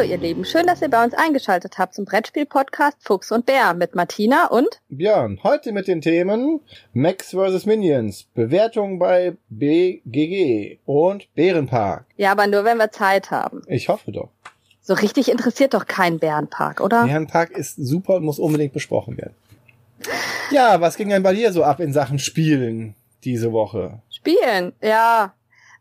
Hallo 0.00 0.12
ihr 0.12 0.16
Lieben, 0.16 0.46
schön, 0.46 0.66
dass 0.66 0.80
ihr 0.80 0.88
bei 0.88 1.04
uns 1.04 1.12
eingeschaltet 1.12 1.76
habt 1.76 1.92
zum 1.92 2.06
Brettspiel-Podcast 2.06 2.96
Fuchs 3.02 3.30
und 3.32 3.44
Bär 3.44 3.74
mit 3.74 3.94
Martina 3.94 4.46
und 4.46 4.80
Björn. 4.88 5.38
Heute 5.42 5.72
mit 5.72 5.88
den 5.88 6.00
Themen 6.00 6.60
Max 6.94 7.32
vs. 7.32 7.66
Minions, 7.66 8.24
Bewertung 8.32 8.98
bei 8.98 9.36
BGG 9.50 10.78
und 10.86 11.28
Bärenpark. 11.34 12.06
Ja, 12.16 12.32
aber 12.32 12.46
nur 12.46 12.64
wenn 12.64 12.78
wir 12.78 12.90
Zeit 12.90 13.30
haben. 13.30 13.60
Ich 13.66 13.90
hoffe 13.90 14.10
doch. 14.10 14.30
So 14.80 14.94
richtig 14.94 15.30
interessiert 15.30 15.74
doch 15.74 15.86
kein 15.86 16.18
Bärenpark, 16.18 16.80
oder? 16.80 17.04
Bärenpark 17.04 17.50
ist 17.50 17.76
super 17.76 18.14
und 18.14 18.24
muss 18.24 18.38
unbedingt 18.38 18.72
besprochen 18.72 19.18
werden. 19.18 19.34
Ja, 20.50 20.80
was 20.80 20.96
ging 20.96 21.10
denn 21.10 21.22
bei 21.22 21.34
dir 21.34 21.52
so 21.52 21.62
ab 21.62 21.78
in 21.78 21.92
Sachen 21.92 22.18
Spielen 22.18 22.94
diese 23.22 23.52
Woche? 23.52 24.00
Spielen, 24.08 24.72
ja. 24.80 25.34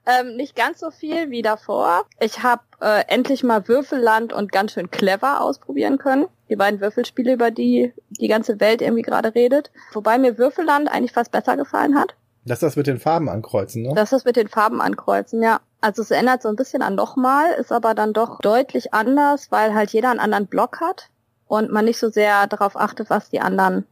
Ähm, 0.10 0.36
nicht 0.36 0.56
ganz 0.56 0.80
so 0.80 0.90
viel 0.90 1.30
wie 1.30 1.42
davor. 1.42 2.06
Ich 2.20 2.42
habe 2.42 2.64
äh, 2.82 3.04
endlich 3.08 3.44
mal 3.44 3.68
Würfelland 3.68 4.34
und 4.34 4.52
ganz 4.52 4.74
schön 4.74 4.90
clever 4.90 5.42
ausprobieren 5.42 5.98
können. 5.98 6.26
Die 6.50 6.56
beiden 6.56 6.82
Würfelspiele, 6.82 7.34
über 7.34 7.52
die 7.52 7.94
die 8.10 8.28
ganze 8.28 8.60
Welt 8.60 8.82
irgendwie 8.82 9.04
gerade 9.04 9.36
redet. 9.36 9.72
Wobei 9.94 10.18
mir 10.18 10.38
Würfelland 10.38 10.90
eigentlich 10.90 11.12
fast 11.12 11.32
besser 11.32 11.58
gefallen 11.58 11.96
hat. 11.96 12.16
Das 12.46 12.58
ist 12.58 12.64
das 12.64 12.76
mit 12.76 12.88
den 12.88 12.98
Farben 12.98 13.30
ankreuzen, 13.30 13.84
ne? 13.84 13.92
Das 13.94 14.06
ist 14.06 14.14
das 14.14 14.26
mit 14.26 14.36
den 14.36 14.48
Farben 14.48 14.82
ankreuzen, 14.82 15.44
ja. 15.44 15.60
Also 15.82 16.02
es 16.02 16.10
erinnert 16.10 16.42
so 16.42 16.50
ein 16.50 16.56
bisschen 16.56 16.82
an 16.82 16.96
nochmal, 16.96 17.52
ist 17.52 17.72
aber 17.72 17.94
dann 17.94 18.14
doch 18.14 18.40
deutlich 18.40 18.94
anders, 18.94 19.52
weil 19.52 19.76
halt 19.76 19.92
jeder 19.92 20.10
einen 20.10 20.20
anderen 20.20 20.48
Block 20.48 20.82
hat 20.82 21.10
und 21.48 21.72
man 21.72 21.86
nicht 21.86 22.00
so 22.00 22.10
sehr 22.10 22.48
darauf 22.48 22.76
achtet, 22.76 23.10
was 23.10 23.30
die 23.30 23.42
anderen 23.42 23.86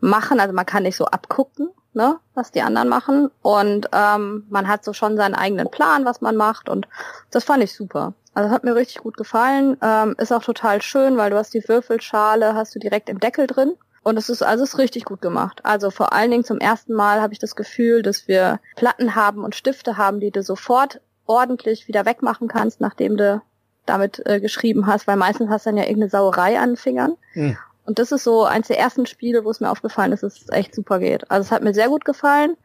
machen. 0.00 0.40
Also 0.40 0.54
man 0.54 0.66
kann 0.66 0.84
nicht 0.84 0.96
so 0.96 1.04
abgucken, 1.04 1.70
ne, 1.92 2.18
was 2.34 2.52
die 2.52 2.62
anderen 2.62 2.88
machen. 2.88 3.30
Und 3.42 3.88
ähm, 3.92 4.46
man 4.48 4.68
hat 4.68 4.84
so 4.84 4.92
schon 4.92 5.16
seinen 5.16 5.34
eigenen 5.34 5.70
Plan, 5.70 6.04
was 6.04 6.20
man 6.20 6.36
macht. 6.36 6.68
Und 6.68 6.88
das 7.30 7.44
fand 7.44 7.62
ich 7.62 7.74
super. 7.74 8.14
Also 8.34 8.50
hat 8.50 8.64
mir 8.64 8.74
richtig 8.74 8.98
gut 8.98 9.16
gefallen. 9.16 9.76
Ähm, 9.82 10.14
ist 10.18 10.32
auch 10.32 10.42
total 10.42 10.80
schön, 10.82 11.16
weil 11.16 11.30
du 11.30 11.36
hast 11.36 11.54
die 11.54 11.66
Würfelschale, 11.66 12.54
hast 12.54 12.74
du 12.74 12.78
direkt 12.78 13.08
im 13.08 13.20
Deckel 13.20 13.46
drin. 13.46 13.74
Und 14.02 14.16
es 14.16 14.28
ist 14.28 14.42
also 14.42 14.64
ist 14.64 14.78
richtig 14.78 15.04
gut 15.04 15.20
gemacht. 15.20 15.60
Also 15.64 15.90
vor 15.90 16.12
allen 16.12 16.30
Dingen 16.30 16.44
zum 16.44 16.58
ersten 16.58 16.94
Mal 16.94 17.20
habe 17.20 17.32
ich 17.32 17.38
das 17.38 17.56
Gefühl, 17.56 18.02
dass 18.02 18.28
wir 18.28 18.60
Platten 18.76 19.14
haben 19.14 19.44
und 19.44 19.54
Stifte 19.54 19.96
haben, 19.96 20.20
die 20.20 20.30
du 20.30 20.42
sofort 20.42 21.00
ordentlich 21.26 21.88
wieder 21.88 22.06
wegmachen 22.06 22.48
kannst, 22.48 22.80
nachdem 22.80 23.16
du 23.16 23.42
damit 23.86 24.22
äh, 24.26 24.40
geschrieben 24.40 24.86
hast, 24.86 25.06
weil 25.06 25.16
meistens 25.16 25.50
hast 25.50 25.66
du 25.66 25.70
dann 25.70 25.78
ja 25.78 25.84
irgendeine 25.84 26.10
Sauerei 26.10 26.58
an 26.58 26.70
den 26.70 26.76
Fingern. 26.76 27.16
Mhm. 27.34 27.56
Und 27.88 27.98
das 27.98 28.12
ist 28.12 28.24
so 28.24 28.44
eins 28.44 28.68
der 28.68 28.78
ersten 28.78 29.06
Spiele, 29.06 29.46
wo 29.46 29.50
es 29.50 29.60
mir 29.60 29.70
aufgefallen 29.70 30.12
ist, 30.12 30.22
dass 30.22 30.42
es 30.42 30.50
echt 30.50 30.74
super 30.74 30.98
geht. 30.98 31.30
Also 31.30 31.46
es 31.46 31.50
hat 31.50 31.62
mir 31.62 31.72
sehr 31.72 31.88
gut 31.88 32.04
gefallen. 32.04 32.58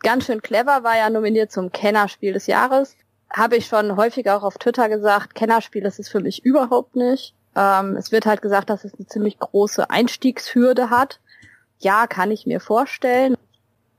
Ganz 0.00 0.26
schön 0.26 0.42
clever 0.42 0.82
war 0.82 0.96
ja 0.96 1.08
nominiert 1.08 1.52
zum 1.52 1.70
Kennerspiel 1.70 2.32
des 2.32 2.48
Jahres. 2.48 2.96
Habe 3.30 3.54
ich 3.54 3.66
schon 3.66 3.96
häufiger 3.96 4.36
auch 4.36 4.42
auf 4.42 4.58
Twitter 4.58 4.88
gesagt, 4.88 5.36
Kennerspiel 5.36 5.84
ist 5.84 6.00
es 6.00 6.08
für 6.08 6.18
mich 6.18 6.44
überhaupt 6.44 6.96
nicht. 6.96 7.32
Ähm, 7.54 7.94
es 7.94 8.10
wird 8.10 8.26
halt 8.26 8.42
gesagt, 8.42 8.68
dass 8.68 8.84
es 8.84 8.92
eine 8.94 9.06
ziemlich 9.06 9.38
große 9.38 9.88
Einstiegshürde 9.88 10.90
hat. 10.90 11.20
Ja, 11.78 12.08
kann 12.08 12.32
ich 12.32 12.44
mir 12.44 12.58
vorstellen. 12.58 13.34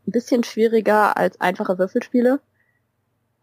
Ein 0.06 0.12
bisschen 0.12 0.44
schwieriger 0.44 1.16
als 1.16 1.40
einfache 1.40 1.78
Würfelspiele. 1.78 2.42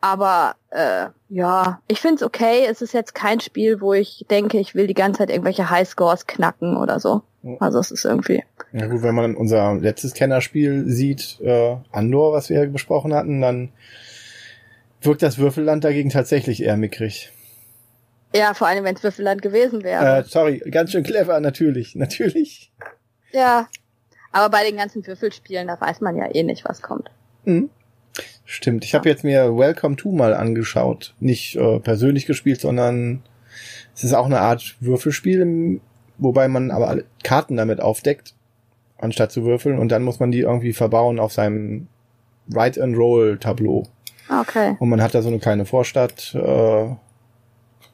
Aber 0.04 0.56
äh, 0.68 1.06
ja, 1.30 1.80
ich 1.88 1.98
find's 1.98 2.22
okay. 2.22 2.66
Es 2.68 2.82
ist 2.82 2.92
jetzt 2.92 3.14
kein 3.14 3.40
Spiel, 3.40 3.80
wo 3.80 3.94
ich 3.94 4.26
denke, 4.28 4.58
ich 4.58 4.74
will 4.74 4.86
die 4.86 4.92
ganze 4.92 5.20
Zeit 5.20 5.30
irgendwelche 5.30 5.70
Highscores 5.70 6.26
knacken 6.26 6.76
oder 6.76 7.00
so. 7.00 7.22
Also 7.58 7.78
es 7.78 7.90
ist 7.90 8.04
irgendwie. 8.04 8.44
Ja 8.74 8.86
gut, 8.86 9.02
wenn 9.02 9.14
man 9.14 9.34
unser 9.34 9.76
letztes 9.76 10.12
Kennerspiel 10.12 10.84
sieht, 10.88 11.40
äh, 11.40 11.78
Andor, 11.90 12.34
was 12.34 12.50
wir 12.50 12.66
besprochen 12.66 13.14
hatten, 13.14 13.40
dann 13.40 13.72
wirkt 15.00 15.22
das 15.22 15.38
Würfelland 15.38 15.84
dagegen 15.84 16.10
tatsächlich 16.10 16.62
eher 16.62 16.76
mickrig. 16.76 17.32
Ja, 18.36 18.52
vor 18.52 18.66
allem, 18.66 18.84
wenn 18.84 18.96
es 18.96 19.02
Würfelland 19.02 19.40
gewesen 19.40 19.84
wäre. 19.84 20.18
Äh, 20.18 20.24
sorry, 20.24 20.58
ganz 20.70 20.92
schön 20.92 21.02
clever, 21.02 21.40
natürlich, 21.40 21.94
natürlich. 21.94 22.70
Ja, 23.32 23.68
aber 24.32 24.50
bei 24.50 24.64
den 24.64 24.76
ganzen 24.76 25.06
Würfelspielen, 25.06 25.66
da 25.66 25.80
weiß 25.80 26.02
man 26.02 26.14
ja 26.18 26.26
eh 26.30 26.42
nicht, 26.42 26.66
was 26.66 26.82
kommt. 26.82 27.10
Mhm. 27.46 27.70
Stimmt. 28.44 28.84
Ich 28.84 28.94
habe 28.94 29.08
jetzt 29.08 29.24
mir 29.24 29.56
Welcome 29.56 29.96
to 29.96 30.12
mal 30.12 30.34
angeschaut. 30.34 31.14
Nicht 31.20 31.56
äh, 31.56 31.80
persönlich 31.80 32.26
gespielt, 32.26 32.60
sondern 32.60 33.22
es 33.94 34.04
ist 34.04 34.14
auch 34.14 34.26
eine 34.26 34.40
Art 34.40 34.76
Würfelspiel, 34.80 35.80
wobei 36.18 36.48
man 36.48 36.70
aber 36.70 36.88
alle 36.88 37.04
Karten 37.22 37.56
damit 37.56 37.80
aufdeckt, 37.80 38.34
anstatt 38.98 39.32
zu 39.32 39.44
würfeln. 39.44 39.78
Und 39.78 39.88
dann 39.90 40.02
muss 40.02 40.20
man 40.20 40.30
die 40.30 40.40
irgendwie 40.40 40.72
verbauen 40.72 41.18
auf 41.18 41.32
seinem 41.32 41.88
Write-and-Roll-Tableau. 42.48 43.84
Okay. 44.28 44.76
Und 44.78 44.88
man 44.88 45.02
hat 45.02 45.14
da 45.14 45.22
so 45.22 45.28
eine 45.28 45.38
kleine 45.38 45.64
Vorstadt, 45.64 46.34
äh, 46.34 46.38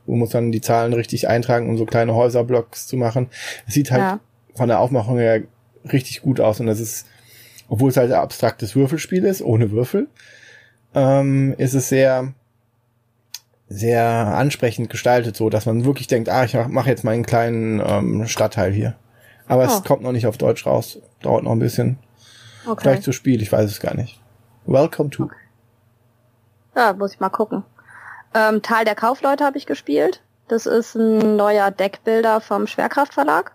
wo 0.07 0.17
muss 0.17 0.31
dann 0.31 0.53
die 0.53 0.61
Zahlen 0.61 0.93
richtig 0.93 1.29
eintragen, 1.29 1.69
um 1.69 1.77
so 1.77 1.87
kleine 1.87 2.15
Häuserblocks 2.15 2.87
zu 2.87 2.97
machen. 2.97 3.29
Es 3.67 3.75
sieht 3.75 3.91
halt 3.91 4.01
ja. 4.01 4.21
von 4.55 4.69
der 4.69 4.81
Aufmachung 4.81 5.19
her 5.19 5.43
richtig 5.91 6.23
gut 6.23 6.41
aus 6.41 6.61
und 6.61 6.67
das 6.67 6.81
ist, 6.81 7.07
obwohl 7.71 7.91
es 7.91 7.97
halt 7.97 8.13
ein 8.13 8.19
abstraktes 8.19 8.75
Würfelspiel 8.75 9.25
ist, 9.25 9.41
ohne 9.41 9.71
Würfel, 9.71 10.09
ähm, 10.93 11.55
ist 11.57 11.75
es 11.75 11.89
sehr, 11.89 12.35
sehr 13.69 14.05
ansprechend 14.05 14.91
gestaltet, 14.91 15.37
so 15.37 15.49
dass 15.49 15.67
man 15.67 15.85
wirklich 15.85 16.09
denkt, 16.09 16.29
ah, 16.29 16.45
ich 16.45 16.55
mache 16.69 16.91
jetzt 16.91 17.05
meinen 17.05 17.25
kleinen 17.25 17.81
ähm, 17.81 18.27
Stadtteil 18.27 18.73
hier. 18.73 18.97
Aber 19.47 19.63
oh. 19.63 19.67
es 19.67 19.85
kommt 19.85 20.03
noch 20.03 20.13
nicht 20.13 20.27
auf 20.27 20.37
Deutsch 20.37 20.67
raus. 20.67 20.99
Dauert 21.23 21.45
noch 21.45 21.53
ein 21.53 21.61
bisschen. 21.61 21.99
Okay. 22.67 22.83
Vielleicht 22.83 23.05
zu 23.05 23.13
Spiel, 23.13 23.41
ich 23.41 23.51
weiß 23.51 23.71
es 23.71 23.81
gar 23.81 23.95
nicht. 23.95 24.21
Welcome 24.67 25.11
to. 25.11 25.25
Okay. 25.25 25.35
Ja, 26.75 26.93
muss 26.93 27.15
ich 27.15 27.21
mal 27.21 27.31
gucken. 27.31 27.63
Ähm, 28.35 28.63
Tal 28.63 28.85
der 28.85 28.97
Kaufleute 28.97 29.45
habe 29.45 29.59
ich 29.59 29.67
gespielt. 29.67 30.23
Das 30.49 30.67
ist 30.67 30.97
ein 30.97 31.37
neuer 31.37 31.71
Deckbilder 31.71 32.41
vom 32.41 32.67
Schwerkraftverlag. 32.67 33.53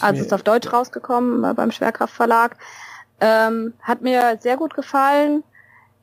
Also 0.00 0.22
ist 0.22 0.32
auf 0.32 0.42
Deutsch 0.44 0.72
rausgekommen 0.72 1.42
äh, 1.42 1.54
beim 1.54 1.72
Schwerkraftverlag. 1.72 2.56
Ähm, 3.20 3.74
hat 3.82 4.02
mir 4.02 4.38
sehr 4.40 4.56
gut 4.56 4.74
gefallen. 4.74 5.42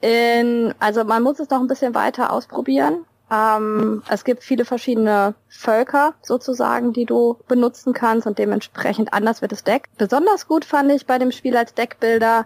In, 0.02 0.74
also 0.80 1.04
man 1.04 1.24
muss 1.24 1.40
es 1.40 1.50
noch 1.50 1.60
ein 1.60 1.68
bisschen 1.68 1.96
weiter 1.96 2.32
ausprobieren. 2.32 3.06
Ähm, 3.30 4.04
es 4.10 4.24
gibt 4.24 4.44
viele 4.44 4.64
verschiedene 4.64 5.34
Völker 5.50 6.14
sozusagen, 6.22 6.94
die 6.94 7.06
du 7.06 7.38
benutzen 7.48 7.94
kannst 7.94 8.26
und 8.26 8.38
dementsprechend 8.38 9.14
anders 9.14 9.42
wird 9.42 9.52
das 9.52 9.64
Deck. 9.64 9.86
Besonders 9.98 10.48
gut 10.48 10.64
fand 10.64 10.92
ich 10.92 11.06
bei 11.06 11.18
dem 11.18 11.32
Spiel 11.32 11.58
als 11.58 11.74
Deckbilder, 11.74 12.46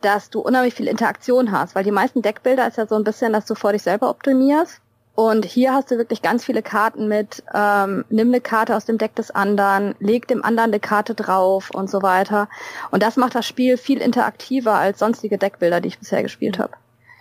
dass 0.00 0.30
du 0.30 0.40
unheimlich 0.40 0.74
viel 0.74 0.88
Interaktion 0.88 1.50
hast, 1.50 1.74
weil 1.74 1.84
die 1.84 1.90
meisten 1.90 2.22
Deckbilder 2.22 2.66
ist 2.66 2.78
ja 2.78 2.86
so 2.86 2.94
ein 2.94 3.04
bisschen, 3.04 3.32
dass 3.32 3.46
du 3.46 3.54
vor 3.54 3.72
dich 3.72 3.82
selber 3.82 4.08
optimierst. 4.08 4.80
Und 5.14 5.44
hier 5.44 5.74
hast 5.74 5.90
du 5.90 5.98
wirklich 5.98 6.22
ganz 6.22 6.44
viele 6.44 6.62
Karten 6.62 7.08
mit, 7.08 7.42
ähm, 7.52 8.04
nimm 8.08 8.28
eine 8.28 8.40
Karte 8.40 8.76
aus 8.76 8.84
dem 8.84 8.96
Deck 8.96 9.14
des 9.16 9.30
anderen, 9.30 9.94
leg 9.98 10.26
dem 10.28 10.44
anderen 10.44 10.70
eine 10.70 10.80
Karte 10.80 11.14
drauf 11.14 11.70
und 11.70 11.90
so 11.90 12.02
weiter. 12.02 12.48
Und 12.90 13.02
das 13.02 13.16
macht 13.16 13.34
das 13.34 13.46
Spiel 13.46 13.76
viel 13.76 14.00
interaktiver 14.00 14.74
als 14.74 14.98
sonstige 14.98 15.36
Deckbilder, 15.36 15.80
die 15.80 15.88
ich 15.88 15.98
bisher 15.98 16.22
gespielt 16.22 16.58
habe. 16.58 16.72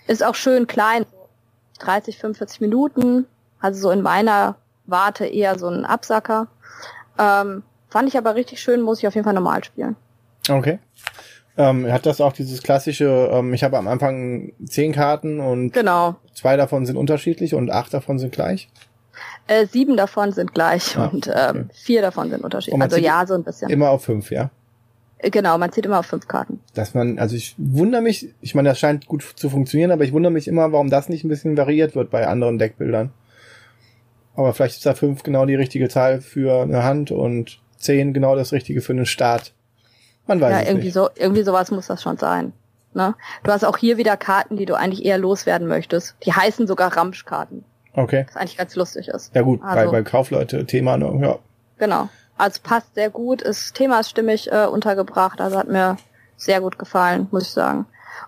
Ist 0.07 0.23
auch 0.23 0.35
schön 0.35 0.67
klein, 0.67 1.05
30, 1.79 2.17
45 2.17 2.61
Minuten. 2.61 3.25
Also 3.59 3.81
so 3.81 3.91
in 3.91 4.01
meiner 4.01 4.55
Warte 4.85 5.25
eher 5.25 5.59
so 5.59 5.67
ein 5.67 5.85
Absacker. 5.85 6.47
Ähm, 7.17 7.63
fand 7.89 8.07
ich 8.07 8.17
aber 8.17 8.35
richtig 8.35 8.61
schön, 8.61 8.81
muss 8.81 8.99
ich 8.99 9.07
auf 9.07 9.15
jeden 9.15 9.25
Fall 9.25 9.33
normal 9.33 9.63
spielen. 9.63 9.95
Okay. 10.49 10.79
Ähm, 11.59 11.91
hat 11.91 12.05
das 12.05 12.21
auch 12.21 12.31
dieses 12.31 12.63
klassische, 12.63 13.29
ähm, 13.33 13.53
ich 13.53 13.65
habe 13.65 13.77
am 13.77 13.89
Anfang 13.89 14.53
zehn 14.65 14.93
Karten 14.93 15.41
und 15.41 15.73
genau. 15.73 16.15
zwei 16.33 16.55
davon 16.55 16.85
sind 16.85 16.95
unterschiedlich 16.95 17.53
und 17.53 17.69
acht 17.69 17.93
davon 17.93 18.17
sind 18.17 18.31
gleich? 18.31 18.69
Äh, 19.45 19.65
sieben 19.65 19.97
davon 19.97 20.31
sind 20.31 20.53
gleich 20.53 20.97
ah, 20.97 21.07
und 21.07 21.27
ähm, 21.27 21.33
okay. 21.33 21.65
vier 21.73 22.01
davon 22.01 22.29
sind 22.29 22.45
unterschiedlich. 22.45 22.81
Also 22.81 22.95
ja, 22.95 23.27
so 23.27 23.33
ein 23.33 23.43
bisschen. 23.43 23.69
Immer 23.69 23.89
auf 23.89 24.05
fünf, 24.05 24.31
ja? 24.31 24.51
Genau, 25.21 25.57
man 25.57 25.69
zieht 25.73 25.85
immer 25.85 25.99
auf 25.99 26.05
fünf 26.05 26.29
Karten. 26.29 26.61
Dass 26.75 26.93
man, 26.93 27.19
also 27.19 27.35
ich 27.35 27.55
wundere 27.57 28.01
mich, 28.01 28.33
ich 28.39 28.55
meine, 28.55 28.69
das 28.69 28.79
scheint 28.79 29.07
gut 29.07 29.33
zu 29.35 29.49
funktionieren, 29.49 29.91
aber 29.91 30.05
ich 30.05 30.13
wundere 30.13 30.31
mich 30.31 30.47
immer, 30.47 30.71
warum 30.71 30.89
das 30.89 31.09
nicht 31.09 31.25
ein 31.25 31.29
bisschen 31.29 31.57
variiert 31.57 31.93
wird 31.93 32.09
bei 32.09 32.25
anderen 32.25 32.57
Deckbildern. 32.57 33.11
Aber 34.33 34.53
vielleicht 34.53 34.77
ist 34.77 34.85
da 34.85 34.93
fünf 34.93 35.23
genau 35.23 35.45
die 35.45 35.55
richtige 35.55 35.89
Zahl 35.89 36.21
für 36.21 36.61
eine 36.61 36.83
Hand 36.83 37.11
und 37.11 37.59
zehn 37.75 38.13
genau 38.13 38.37
das 38.37 38.53
richtige 38.53 38.79
für 38.79 38.93
einen 38.93 39.05
Start. 39.05 39.53
Man 40.29 40.39
weiß 40.39 40.51
ja, 40.51 40.59
es 40.59 40.67
irgendwie 40.67 40.85
nicht. 40.85 40.93
so, 40.93 41.09
irgendwie 41.15 41.41
sowas 41.41 41.71
muss 41.71 41.87
das 41.87 42.03
schon 42.03 42.17
sein. 42.17 42.53
Ne? 42.93 43.15
Du 43.43 43.51
hast 43.51 43.65
auch 43.65 43.77
hier 43.77 43.97
wieder 43.97 44.15
Karten, 44.15 44.57
die 44.57 44.65
du 44.67 44.75
eigentlich 44.75 45.03
eher 45.03 45.17
loswerden 45.17 45.67
möchtest. 45.67 46.15
Die 46.23 46.31
heißen 46.31 46.67
sogar 46.67 46.95
Ramschkarten. 46.95 47.65
Okay. 47.93 48.25
Was 48.27 48.35
eigentlich 48.37 48.57
ganz 48.57 48.75
lustig 48.75 49.07
ist. 49.07 49.33
Ja 49.33 49.41
gut, 49.41 49.59
also, 49.63 49.91
bei, 49.91 49.97
bei 49.97 50.03
Kaufleute-Thema, 50.03 50.97
ne? 50.97 51.19
ja. 51.19 51.39
Genau. 51.79 52.09
Also 52.37 52.61
passt 52.63 52.93
sehr 52.93 53.09
gut, 53.09 53.43
das 53.43 53.73
Thema 53.73 54.01
ist 54.01 54.11
stimmig 54.11 54.51
äh, 54.51 54.67
untergebracht, 54.67 55.41
also 55.41 55.57
hat 55.57 55.67
mir 55.67 55.97
sehr 56.37 56.61
gut 56.61 56.77
gefallen, 56.77 57.27
muss 57.31 57.47
ich 57.47 57.51
sagen. 57.51 57.87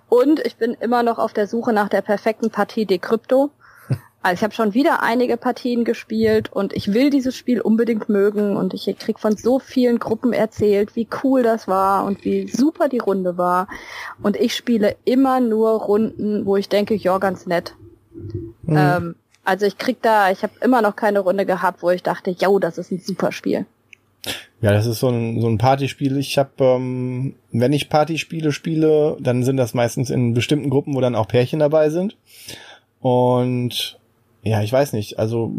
Und 0.09 0.39
ich 0.39 0.57
bin 0.57 0.74
immer 0.74 1.03
noch 1.03 1.19
auf 1.19 1.33
der 1.33 1.45
Suche 1.45 1.71
nach 1.71 1.88
der 1.88 2.01
perfekten 2.01 2.50
Partie 2.50 2.88
Decrypto. 2.88 3.51
Also 4.21 4.39
ich 4.39 4.44
habe 4.44 4.53
schon 4.53 4.73
wieder 4.73 5.01
einige 5.01 5.38
Partien 5.38 5.83
gespielt 5.83 6.51
und 6.51 6.73
ich 6.73 6.94
will 6.94 7.09
dieses 7.09 7.35
Spiel 7.35 7.62
unbedingt 7.62 8.09
mögen 8.09 8.56
und 8.56 8.73
ich 8.73 8.85
krieg 9.00 9.19
von 9.19 9.35
so 9.35 9.59
vielen 9.59 10.00
Gruppen 10.00 10.33
erzählt, 10.33 10.95
wie 10.95 11.07
cool 11.23 11.44
das 11.44 11.68
war 11.68 12.06
und 12.06 12.23
wie 12.23 12.47
super 12.47 12.88
die 12.88 13.00
Runde 13.00 13.38
war. 13.38 13.68
Und 14.21 14.38
ich 14.38 14.56
spiele 14.56 14.95
immer 15.06 15.39
nur 15.39 15.71
Runden, 15.71 16.45
wo 16.45 16.56
ich 16.57 16.69
denke, 16.69 16.94
ja, 16.95 17.18
ganz 17.18 17.47
nett. 17.47 17.75
Mhm. 18.13 18.77
Ähm, 18.77 19.15
Also 19.44 19.65
ich 19.65 19.79
krieg 19.79 19.97
da, 20.03 20.29
ich 20.29 20.44
habe 20.44 20.53
immer 20.62 20.83
noch 20.83 20.95
keine 20.95 21.19
Runde 21.21 21.47
gehabt, 21.47 21.81
wo 21.81 21.89
ich 21.89 22.03
dachte, 22.03 22.29
yo, 22.29 22.59
das 22.59 22.77
ist 22.77 22.91
ein 22.91 23.00
super 23.00 23.31
Spiel. 23.31 23.65
Ja, 24.62 24.71
das 24.71 24.85
ist 24.85 25.00
so 25.00 25.09
ein, 25.09 25.41
so 25.41 25.47
ein 25.47 25.57
Partyspiel. 25.57 26.17
Ich 26.17 26.38
habe, 26.38 26.51
ähm, 26.59 27.33
wenn 27.51 27.74
ich 27.74 27.89
Partyspiele 27.89 28.51
spiele, 28.51 29.17
dann 29.19 29.44
sind 29.44 29.57
das 29.57 29.74
meistens 29.74 30.12
in 30.12 30.35
bestimmten 30.35 30.69
Gruppen, 30.69 30.94
wo 30.94 31.01
dann 31.01 31.15
auch 31.15 31.27
Pärchen 31.27 31.57
dabei 31.59 31.89
sind. 31.89 32.17
Und 33.00 34.00
ja, 34.43 34.61
ich 34.61 34.71
weiß 34.71 34.93
nicht, 34.93 35.19
also 35.19 35.51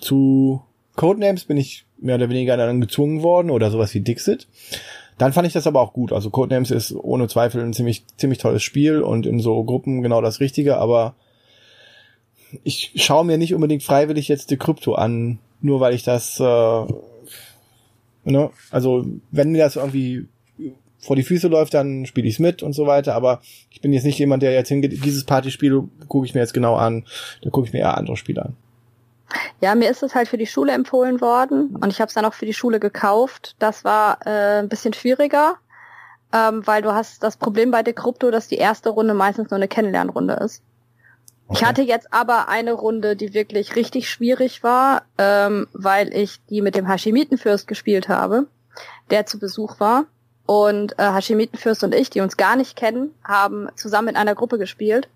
zu 0.00 0.62
Codenames 0.96 1.44
bin 1.44 1.56
ich 1.56 1.84
mehr 1.98 2.14
oder 2.16 2.30
weniger 2.30 2.56
dann 2.56 2.80
gezwungen 2.80 3.22
worden 3.22 3.50
oder 3.50 3.70
sowas 3.70 3.92
wie 3.94 4.00
Dixit. 4.00 4.46
Dann 5.18 5.32
fand 5.32 5.46
ich 5.46 5.52
das 5.52 5.66
aber 5.66 5.80
auch 5.80 5.92
gut. 5.92 6.12
Also 6.12 6.30
Codenames 6.30 6.70
ist 6.70 6.92
ohne 6.92 7.28
Zweifel 7.28 7.62
ein 7.62 7.72
ziemlich, 7.72 8.04
ziemlich 8.16 8.38
tolles 8.38 8.62
Spiel 8.62 9.02
und 9.02 9.26
in 9.26 9.40
so 9.40 9.62
Gruppen 9.64 10.02
genau 10.02 10.20
das 10.20 10.40
Richtige, 10.40 10.78
aber 10.78 11.14
ich 12.62 12.92
schaue 12.96 13.24
mir 13.24 13.38
nicht 13.38 13.54
unbedingt 13.54 13.82
freiwillig 13.82 14.28
jetzt 14.28 14.50
die 14.50 14.56
Krypto 14.56 14.94
an, 14.94 15.38
nur 15.60 15.80
weil 15.80 15.94
ich 15.94 16.02
das, 16.02 16.38
äh, 16.40 16.84
ne, 18.24 18.50
also 18.70 19.06
wenn 19.30 19.50
mir 19.50 19.64
das 19.64 19.76
irgendwie 19.76 20.26
vor 21.04 21.16
die 21.16 21.22
Füße 21.22 21.48
läuft, 21.48 21.74
dann 21.74 22.06
spiele 22.06 22.26
ich 22.26 22.34
es 22.34 22.40
mit 22.40 22.62
und 22.62 22.72
so 22.72 22.86
weiter. 22.86 23.14
Aber 23.14 23.40
ich 23.70 23.80
bin 23.80 23.92
jetzt 23.92 24.04
nicht 24.04 24.18
jemand, 24.18 24.42
der 24.42 24.52
jetzt 24.52 24.68
hingeht, 24.68 25.04
dieses 25.04 25.24
Partyspiel 25.24 25.82
gucke 26.08 26.26
ich 26.26 26.34
mir 26.34 26.40
jetzt 26.40 26.54
genau 26.54 26.76
an, 26.76 27.04
da 27.42 27.50
gucke 27.50 27.66
ich 27.66 27.72
mir 27.72 27.80
eher 27.80 27.96
andere 27.96 28.16
Spiele 28.16 28.42
an. 28.42 28.56
Ja, 29.60 29.74
mir 29.74 29.90
ist 29.90 30.02
es 30.02 30.14
halt 30.14 30.28
für 30.28 30.38
die 30.38 30.46
Schule 30.46 30.72
empfohlen 30.72 31.20
worden 31.20 31.76
und 31.76 31.90
ich 31.90 32.00
habe 32.00 32.08
es 32.08 32.14
dann 32.14 32.24
auch 32.24 32.34
für 32.34 32.46
die 32.46 32.54
Schule 32.54 32.80
gekauft. 32.80 33.56
Das 33.58 33.84
war 33.84 34.18
äh, 34.26 34.60
ein 34.60 34.68
bisschen 34.68 34.92
schwieriger, 34.92 35.56
ähm, 36.32 36.66
weil 36.66 36.82
du 36.82 36.92
hast 36.92 37.22
das 37.22 37.36
Problem 37.36 37.70
bei 37.70 37.82
der 37.82 37.94
Krypto, 37.94 38.30
dass 38.30 38.48
die 38.48 38.56
erste 38.56 38.90
Runde 38.90 39.14
meistens 39.14 39.50
nur 39.50 39.56
eine 39.56 39.68
Kennenlernrunde 39.68 40.34
ist. 40.34 40.62
Okay. 41.46 41.58
Ich 41.58 41.64
hatte 41.64 41.82
jetzt 41.82 42.12
aber 42.12 42.48
eine 42.48 42.72
Runde, 42.72 43.16
die 43.16 43.34
wirklich 43.34 43.76
richtig 43.76 44.08
schwierig 44.08 44.62
war, 44.62 45.02
ähm, 45.18 45.66
weil 45.72 46.14
ich 46.14 46.44
die 46.46 46.62
mit 46.62 46.74
dem 46.74 46.86
Hashimitenfürst 46.86 47.66
gespielt 47.66 48.08
habe, 48.08 48.46
der 49.10 49.26
zu 49.26 49.38
Besuch 49.38 49.78
war. 49.80 50.06
Und 50.46 50.98
äh, 50.98 51.10
Hashimitenfürst 51.10 51.84
und 51.84 51.94
ich, 51.94 52.10
die 52.10 52.20
uns 52.20 52.36
gar 52.36 52.56
nicht 52.56 52.76
kennen, 52.76 53.14
haben 53.24 53.68
zusammen 53.76 54.08
in 54.08 54.16
einer 54.16 54.34
Gruppe 54.34 54.58
gespielt 54.58 55.08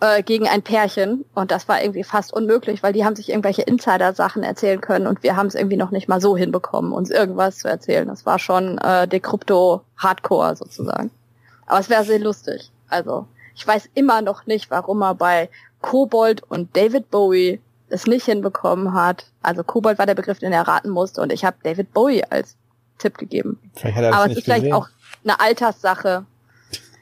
äh, 0.00 0.22
gegen 0.22 0.48
ein 0.48 0.62
Pärchen. 0.62 1.24
Und 1.34 1.50
das 1.50 1.68
war 1.68 1.82
irgendwie 1.82 2.04
fast 2.04 2.32
unmöglich, 2.32 2.82
weil 2.82 2.92
die 2.92 3.04
haben 3.04 3.16
sich 3.16 3.28
irgendwelche 3.30 3.62
Insider-Sachen 3.62 4.42
erzählen 4.42 4.80
können 4.80 5.06
und 5.06 5.22
wir 5.22 5.36
haben 5.36 5.46
es 5.46 5.54
irgendwie 5.54 5.76
noch 5.76 5.90
nicht 5.90 6.08
mal 6.08 6.20
so 6.20 6.36
hinbekommen, 6.36 6.92
uns 6.92 7.10
irgendwas 7.10 7.58
zu 7.58 7.68
erzählen. 7.68 8.08
Das 8.08 8.26
war 8.26 8.38
schon 8.38 8.78
äh, 8.78 9.06
Decrypto 9.08 9.82
Hardcore 9.96 10.56
sozusagen. 10.56 11.10
Aber 11.66 11.80
es 11.80 11.90
wäre 11.90 12.04
sehr 12.04 12.18
lustig. 12.18 12.70
Also 12.88 13.26
ich 13.54 13.66
weiß 13.66 13.90
immer 13.94 14.22
noch 14.22 14.46
nicht, 14.46 14.70
warum 14.70 15.02
er 15.02 15.14
bei 15.14 15.50
Kobold 15.80 16.42
und 16.42 16.76
David 16.76 17.10
Bowie 17.10 17.60
es 17.88 18.06
nicht 18.06 18.26
hinbekommen 18.26 18.92
hat. 18.94 19.26
Also 19.42 19.64
Kobold 19.64 19.98
war 19.98 20.06
der 20.06 20.14
Begriff, 20.14 20.38
den 20.38 20.52
er 20.52 20.66
raten 20.66 20.90
musste 20.90 21.20
und 21.20 21.32
ich 21.32 21.44
habe 21.44 21.56
David 21.62 21.92
Bowie 21.92 22.22
als 22.28 22.56
Tipp 22.98 23.18
gegeben. 23.18 23.58
Aber 23.82 24.26
es 24.26 24.36
ist 24.38 24.44
vielleicht 24.44 24.62
gesehen. 24.62 24.72
auch 24.74 24.88
eine 25.24 25.40
Alterssache, 25.40 26.24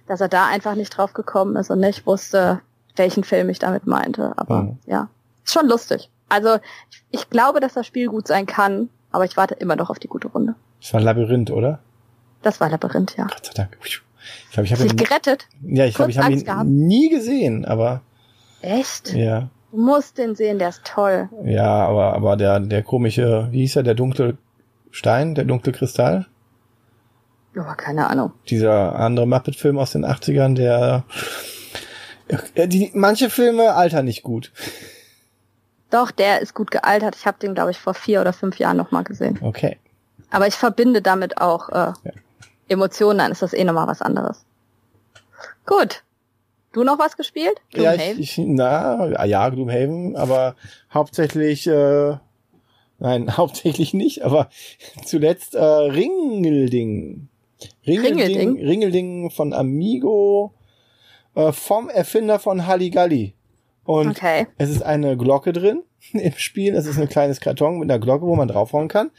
dass 0.06 0.20
er 0.20 0.28
da 0.28 0.46
einfach 0.46 0.74
nicht 0.74 0.96
drauf 0.96 1.12
gekommen 1.12 1.56
ist 1.56 1.70
und 1.70 1.80
nicht 1.80 2.06
wusste, 2.06 2.60
welchen 2.96 3.24
Film 3.24 3.48
ich 3.48 3.58
damit 3.58 3.86
meinte. 3.86 4.32
Aber 4.36 4.62
mhm. 4.62 4.78
ja, 4.86 5.08
ist 5.44 5.52
schon 5.52 5.66
lustig. 5.68 6.10
Also 6.28 6.56
ich, 6.90 7.04
ich, 7.10 7.30
glaube, 7.30 7.60
dass 7.60 7.74
das 7.74 7.86
Spiel 7.86 8.08
gut 8.08 8.26
sein 8.26 8.46
kann, 8.46 8.88
aber 9.12 9.24
ich 9.24 9.36
warte 9.36 9.54
immer 9.54 9.76
noch 9.76 9.90
auf 9.90 9.98
die 9.98 10.08
gute 10.08 10.28
Runde. 10.28 10.54
Das 10.80 10.92
war 10.92 11.00
Labyrinth, 11.00 11.50
oder? 11.50 11.78
Das 12.42 12.60
war 12.60 12.68
Labyrinth, 12.68 13.16
ja. 13.16 13.26
Gott 13.26 13.46
sei 13.46 13.52
Dank. 13.54 13.76
Ich 13.82 14.00
glaube, 14.50 14.66
ich 14.66 14.72
habe 14.72 14.84
ihn 14.84 14.96
gerettet. 14.96 15.46
Ja, 15.62 15.84
ich 15.84 15.94
glaube, 15.94 16.10
ich 16.10 16.18
habe 16.18 16.32
ihn 16.32 16.44
gehabt. 16.44 16.66
nie 16.66 17.08
gesehen, 17.08 17.64
aber. 17.64 18.02
Echt? 18.62 19.12
Ja. 19.12 19.48
Du 19.70 19.78
musst 19.78 20.18
den 20.18 20.34
sehen, 20.34 20.58
der 20.58 20.70
ist 20.70 20.84
toll. 20.84 21.28
Ja, 21.44 21.86
aber 21.86 22.14
aber 22.14 22.36
der 22.36 22.60
der 22.60 22.82
komische, 22.82 23.48
wie 23.50 23.60
hieß 23.60 23.76
er, 23.76 23.82
der 23.82 23.94
dunkle 23.94 24.38
Stein, 24.96 25.34
der 25.34 25.44
dunkle 25.44 25.72
Kristall? 25.72 26.26
Oh, 27.54 27.74
keine 27.76 28.08
Ahnung. 28.08 28.32
Dieser 28.48 28.96
andere 28.96 29.26
Muppet-Film 29.26 29.78
aus 29.78 29.92
den 29.92 30.06
80ern, 30.06 30.54
der 30.54 31.04
die, 32.66 32.90
manche 32.94 33.28
Filme 33.28 33.74
altern 33.74 34.06
nicht 34.06 34.22
gut. 34.22 34.52
Doch, 35.90 36.10
der 36.10 36.40
ist 36.40 36.54
gut 36.54 36.70
gealtert. 36.70 37.14
Ich 37.14 37.26
habe 37.26 37.38
den, 37.38 37.54
glaube 37.54 37.72
ich, 37.72 37.78
vor 37.78 37.92
vier 37.92 38.22
oder 38.22 38.32
fünf 38.32 38.58
Jahren 38.58 38.78
nochmal 38.78 39.04
gesehen. 39.04 39.38
Okay. 39.42 39.76
Aber 40.30 40.46
ich 40.46 40.54
verbinde 40.54 41.02
damit 41.02 41.38
auch 41.38 41.68
äh, 41.68 41.92
ja. 42.02 42.12
Emotionen, 42.68 43.18
dann 43.18 43.32
ist 43.32 43.42
das 43.42 43.52
eh 43.52 43.64
nochmal 43.64 43.86
was 43.86 44.00
anderes. 44.00 44.46
Gut. 45.66 46.04
Du 46.72 46.84
noch 46.84 46.98
was 46.98 47.18
gespielt? 47.18 47.60
Gloomhaven? 47.70 48.00
Ja, 48.00 48.12
ich, 48.12 48.38
ich, 48.38 48.44
na, 48.46 49.24
ja, 49.26 49.48
Gloomhaven, 49.50 50.16
aber 50.16 50.56
hauptsächlich, 50.92 51.66
äh, 51.66 52.16
nein, 52.98 53.30
hauptsächlich 53.36 53.94
nicht, 53.94 54.22
aber 54.22 54.48
zuletzt 55.04 55.54
äh, 55.54 55.62
Ringelding. 55.62 57.28
Ringelding, 57.86 58.18
Ringelding, 58.18 58.66
Ringelding 58.66 59.30
von 59.30 59.52
Amigo 59.52 60.52
äh, 61.34 61.52
vom 61.52 61.88
Erfinder 61.88 62.38
von 62.38 62.66
Halligalli. 62.66 63.34
Und 63.84 64.08
okay. 64.08 64.48
es 64.58 64.68
ist 64.68 64.82
eine 64.82 65.16
Glocke 65.16 65.52
drin 65.52 65.82
im 66.12 66.32
Spiel. 66.36 66.74
Es 66.74 66.86
ist 66.86 66.98
ein 66.98 67.08
kleines 67.08 67.40
Karton 67.40 67.78
mit 67.78 67.90
einer 67.90 68.00
Glocke, 68.00 68.26
wo 68.26 68.34
man 68.34 68.48
draufhauen 68.48 68.88
kann. 68.88 69.10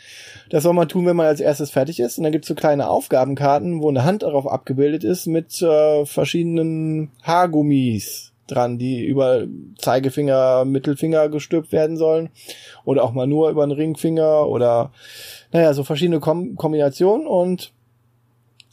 Das 0.49 0.63
soll 0.63 0.73
man 0.73 0.89
tun, 0.89 1.05
wenn 1.05 1.15
man 1.15 1.25
als 1.25 1.39
erstes 1.39 1.71
fertig 1.71 1.99
ist. 1.99 2.17
Und 2.17 2.25
dann 2.25 2.33
gibt's 2.33 2.49
so 2.49 2.55
kleine 2.55 2.89
Aufgabenkarten, 2.89 3.81
wo 3.81 3.89
eine 3.89 4.03
Hand 4.03 4.23
darauf 4.23 4.45
abgebildet 4.45 5.03
ist 5.03 5.25
mit 5.25 5.61
äh, 5.61 6.05
verschiedenen 6.05 7.11
Haargummis 7.23 8.33
dran, 8.47 8.77
die 8.77 9.05
über 9.05 9.45
Zeigefinger, 9.77 10.65
Mittelfinger 10.65 11.29
gestülpt 11.29 11.71
werden 11.71 11.97
sollen. 11.97 12.29
Oder 12.85 13.03
auch 13.03 13.13
mal 13.13 13.27
nur 13.27 13.49
über 13.49 13.65
den 13.65 13.71
Ringfinger 13.71 14.47
oder 14.47 14.91
naja, 15.51 15.73
so 15.73 15.83
verschiedene 15.83 16.19
Kom 16.19 16.55
Kombinationen. 16.55 17.27
Und 17.27 17.73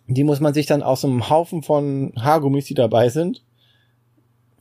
die 0.07 0.25
muss 0.25 0.41
man 0.41 0.55
sich 0.55 0.67
dann 0.67 0.83
aus 0.83 1.05
einem 1.05 1.29
Haufen 1.31 1.63
von 1.63 2.13
Haargummis, 2.19 2.67
die 2.67 2.75
dabei 2.75 3.09
sind, 3.09 3.43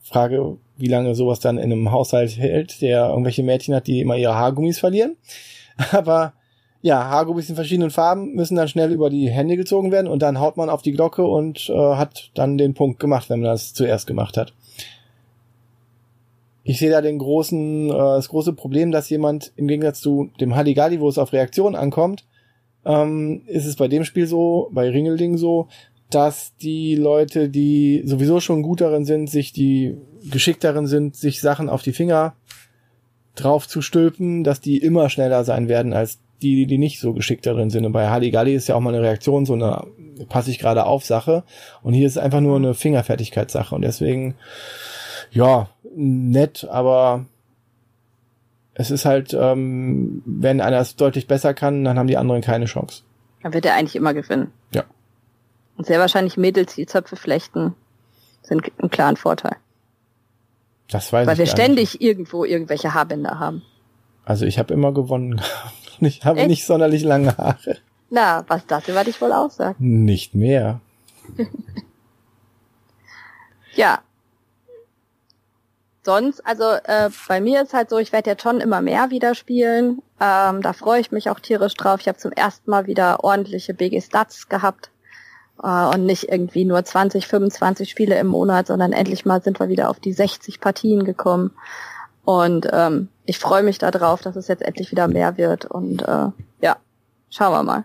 Frage, 0.00 0.58
wie 0.76 0.88
lange 0.88 1.14
sowas 1.14 1.40
dann 1.40 1.56
in 1.56 1.72
einem 1.72 1.90
Haushalt 1.90 2.36
hält, 2.36 2.82
der 2.82 3.08
irgendwelche 3.08 3.42
Mädchen 3.42 3.74
hat, 3.74 3.86
die 3.86 4.00
immer 4.00 4.16
ihre 4.16 4.34
Haargummis 4.34 4.78
verlieren. 4.78 5.16
Aber 5.92 6.34
ja, 6.82 7.04
Haargummis 7.04 7.48
in 7.48 7.54
verschiedenen 7.54 7.90
Farben 7.90 8.34
müssen 8.34 8.56
dann 8.56 8.68
schnell 8.68 8.92
über 8.92 9.08
die 9.08 9.30
Hände 9.30 9.56
gezogen 9.56 9.90
werden 9.90 10.06
und 10.06 10.20
dann 10.20 10.38
haut 10.38 10.58
man 10.58 10.68
auf 10.68 10.82
die 10.82 10.92
Glocke 10.92 11.24
und 11.24 11.70
äh, 11.70 11.72
hat 11.72 12.30
dann 12.34 12.58
den 12.58 12.74
Punkt 12.74 13.00
gemacht, 13.00 13.30
wenn 13.30 13.40
man 13.40 13.50
das 13.50 13.72
zuerst 13.72 14.06
gemacht 14.06 14.36
hat. 14.36 14.52
Ich 16.64 16.78
sehe 16.78 16.90
da 16.90 17.00
den 17.00 17.18
großen, 17.18 17.90
äh, 17.90 17.92
das 17.92 18.28
große 18.28 18.54
Problem, 18.54 18.90
dass 18.90 19.10
jemand 19.10 19.52
im 19.56 19.68
Gegensatz 19.68 20.00
zu 20.00 20.30
dem 20.40 20.56
Halligalli, 20.56 20.98
wo 20.98 21.08
es 21.08 21.18
auf 21.18 21.32
Reaktion 21.32 21.76
ankommt, 21.76 22.24
ähm, 22.84 23.42
ist 23.46 23.66
es 23.66 23.76
bei 23.76 23.86
dem 23.86 24.04
Spiel 24.04 24.26
so, 24.26 24.70
bei 24.72 24.88
Ringelding 24.90 25.36
so, 25.36 25.68
dass 26.10 26.56
die 26.56 26.96
Leute, 26.96 27.48
die 27.48 28.02
sowieso 28.04 28.40
schon 28.40 28.62
gut 28.62 28.80
darin 28.80 29.04
sind, 29.04 29.30
sich 29.30 29.52
die 29.52 29.96
geschickt 30.30 30.64
darin 30.64 30.86
sind, 30.86 31.16
sich 31.16 31.40
Sachen 31.40 31.68
auf 31.68 31.82
die 31.82 31.92
Finger 31.92 32.34
drauf 33.34 33.68
zu 33.68 33.82
stülpen, 33.82 34.44
dass 34.44 34.60
die 34.60 34.78
immer 34.78 35.10
schneller 35.10 35.44
sein 35.44 35.68
werden 35.68 35.92
als 35.92 36.18
die, 36.40 36.66
die 36.66 36.78
nicht 36.78 37.00
so 37.00 37.12
geschickt 37.12 37.46
darin 37.46 37.70
sind. 37.70 37.84
Und 37.84 37.92
bei 37.92 38.08
Halligalli 38.08 38.54
ist 38.54 38.68
ja 38.68 38.74
auch 38.74 38.80
mal 38.80 38.94
eine 38.94 39.02
Reaktion, 39.02 39.46
so 39.46 39.54
eine 39.54 39.86
passe 40.28 40.50
ich 40.50 40.58
gerade 40.58 40.86
auf 40.86 41.04
Sache. 41.04 41.42
Und 41.82 41.94
hier 41.94 42.06
ist 42.06 42.12
es 42.12 42.22
einfach 42.22 42.40
nur 42.40 42.56
eine 42.56 42.74
Fingerfertigkeitssache. 42.74 43.74
Und 43.74 43.82
deswegen, 43.82 44.34
ja, 45.34 45.68
nett, 45.94 46.66
aber 46.70 47.26
es 48.74 48.90
ist 48.90 49.04
halt, 49.04 49.34
ähm, 49.34 50.22
wenn 50.24 50.60
einer 50.60 50.78
es 50.78 50.96
deutlich 50.96 51.26
besser 51.26 51.54
kann, 51.54 51.84
dann 51.84 51.98
haben 51.98 52.06
die 52.06 52.16
anderen 52.16 52.40
keine 52.40 52.64
Chance. 52.64 53.02
Dann 53.42 53.52
wird 53.52 53.66
er 53.66 53.74
eigentlich 53.74 53.96
immer 53.96 54.14
gewinnen. 54.14 54.52
Ja. 54.72 54.84
Und 55.76 55.86
sehr 55.86 56.00
wahrscheinlich 56.00 56.36
Mädels, 56.36 56.74
die 56.74 56.86
Zöpfe 56.86 57.16
flechten, 57.16 57.74
sind 58.42 58.62
einen 58.78 58.90
klaren 58.90 59.16
Vorteil. 59.16 59.56
Das 60.88 61.12
weiß 61.12 61.26
Weil 61.26 61.34
ich 61.34 61.38
wir 61.40 61.46
ständig 61.46 61.94
nicht. 61.94 62.02
irgendwo 62.02 62.44
irgendwelche 62.44 62.94
Haarbänder 62.94 63.38
haben. 63.38 63.62
Also 64.24 64.46
ich 64.46 64.58
habe 64.58 64.72
immer 64.72 64.92
gewonnen. 64.92 65.40
ich 66.00 66.24
habe 66.24 66.40
Echt? 66.40 66.48
nicht 66.48 66.66
sonderlich 66.66 67.02
lange 67.02 67.36
Haare. 67.36 67.78
Na, 68.10 68.44
was 68.48 68.66
das 68.66 68.88
über 68.88 69.04
dich 69.04 69.20
wohl 69.20 69.32
aussagt. 69.32 69.80
Nicht 69.80 70.34
mehr. 70.34 70.80
ja, 73.74 74.00
sonst, 76.04 76.44
also 76.46 76.64
äh, 76.64 77.10
bei 77.28 77.40
mir 77.40 77.62
ist 77.62 77.74
halt 77.74 77.90
so, 77.90 77.98
ich 77.98 78.12
werde 78.12 78.30
jetzt 78.30 78.42
schon 78.42 78.60
immer 78.60 78.80
mehr 78.80 79.10
wieder 79.10 79.34
spielen. 79.34 80.02
Ähm, 80.20 80.62
da 80.62 80.72
freue 80.72 81.00
ich 81.00 81.12
mich 81.12 81.30
auch 81.30 81.40
tierisch 81.40 81.74
drauf. 81.74 82.00
Ich 82.00 82.08
habe 82.08 82.18
zum 82.18 82.32
ersten 82.32 82.70
Mal 82.70 82.86
wieder 82.86 83.24
ordentliche 83.24 83.74
BG 83.74 84.00
Stats 84.00 84.48
gehabt 84.48 84.90
äh, 85.62 85.86
und 85.94 86.06
nicht 86.06 86.28
irgendwie 86.28 86.64
nur 86.64 86.84
20, 86.84 87.26
25 87.26 87.90
Spiele 87.90 88.18
im 88.18 88.26
Monat, 88.26 88.66
sondern 88.66 88.92
endlich 88.92 89.24
mal 89.24 89.42
sind 89.42 89.60
wir 89.60 89.68
wieder 89.68 89.90
auf 89.90 90.00
die 90.00 90.12
60 90.12 90.60
Partien 90.60 91.04
gekommen. 91.04 91.52
Und 92.24 92.68
ähm, 92.72 93.08
ich 93.26 93.38
freue 93.38 93.62
mich 93.62 93.78
darauf, 93.78 94.22
dass 94.22 94.36
es 94.36 94.48
jetzt 94.48 94.62
endlich 94.62 94.90
wieder 94.90 95.08
mehr 95.08 95.36
wird. 95.36 95.66
Und 95.66 96.02
äh, 96.02 96.28
ja, 96.60 96.76
schauen 97.30 97.52
wir 97.52 97.62
mal. 97.62 97.84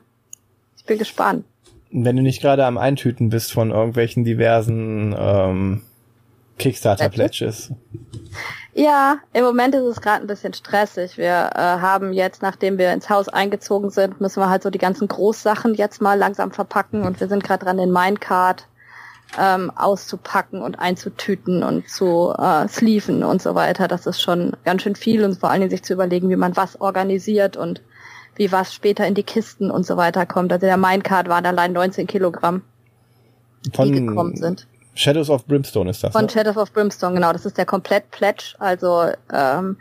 Ich 0.77 0.85
bin 0.85 0.97
gespannt. 0.97 1.45
Wenn 1.91 2.15
du 2.15 2.21
nicht 2.21 2.41
gerade 2.41 2.65
am 2.65 2.77
Eintüten 2.77 3.29
bist 3.29 3.51
von 3.51 3.71
irgendwelchen 3.71 4.23
diversen 4.23 5.15
ähm, 5.17 5.81
Kickstarter-Pledges. 6.59 7.71
Ja, 8.73 9.17
im 9.33 9.43
Moment 9.43 9.73
ist 9.73 9.83
es 9.83 10.01
gerade 10.01 10.23
ein 10.23 10.27
bisschen 10.27 10.53
stressig. 10.53 11.17
Wir 11.17 11.49
äh, 11.55 11.59
haben 11.59 12.13
jetzt, 12.13 12.41
nachdem 12.41 12.77
wir 12.77 12.93
ins 12.93 13.09
Haus 13.09 13.27
eingezogen 13.27 13.89
sind, 13.89 14.21
müssen 14.21 14.41
wir 14.41 14.49
halt 14.49 14.63
so 14.63 14.69
die 14.69 14.77
ganzen 14.77 15.07
Großsachen 15.07 15.73
jetzt 15.73 16.01
mal 16.01 16.17
langsam 16.17 16.51
verpacken 16.51 17.03
und 17.03 17.19
wir 17.19 17.27
sind 17.27 17.43
gerade 17.43 17.65
dran, 17.65 17.77
den 17.77 17.91
Minecart 17.91 18.67
ähm, 19.37 19.71
auszupacken 19.75 20.61
und 20.61 20.79
einzutüten 20.79 21.63
und 21.63 21.89
zu 21.89 22.33
äh, 22.37 22.67
sleeven 22.67 23.23
und 23.23 23.41
so 23.41 23.55
weiter. 23.55 23.87
Das 23.87 24.05
ist 24.05 24.21
schon 24.21 24.55
ganz 24.65 24.83
schön 24.83 24.95
viel 24.95 25.23
und 25.23 25.39
vor 25.39 25.49
allen 25.49 25.61
Dingen 25.61 25.71
sich 25.71 25.83
zu 25.83 25.93
überlegen, 25.93 26.29
wie 26.29 26.35
man 26.35 26.55
was 26.55 26.79
organisiert 26.79 27.57
und 27.57 27.81
wie 28.35 28.51
was 28.51 28.73
später 28.73 29.05
in 29.05 29.15
die 29.15 29.23
Kisten 29.23 29.71
und 29.71 29.85
so 29.85 29.97
weiter 29.97 30.25
kommt. 30.25 30.53
Also 30.53 30.65
der 30.65 30.77
Minecart 30.77 31.27
waren 31.27 31.45
allein 31.45 31.73
19 31.73 32.07
Kilogramm, 32.07 32.61
Von 33.73 33.91
die 33.91 34.05
gekommen 34.05 34.35
sind. 34.35 34.67
Shadows 34.99 35.29
of 35.29 35.45
Brimstone 35.45 35.89
ist 35.89 36.03
das. 36.03 36.11
Von 36.11 36.25
ne? 36.25 36.29
Shadows 36.29 36.57
of 36.57 36.73
Brimstone, 36.73 37.15
genau. 37.15 37.31
Das 37.31 37.45
ist 37.45 37.57
der 37.57 37.65
komplett 37.65 38.11
Pledge. 38.11 38.55
Also 38.59 39.05
ähm, 39.31 39.77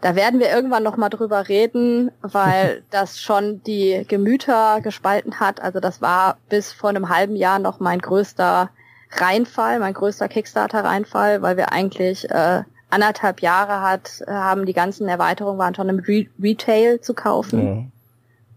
da 0.00 0.16
werden 0.16 0.40
wir 0.40 0.50
irgendwann 0.50 0.82
noch 0.82 0.96
mal 0.96 1.10
drüber 1.10 1.48
reden, 1.48 2.10
weil 2.22 2.82
das 2.90 3.20
schon 3.20 3.62
die 3.64 4.06
Gemüter 4.08 4.80
gespalten 4.80 5.40
hat. 5.40 5.60
Also 5.60 5.78
das 5.78 6.00
war 6.00 6.38
bis 6.48 6.72
vor 6.72 6.88
einem 6.88 7.10
halben 7.10 7.36
Jahr 7.36 7.58
noch 7.58 7.80
mein 7.80 7.98
größter 7.98 8.70
Reinfall, 9.10 9.78
mein 9.78 9.92
größter 9.92 10.28
Kickstarter-Reinfall, 10.28 11.42
weil 11.42 11.58
wir 11.58 11.70
eigentlich 11.70 12.30
äh, 12.30 12.62
anderthalb 12.88 13.42
Jahre 13.42 13.82
hat, 13.82 14.22
haben 14.26 14.64
die 14.64 14.72
ganzen 14.72 15.06
Erweiterungen 15.06 15.58
waren 15.58 15.74
schon 15.74 15.90
im 15.90 15.98
Re 15.98 16.28
Retail 16.42 16.98
zu 17.02 17.12
kaufen. 17.12 17.90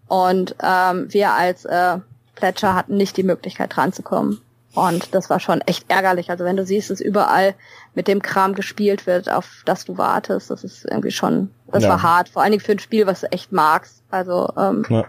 Ja. 0.09 0.15
Und 0.15 0.55
ähm, 0.63 1.11
wir 1.11 1.33
als 1.33 1.65
äh, 1.65 1.97
Pledger 2.35 2.73
hatten 2.73 2.95
nicht 2.95 3.17
die 3.17 3.23
Möglichkeit 3.23 3.75
dran 3.75 3.91
zu 3.91 4.01
kommen. 4.01 4.39
Und 4.75 5.15
das 5.15 5.29
war 5.29 5.39
schon 5.39 5.61
echt 5.61 5.85
ärgerlich. 5.89 6.29
Also 6.29 6.43
wenn 6.43 6.57
du 6.57 6.65
siehst, 6.65 6.89
dass 6.89 6.99
überall 7.01 7.55
mit 7.93 8.07
dem 8.07 8.21
Kram 8.21 8.53
gespielt 8.55 9.07
wird, 9.07 9.31
auf 9.31 9.63
das 9.65 9.85
du 9.85 9.97
wartest, 9.97 10.49
das 10.51 10.63
ist 10.63 10.85
irgendwie 10.85 11.11
schon, 11.11 11.49
das 11.71 11.83
Ja. 11.83 11.89
war 11.89 12.03
hart. 12.03 12.29
Vor 12.29 12.41
allen 12.41 12.51
Dingen 12.51 12.63
für 12.63 12.73
ein 12.73 12.79
Spiel, 12.79 13.07
was 13.07 13.21
du 13.21 13.31
echt 13.31 13.51
magst. 13.51 14.03
Also 14.11 14.49
ähm, 14.57 14.85
Ja. 14.89 15.05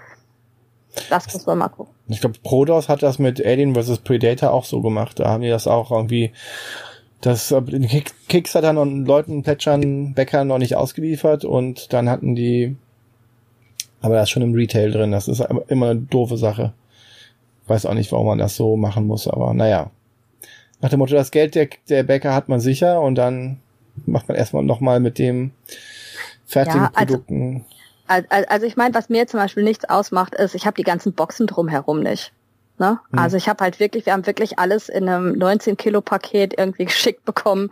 das 1.11 1.33
muss 1.33 1.45
man 1.47 1.59
mal 1.59 1.69
gucken. 1.69 1.93
Ich 2.09 2.21
glaube, 2.21 2.39
Prodos 2.43 2.89
hat 2.89 3.03
das 3.03 3.19
mit 3.19 3.45
Alien 3.45 3.75
vs. 3.75 3.99
Predator 3.99 4.53
auch 4.53 4.65
so 4.65 4.81
gemacht. 4.81 5.19
Da 5.19 5.27
haben 5.29 5.43
die 5.43 5.49
das 5.51 5.67
auch 5.67 5.91
irgendwie, 5.91 6.33
das 7.21 7.49
den 7.49 7.89
Kick, 7.89 8.13
Kickstarter 8.29 8.81
und 8.81 9.05
Leuten, 9.07 9.43
Plätschern, 9.43 10.15
Bäckern 10.15 10.47
noch 10.47 10.59
nicht 10.59 10.77
ausgeliefert 10.77 11.45
und 11.45 11.93
dann 11.93 12.09
hatten 12.09 12.37
die, 12.37 12.77
aber 14.01 14.15
das 14.15 14.25
ist 14.25 14.31
schon 14.31 14.43
im 14.43 14.55
Retail 14.55 14.93
drin. 14.93 15.11
Das 15.11 15.27
ist 15.27 15.41
immer 15.67 15.91
eine 15.91 16.01
doofe 16.01 16.37
Sache. 16.37 16.73
Weiß 17.67 17.87
auch 17.87 17.95
nicht, 17.95 18.13
warum 18.13 18.27
man 18.27 18.39
das 18.39 18.57
so 18.57 18.77
machen 18.77 19.07
muss, 19.07 19.27
aber 19.29 19.53
naja. 19.55 19.91
Nach 20.81 20.91
dem 20.91 20.99
Motto, 20.99 21.15
das 21.15 21.31
Geld 21.31 21.55
der, 21.55 21.69
der 21.89 22.03
Bäcker 22.03 22.35
hat 22.35 22.49
man 22.49 22.61
sicher 22.61 23.01
und 23.01 23.15
dann 23.17 23.61
macht 24.05 24.29
man 24.29 24.37
erstmal 24.37 24.63
nochmal 24.63 25.01
mit 25.01 25.19
dem 25.19 25.51
fertigen 26.47 26.83
Ja, 26.83 26.91
also- 26.95 27.15
Produkten. 27.15 27.65
Al- 28.09 28.27
al- 28.29 28.45
Also 28.45 28.67
ich 28.67 28.77
meine, 28.77 28.95
was 28.95 29.09
mir 29.09 29.27
zum 29.27 29.41
Beispiel 29.41 29.65
nichts 29.65 29.85
ausmacht, 29.89 30.35
ist, 30.35 30.55
ich 30.55 30.65
habe 30.67 30.77
die 30.77 30.85
ganzen 30.85 31.13
Boxen 31.13 31.47
drumherum 31.49 32.01
nicht. 32.01 32.33
Ne? 32.79 33.01
Hm. 33.11 33.19
Also 33.19 33.37
ich 33.39 33.49
habe 33.49 33.65
halt 33.65 33.81
wirklich, 33.81 34.07
wir 34.07 34.13
haben 34.13 34.27
wirklich 34.27 34.59
alles 34.61 34.89
in 34.89 35.09
einem 35.09 35.33
19 35.39 35.77
Kilo 35.77 36.03
Paket 36.03 36.55
irgendwie 36.57 36.85
geschickt 36.85 37.25
bekommen. 37.25 37.71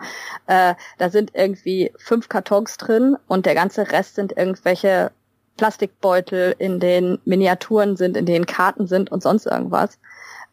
Äh, 0.48 0.74
da 0.98 1.10
sind 1.10 1.32
irgendwie 1.34 1.92
fünf 1.98 2.28
Kartons 2.28 2.78
drin 2.78 3.16
und 3.28 3.46
der 3.46 3.54
ganze 3.54 3.92
Rest 3.92 4.16
sind 4.16 4.36
irgendwelche 4.36 5.12
Plastikbeutel, 5.56 6.54
in 6.58 6.80
denen 6.80 7.18
Miniaturen 7.24 7.96
sind, 7.96 8.16
in 8.16 8.26
denen 8.26 8.46
Karten 8.46 8.86
sind 8.86 9.10
und 9.12 9.22
sonst 9.22 9.46
irgendwas. 9.46 9.98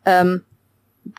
Ähm, 0.05 0.43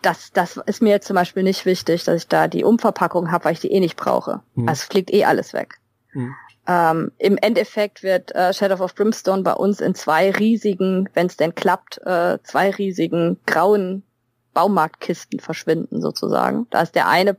das, 0.03 0.33
das 0.33 0.59
ist 0.67 0.83
mir 0.83 0.91
jetzt 0.91 1.07
zum 1.07 1.17
Beispiel 1.17 1.43
nicht 1.43 1.67
wichtig, 1.67 2.05
dass 2.05 2.23
ich 2.23 2.29
da 2.29 2.47
die 2.49 2.65
Umverpackung 2.65 3.33
habe, 3.33 3.47
weil 3.47 3.55
ich 3.55 3.61
die 3.61 3.73
eh 3.73 3.81
nicht 3.81 3.97
brauche. 3.97 4.41
Hm. 4.55 4.69
Also 4.69 4.83
es 4.83 4.85
fliegt 4.85 5.13
eh 5.13 5.25
alles 5.25 5.53
weg. 5.53 5.79
Hm. 6.11 6.35
Ähm, 6.69 7.11
Im 7.19 7.37
Endeffekt 7.39 8.05
wird 8.05 8.33
äh, 8.35 8.53
Shadow 8.53 8.83
of 8.83 8.95
Brimstone 8.95 9.43
bei 9.43 9.55
uns 9.55 9.81
in 9.81 9.97
zwei 9.97 10.31
riesigen, 10.31 11.09
wenn 11.15 11.27
es 11.27 11.37
denn 11.37 11.55
klappt, 11.55 12.01
äh, 12.07 12.39
zwei 12.45 12.71
riesigen 12.71 13.41
grauen 13.47 14.05
Baumarktkisten 14.55 15.41
verschwinden 15.41 16.01
sozusagen. 16.01 16.67
Da 16.71 16.83
ist 16.83 16.95
der 16.95 17.09
eine, 17.09 17.37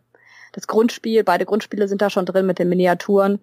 das 0.52 0.68
Grundspiel, 0.68 1.24
beide 1.24 1.46
Grundspiele 1.46 1.88
sind 1.88 2.02
da 2.02 2.10
schon 2.10 2.26
drin 2.26 2.46
mit 2.46 2.60
den 2.60 2.68
Miniaturen. 2.70 3.40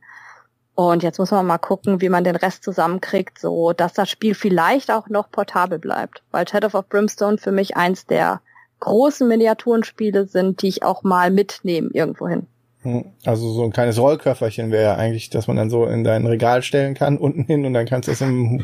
Und 0.80 1.02
jetzt 1.02 1.18
muss 1.18 1.30
man 1.30 1.46
mal 1.46 1.58
gucken, 1.58 2.00
wie 2.00 2.08
man 2.08 2.24
den 2.24 2.36
Rest 2.36 2.64
zusammenkriegt, 2.64 3.38
so 3.38 3.74
dass 3.74 3.92
das 3.92 4.08
Spiel 4.08 4.34
vielleicht 4.34 4.90
auch 4.90 5.10
noch 5.10 5.30
portabel 5.30 5.78
bleibt. 5.78 6.22
Weil 6.30 6.48
Shadow 6.48 6.74
of 6.78 6.88
Brimstone 6.88 7.36
für 7.36 7.52
mich 7.52 7.76
eins 7.76 8.06
der 8.06 8.40
großen 8.80 9.28
Miniaturenspiele 9.28 10.24
sind, 10.26 10.62
die 10.62 10.68
ich 10.68 10.82
auch 10.82 11.02
mal 11.02 11.30
mitnehme 11.30 11.90
irgendwo 11.92 12.28
hin. 12.28 12.46
Hm, 12.80 13.04
Also 13.26 13.52
so 13.52 13.62
ein 13.62 13.72
kleines 13.72 13.98
Rollköfferchen 13.98 14.70
wäre 14.70 14.84
ja 14.84 14.94
eigentlich, 14.96 15.28
dass 15.28 15.48
man 15.48 15.58
dann 15.58 15.68
so 15.68 15.84
in 15.84 16.02
dein 16.02 16.24
Regal 16.24 16.62
stellen 16.62 16.94
kann, 16.94 17.18
unten 17.18 17.44
hin 17.44 17.66
und 17.66 17.74
dann 17.74 17.84
kannst 17.84 18.08
du 18.08 18.12
es 18.12 18.20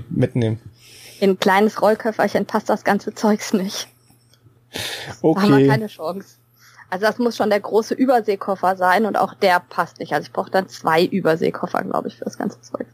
mitnehmen. 0.08 0.58
In 1.20 1.32
ein 1.32 1.38
kleines 1.38 1.82
Rollköfferchen 1.82 2.46
passt 2.46 2.70
das 2.70 2.82
ganze 2.82 3.14
Zeugs 3.14 3.52
nicht. 3.52 3.88
Da 4.72 4.78
haben 5.28 5.50
wir 5.50 5.56
Okay. 5.56 5.66
keine 5.66 5.88
Chance. 5.88 6.36
Also 6.90 7.04
das 7.06 7.18
muss 7.18 7.36
schon 7.36 7.50
der 7.50 7.60
große 7.60 7.94
Überseekoffer 7.94 8.76
sein 8.76 9.06
und 9.06 9.16
auch 9.16 9.34
der 9.34 9.60
passt 9.60 9.98
nicht. 9.98 10.12
Also 10.12 10.26
ich 10.26 10.32
brauche 10.32 10.50
dann 10.50 10.68
zwei 10.68 11.04
Überseekoffer, 11.04 11.82
glaube 11.82 12.08
ich, 12.08 12.16
für 12.16 12.24
das 12.24 12.38
ganze 12.38 12.60
Zeug. 12.60 12.86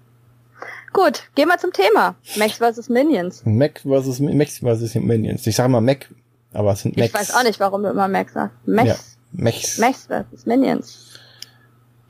Gut, 0.93 1.23
gehen 1.35 1.49
wir 1.49 1.59
zum 1.59 1.73
Thema. 1.73 2.15
Max 2.37 2.59
vs. 2.59 2.89
Minions. 2.89 3.43
Mac 3.45 3.81
versus 3.81 4.21
Max 4.21 4.59
versus 4.59 4.95
Minions. 4.95 5.47
Ich 5.47 5.57
sage 5.57 5.69
mal 5.71 5.81
Mac, 5.81 6.09
aber 6.53 6.73
es 6.73 6.81
sind 6.83 6.97
Macs. 6.97 7.09
Ich 7.09 7.15
weiß 7.15 7.35
auch 7.35 7.45
nicht, 7.45 7.61
warum 7.61 7.83
du 7.83 7.91
immer 7.91 8.09
Max 8.09 8.35
sagst. 8.35 8.57
Max, 8.67 8.89
Ja, 8.89 8.97
Macs. 9.33 9.79
Max 9.79 10.07
vs. 10.07 10.47
Minions. 10.47 11.19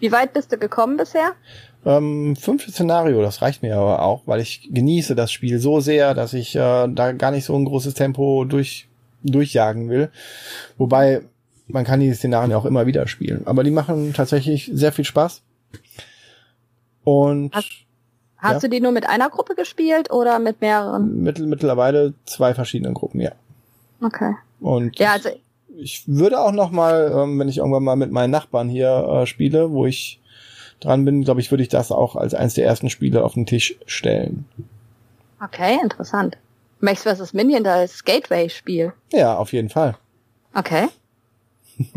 Wie 0.00 0.10
weit 0.10 0.32
bist 0.32 0.50
du 0.50 0.58
gekommen 0.58 0.96
bisher? 0.96 1.32
Ähm, 1.84 2.36
fünftes 2.36 2.74
Szenario, 2.74 3.22
das 3.22 3.42
reicht 3.42 3.62
mir 3.62 3.76
aber 3.76 4.02
auch, 4.02 4.22
weil 4.26 4.40
ich 4.40 4.68
genieße 4.72 5.14
das 5.14 5.32
Spiel 5.32 5.58
so 5.60 5.80
sehr, 5.80 6.14
dass 6.14 6.32
ich 6.32 6.54
äh, 6.54 6.88
da 6.88 7.12
gar 7.12 7.30
nicht 7.32 7.44
so 7.44 7.56
ein 7.56 7.64
großes 7.64 7.94
Tempo 7.94 8.44
durch 8.44 8.88
durchjagen 9.24 9.88
will. 9.88 10.10
Wobei 10.76 11.22
man 11.68 11.84
kann 11.84 12.00
die 12.00 12.12
Szenarien 12.12 12.52
auch 12.52 12.64
immer 12.64 12.86
wieder 12.86 13.06
spielen. 13.06 13.46
Aber 13.46 13.64
die 13.64 13.70
machen 13.70 14.12
tatsächlich 14.14 14.70
sehr 14.74 14.92
viel 14.92 15.04
Spaß. 15.04 15.42
Und 17.04 17.54
Hast- 17.54 17.70
Hast 18.38 18.54
Ja. 18.54 18.58
du 18.60 18.68
die 18.70 18.80
nur 18.80 18.90
mit 18.90 19.08
einer 19.08 19.30
Gruppe 19.30 19.54
gespielt 19.54 20.10
oder 20.10 20.40
mit 20.40 20.60
mehreren? 20.60 21.22
mittel, 21.22 21.46
mittlerweile 21.46 22.14
zwei 22.24 22.54
verschiedene 22.54 22.92
Gruppen, 22.92 23.20
ja. 23.20 23.30
Okay. 24.00 24.34
Und 24.60 24.98
Ja, 24.98 25.12
also 25.12 25.28
ich 25.76 26.02
würde 26.08 26.40
auch 26.40 26.50
noch 26.50 26.72
mal, 26.72 27.12
ähm, 27.14 27.38
wenn 27.38 27.48
ich 27.48 27.58
irgendwann 27.58 27.84
mal 27.84 27.94
mit 27.94 28.10
meinen 28.10 28.32
Nachbarn 28.32 28.68
hier 28.68 28.88
äh, 29.22 29.26
spiele, 29.26 29.70
wo 29.70 29.86
ich 29.86 30.20
dran 30.80 31.04
bin, 31.04 31.22
glaube 31.22 31.40
ich, 31.40 31.52
würde 31.52 31.62
ich 31.62 31.68
das 31.68 31.92
auch 31.92 32.16
als 32.16 32.34
eines 32.34 32.54
der 32.54 32.66
ersten 32.66 32.90
Spiele 32.90 33.22
auf 33.22 33.34
den 33.34 33.46
Tisch 33.46 33.76
stellen. 33.86 34.44
okay, 35.40 35.78
interessant. 35.80 36.36
Max 36.80 37.04
vs. 37.04 37.32
Minion, 37.34 37.62
das 37.62 38.04
Gateway-Spiel. 38.04 38.92
Ja, 39.12 39.36
auf 39.36 39.52
jeden 39.52 39.68
Fall. 39.68 39.96
Okay. 40.52 40.88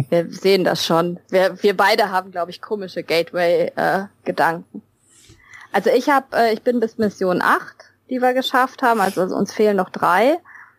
Wir 0.10 0.32
sehen 0.32 0.64
das 0.64 0.86
schon. 0.86 1.20
Wir, 1.30 1.62
wir 1.64 1.76
beide 1.76 2.12
haben, 2.12 2.32
glaube 2.32 2.52
ich, 2.52 2.62
komische 2.62 3.04
Gateway-Gedanken. 3.04 4.82
also 5.72 5.90
ich 5.90 6.10
habe, 6.10 6.26
äh, 6.36 6.54
ich 6.54 6.62
bin 6.62 6.80
bis 6.80 6.98
Mission 6.98 7.42
8, 7.42 7.62
die 8.10 8.22
wir 8.22 8.34
geschafft 8.34 8.82
haben. 8.82 9.02
Also 9.02 9.22
uns 9.24 9.54
fehlen 9.54 9.78
noch 9.78 9.90
drei. 9.90 10.38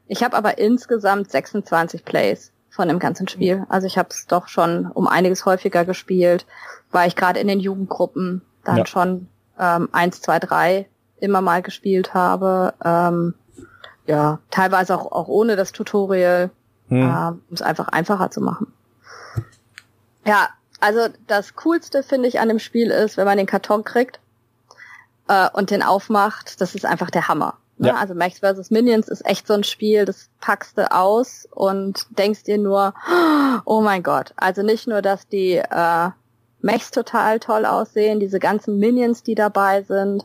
Ich 0.08 0.22
habe 0.22 0.36
aber 0.36 0.58
insgesamt 0.58 1.30
26 1.30 2.04
Plays 2.04 2.52
von 2.70 2.88
dem 2.88 2.98
ganzen 2.98 3.26
Spiel. 3.28 3.64
Also 3.68 3.86
ich 3.86 3.98
habe 3.98 4.08
es 4.10 4.26
doch 4.26 4.48
schon 4.48 4.86
um 4.92 5.06
einiges 5.08 5.44
häufiger 5.46 5.84
gespielt, 5.84 6.46
weil 6.92 7.08
ich 7.08 7.16
gerade 7.16 7.40
in 7.40 7.48
den 7.48 7.60
Jugendgruppen 7.60 8.42
dann 8.64 8.78
Ja. 8.78 8.86
schon 8.86 9.28
ähm, 9.58 9.88
1, 9.92 10.20
2, 10.20 10.38
3 10.40 10.86
immer 11.18 11.40
mal 11.40 11.62
gespielt 11.62 12.12
habe. 12.14 12.74
Ähm, 12.84 13.34
ja, 14.06 14.38
teilweise 14.50 14.94
auch, 14.94 15.10
auch 15.10 15.28
ohne 15.28 15.56
das 15.56 15.72
Tutorial 15.72 16.50
Hm. 16.88 17.02
ähm, 17.02 17.42
um 17.48 17.54
es 17.54 17.62
einfach 17.62 17.88
einfacher 17.88 18.30
zu 18.30 18.40
machen. 18.40 18.72
Ja, 20.26 20.50
also 20.80 21.08
das 21.26 21.54
Coolste 21.54 22.02
finde 22.02 22.28
ich 22.28 22.40
an 22.40 22.48
dem 22.48 22.58
Spiel 22.58 22.90
ist, 22.90 23.16
wenn 23.16 23.24
man 23.24 23.38
den 23.38 23.46
Karton 23.46 23.84
kriegt 23.84 24.20
äh, 25.28 25.48
und 25.52 25.70
den 25.70 25.82
aufmacht, 25.82 26.60
das 26.60 26.74
ist 26.74 26.84
einfach 26.84 27.10
der 27.10 27.28
Hammer. 27.28 27.58
Ne? 27.78 27.88
Ja. 27.88 27.96
Also 27.96 28.14
Max 28.14 28.40
vs. 28.40 28.70
Minions 28.70 29.08
ist 29.08 29.24
echt 29.26 29.46
so 29.46 29.54
ein 29.54 29.64
Spiel, 29.64 30.04
das 30.04 30.30
packst 30.40 30.78
du 30.78 30.90
aus 30.90 31.46
und 31.50 32.06
denkst 32.18 32.44
dir 32.44 32.58
nur, 32.58 32.94
oh 33.64 33.80
mein 33.80 34.02
Gott. 34.02 34.32
Also 34.36 34.62
nicht 34.62 34.86
nur, 34.86 35.02
dass 35.02 35.28
die 35.28 35.56
äh, 35.56 36.10
Mechs 36.62 36.90
total 36.90 37.38
toll 37.38 37.64
aussehen, 37.66 38.18
diese 38.18 38.38
ganzen 38.38 38.78
Minions, 38.78 39.22
die 39.22 39.34
dabei 39.34 39.82
sind. 39.82 40.24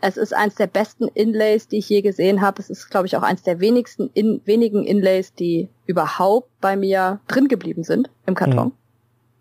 Es 0.00 0.16
ist 0.16 0.32
eins 0.32 0.54
der 0.54 0.66
besten 0.66 1.08
Inlays, 1.08 1.68
die 1.68 1.78
ich 1.78 1.88
je 1.88 2.00
gesehen 2.00 2.40
habe. 2.40 2.60
Es 2.60 2.70
ist, 2.70 2.90
glaube 2.90 3.06
ich, 3.06 3.16
auch 3.16 3.22
eins 3.22 3.42
der 3.42 3.60
wenigsten 3.60 4.10
in, 4.14 4.40
wenigen 4.44 4.84
Inlays, 4.84 5.34
die 5.34 5.68
überhaupt 5.86 6.48
bei 6.60 6.76
mir 6.76 7.20
drin 7.26 7.48
geblieben 7.48 7.84
sind 7.84 8.10
im 8.26 8.34
Karton. 8.34 8.68
Mhm. 8.68 8.72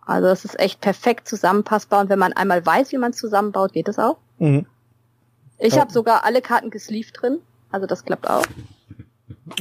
Also 0.06 0.28
es 0.28 0.46
ist 0.46 0.60
echt 0.60 0.82
perfekt 0.82 1.28
zusammenpassbar 1.28 2.02
und 2.02 2.10
wenn 2.10 2.20
man 2.20 2.34
einmal 2.34 2.66
weiß, 2.66 2.92
wie 2.92 2.98
man 2.98 3.12
es 3.12 3.18
zusammenbaut, 3.18 3.74
geht 3.74 3.88
es 3.88 4.00
auch. 4.00 4.18
Mhm. 4.40 4.66
Ich 5.60 5.76
Ja. 5.76 5.82
habe 5.82 5.92
sogar 5.92 6.26
alle 6.26 6.42
Karten 6.42 6.70
gesleeved 6.70 7.22
drin, 7.22 7.40
also 7.72 7.88
das 7.88 8.04
klappt 8.04 8.30
auch. 8.30 8.46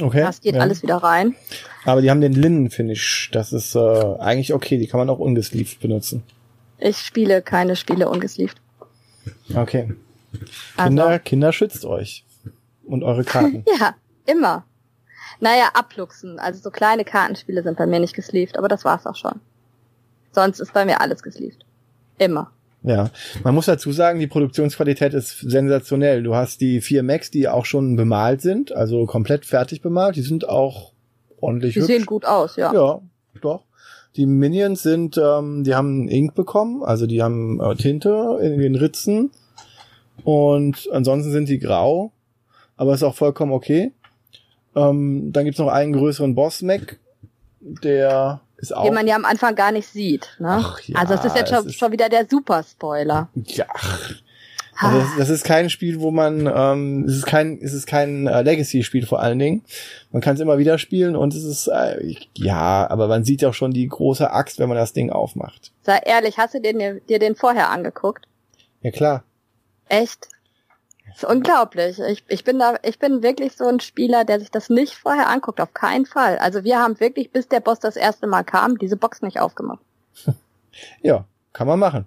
Okay. 0.01 0.21
Das 0.21 0.41
geht 0.41 0.55
ja. 0.55 0.61
alles 0.61 0.81
wieder 0.81 0.97
rein. 0.97 1.35
Aber 1.85 2.01
die 2.01 2.09
haben 2.09 2.21
den 2.21 2.33
Linnen-Finish. 2.33 3.29
Das 3.31 3.51
ist 3.53 3.75
äh, 3.75 3.79
eigentlich 3.79 4.53
okay. 4.53 4.77
Die 4.77 4.87
kann 4.87 4.97
man 4.99 5.09
auch 5.09 5.19
ungesleeved 5.19 5.79
benutzen. 5.81 6.23
Ich 6.79 6.97
spiele 6.99 7.41
keine 7.41 7.75
Spiele 7.75 8.09
ungesleeved. 8.09 8.57
Okay. 9.53 9.93
Kinder, 10.77 11.07
also. 11.07 11.23
Kinder 11.23 11.51
schützt 11.51 11.85
euch. 11.85 12.25
Und 12.85 13.03
eure 13.03 13.23
Karten. 13.23 13.65
ja, 13.79 13.95
immer. 14.25 14.65
Naja, 15.39 15.69
abluchsen. 15.73 16.39
Also 16.39 16.61
so 16.61 16.71
kleine 16.71 17.03
Kartenspiele 17.05 17.63
sind 17.63 17.77
bei 17.77 17.85
mir 17.85 17.99
nicht 17.99 18.15
gesleeved, 18.15 18.57
aber 18.57 18.67
das 18.67 18.85
war's 18.85 19.05
auch 19.05 19.15
schon. 19.15 19.39
Sonst 20.33 20.59
ist 20.59 20.73
bei 20.73 20.85
mir 20.85 20.99
alles 21.01 21.23
gesleeved. 21.23 21.65
Immer. 22.17 22.51
Ja, 22.83 23.11
man 23.43 23.55
muss 23.55 23.67
dazu 23.67 23.93
sagen, 23.93 24.19
die 24.19 24.27
Produktionsqualität 24.27 25.13
ist 25.13 25.39
sensationell. 25.39 26.21
Du 26.21 26.35
hast 26.35 26.59
die 26.59 26.81
vier 26.81 27.01
Macs, 27.01 27.31
die 27.31 27.47
auch 27.47 27.65
schon 27.65 27.95
bemalt 27.95 28.41
sind, 28.41 28.73
also 28.73 29.05
komplett 29.05 29.45
fertig 29.45 29.81
bemalt. 29.81 30.17
Die 30.17 30.21
sind 30.21 30.49
auch 30.49 30.91
ordentlich 31.39 31.75
Die 31.75 31.79
hübsch. 31.79 31.87
sehen 31.87 32.05
gut 32.05 32.25
aus, 32.25 32.57
ja. 32.57 32.73
Ja, 32.73 32.99
doch. 33.41 33.63
Die 34.17 34.25
Minions 34.25 34.83
sind, 34.83 35.17
ähm, 35.17 35.63
die 35.63 35.73
haben 35.75 36.07
Ink 36.09 36.35
bekommen, 36.35 36.83
also 36.83 37.07
die 37.07 37.23
haben 37.23 37.59
äh, 37.61 37.75
Tinte 37.75 38.37
in 38.41 38.59
den 38.59 38.75
Ritzen 38.75 39.31
und 40.23 40.87
ansonsten 40.91 41.31
sind 41.31 41.49
die 41.49 41.57
grau, 41.59 42.11
aber 42.77 42.93
ist 42.93 43.01
auch 43.03 43.15
vollkommen 43.15 43.53
okay. 43.53 43.91
Ähm, 44.75 45.31
dann 45.31 45.45
gibt's 45.45 45.59
noch 45.59 45.69
einen 45.69 45.93
größeren 45.93 46.35
Boss-Mac, 46.35 46.99
der 47.61 48.41
ist 48.63 48.75
auch. 48.75 48.85
Den 48.85 48.93
man 48.93 49.07
ja 49.07 49.15
am 49.15 49.25
Anfang 49.25 49.55
gar 49.55 49.71
nicht 49.71 49.87
sieht. 49.87 50.35
Ne? 50.39 50.49
Ach, 50.49 50.79
ja, 50.81 50.97
also 50.97 51.13
es 51.13 51.25
ist 51.25 51.35
jetzt 51.35 51.49
schon, 51.49 51.67
ist 51.67 51.77
schon 51.77 51.91
wieder 51.91 52.09
der 52.09 52.25
Super-Spoiler. 52.27 53.29
Ja. 53.35 53.65
Also 54.75 54.99
das, 54.99 55.07
das, 55.17 55.29
ist 55.29 55.43
kein 55.43 55.69
Spiel, 55.69 55.99
wo 55.99 56.09
man, 56.09 56.51
ähm, 56.53 57.05
es 57.05 57.17
ist 57.17 57.25
kein, 57.27 57.59
es 57.61 57.73
ist 57.73 57.85
kein 57.85 58.25
äh, 58.25 58.41
Legacy-Spiel 58.41 59.05
vor 59.05 59.21
allen 59.21 59.37
Dingen. 59.37 59.63
Man 60.11 60.21
kann 60.21 60.33
es 60.33 60.41
immer 60.41 60.57
wieder 60.57 60.79
spielen 60.79 61.15
und 61.15 61.35
es 61.35 61.43
ist, 61.43 61.67
äh, 61.67 62.15
ja, 62.35 62.89
aber 62.89 63.07
man 63.07 63.23
sieht 63.23 63.45
auch 63.45 63.53
schon 63.53 63.71
die 63.71 63.87
große 63.87 64.31
Axt, 64.31 64.57
wenn 64.57 64.69
man 64.69 64.77
das 64.77 64.93
Ding 64.93 65.11
aufmacht. 65.11 65.71
Sei 65.83 65.99
ehrlich, 66.03 66.37
hast 66.39 66.55
du 66.55 66.61
den, 66.61 67.01
dir 67.07 67.19
den 67.19 67.35
vorher 67.35 67.69
angeguckt? 67.69 68.25
Ja 68.81 68.89
klar. 68.89 69.23
Echt? 69.89 70.27
Das 71.13 71.23
ist 71.23 71.29
unglaublich. 71.29 71.99
Ich, 71.99 72.23
ich 72.27 72.43
bin 72.43 72.59
da, 72.59 72.75
ich 72.83 72.99
bin 72.99 73.21
wirklich 73.21 73.55
so 73.55 73.65
ein 73.65 73.79
Spieler, 73.79 74.25
der 74.25 74.39
sich 74.39 74.49
das 74.49 74.69
nicht 74.69 74.95
vorher 74.95 75.29
anguckt, 75.29 75.61
auf 75.61 75.73
keinen 75.73 76.05
Fall. 76.05 76.37
Also 76.39 76.63
wir 76.63 76.79
haben 76.79 76.99
wirklich, 76.99 77.31
bis 77.31 77.47
der 77.47 77.59
Boss 77.59 77.79
das 77.79 77.95
erste 77.95 78.27
Mal 78.27 78.43
kam, 78.43 78.77
diese 78.77 78.97
Box 78.97 79.21
nicht 79.21 79.39
aufgemacht. 79.39 79.79
ja, 81.01 81.25
kann 81.51 81.67
man 81.67 81.79
machen. 81.79 82.05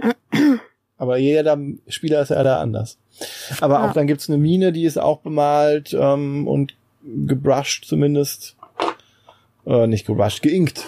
Aber 0.98 1.16
jeder 1.18 1.58
Spieler 1.88 2.22
ist 2.22 2.30
ja 2.30 2.42
da 2.42 2.60
anders. 2.60 2.98
Aber 3.60 3.74
ja. 3.74 3.88
auch 3.88 3.92
dann 3.92 4.06
gibt's 4.06 4.28
eine 4.28 4.38
Mine, 4.38 4.72
die 4.72 4.84
ist 4.84 4.98
auch 4.98 5.20
bemalt 5.20 5.94
ähm, 5.98 6.46
und 6.46 6.74
gebrushed 7.02 7.84
zumindest. 7.84 8.56
Äh, 9.66 9.86
nicht 9.86 10.06
gebrushed, 10.06 10.42
geinkt. 10.42 10.86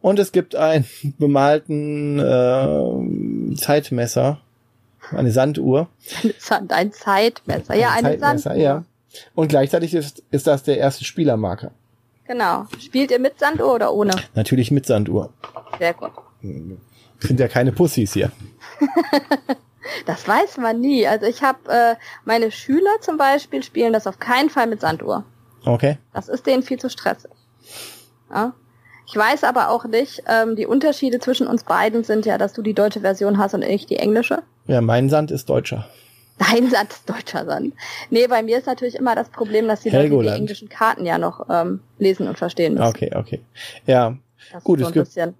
Und 0.00 0.18
es 0.18 0.32
gibt 0.32 0.54
einen 0.54 0.84
bemalten 1.18 2.18
äh, 2.18 3.56
Zeitmesser 3.56 4.40
eine 5.12 5.30
Sanduhr. 5.30 5.88
Ein 6.68 6.92
Zeitmesser, 6.92 7.74
ja, 7.74 7.90
eine 7.90 8.18
Zeitmesser, 8.18 8.38
Sanduhr. 8.38 8.62
Ja. 8.62 8.84
Und 9.34 9.48
gleichzeitig 9.48 9.94
ist, 9.94 10.22
ist 10.30 10.46
das 10.46 10.62
der 10.62 10.78
erste 10.78 11.04
Spielermarker. 11.04 11.70
Genau. 12.26 12.66
Spielt 12.78 13.10
ihr 13.10 13.18
mit 13.18 13.38
Sanduhr 13.38 13.74
oder 13.74 13.92
ohne? 13.92 14.14
Natürlich 14.34 14.70
mit 14.70 14.86
Sanduhr. 14.86 15.30
Sehr 15.78 15.94
gut. 15.94 16.12
Sind 17.20 17.40
ja 17.40 17.48
keine 17.48 17.72
Pussys 17.72 18.14
hier. 18.14 18.32
das 20.06 20.26
weiß 20.26 20.56
man 20.56 20.80
nie. 20.80 21.06
Also 21.06 21.26
ich 21.26 21.42
habe 21.42 21.70
äh, 21.70 21.96
meine 22.24 22.50
Schüler 22.50 23.00
zum 23.00 23.18
Beispiel 23.18 23.62
spielen 23.62 23.92
das 23.92 24.06
auf 24.06 24.18
keinen 24.18 24.50
Fall 24.50 24.66
mit 24.66 24.80
Sanduhr. 24.80 25.24
Okay. 25.64 25.98
Das 26.12 26.28
ist 26.28 26.46
denen 26.46 26.62
viel 26.62 26.78
zu 26.78 26.88
stressig. 26.88 27.30
Ja? 28.30 28.54
Ich 29.06 29.16
weiß 29.16 29.44
aber 29.44 29.68
auch 29.68 29.84
nicht, 29.84 30.22
ähm, 30.26 30.56
die 30.56 30.66
Unterschiede 30.66 31.18
zwischen 31.20 31.46
uns 31.46 31.64
beiden 31.64 32.04
sind 32.04 32.24
ja, 32.26 32.38
dass 32.38 32.54
du 32.54 32.62
die 32.62 32.74
deutsche 32.74 33.00
Version 33.00 33.38
hast 33.38 33.54
und 33.54 33.62
ich 33.62 33.86
die 33.86 33.96
englische. 33.96 34.42
Ja, 34.66 34.80
mein 34.80 35.08
Sand 35.08 35.30
ist 35.30 35.48
deutscher. 35.48 35.86
Dein 36.38 36.68
Sand 36.68 36.92
ist 36.92 37.08
deutscher 37.08 37.44
Sand. 37.44 37.74
Nee, 38.10 38.26
bei 38.26 38.42
mir 38.42 38.58
ist 38.58 38.66
natürlich 38.66 38.96
immer 38.96 39.14
das 39.14 39.28
Problem, 39.28 39.68
dass 39.68 39.82
die 39.82 39.90
Leute 39.90 40.08
die 40.08 40.28
englischen 40.28 40.68
Karten 40.68 41.06
ja 41.06 41.18
noch 41.18 41.46
ähm, 41.48 41.80
lesen 41.98 42.26
und 42.26 42.38
verstehen 42.38 42.74
müssen. 42.74 42.86
Okay, 42.86 43.10
okay. 43.14 43.40
Ja, 43.86 44.16
das 44.52 44.64
gut, 44.64 44.80
so 44.80 44.86
es 44.86 44.92
gibt 44.92 45.06
bisschen. 45.06 45.34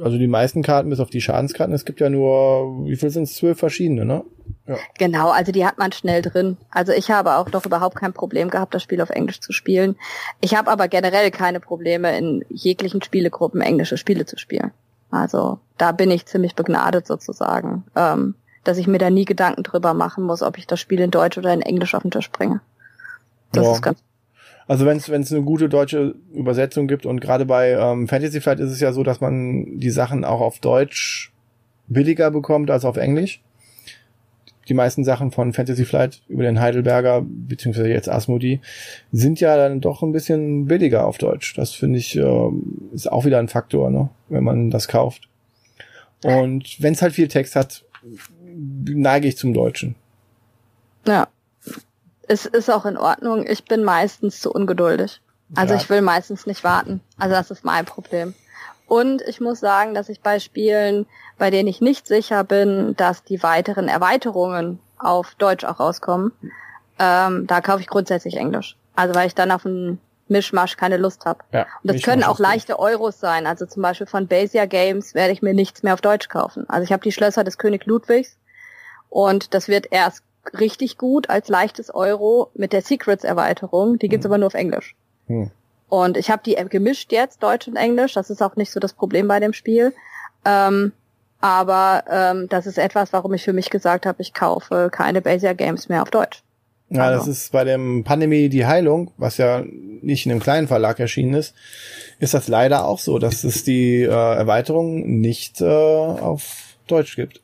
also 0.00 0.18
die 0.18 0.26
meisten 0.26 0.62
Karten 0.62 0.90
bis 0.90 0.98
auf 0.98 1.10
die 1.10 1.20
Schadenskarten, 1.20 1.74
es 1.74 1.84
gibt 1.84 2.00
ja 2.00 2.10
nur, 2.10 2.84
wie 2.86 2.96
viel 2.96 3.10
sind 3.10 3.24
es? 3.24 3.36
Zwölf 3.36 3.58
verschiedene, 3.58 4.04
ne? 4.04 4.24
Ja. 4.66 4.76
Genau, 4.98 5.30
also 5.30 5.52
die 5.52 5.66
hat 5.66 5.78
man 5.78 5.92
schnell 5.92 6.22
drin. 6.22 6.56
Also 6.70 6.92
ich 6.92 7.10
habe 7.10 7.36
auch 7.36 7.50
doch 7.50 7.66
überhaupt 7.66 7.96
kein 7.96 8.12
Problem 8.12 8.50
gehabt, 8.50 8.74
das 8.74 8.82
Spiel 8.82 9.00
auf 9.02 9.10
Englisch 9.10 9.40
zu 9.40 9.52
spielen. 9.52 9.96
Ich 10.40 10.56
habe 10.56 10.70
aber 10.70 10.88
generell 10.88 11.30
keine 11.30 11.60
Probleme, 11.60 12.16
in 12.16 12.44
jeglichen 12.48 13.02
Spielegruppen 13.02 13.60
englische 13.60 13.98
Spiele 13.98 14.24
zu 14.24 14.38
spielen. 14.38 14.72
Also 15.10 15.58
da 15.78 15.92
bin 15.92 16.10
ich 16.10 16.26
ziemlich 16.26 16.54
begnadet 16.54 17.06
sozusagen, 17.06 17.84
ähm, 17.94 18.34
dass 18.64 18.78
ich 18.78 18.86
mir 18.86 18.98
da 18.98 19.10
nie 19.10 19.24
Gedanken 19.24 19.62
drüber 19.62 19.94
machen 19.94 20.24
muss, 20.24 20.42
ob 20.42 20.58
ich 20.58 20.66
das 20.66 20.80
Spiel 20.80 21.00
in 21.00 21.10
Deutsch 21.10 21.38
oder 21.38 21.52
in 21.52 21.62
Englisch 21.62 21.94
auf 21.94 22.02
den 22.02 22.10
Tisch 22.10 22.30
bringe. 22.30 22.60
Das 23.52 23.66
ist 23.68 23.82
ganz 23.82 23.98
also 24.66 24.86
wenn 24.86 24.96
es 24.96 25.30
eine 25.30 25.42
gute 25.42 25.68
deutsche 25.68 26.14
Übersetzung 26.32 26.88
gibt 26.88 27.04
und 27.04 27.20
gerade 27.20 27.44
bei 27.44 27.72
ähm, 27.72 28.08
Fantasy 28.08 28.40
Flight 28.40 28.60
ist 28.60 28.70
es 28.70 28.80
ja 28.80 28.92
so, 28.92 29.02
dass 29.02 29.20
man 29.20 29.78
die 29.78 29.90
Sachen 29.90 30.24
auch 30.24 30.40
auf 30.40 30.58
Deutsch 30.58 31.34
billiger 31.86 32.30
bekommt 32.30 32.70
als 32.70 32.86
auf 32.86 32.96
Englisch 32.96 33.42
die 34.68 34.74
meisten 34.74 35.04
Sachen 35.04 35.30
von 35.30 35.52
Fantasy 35.52 35.84
Flight 35.84 36.22
über 36.28 36.42
den 36.42 36.60
Heidelberger, 36.60 37.24
beziehungsweise 37.24 37.88
jetzt 37.88 38.08
Asmodee, 38.08 38.60
sind 39.12 39.40
ja 39.40 39.56
dann 39.56 39.80
doch 39.80 40.02
ein 40.02 40.12
bisschen 40.12 40.66
billiger 40.66 41.06
auf 41.06 41.18
Deutsch. 41.18 41.54
Das 41.54 41.72
finde 41.72 41.98
ich, 41.98 42.16
äh, 42.16 42.48
ist 42.92 43.10
auch 43.10 43.24
wieder 43.24 43.38
ein 43.38 43.48
Faktor, 43.48 43.90
ne, 43.90 44.10
wenn 44.28 44.44
man 44.44 44.70
das 44.70 44.88
kauft. 44.88 45.28
Und 46.22 46.80
wenn 46.80 46.94
es 46.94 47.02
halt 47.02 47.12
viel 47.12 47.28
Text 47.28 47.56
hat, 47.56 47.84
neige 48.54 49.28
ich 49.28 49.36
zum 49.36 49.54
Deutschen. 49.54 49.94
Ja. 51.06 51.28
Es 52.26 52.46
ist 52.46 52.70
auch 52.70 52.86
in 52.86 52.96
Ordnung. 52.96 53.46
Ich 53.46 53.64
bin 53.64 53.84
meistens 53.84 54.40
zu 54.40 54.50
ungeduldig. 54.50 55.20
Also 55.54 55.74
ja. 55.74 55.80
ich 55.80 55.90
will 55.90 56.00
meistens 56.00 56.46
nicht 56.46 56.64
warten. 56.64 57.00
Also 57.18 57.34
das 57.34 57.50
ist 57.50 57.64
mein 57.64 57.84
Problem. 57.84 58.34
Und 58.86 59.22
ich 59.22 59.40
muss 59.40 59.60
sagen, 59.60 59.94
dass 59.94 60.08
ich 60.08 60.20
bei 60.20 60.38
Spielen, 60.38 61.06
bei 61.38 61.50
denen 61.50 61.68
ich 61.68 61.80
nicht 61.80 62.06
sicher 62.06 62.44
bin, 62.44 62.94
dass 62.96 63.24
die 63.24 63.42
weiteren 63.42 63.88
Erweiterungen 63.88 64.78
auf 64.98 65.34
Deutsch 65.36 65.64
auch 65.64 65.80
rauskommen, 65.80 66.32
ähm, 66.98 67.46
da 67.46 67.60
kaufe 67.60 67.80
ich 67.80 67.88
grundsätzlich 67.88 68.36
Englisch. 68.36 68.76
Also 68.94 69.14
weil 69.14 69.26
ich 69.26 69.34
dann 69.34 69.50
auf 69.50 69.66
einen 69.66 70.00
Mischmasch 70.28 70.76
keine 70.76 70.96
Lust 70.96 71.26
habe. 71.26 71.40
Ja, 71.52 71.66
und 71.82 71.92
das 71.92 72.02
können 72.02 72.24
auch 72.24 72.38
leichte 72.38 72.78
Euros 72.78 73.20
sein. 73.20 73.46
Also 73.46 73.66
zum 73.66 73.82
Beispiel 73.82 74.06
von 74.06 74.26
Basia 74.26 74.66
Games 74.66 75.14
werde 75.14 75.32
ich 75.32 75.42
mir 75.42 75.54
nichts 75.54 75.82
mehr 75.82 75.94
auf 75.94 76.00
Deutsch 76.00 76.28
kaufen. 76.28 76.68
Also 76.68 76.84
ich 76.84 76.92
habe 76.92 77.02
die 77.02 77.12
Schlösser 77.12 77.44
des 77.44 77.58
König 77.58 77.84
Ludwigs 77.86 78.38
und 79.14 79.54
das 79.54 79.68
wird 79.68 79.86
erst 79.92 80.24
richtig 80.58 80.98
gut 80.98 81.30
als 81.30 81.46
leichtes 81.48 81.94
Euro 81.94 82.50
mit 82.54 82.72
der 82.72 82.82
Secrets-Erweiterung. 82.82 83.96
Die 84.00 84.08
gibt's 84.08 84.24
hm. 84.24 84.32
aber 84.32 84.38
nur 84.38 84.48
auf 84.48 84.54
Englisch. 84.54 84.96
Hm. 85.28 85.52
Und 85.88 86.16
ich 86.16 86.32
habe 86.32 86.42
die 86.44 86.56
gemischt 86.68 87.12
jetzt, 87.12 87.40
Deutsch 87.40 87.68
und 87.68 87.76
Englisch. 87.76 88.14
Das 88.14 88.28
ist 88.28 88.42
auch 88.42 88.56
nicht 88.56 88.72
so 88.72 88.80
das 88.80 88.92
Problem 88.92 89.28
bei 89.28 89.38
dem 89.38 89.52
Spiel. 89.52 89.94
Ähm, 90.44 90.90
aber 91.40 92.02
ähm, 92.10 92.48
das 92.48 92.66
ist 92.66 92.76
etwas, 92.76 93.12
warum 93.12 93.32
ich 93.34 93.44
für 93.44 93.52
mich 93.52 93.70
gesagt 93.70 94.04
habe, 94.04 94.20
ich 94.20 94.34
kaufe 94.34 94.88
keine 94.90 95.22
Basia 95.22 95.52
Games 95.52 95.88
mehr 95.88 96.02
auf 96.02 96.10
Deutsch. 96.10 96.42
Ja, 96.88 97.04
also. 97.04 97.20
das 97.20 97.28
ist 97.28 97.52
bei 97.52 97.62
dem 97.62 98.02
Pandemie 98.02 98.48
die 98.48 98.66
Heilung, 98.66 99.12
was 99.16 99.36
ja 99.36 99.62
nicht 100.02 100.26
in 100.26 100.32
einem 100.32 100.40
kleinen 100.40 100.66
Verlag 100.66 100.98
erschienen 100.98 101.34
ist, 101.34 101.54
ist 102.18 102.34
das 102.34 102.48
leider 102.48 102.84
auch 102.84 102.98
so, 102.98 103.20
dass 103.20 103.44
es 103.44 103.62
die 103.62 104.02
äh, 104.02 104.08
Erweiterung 104.08 105.20
nicht 105.20 105.60
äh, 105.60 105.66
auf 105.66 106.74
Deutsch 106.88 107.14
gibt. 107.14 107.43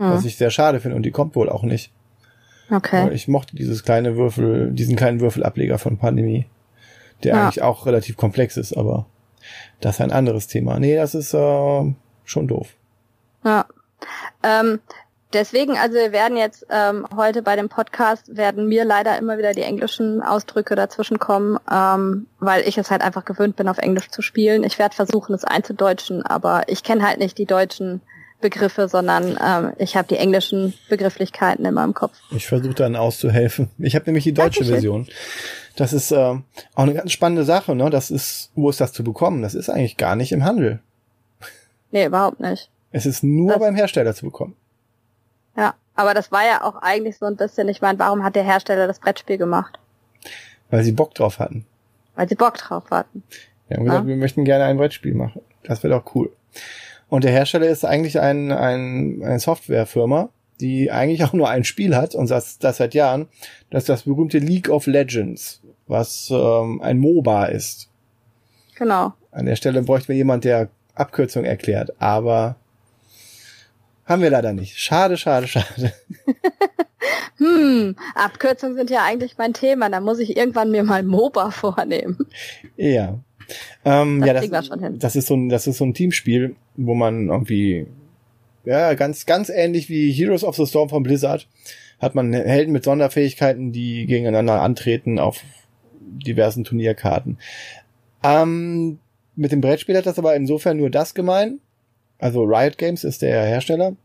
Mhm. 0.00 0.10
Was 0.10 0.24
ich 0.24 0.36
sehr 0.36 0.50
schade 0.50 0.80
finde 0.80 0.96
und 0.96 1.04
die 1.04 1.12
kommt 1.12 1.36
wohl 1.36 1.48
auch 1.48 1.62
nicht. 1.62 1.92
Okay. 2.70 3.12
Ich 3.12 3.28
mochte 3.28 3.54
dieses 3.54 3.84
kleine 3.84 4.16
Würfel, 4.16 4.72
diesen 4.72 4.96
kleinen 4.96 5.20
Würfelableger 5.20 5.78
von 5.78 5.96
Pandemie 5.96 6.46
der 7.22 7.34
ja. 7.34 7.42
eigentlich 7.42 7.62
auch 7.62 7.86
relativ 7.86 8.16
komplex 8.16 8.56
ist, 8.56 8.76
aber 8.76 9.06
das 9.80 9.96
ist 9.96 10.00
ein 10.00 10.12
anderes 10.12 10.46
Thema. 10.46 10.78
Nee, 10.78 10.96
das 10.96 11.14
ist 11.14 11.34
äh, 11.34 11.94
schon 12.24 12.48
doof. 12.48 12.68
Ja. 13.44 13.66
Ähm, 14.42 14.80
deswegen, 15.32 15.76
also 15.76 15.96
wir 15.96 16.12
werden 16.12 16.36
jetzt 16.36 16.66
ähm, 16.70 17.06
heute 17.14 17.42
bei 17.42 17.56
dem 17.56 17.68
Podcast 17.68 18.36
werden 18.36 18.66
mir 18.66 18.84
leider 18.84 19.18
immer 19.18 19.38
wieder 19.38 19.52
die 19.52 19.62
englischen 19.62 20.22
Ausdrücke 20.22 20.74
dazwischen 20.74 21.18
kommen, 21.18 21.58
ähm, 21.70 22.26
weil 22.38 22.66
ich 22.66 22.78
es 22.78 22.90
halt 22.90 23.02
einfach 23.02 23.24
gewöhnt 23.24 23.56
bin, 23.56 23.68
auf 23.68 23.78
Englisch 23.78 24.10
zu 24.10 24.22
spielen. 24.22 24.64
Ich 24.64 24.78
werde 24.78 24.94
versuchen, 24.94 25.34
es 25.34 25.44
einzudeutschen, 25.44 26.24
aber 26.24 26.68
ich 26.68 26.82
kenne 26.82 27.06
halt 27.06 27.18
nicht 27.18 27.38
die 27.38 27.46
deutschen 27.46 28.00
Begriffe, 28.40 28.88
sondern 28.88 29.38
ähm, 29.44 29.72
ich 29.78 29.96
habe 29.96 30.08
die 30.08 30.16
englischen 30.16 30.74
Begrifflichkeiten 30.88 31.64
in 31.64 31.74
meinem 31.74 31.94
Kopf. 31.94 32.16
Ich 32.30 32.46
versuche 32.46 32.74
dann 32.74 32.96
auszuhelfen. 32.96 33.70
Ich 33.78 33.94
habe 33.94 34.06
nämlich 34.06 34.24
die 34.24 34.32
deutsche 34.32 34.60
Dankeschön. 34.60 34.74
Version. 34.74 35.08
Das 35.76 35.92
ist 35.92 36.10
äh, 36.10 36.16
auch 36.16 36.42
eine 36.74 36.94
ganz 36.94 37.12
spannende 37.12 37.44
Sache, 37.44 37.74
ne? 37.74 37.90
Das 37.90 38.10
ist, 38.10 38.50
wo 38.54 38.70
ist 38.70 38.80
das 38.80 38.92
zu 38.92 39.04
bekommen? 39.04 39.42
Das 39.42 39.54
ist 39.54 39.68
eigentlich 39.68 39.96
gar 39.96 40.16
nicht 40.16 40.32
im 40.32 40.44
Handel. 40.44 40.80
Nee, 41.90 42.06
überhaupt 42.06 42.40
nicht. 42.40 42.70
Es 42.92 43.06
ist 43.06 43.22
nur 43.22 43.52
das, 43.52 43.60
beim 43.60 43.74
Hersteller 43.74 44.14
zu 44.14 44.26
bekommen. 44.26 44.56
Ja, 45.56 45.74
aber 45.94 46.14
das 46.14 46.32
war 46.32 46.44
ja 46.44 46.62
auch 46.62 46.76
eigentlich 46.76 47.18
so 47.18 47.26
ein 47.26 47.36
bisschen, 47.36 47.68
ich 47.68 47.80
meine, 47.80 47.98
warum 47.98 48.24
hat 48.24 48.34
der 48.34 48.44
Hersteller 48.44 48.86
das 48.86 48.98
Brettspiel 48.98 49.38
gemacht? 49.38 49.78
Weil 50.70 50.84
sie 50.84 50.92
Bock 50.92 51.14
drauf 51.14 51.38
hatten. 51.38 51.66
Weil 52.14 52.28
sie 52.28 52.34
Bock 52.34 52.56
drauf 52.56 52.84
hatten. 52.90 53.22
Wir 53.68 53.76
haben 53.76 53.84
gesagt, 53.84 54.04
ja? 54.04 54.08
wir 54.08 54.16
möchten 54.16 54.44
gerne 54.44 54.64
ein 54.64 54.76
Brettspiel 54.76 55.14
machen. 55.14 55.42
Das 55.62 55.82
wäre 55.82 55.94
doch 55.94 56.14
cool. 56.14 56.32
Und 57.10 57.24
der 57.24 57.32
Hersteller 57.32 57.66
ist 57.66 57.84
eigentlich 57.84 58.20
ein, 58.20 58.52
ein, 58.52 59.22
eine 59.22 59.40
Softwarefirma, 59.40 60.30
die 60.60 60.90
eigentlich 60.90 61.24
auch 61.24 61.32
nur 61.32 61.48
ein 61.48 61.64
Spiel 61.64 61.96
hat 61.96 62.14
und 62.14 62.30
das, 62.30 62.58
das 62.58 62.76
seit 62.76 62.94
Jahren. 62.94 63.26
Das 63.68 63.82
ist 63.82 63.88
das 63.88 64.02
berühmte 64.02 64.38
League 64.38 64.68
of 64.68 64.86
Legends, 64.86 65.60
was 65.88 66.30
ähm, 66.30 66.80
ein 66.80 66.98
MOBA 66.98 67.46
ist. 67.46 67.88
Genau. 68.76 69.12
An 69.32 69.46
der 69.46 69.56
Stelle 69.56 69.82
bräuchten 69.82 70.08
wir 70.08 70.16
jemand, 70.16 70.44
der 70.44 70.68
Abkürzung 70.94 71.44
erklärt, 71.44 72.00
aber 72.00 72.56
haben 74.06 74.22
wir 74.22 74.30
leider 74.30 74.52
nicht. 74.52 74.78
Schade, 74.78 75.16
schade, 75.16 75.48
schade. 75.48 75.92
hm, 77.36 77.96
Abkürzungen 78.14 78.76
sind 78.76 78.90
ja 78.90 79.04
eigentlich 79.04 79.36
mein 79.36 79.52
Thema. 79.52 79.88
Da 79.88 80.00
muss 80.00 80.18
ich 80.18 80.36
irgendwann 80.36 80.70
mir 80.70 80.84
mal 80.84 81.02
MOBA 81.02 81.50
vornehmen. 81.50 82.18
Ja. 82.76 83.18
Ähm, 83.84 84.20
das 84.20 84.46
ja, 84.46 84.60
das, 84.60 84.70
das 84.98 85.16
ist 85.16 85.26
so 85.26 85.34
ein, 85.34 85.48
das 85.48 85.66
ist 85.66 85.78
so 85.78 85.84
ein 85.84 85.94
Teamspiel, 85.94 86.56
wo 86.76 86.94
man 86.94 87.28
irgendwie, 87.28 87.86
ja, 88.64 88.94
ganz, 88.94 89.26
ganz 89.26 89.48
ähnlich 89.48 89.88
wie 89.88 90.12
Heroes 90.12 90.44
of 90.44 90.56
the 90.56 90.66
Storm 90.66 90.88
von 90.88 91.02
Blizzard, 91.02 91.48
hat 91.98 92.14
man 92.14 92.32
Helden 92.32 92.72
mit 92.72 92.84
Sonderfähigkeiten, 92.84 93.72
die 93.72 94.06
gegeneinander 94.06 94.60
antreten 94.60 95.18
auf 95.18 95.42
diversen 96.00 96.64
Turnierkarten. 96.64 97.38
Ähm, 98.22 98.98
mit 99.36 99.52
dem 99.52 99.60
Brettspiel 99.60 99.96
hat 99.96 100.06
das 100.06 100.18
aber 100.18 100.34
insofern 100.34 100.76
nur 100.76 100.90
das 100.90 101.14
gemein. 101.14 101.60
Also 102.18 102.42
Riot 102.44 102.78
Games 102.78 103.04
ist 103.04 103.22
der 103.22 103.42
Hersteller. 103.44 103.96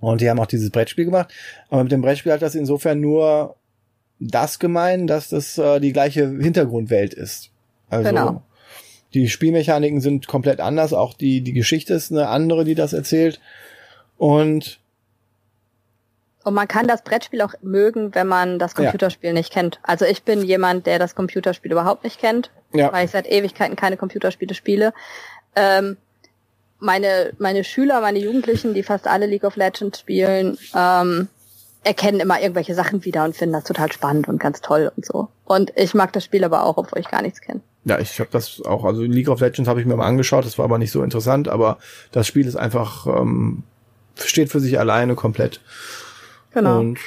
Und 0.00 0.20
die 0.20 0.28
haben 0.28 0.38
auch 0.38 0.46
dieses 0.46 0.70
Brettspiel 0.70 1.06
gemacht. 1.06 1.32
Aber 1.70 1.82
mit 1.82 1.92
dem 1.92 2.02
Brettspiel 2.02 2.32
hat 2.32 2.42
das 2.42 2.54
insofern 2.54 3.00
nur 3.00 3.56
das 4.20 4.58
gemein, 4.58 5.06
dass 5.06 5.30
das 5.30 5.58
äh, 5.58 5.80
die 5.80 5.92
gleiche 5.92 6.28
Hintergrundwelt 6.28 7.14
ist. 7.14 7.50
Also 7.88 8.10
genau. 8.10 8.42
Die 9.14 9.28
Spielmechaniken 9.28 10.00
sind 10.00 10.26
komplett 10.26 10.60
anders. 10.60 10.92
Auch 10.92 11.14
die, 11.14 11.40
die 11.40 11.52
Geschichte 11.52 11.94
ist 11.94 12.10
eine 12.10 12.28
andere, 12.28 12.64
die 12.64 12.74
das 12.74 12.92
erzählt. 12.92 13.40
Und 14.18 14.80
und 16.42 16.52
man 16.52 16.68
kann 16.68 16.86
das 16.86 17.02
Brettspiel 17.02 17.40
auch 17.40 17.54
mögen, 17.62 18.14
wenn 18.14 18.26
man 18.26 18.58
das 18.58 18.74
Computerspiel 18.74 19.30
ja. 19.30 19.34
nicht 19.34 19.50
kennt. 19.50 19.80
Also 19.82 20.04
ich 20.04 20.24
bin 20.24 20.42
jemand, 20.42 20.86
der 20.86 20.98
das 20.98 21.14
Computerspiel 21.14 21.72
überhaupt 21.72 22.04
nicht 22.04 22.20
kennt, 22.20 22.50
ja. 22.74 22.92
weil 22.92 23.06
ich 23.06 23.12
seit 23.12 23.26
Ewigkeiten 23.26 23.76
keine 23.76 23.96
Computerspiele 23.96 24.54
spiele. 24.54 24.92
Ähm, 25.56 25.96
meine, 26.80 27.32
meine 27.38 27.64
Schüler, 27.64 28.02
meine 28.02 28.18
Jugendlichen, 28.18 28.74
die 28.74 28.82
fast 28.82 29.06
alle 29.06 29.24
League 29.24 29.44
of 29.44 29.56
Legends 29.56 30.00
spielen, 30.00 30.58
ähm, 30.74 31.28
erkennen 31.82 32.20
immer 32.20 32.40
irgendwelche 32.40 32.74
Sachen 32.74 33.06
wieder 33.06 33.24
und 33.24 33.34
finden 33.34 33.54
das 33.54 33.64
total 33.64 33.90
spannend 33.90 34.28
und 34.28 34.38
ganz 34.38 34.60
toll 34.60 34.92
und 34.94 35.06
so. 35.06 35.28
Und 35.46 35.72
ich 35.76 35.94
mag 35.94 36.12
das 36.12 36.24
Spiel 36.24 36.44
aber 36.44 36.64
auch, 36.64 36.76
obwohl 36.76 36.98
ich 37.00 37.08
gar 37.08 37.22
nichts 37.22 37.40
kenne. 37.40 37.62
Ja, 37.84 37.98
ich 37.98 38.18
habe 38.18 38.30
das 38.32 38.62
auch, 38.62 38.84
also 38.84 39.02
League 39.02 39.28
of 39.28 39.40
Legends 39.40 39.68
habe 39.68 39.80
ich 39.80 39.86
mir 39.86 39.96
mal 39.96 40.06
angeschaut, 40.06 40.46
das 40.46 40.56
war 40.58 40.64
aber 40.64 40.78
nicht 40.78 40.90
so 40.90 41.02
interessant, 41.02 41.48
aber 41.48 41.78
das 42.12 42.26
Spiel 42.26 42.46
ist 42.46 42.56
einfach, 42.56 43.06
ähm, 43.06 43.62
steht 44.16 44.50
für 44.50 44.60
sich 44.60 44.78
alleine 44.78 45.14
komplett. 45.14 45.60
Genau. 46.52 46.80
Und, 46.80 46.98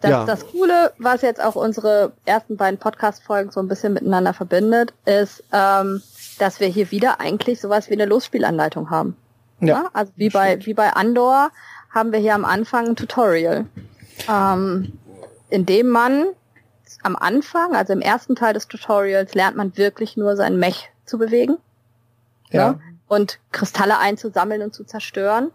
das, 0.00 0.10
ja. 0.10 0.24
das 0.24 0.46
Coole, 0.46 0.92
was 0.98 1.22
jetzt 1.22 1.42
auch 1.42 1.54
unsere 1.54 2.12
ersten 2.26 2.56
beiden 2.56 2.78
Podcast-Folgen 2.78 3.50
so 3.50 3.60
ein 3.60 3.68
bisschen 3.68 3.94
miteinander 3.94 4.34
verbindet, 4.34 4.92
ist, 5.06 5.42
ähm, 5.52 6.02
dass 6.38 6.60
wir 6.60 6.68
hier 6.68 6.90
wieder 6.90 7.20
eigentlich 7.20 7.60
sowas 7.60 7.88
wie 7.88 7.94
eine 7.94 8.04
Losspielanleitung 8.04 8.90
haben. 8.90 9.16
Ja. 9.60 9.66
ja? 9.66 9.90
Also 9.92 10.12
wie 10.16 10.28
bei, 10.28 10.64
wie 10.66 10.74
bei 10.74 10.90
Andor 10.90 11.50
haben 11.90 12.12
wir 12.12 12.18
hier 12.18 12.34
am 12.34 12.44
Anfang 12.44 12.88
ein 12.88 12.96
Tutorial, 12.96 13.66
ähm, 14.28 14.92
in 15.48 15.64
dem 15.64 15.88
man 15.88 16.26
am 17.04 17.16
Anfang, 17.16 17.74
also 17.74 17.92
im 17.92 18.00
ersten 18.00 18.34
Teil 18.34 18.54
des 18.54 18.68
Tutorials, 18.68 19.34
lernt 19.34 19.56
man 19.56 19.76
wirklich 19.76 20.16
nur 20.16 20.36
sein 20.36 20.58
Mech 20.58 20.90
zu 21.04 21.18
bewegen. 21.18 21.58
Ja. 22.50 22.72
ja 22.72 22.80
und 23.06 23.38
Kristalle 23.52 23.98
einzusammeln 23.98 24.62
und 24.62 24.74
zu 24.74 24.84
zerstören. 24.84 25.50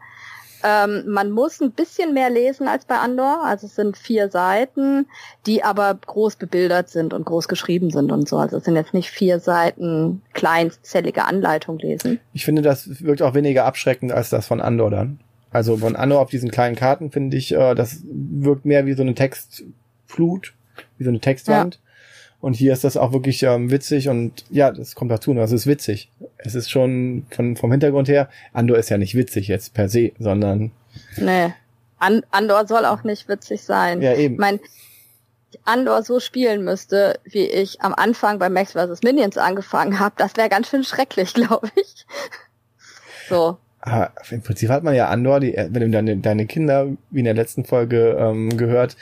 Ähm, 0.61 1.03
man 1.07 1.31
muss 1.31 1.61
ein 1.61 1.71
bisschen 1.71 2.13
mehr 2.13 2.29
lesen 2.29 2.67
als 2.67 2.85
bei 2.85 2.97
Andor. 2.97 3.45
Also 3.45 3.67
es 3.67 3.75
sind 3.75 3.97
vier 3.97 4.29
Seiten, 4.29 5.07
die 5.45 5.63
aber 5.63 5.93
groß 5.93 6.35
bebildert 6.35 6.89
sind 6.89 7.13
und 7.13 7.25
groß 7.25 7.47
geschrieben 7.47 7.91
sind 7.91 8.11
und 8.11 8.27
so. 8.27 8.37
Also 8.37 8.57
es 8.57 8.65
sind 8.65 8.75
jetzt 8.75 8.93
nicht 8.93 9.09
vier 9.09 9.39
Seiten 9.39 10.21
kleinzellige 10.33 11.23
Anleitung 11.25 11.79
lesen. 11.79 12.19
Ich 12.33 12.43
finde, 12.43 12.61
das 12.61 13.01
wirkt 13.01 13.21
auch 13.21 13.33
weniger 13.33 13.65
abschreckend 13.65 14.11
als 14.11 14.29
das 14.29 14.47
von 14.47 14.59
Andor 14.59 14.91
dann. 14.91 15.21
Also 15.49 15.77
von 15.77 15.95
Andor 15.95 16.19
auf 16.19 16.29
diesen 16.29 16.51
kleinen 16.51 16.75
Karten 16.75 17.09
finde 17.09 17.37
ich, 17.37 17.53
äh, 17.53 17.73
das 17.73 18.03
wirkt 18.03 18.65
mehr 18.65 18.85
wie 18.85 18.93
so 18.93 19.01
eine 19.01 19.15
Textflut, 19.15 20.53
wie 20.99 21.03
so 21.03 21.09
eine 21.09 21.19
Textwand. 21.19 21.75
Ja. 21.75 21.81
Und 22.41 22.53
hier 22.53 22.71
ist 22.71 22.83
das 22.83 22.95
auch 22.95 23.11
wirklich 23.11 23.43
ähm, 23.43 23.69
witzig 23.69 24.07
und 24.07 24.45
ja, 24.49 24.71
das 24.71 24.95
kommt 24.95 25.11
dazu, 25.11 25.33
es 25.37 25.51
ist 25.51 25.67
witzig. 25.67 26.09
Es 26.37 26.55
ist 26.55 26.69
schon 26.69 27.25
von, 27.31 27.57
vom 27.57 27.71
Hintergrund 27.71 28.07
her, 28.07 28.29
Andor 28.53 28.77
ist 28.77 28.89
ja 28.89 28.97
nicht 28.97 29.15
witzig 29.15 29.49
jetzt 29.49 29.73
per 29.73 29.89
se, 29.89 30.11
sondern. 30.19 30.71
Nee. 31.17 31.53
An 31.97 32.23
Andor 32.31 32.65
soll 32.65 32.85
auch 32.85 33.03
nicht 33.03 33.27
witzig 33.27 33.63
sein. 33.63 34.01
Ja, 34.01 34.15
eben. 34.15 34.37
Mein, 34.37 34.61
Andor 35.65 36.03
so 36.03 36.19
spielen 36.19 36.63
müsste, 36.63 37.19
wie 37.23 37.45
ich 37.45 37.81
am 37.81 37.93
Anfang 37.93 38.39
bei 38.39 38.49
Max 38.49 38.73
vs. 38.73 39.03
Minions 39.03 39.37
angefangen 39.37 39.99
habe, 39.99 40.15
das 40.17 40.35
wäre 40.35 40.49
ganz 40.49 40.69
schön 40.69 40.83
schrecklich, 40.83 41.33
glaube 41.35 41.69
ich. 41.75 42.05
So. 43.29 43.57
Aber 43.81 44.11
im 44.29 44.41
Prinzip 44.41 44.69
hat 44.69 44.83
man 44.83 44.93
ja 44.93 45.07
Andor, 45.07 45.39
die, 45.39 45.53
wenn 45.53 45.81
du 45.81 45.89
deine, 45.89 46.17
deine 46.17 46.45
Kinder, 46.47 46.87
wie 47.11 47.19
in 47.19 47.25
der 47.25 47.33
letzten 47.33 47.63
Folge 47.63 48.17
ähm, 48.19 48.57
gehört, 48.57 48.97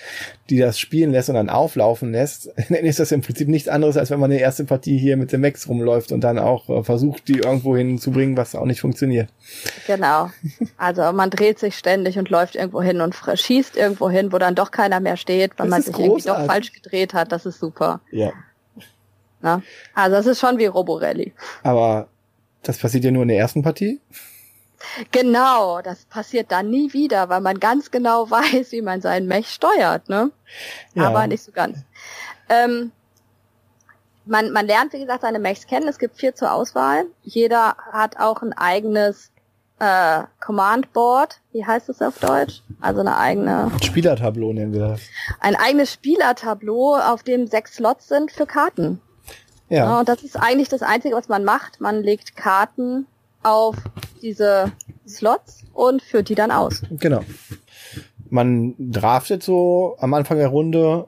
die 0.51 0.59
das 0.59 0.79
spielen 0.79 1.11
lässt 1.11 1.29
und 1.29 1.35
dann 1.35 1.49
auflaufen 1.49 2.11
lässt, 2.11 2.51
dann 2.69 2.85
ist 2.85 2.99
das 2.99 3.11
im 3.11 3.21
Prinzip 3.21 3.47
nichts 3.47 3.69
anderes, 3.69 3.97
als 3.97 4.11
wenn 4.11 4.19
man 4.19 4.29
die 4.29 4.37
erste 4.37 4.65
Partie 4.65 4.97
hier 4.99 5.17
mit 5.17 5.31
dem 5.31 5.41
Max 5.41 5.67
rumläuft 5.67 6.11
und 6.11 6.21
dann 6.21 6.37
auch 6.37 6.69
äh, 6.69 6.83
versucht, 6.83 7.27
die 7.27 7.39
irgendwo 7.39 7.75
hinzubringen, 7.75 8.37
was 8.37 8.53
auch 8.53 8.65
nicht 8.65 8.81
funktioniert. 8.81 9.29
Genau. 9.87 10.29
Also 10.77 11.11
man 11.11 11.29
dreht 11.29 11.57
sich 11.59 11.75
ständig 11.75 12.19
und 12.19 12.29
läuft 12.29 12.55
irgendwo 12.55 12.81
hin 12.81 13.01
und 13.01 13.15
schießt 13.15 13.75
irgendwo 13.75 14.09
hin, 14.09 14.31
wo 14.31 14.37
dann 14.37 14.53
doch 14.53 14.69
keiner 14.69 14.99
mehr 14.99 15.17
steht, 15.17 15.51
weil 15.57 15.67
das 15.67 15.71
man 15.71 15.81
sich 15.81 15.93
großartig. 15.93 16.25
irgendwie 16.25 16.45
doch 16.45 16.53
falsch 16.53 16.73
gedreht 16.73 17.13
hat. 17.13 17.31
Das 17.31 17.45
ist 17.45 17.59
super. 17.59 18.01
Ja. 18.11 18.31
Na? 19.41 19.61
Also 19.95 20.17
das 20.17 20.25
ist 20.27 20.39
schon 20.39 20.57
wie 20.59 20.65
Roborally. 20.65 21.33
Aber 21.63 22.07
das 22.63 22.77
passiert 22.77 23.05
ja 23.05 23.11
nur 23.11 23.23
in 23.23 23.29
der 23.29 23.37
ersten 23.37 23.63
Partie. 23.63 23.99
Genau, 25.11 25.81
das 25.81 26.05
passiert 26.05 26.51
dann 26.51 26.69
nie 26.69 26.93
wieder, 26.93 27.29
weil 27.29 27.41
man 27.41 27.59
ganz 27.59 27.91
genau 27.91 28.29
weiß, 28.29 28.71
wie 28.71 28.81
man 28.81 29.01
seinen 29.01 29.27
Mech 29.27 29.49
steuert, 29.49 30.09
ne? 30.09 30.31
Ja. 30.93 31.07
Aber 31.07 31.27
nicht 31.27 31.43
so 31.43 31.51
ganz. 31.51 31.79
Ähm, 32.49 32.91
man, 34.25 34.51
man 34.51 34.65
lernt, 34.65 34.93
wie 34.93 34.99
gesagt, 34.99 35.21
seine 35.21 35.39
Mechs 35.39 35.67
kennen. 35.67 35.87
Es 35.87 35.99
gibt 35.99 36.17
vier 36.17 36.35
zur 36.35 36.51
Auswahl. 36.51 37.05
Jeder 37.23 37.77
hat 37.91 38.17
auch 38.17 38.41
ein 38.41 38.53
eigenes 38.53 39.31
äh, 39.79 40.23
Command 40.39 40.91
Board. 40.93 41.39
Wie 41.51 41.65
heißt 41.65 41.89
es 41.89 42.01
auf 42.01 42.19
Deutsch? 42.19 42.61
Also 42.81 43.01
eine 43.01 43.17
eigene. 43.17 43.71
Spielertableau 43.83 44.53
nennen 44.53 44.73
wir 44.73 44.89
das. 44.89 45.01
Ein 45.39 45.55
eigenes 45.55 45.93
Spielertableau, 45.93 46.97
auf 46.97 47.23
dem 47.23 47.47
sechs 47.47 47.75
Slots 47.75 48.07
sind 48.07 48.31
für 48.31 48.45
Karten. 48.45 49.01
Ja. 49.69 49.77
ja. 49.77 49.99
Und 49.99 50.09
das 50.09 50.23
ist 50.23 50.35
eigentlich 50.35 50.69
das 50.69 50.81
Einzige, 50.81 51.15
was 51.15 51.27
man 51.27 51.43
macht. 51.43 51.81
Man 51.81 52.03
legt 52.03 52.35
Karten 52.35 53.07
auf 53.49 53.75
diese 54.21 54.71
Slots 55.07 55.63
und 55.73 56.01
führt 56.01 56.29
die 56.29 56.35
dann 56.35 56.51
aus. 56.51 56.81
Genau. 56.91 57.21
Man 58.29 58.75
draftet 58.77 59.43
so 59.43 59.95
am 59.99 60.13
Anfang 60.13 60.37
der 60.37 60.49
Runde 60.49 61.07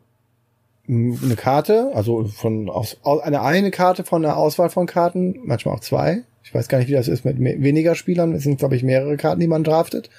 eine 0.87 1.35
Karte, 1.35 1.91
also 1.93 2.25
von 2.25 2.69
aus, 2.69 2.97
eine 3.03 3.41
eine 3.41 3.71
Karte 3.71 4.03
von 4.03 4.25
einer 4.25 4.37
Auswahl 4.37 4.69
von 4.69 4.87
Karten, 4.87 5.35
manchmal 5.43 5.75
auch 5.75 5.81
zwei. 5.81 6.23
Ich 6.43 6.55
weiß 6.55 6.67
gar 6.67 6.79
nicht, 6.79 6.87
wie 6.87 6.93
das 6.93 7.07
ist 7.07 7.25
mit 7.25 7.39
weniger 7.39 7.93
Spielern. 7.93 8.33
Es 8.33 8.41
sind, 8.41 8.57
glaube 8.57 8.75
ich, 8.75 8.81
mehrere 8.81 9.17
Karten, 9.17 9.39
die 9.39 9.47
man 9.47 9.63
draftet. 9.63 10.09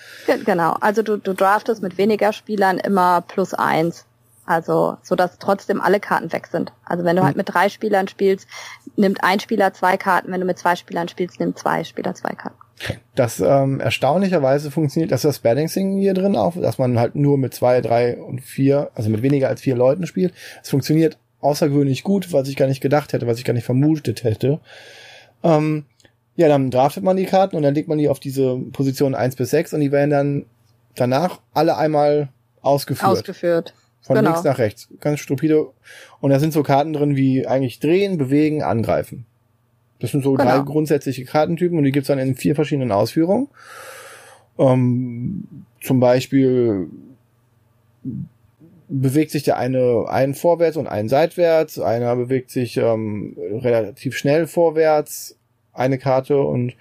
Genau, 0.44 0.76
also 0.80 1.02
du, 1.02 1.16
du 1.16 1.35
draftest 1.35 1.83
mit 1.83 1.98
weniger 1.98 2.33
Spielern 2.33 2.78
immer 2.78 3.22
plus 3.22 3.52
eins. 3.52 4.06
Also, 4.51 4.97
so 5.05 5.15
dass 5.15 5.39
trotzdem 5.39 5.81
alle 5.81 6.01
Karten 6.01 6.33
weg 6.33 6.49
sind. 6.49 6.73
Also 6.85 7.05
wenn 7.05 7.15
du 7.15 7.23
halt 7.23 7.37
mit 7.37 7.49
drei 7.49 7.69
Spielern 7.69 8.09
spielst, 8.09 8.49
nimmt 8.97 9.23
ein 9.23 9.39
Spieler 9.39 9.73
zwei 9.73 9.97
Karten. 9.97 10.33
Wenn 10.33 10.41
du 10.41 10.47
mit 10.47 10.59
zwei 10.59 10.75
Spielern 10.75 11.07
spielst, 11.07 11.39
nimmt 11.39 11.57
zwei 11.57 11.85
Spieler 11.85 12.17
zwei 12.17 12.31
Karten. 12.31 12.57
Das 13.15 13.39
ähm, 13.39 13.79
erstaunlicherweise 13.79 14.73
funktioniert, 14.73 15.13
dass 15.13 15.23
das 15.23 15.39
Balancing 15.39 16.01
hier 16.01 16.15
drin 16.15 16.35
auch, 16.35 16.57
dass 16.61 16.79
man 16.79 16.99
halt 16.99 17.15
nur 17.15 17.39
mit 17.39 17.55
zwei, 17.55 17.81
drei 17.81 18.21
und 18.21 18.41
vier, 18.41 18.91
also 18.97 19.09
mit 19.09 19.23
weniger 19.23 19.47
als 19.47 19.61
vier 19.61 19.77
Leuten 19.77 20.05
spielt. 20.09 20.35
Es 20.65 20.71
funktioniert 20.71 21.17
außergewöhnlich 21.43 22.03
gut, 22.03 22.33
was 22.33 22.49
ich 22.49 22.57
gar 22.57 22.67
nicht 22.67 22.81
gedacht 22.81 23.13
hätte, 23.13 23.29
was 23.29 23.39
ich 23.39 23.45
gar 23.45 23.55
nicht 23.55 23.67
vermutet 23.67 24.25
hätte. 24.25 24.59
Ähm, 25.45 25.85
ja, 26.35 26.49
dann 26.49 26.73
draftet 26.73 27.05
man 27.05 27.17
die 27.17 27.27
Karten 27.27 27.55
und 27.55 27.63
dann 27.63 27.75
legt 27.75 27.87
man 27.87 27.99
die 27.99 28.09
auf 28.09 28.19
diese 28.19 28.57
Position 28.73 29.15
eins 29.15 29.37
bis 29.37 29.51
sechs 29.51 29.73
und 29.73 29.79
die 29.79 29.93
werden 29.93 30.11
dann 30.11 30.47
danach 30.97 31.39
alle 31.55 31.77
einmal 31.77 32.31
ausgeführt. 32.63 33.13
Ausgeführt. 33.13 33.75
Von 34.03 34.17
genau. 34.17 34.31
links 34.31 34.45
nach 34.45 34.59
rechts. 34.59 34.89
Ganz 35.01 35.21
stupide. 35.21 35.69
Und 36.21 36.31
da 36.31 36.41
sind 36.41 36.53
so 36.53 36.63
Karten 36.63 36.93
drin 36.93 37.17
wie 37.17 37.47
eigentlich 37.47 37.81
drehen, 37.81 38.19
bewegen, 38.19 38.63
angreifen. 38.63 39.27
Das 40.01 40.11
sind 40.11 40.25
so 40.25 40.33
genau. 40.33 40.45
drei 40.45 40.65
grundsätzliche 40.65 41.25
Kartentypen 41.25 41.77
und 41.77 41.85
die 41.85 41.93
gibt's 41.93 42.09
dann 42.09 42.19
in 42.19 42.35
vier 42.35 42.55
verschiedenen 42.55 42.91
Ausführungen. 42.91 43.49
Ähm, 44.59 45.45
zum 45.83 46.01
Beispiel 46.01 46.89
bewegt 48.89 49.31
sich 49.31 49.45
der 49.45 49.57
eine 49.57 50.07
einen 50.09 50.35
vorwärts 50.35 50.77
und 50.77 50.87
einen 50.87 51.09
seitwärts, 51.09 51.79
einer 51.79 52.17
bewegt 52.17 52.51
sich 52.51 52.77
ähm, 52.77 53.37
relativ 53.39 54.17
schnell 54.17 54.47
vorwärts, 54.47 55.37
eine 55.73 55.99
Karte 55.99 56.41
und 56.41 56.75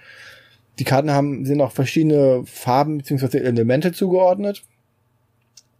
die 0.78 0.84
Karten 0.84 1.10
haben, 1.10 1.44
sind 1.44 1.60
auch 1.60 1.72
verschiedene 1.72 2.42
Farben 2.46 2.98
bzw. 2.98 3.38
Elemente 3.38 3.92
zugeordnet, 3.92 4.64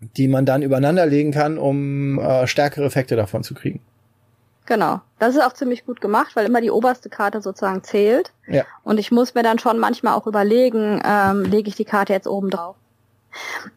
die 0.01 0.29
man 0.29 0.47
dann 0.47 0.63
übereinander 0.63 1.07
legen 1.07 1.33
kann, 1.33 1.59
um 1.59 2.19
äh, 2.19 2.47
stärkere 2.47 2.85
Effekte 2.85 3.17
davon 3.17 3.43
zu 3.43 3.55
kriegen. 3.55 3.81
Genau. 4.67 5.01
Das 5.19 5.35
ist 5.35 5.43
auch 5.43 5.53
ziemlich 5.53 5.85
gut 5.85 6.01
gemacht, 6.01 6.37
weil 6.37 6.47
immer 6.47 6.61
die 6.61 6.71
oberste 6.71 7.09
Karte 7.09 7.43
sozusagen 7.43 7.83
zählt. 7.83 8.33
Ja. 8.47 8.65
Und 8.85 8.99
ich 8.99 9.11
muss 9.11 9.35
mir 9.35 9.43
dann 9.43 9.59
schon 9.59 9.79
manchmal 9.79 10.15
auch 10.15 10.27
überlegen, 10.27 11.03
ähm, 11.05 11.43
lege 11.43 11.69
ich 11.69 11.75
die 11.75 11.85
Karte 11.85 12.13
jetzt 12.13 12.29
oben 12.29 12.51
drauf. 12.51 12.77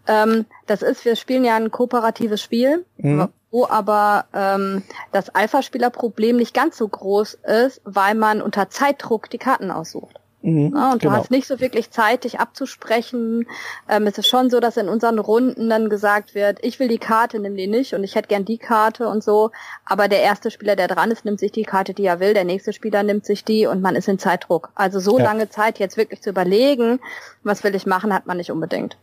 Ähm, 0.07 0.45
das 0.65 0.81
ist, 0.81 1.05
wir 1.05 1.15
spielen 1.15 1.43
ja 1.45 1.55
ein 1.55 1.71
kooperatives 1.71 2.41
Spiel, 2.41 2.85
mhm. 2.97 3.29
wo 3.51 3.65
aber 3.67 4.25
ähm, 4.33 4.83
das 5.11 5.29
Alpha-Spieler-Problem 5.29 6.37
nicht 6.37 6.53
ganz 6.53 6.77
so 6.77 6.87
groß 6.87 7.35
ist, 7.43 7.81
weil 7.85 8.15
man 8.15 8.41
unter 8.41 8.69
Zeitdruck 8.69 9.29
die 9.29 9.37
Karten 9.37 9.71
aussucht. 9.71 10.19
Mhm, 10.43 10.73
ja, 10.75 10.91
und 10.91 11.01
genau. 11.01 11.13
du 11.13 11.19
hast 11.19 11.31
nicht 11.31 11.47
so 11.47 11.61
wirklich 11.61 11.89
Zeit, 11.89 12.25
dich 12.25 12.41
abzusprechen. 12.41 13.47
Ähm, 13.89 14.05
es 14.07 14.17
ist 14.17 14.27
schon 14.27 14.49
so, 14.49 14.59
dass 14.59 14.75
in 14.75 14.89
unseren 14.89 15.17
Runden 15.17 15.69
dann 15.69 15.89
gesagt 15.89 16.35
wird, 16.35 16.59
ich 16.61 16.79
will 16.79 16.89
die 16.89 16.97
Karte, 16.97 17.39
nimm 17.39 17.55
die 17.55 17.67
nicht 17.67 17.93
und 17.93 18.03
ich 18.03 18.15
hätte 18.15 18.27
gern 18.27 18.43
die 18.43 18.57
Karte 18.57 19.07
und 19.07 19.23
so. 19.23 19.51
Aber 19.85 20.09
der 20.09 20.21
erste 20.21 20.51
Spieler, 20.51 20.75
der 20.75 20.89
dran 20.89 21.11
ist, 21.11 21.23
nimmt 21.23 21.39
sich 21.39 21.53
die 21.53 21.63
Karte, 21.63 21.93
die 21.93 22.05
er 22.05 22.19
will. 22.19 22.33
Der 22.33 22.43
nächste 22.43 22.73
Spieler 22.73 23.03
nimmt 23.03 23.25
sich 23.25 23.45
die 23.45 23.67
und 23.67 23.81
man 23.81 23.95
ist 23.95 24.09
in 24.09 24.19
Zeitdruck. 24.19 24.71
Also 24.75 24.99
so 24.99 25.17
ja. 25.17 25.23
lange 25.23 25.49
Zeit 25.49 25.79
jetzt 25.79 25.95
wirklich 25.95 26.21
zu 26.21 26.31
überlegen, 26.31 26.99
was 27.43 27.63
will 27.63 27.73
ich 27.73 27.85
machen, 27.85 28.13
hat 28.13 28.25
man 28.25 28.35
nicht 28.35 28.51
unbedingt. 28.51 28.97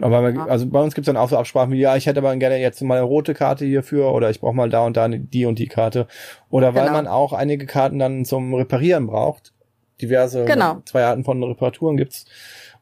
Aber 0.00 0.30
ja. 0.30 0.46
also 0.46 0.66
bei 0.66 0.80
uns 0.80 0.96
gibt's 0.96 1.06
dann 1.06 1.16
auch 1.16 1.28
so 1.28 1.36
Absprachen 1.36 1.70
wie, 1.72 1.78
ja, 1.78 1.94
ich 1.94 2.06
hätte 2.06 2.18
aber 2.18 2.34
gerne 2.34 2.58
jetzt 2.58 2.82
mal 2.82 2.96
eine 2.96 3.04
rote 3.04 3.34
Karte 3.34 3.66
hierfür 3.66 4.12
oder 4.12 4.30
ich 4.30 4.40
brauche 4.40 4.56
mal 4.56 4.68
da 4.68 4.84
und 4.84 4.96
da 4.96 5.06
die 5.06 5.46
und 5.46 5.60
die 5.60 5.68
Karte. 5.68 6.08
Oder 6.48 6.74
weil 6.74 6.86
genau. 6.86 6.96
man 6.96 7.06
auch 7.06 7.32
einige 7.32 7.66
Karten 7.66 8.00
dann 8.00 8.24
zum 8.24 8.52
Reparieren 8.54 9.06
braucht. 9.06 9.52
Diverse 10.00 10.44
genau. 10.44 10.82
zwei 10.84 11.04
Arten 11.04 11.24
von 11.24 11.42
Reparaturen 11.42 11.96
gibt's. 11.96 12.26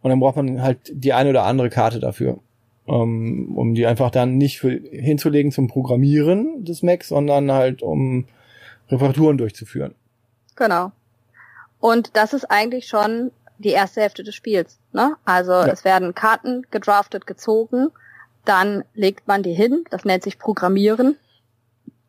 Und 0.02 0.10
dann 0.10 0.20
braucht 0.20 0.36
man 0.36 0.62
halt 0.62 0.78
die 0.90 1.12
eine 1.12 1.30
oder 1.30 1.44
andere 1.44 1.70
Karte 1.70 2.00
dafür. 2.00 2.38
Um, 2.86 3.54
um 3.58 3.74
die 3.74 3.84
einfach 3.84 4.10
dann 4.10 4.38
nicht 4.38 4.60
für, 4.60 4.70
hinzulegen 4.70 5.52
zum 5.52 5.68
Programmieren 5.68 6.64
des 6.64 6.82
Macs, 6.82 7.08
sondern 7.08 7.52
halt 7.52 7.82
um 7.82 8.24
Reparaturen 8.88 9.36
durchzuführen. 9.36 9.94
Genau. 10.56 10.92
Und 11.80 12.16
das 12.16 12.32
ist 12.32 12.46
eigentlich 12.46 12.86
schon 12.86 13.30
die 13.58 13.70
erste 13.70 14.00
Hälfte 14.00 14.22
des 14.24 14.34
Spiels. 14.34 14.78
Ne? 14.94 15.16
Also 15.26 15.52
ja. 15.52 15.66
es 15.66 15.84
werden 15.84 16.14
Karten 16.14 16.66
gedraftet, 16.70 17.26
gezogen, 17.26 17.90
dann 18.46 18.84
legt 18.94 19.28
man 19.28 19.42
die 19.42 19.52
hin, 19.52 19.84
das 19.90 20.06
nennt 20.06 20.22
sich 20.22 20.38
Programmieren, 20.38 21.18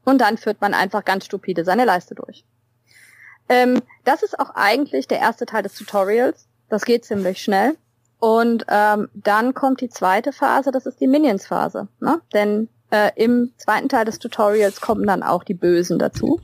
und 0.09 0.21
dann 0.21 0.37
führt 0.37 0.59
man 0.61 0.73
einfach 0.73 1.05
ganz 1.05 1.25
stupide 1.25 1.63
seine 1.63 1.85
Leiste 1.85 2.15
durch. 2.15 2.43
Ähm, 3.49 3.81
das 4.05 4.23
ist 4.23 4.39
auch 4.39 4.51
eigentlich 4.55 5.07
der 5.07 5.19
erste 5.19 5.45
Teil 5.45 5.63
des 5.63 5.75
Tutorials. 5.75 6.47
Das 6.69 6.85
geht 6.85 7.03
ziemlich 7.03 7.41
schnell. 7.41 7.75
Und 8.19 8.65
ähm, 8.67 9.09
dann 9.13 9.53
kommt 9.53 9.81
die 9.81 9.89
zweite 9.89 10.31
Phase, 10.31 10.71
das 10.71 10.85
ist 10.85 10.99
die 10.99 11.07
Minions-Phase. 11.07 11.87
Ne? 11.99 12.21
Denn 12.33 12.69
äh, 12.91 13.11
im 13.15 13.53
zweiten 13.57 13.89
Teil 13.89 14.05
des 14.05 14.19
Tutorials 14.19 14.81
kommen 14.81 15.07
dann 15.07 15.23
auch 15.23 15.43
die 15.43 15.53
Bösen 15.53 15.99
dazu, 15.99 16.39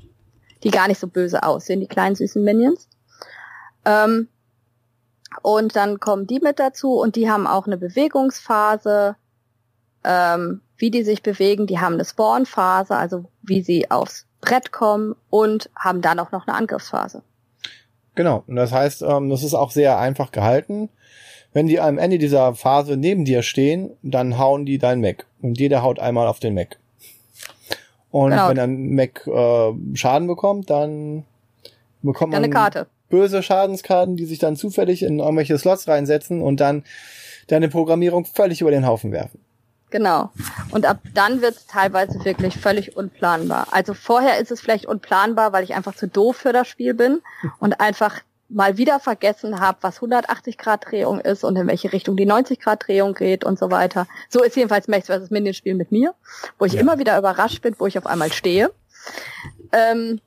die 0.63 0.71
gar 0.71 0.87
nicht 0.87 0.99
so 0.99 1.07
böse 1.07 1.43
aussehen, 1.43 1.81
die 1.81 1.87
kleinen 1.87 2.15
süßen 2.15 2.43
Minions. 2.43 2.87
Ähm, 3.83 4.29
und 5.41 5.75
dann 5.75 5.99
kommen 5.99 6.27
die 6.27 6.39
mit 6.39 6.59
dazu 6.59 6.93
und 6.93 7.17
die 7.17 7.29
haben 7.29 7.45
auch 7.45 7.67
eine 7.67 7.77
Bewegungsphase, 7.77 9.15
ähm, 10.03 10.61
wie 10.77 10.91
die 10.91 11.03
sich 11.03 11.23
bewegen. 11.23 11.67
Die 11.67 11.79
haben 11.79 11.93
eine 11.93 12.05
Spawnphase, 12.05 12.95
also 12.95 13.25
wie 13.41 13.61
sie 13.61 13.89
aufs 13.91 14.25
Brett 14.41 14.71
kommen 14.71 15.15
und 15.29 15.69
haben 15.77 16.01
dann 16.01 16.19
auch 16.19 16.31
noch 16.31 16.47
eine 16.47 16.55
Angriffsphase. 16.55 17.23
Genau, 18.15 18.43
und 18.47 18.55
das 18.55 18.71
heißt, 18.71 19.01
ähm, 19.01 19.29
das 19.29 19.43
ist 19.43 19.53
auch 19.53 19.71
sehr 19.71 19.99
einfach 19.99 20.31
gehalten. 20.31 20.89
Wenn 21.51 21.67
die 21.67 21.79
am 21.79 21.97
Ende 21.97 22.17
dieser 22.17 22.53
Phase 22.53 22.97
neben 22.97 23.25
dir 23.25 23.41
stehen, 23.41 23.91
dann 24.01 24.37
hauen 24.37 24.65
die 24.65 24.77
dein 24.77 25.01
Mac. 25.01 25.25
Und 25.41 25.59
jeder 25.59 25.83
haut 25.83 25.99
einmal 25.99 26.27
auf 26.27 26.39
den 26.39 26.53
Mac. 26.53 26.77
Und 28.11 28.31
genau. 28.31 28.49
wenn 28.49 28.59
ein 28.59 28.95
Mac 28.95 29.25
äh, 29.27 29.73
Schaden 29.95 30.27
bekommt, 30.27 30.69
dann 30.69 31.25
bekommt 32.01 32.33
man 32.33 32.43
eine 32.43 32.53
Karte 32.53 32.87
böse 33.09 33.43
Schadenskarten, 33.43 34.15
die 34.15 34.25
sich 34.25 34.39
dann 34.39 34.55
zufällig 34.55 35.03
in 35.03 35.19
irgendwelche 35.19 35.57
Slots 35.57 35.87
reinsetzen 35.87 36.41
und 36.41 36.59
dann 36.59 36.83
deine 37.47 37.69
Programmierung 37.69 38.25
völlig 38.25 38.61
über 38.61 38.71
den 38.71 38.85
Haufen 38.85 39.11
werfen. 39.11 39.39
Genau. 39.95 40.29
Und 40.71 40.85
ab 40.85 40.97
dann 41.13 41.41
wird 41.41 41.55
es 41.55 41.67
teilweise 41.67 42.25
wirklich 42.25 42.57
völlig 42.57 42.97
unplanbar. 42.97 43.67
Also 43.71 43.93
vorher 43.93 44.39
ist 44.39 44.51
es 44.51 44.59
vielleicht 44.59 44.87
unplanbar, 44.87 45.53
weil 45.53 45.63
ich 45.63 45.73
einfach 45.73 45.95
zu 45.95 46.05
doof 46.05 46.35
für 46.35 46.51
das 46.51 46.67
Spiel 46.67 46.93
bin 46.93 47.21
und 47.59 47.79
einfach 47.79 48.19
mal 48.49 48.75
wieder 48.75 48.99
vergessen 48.99 49.61
habe, 49.61 49.77
was 49.79 49.95
180 49.99 50.57
Grad 50.57 50.91
Drehung 50.91 51.21
ist 51.21 51.45
und 51.45 51.55
in 51.55 51.67
welche 51.67 51.93
Richtung 51.93 52.17
die 52.17 52.25
90 52.25 52.59
Grad 52.59 52.85
Drehung 52.85 53.13
geht 53.13 53.45
und 53.45 53.57
so 53.57 53.71
weiter. 53.71 54.05
So 54.27 54.43
ist 54.43 54.57
jedenfalls 54.57 54.89
Max 54.89 55.07
vs. 55.07 55.29
Minions 55.29 55.55
Spiel 55.55 55.75
mit 55.75 55.93
mir, 55.93 56.13
wo 56.59 56.65
ich 56.65 56.73
ja. 56.73 56.81
immer 56.81 56.99
wieder 56.99 57.17
überrascht 57.17 57.61
bin, 57.61 57.73
wo 57.79 57.87
ich 57.87 57.97
auf 57.97 58.05
einmal 58.05 58.33
stehe. 58.33 58.73
Ähm, 59.71 60.19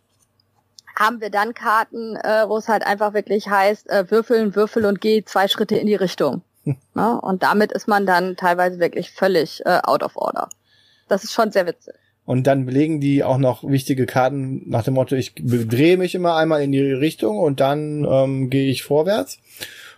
haben 0.96 1.20
wir 1.20 1.28
dann 1.28 1.52
Karten, 1.52 2.16
äh, 2.16 2.48
wo 2.48 2.57
es 2.57 2.68
halt 2.68 2.87
einfach 2.87 3.12
wirklich 3.12 3.50
heißt, 3.50 3.90
äh, 3.90 4.11
würfeln, 4.11 4.54
würfel 4.54 4.87
und 4.87 5.02
geh 5.02 5.26
zwei 5.26 5.46
Schritte 5.46 5.76
in 5.76 5.87
die 5.87 5.94
Richtung. 5.94 6.40
Ja, 6.94 7.14
und 7.14 7.42
damit 7.42 7.72
ist 7.72 7.88
man 7.88 8.07
dann 8.07 8.37
teilweise 8.37 8.78
wirklich 8.78 9.11
völlig 9.11 9.64
äh, 9.64 9.81
out 9.83 10.02
of 10.02 10.16
order. 10.16 10.48
Das 11.09 11.24
ist 11.24 11.33
schon 11.33 11.50
sehr 11.50 11.66
witzig. 11.66 11.94
Und 12.26 12.46
dann 12.46 12.66
belegen 12.66 13.00
die 13.00 13.24
auch 13.24 13.38
noch 13.38 13.64
wichtige 13.66 14.04
Karten 14.04 14.68
nach 14.68 14.85
dem 14.85 14.94
Motto, 14.94 15.16
ich 15.16 15.33
drehe 15.35 15.96
mich 15.96 16.14
immer 16.14 16.37
einmal 16.37 16.62
in 16.62 16.72
die 16.72 16.83
Richtung 16.83 17.38
und 17.38 17.61
dann 17.61 18.04
ähm, 18.04 18.50
gehe 18.50 18.70
ich 18.70 18.83
vorwärts. 18.83 19.38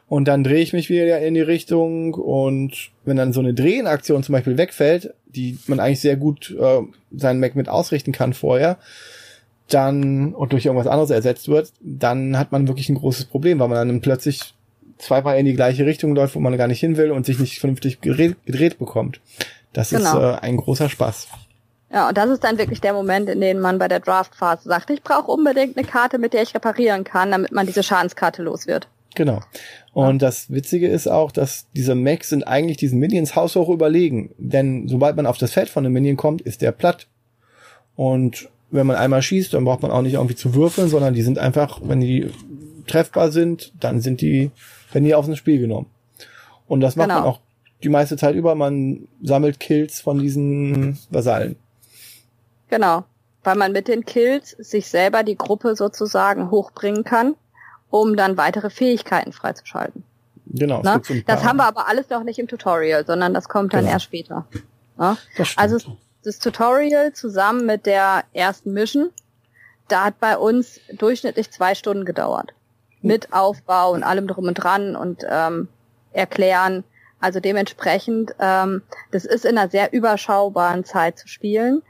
Und 0.06 0.28
dann 0.28 0.44
drehe 0.44 0.60
ich 0.60 0.72
mich 0.72 0.90
wieder 0.90 1.20
in 1.20 1.34
die 1.34 1.40
Richtung 1.40 2.14
und 2.14 2.90
wenn 3.04 3.16
dann 3.16 3.32
so 3.32 3.40
eine 3.40 3.54
Drehenaktion 3.54 4.22
zum 4.22 4.32
Beispiel 4.32 4.58
wegfällt, 4.58 5.14
die 5.26 5.58
man 5.66 5.80
eigentlich 5.80 6.00
sehr 6.00 6.16
gut 6.16 6.56
äh, 6.56 6.82
seinen 7.10 7.40
Mac 7.40 7.56
mit 7.56 7.68
ausrichten 7.68 8.12
kann 8.12 8.32
vorher, 8.32 8.78
dann 9.68 10.34
und 10.34 10.52
durch 10.52 10.66
irgendwas 10.66 10.86
anderes 10.86 11.10
ersetzt 11.10 11.48
wird, 11.48 11.72
dann 11.80 12.38
hat 12.38 12.52
man 12.52 12.68
wirklich 12.68 12.88
ein 12.88 12.96
großes 12.96 13.24
Problem, 13.24 13.58
weil 13.58 13.68
man 13.68 13.88
dann 13.88 14.00
plötzlich 14.00 14.54
zweimal 15.00 15.38
in 15.38 15.46
die 15.46 15.54
gleiche 15.54 15.86
Richtung 15.86 16.14
läuft, 16.14 16.34
wo 16.34 16.40
man 16.40 16.56
gar 16.56 16.68
nicht 16.68 16.80
hin 16.80 16.96
will 16.96 17.10
und 17.10 17.26
sich 17.26 17.38
nicht 17.38 17.58
vernünftig 17.58 18.00
gedreht, 18.00 18.36
gedreht 18.44 18.78
bekommt. 18.78 19.20
Das 19.72 19.90
genau. 19.90 20.18
ist 20.18 20.36
äh, 20.36 20.40
ein 20.40 20.56
großer 20.56 20.88
Spaß. 20.88 21.28
Ja, 21.92 22.08
und 22.08 22.16
das 22.16 22.30
ist 22.30 22.44
dann 22.44 22.58
wirklich 22.58 22.80
der 22.80 22.92
Moment, 22.92 23.28
in 23.28 23.40
dem 23.40 23.58
man 23.58 23.78
bei 23.78 23.88
der 23.88 24.00
Draftphase 24.00 24.68
sagt, 24.68 24.90
ich 24.90 25.02
brauche 25.02 25.30
unbedingt 25.30 25.76
eine 25.76 25.86
Karte, 25.86 26.18
mit 26.18 26.32
der 26.32 26.42
ich 26.42 26.54
reparieren 26.54 27.02
kann, 27.02 27.32
damit 27.32 27.50
man 27.50 27.66
diese 27.66 27.82
Schadenskarte 27.82 28.42
los 28.42 28.66
wird. 28.66 28.88
Genau. 29.16 29.40
Und 29.92 30.22
ja. 30.22 30.28
das 30.28 30.50
Witzige 30.52 30.88
ist 30.88 31.08
auch, 31.08 31.32
dass 31.32 31.66
diese 31.74 31.96
Mechs 31.96 32.28
sind 32.28 32.44
eigentlich 32.44 32.76
diesen 32.76 33.00
Minions 33.00 33.34
haushoch 33.34 33.68
überlegen. 33.68 34.32
Denn 34.38 34.86
sobald 34.86 35.16
man 35.16 35.26
auf 35.26 35.38
das 35.38 35.52
Feld 35.52 35.68
von 35.68 35.84
einem 35.84 35.94
Minion 35.94 36.16
kommt, 36.16 36.42
ist 36.42 36.62
der 36.62 36.70
platt. 36.70 37.08
Und 37.96 38.48
wenn 38.70 38.86
man 38.86 38.96
einmal 38.96 39.20
schießt, 39.20 39.52
dann 39.52 39.64
braucht 39.64 39.82
man 39.82 39.90
auch 39.90 40.02
nicht 40.02 40.14
irgendwie 40.14 40.36
zu 40.36 40.54
würfeln, 40.54 40.88
sondern 40.88 41.14
die 41.14 41.22
sind 41.22 41.38
einfach, 41.38 41.80
wenn 41.82 42.00
die 42.00 42.30
treffbar 42.86 43.32
sind, 43.32 43.72
dann 43.80 44.00
sind 44.00 44.20
die, 44.20 44.50
wenn 44.92 45.04
die 45.04 45.14
auf 45.14 45.26
ein 45.26 45.36
Spiel 45.36 45.60
genommen. 45.60 45.86
Und 46.66 46.80
das 46.80 46.96
macht 46.96 47.08
genau. 47.08 47.20
man 47.20 47.28
auch 47.28 47.40
die 47.82 47.88
meiste 47.88 48.16
Zeit 48.16 48.34
über. 48.34 48.54
Man 48.54 49.08
sammelt 49.22 49.60
Kills 49.60 50.00
von 50.00 50.18
diesen 50.18 50.98
Vasallen. 51.10 51.56
Genau. 52.68 53.04
Weil 53.42 53.56
man 53.56 53.72
mit 53.72 53.88
den 53.88 54.04
Kills 54.04 54.50
sich 54.50 54.88
selber 54.88 55.22
die 55.22 55.36
Gruppe 55.36 55.74
sozusagen 55.74 56.50
hochbringen 56.50 57.04
kann, 57.04 57.34
um 57.88 58.16
dann 58.16 58.36
weitere 58.36 58.70
Fähigkeiten 58.70 59.32
freizuschalten. 59.32 60.04
Genau. 60.46 60.82
Ne? 60.82 61.00
Das 61.26 61.44
haben 61.44 61.56
wir 61.56 61.66
aber 61.66 61.88
alles 61.88 62.10
noch 62.10 62.22
nicht 62.22 62.38
im 62.38 62.48
Tutorial, 62.48 63.06
sondern 63.06 63.34
das 63.34 63.48
kommt 63.48 63.72
dann 63.72 63.80
genau. 63.80 63.92
erst 63.92 64.04
später. 64.04 64.46
Ne? 64.98 65.16
Also 65.56 65.78
das 66.22 66.38
Tutorial 66.38 67.12
zusammen 67.12 67.66
mit 67.66 67.86
der 67.86 68.24
ersten 68.32 68.72
Mission, 68.72 69.10
da 69.88 70.04
hat 70.04 70.20
bei 70.20 70.36
uns 70.36 70.80
durchschnittlich 70.92 71.50
zwei 71.50 71.74
Stunden 71.74 72.04
gedauert. 72.04 72.52
Mit 73.02 73.32
Aufbau 73.32 73.92
und 73.92 74.02
allem 74.02 74.26
drum 74.26 74.46
und 74.48 74.54
dran 74.54 74.96
und 74.96 75.24
ähm, 75.28 75.68
erklären. 76.12 76.84
Also 77.20 77.40
dementsprechend, 77.40 78.34
ähm, 78.38 78.82
das 79.10 79.24
ist 79.24 79.44
in 79.44 79.58
einer 79.58 79.70
sehr 79.70 79.92
überschaubaren 79.92 80.84
Zeit 80.84 81.18
zu 81.18 81.28
spielen. 81.28 81.82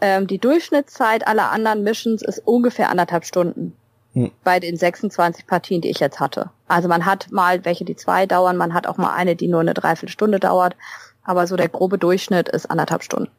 Ähm, 0.00 0.26
die 0.26 0.38
Durchschnittszeit 0.38 1.26
aller 1.26 1.50
anderen 1.52 1.84
Missions 1.84 2.22
ist 2.22 2.40
ungefähr 2.44 2.90
anderthalb 2.90 3.24
Stunden. 3.24 3.76
Hm. 4.14 4.32
Bei 4.44 4.60
den 4.60 4.76
26 4.76 5.46
Partien, 5.46 5.80
die 5.80 5.90
ich 5.90 6.00
jetzt 6.00 6.20
hatte. 6.20 6.50
Also 6.66 6.88
man 6.88 7.06
hat 7.06 7.30
mal 7.30 7.64
welche, 7.64 7.84
die 7.84 7.96
zwei 7.96 8.26
dauern, 8.26 8.56
man 8.56 8.74
hat 8.74 8.86
auch 8.86 8.98
mal 8.98 9.14
eine, 9.14 9.36
die 9.36 9.48
nur 9.48 9.60
eine 9.60 9.74
Dreiviertelstunde 9.74 10.40
dauert. 10.40 10.76
Aber 11.24 11.46
so 11.46 11.56
der 11.56 11.68
grobe 11.68 11.98
Durchschnitt 11.98 12.48
ist 12.48 12.70
anderthalb 12.70 13.04
Stunden. 13.04 13.30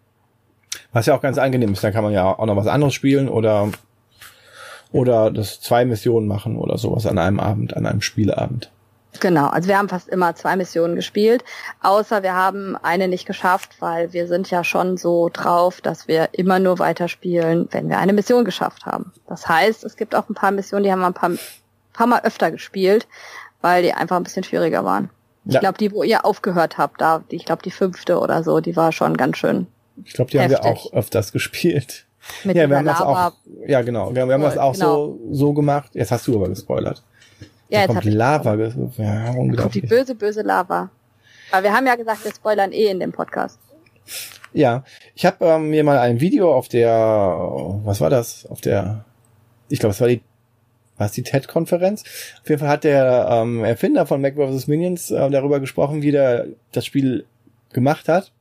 Was 0.94 1.06
ja 1.06 1.16
auch 1.16 1.22
ganz 1.22 1.38
angenehm 1.38 1.74
ist, 1.74 1.84
da 1.84 1.92
kann 1.92 2.04
man 2.04 2.14
ja 2.14 2.26
auch 2.26 2.46
noch 2.46 2.56
was 2.56 2.68
anderes 2.68 2.94
spielen 2.94 3.28
oder 3.28 3.70
oder 4.94 5.32
das 5.32 5.60
zwei 5.60 5.84
Missionen 5.84 6.28
machen 6.28 6.56
oder 6.56 6.78
sowas 6.78 7.06
an 7.06 7.18
einem 7.18 7.42
Abend, 7.42 7.76
an 7.76 7.86
einem 7.86 8.02
Spieleabend. 8.02 8.72
Genau, 9.20 9.48
also 9.48 9.68
wir 9.68 9.78
haben 9.78 9.90
fast 9.90 10.08
immer 10.08 10.34
zwei 10.36 10.56
Missionen 10.56 10.96
gespielt, 10.96 11.44
außer 11.82 12.24
wir 12.24 12.34
haben 12.34 12.76
eine 12.78 13.08
nicht 13.08 13.28
geschafft, 13.28 13.76
weil 13.80 14.14
wir 14.14 14.28
sind 14.28 14.50
ja 14.50 14.64
schon 14.64 14.98
so 14.98 15.30
drauf, 15.32 15.82
dass 15.82 16.08
wir 16.08 16.30
immer 16.32 16.58
nur 16.60 16.80
weiterspielen, 16.80 17.68
wenn 17.72 17.90
wir 17.90 18.00
eine 18.00 18.14
Mission 18.14 18.46
geschafft 18.46 18.86
haben. 18.88 19.12
Das 19.28 19.48
heißt, 19.48 19.84
es 19.84 19.98
gibt 19.98 20.16
auch 20.16 20.30
ein 20.30 20.34
paar 20.34 20.52
Missionen, 20.52 20.84
die 20.84 20.92
haben 20.92 21.02
wir 21.02 21.08
ein 21.08 21.14
paar, 21.14 21.32
paar 21.92 22.08
Mal 22.08 22.22
öfter 22.22 22.50
gespielt. 22.50 23.08
weil 23.64 23.82
die 23.82 23.94
einfach 23.94 24.18
ein 24.18 24.24
bisschen 24.24 24.44
schwieriger 24.44 24.84
waren. 24.84 25.10
Ich 25.46 25.60
glaube, 25.60 25.78
die, 25.78 25.92
wo 25.92 26.04
ihr 26.04 26.26
aufgehört 26.26 26.78
habt, 26.78 27.02
da, 27.02 27.24
ich 27.30 27.46
glaube, 27.46 27.64
die 27.64 27.72
fünfte 27.72 28.20
oder 28.20 28.44
so, 28.44 28.60
die 28.60 28.76
war 28.76 28.92
schon 28.92 29.18
ganz 29.18 29.38
schön. 29.38 29.68
Ich 30.04 30.14
glaube, 30.14 30.32
die 30.32 30.40
heftig. 30.40 30.58
haben 30.58 30.66
wir 30.66 30.72
auch 30.72 30.94
öfters 30.94 31.32
gespielt. 31.34 32.06
Mit 32.44 32.56
ja, 32.56 32.70
wir 32.70 32.78
haben 32.78 32.86
das 32.86 33.02
auch, 33.02 33.34
ja 33.68 33.82
genau, 33.82 34.14
wir, 34.14 34.26
wir 34.26 34.34
haben 34.34 34.42
das 34.42 34.58
auch 34.58 34.74
genau. 34.74 34.96
so, 34.96 35.20
so 35.32 35.54
gemacht. 35.54 35.92
Jetzt 35.94 36.12
hast 36.12 36.28
du 36.28 36.36
aber 36.36 36.50
gespoilert. 36.50 37.04
Ja, 37.70 37.80
da 37.88 37.94
jetzt 37.94 38.04
kommt 38.04 38.14
Lava, 38.14 38.56
ja, 38.56 39.32
unglaublich. 39.32 39.82
Die 39.82 39.88
böse, 39.88 40.16
böse 40.16 40.42
Lava. 40.42 40.90
Aber 41.52 41.64
wir 41.64 41.74
haben 41.74 41.86
ja 41.86 41.96
gesagt, 41.96 42.24
wir 42.24 42.34
spoilern 42.34 42.72
eh 42.72 42.88
in 42.88 43.00
dem 43.00 43.12
Podcast. 43.12 43.60
Ja, 44.54 44.84
ich 45.16 45.26
habe 45.26 45.46
ähm, 45.46 45.70
mir 45.70 45.84
mal 45.84 45.98
ein 45.98 46.20
Video 46.20 46.54
auf 46.54 46.68
der, 46.68 46.92
was 47.84 48.00
war 48.02 48.10
das? 48.10 48.46
Auf 48.46 48.62
der, 48.62 49.06
ich 49.70 49.80
glaube, 49.80 49.94
es 49.94 50.02
war 50.02 50.08
die, 50.08 50.22
was 50.98 51.12
die 51.12 51.24
TED-Konferenz. 51.24 52.04
Auf 52.42 52.50
jeden 52.50 52.60
Fall 52.60 52.70
hat 52.70 52.84
der 52.84 53.28
ähm, 53.30 53.64
Erfinder 53.64 54.06
von 54.06 54.22
Mac 54.22 54.36
vs. 54.36 54.68
Minions 54.68 55.12
äh, 55.12 55.30
darüber 55.30 55.60
gesprochen, 55.60 56.02
wie 56.02 56.12
der 56.12 56.48
das 56.72 56.86
Spiel 56.86 57.26
gemacht 57.72 58.08
hat 58.08 58.32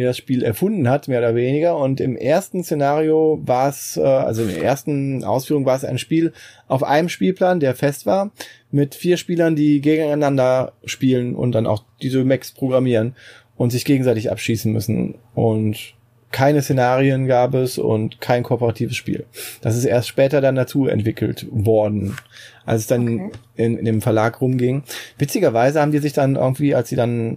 er 0.00 0.06
das 0.06 0.16
Spiel 0.16 0.42
erfunden 0.42 0.88
hat, 0.88 1.08
mehr 1.08 1.18
oder 1.18 1.34
weniger. 1.34 1.76
Und 1.76 2.00
im 2.00 2.16
ersten 2.16 2.64
Szenario 2.64 3.40
war 3.44 3.68
es, 3.68 3.96
äh, 3.96 4.02
also 4.02 4.42
in 4.42 4.48
der 4.48 4.62
ersten 4.62 5.24
Ausführung 5.24 5.66
war 5.66 5.76
es 5.76 5.84
ein 5.84 5.98
Spiel 5.98 6.32
auf 6.68 6.82
einem 6.82 7.08
Spielplan, 7.08 7.60
der 7.60 7.74
fest 7.74 8.06
war, 8.06 8.30
mit 8.70 8.94
vier 8.94 9.16
Spielern, 9.16 9.56
die 9.56 9.80
gegeneinander 9.80 10.72
spielen 10.84 11.34
und 11.34 11.52
dann 11.52 11.66
auch 11.66 11.84
diese 12.00 12.24
Macs 12.24 12.52
programmieren 12.52 13.14
und 13.56 13.70
sich 13.70 13.84
gegenseitig 13.84 14.30
abschießen 14.30 14.72
müssen. 14.72 15.16
Und 15.34 15.94
keine 16.32 16.62
Szenarien 16.62 17.26
gab 17.26 17.54
es 17.54 17.78
und 17.78 18.20
kein 18.20 18.42
kooperatives 18.42 18.96
Spiel. 18.96 19.26
Das 19.60 19.76
ist 19.76 19.84
erst 19.84 20.08
später 20.08 20.40
dann 20.40 20.54
dazu 20.54 20.86
entwickelt 20.86 21.46
worden, 21.50 22.16
als 22.64 22.82
es 22.82 22.86
dann 22.86 23.26
okay. 23.26 23.30
in, 23.56 23.76
in 23.76 23.84
dem 23.84 24.00
Verlag 24.00 24.40
rumging. 24.40 24.82
Witzigerweise 25.18 25.80
haben 25.80 25.92
die 25.92 25.98
sich 25.98 26.14
dann 26.14 26.36
irgendwie, 26.36 26.74
als 26.74 26.88
sie 26.88 26.96
dann 26.96 27.36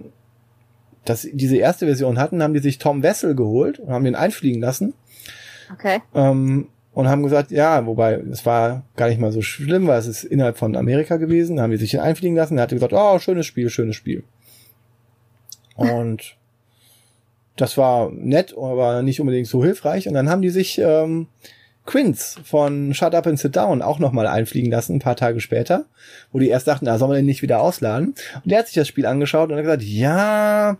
das, 1.08 1.26
diese 1.32 1.56
erste 1.56 1.86
Version 1.86 2.18
hatten, 2.18 2.42
haben 2.42 2.54
die 2.54 2.60
sich 2.60 2.78
Tom 2.78 3.02
Wessel 3.02 3.34
geholt 3.34 3.78
und 3.78 3.90
haben 3.90 4.04
den 4.04 4.14
einfliegen 4.14 4.60
lassen. 4.60 4.94
Okay. 5.72 6.00
Ähm, 6.14 6.68
und 6.92 7.08
haben 7.08 7.22
gesagt, 7.22 7.50
ja, 7.50 7.84
wobei 7.86 8.14
es 8.14 8.46
war 8.46 8.84
gar 8.96 9.08
nicht 9.08 9.20
mal 9.20 9.32
so 9.32 9.42
schlimm, 9.42 9.86
weil 9.86 9.98
es 9.98 10.06
ist 10.06 10.24
innerhalb 10.24 10.56
von 10.56 10.76
Amerika 10.76 11.16
gewesen, 11.16 11.56
da 11.56 11.62
haben 11.62 11.70
die 11.70 11.76
sich 11.76 12.00
einfliegen 12.00 12.36
lassen, 12.36 12.56
er 12.56 12.62
hatte 12.62 12.74
gesagt, 12.74 12.94
oh, 12.94 13.18
schönes 13.18 13.46
Spiel, 13.46 13.68
schönes 13.68 13.96
Spiel. 13.96 14.24
Und 15.76 16.36
das 17.56 17.76
war 17.76 18.10
nett, 18.10 18.54
aber 18.56 19.02
nicht 19.02 19.20
unbedingt 19.20 19.46
so 19.46 19.62
hilfreich. 19.62 20.08
Und 20.08 20.14
dann 20.14 20.28
haben 20.28 20.42
die 20.42 20.50
sich 20.50 20.78
ähm, 20.78 21.28
Quince 21.86 22.38
von 22.44 22.92
Shut 22.92 23.14
Up 23.14 23.26
and 23.26 23.38
Sit 23.38 23.56
Down 23.56 23.80
auch 23.80 23.98
nochmal 23.98 24.26
einfliegen 24.26 24.70
lassen, 24.70 24.96
ein 24.96 25.00
paar 25.00 25.16
Tage 25.16 25.40
später, 25.40 25.86
wo 26.32 26.38
die 26.38 26.48
erst 26.48 26.66
dachten, 26.66 26.84
na, 26.84 26.98
soll 26.98 27.08
man 27.08 27.16
den 27.16 27.26
nicht 27.26 27.42
wieder 27.42 27.60
ausladen? 27.60 28.14
Und 28.42 28.50
der 28.50 28.58
hat 28.58 28.66
sich 28.66 28.74
das 28.74 28.88
Spiel 28.88 29.06
angeschaut 29.06 29.50
und 29.50 29.56
hat 29.56 29.64
gesagt, 29.64 29.82
ja, 29.82 30.76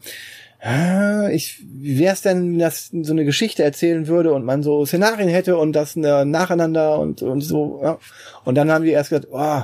ich, 1.30 1.62
wie 1.64 1.98
wär's 1.98 2.22
denn, 2.22 2.52
wenn 2.52 2.58
das 2.58 2.90
so 3.02 3.12
eine 3.12 3.24
Geschichte 3.24 3.62
erzählen 3.62 4.08
würde 4.08 4.32
und 4.32 4.44
man 4.44 4.62
so 4.62 4.84
Szenarien 4.84 5.28
hätte 5.28 5.56
und 5.58 5.74
das 5.74 5.96
äh, 5.96 6.24
nacheinander 6.24 6.98
und, 6.98 7.22
und 7.22 7.40
so, 7.42 7.80
ja. 7.82 7.98
Und 8.44 8.56
dann 8.56 8.70
haben 8.70 8.84
die 8.84 8.90
erst 8.90 9.10
gesagt, 9.10 9.28
oh, 9.30 9.62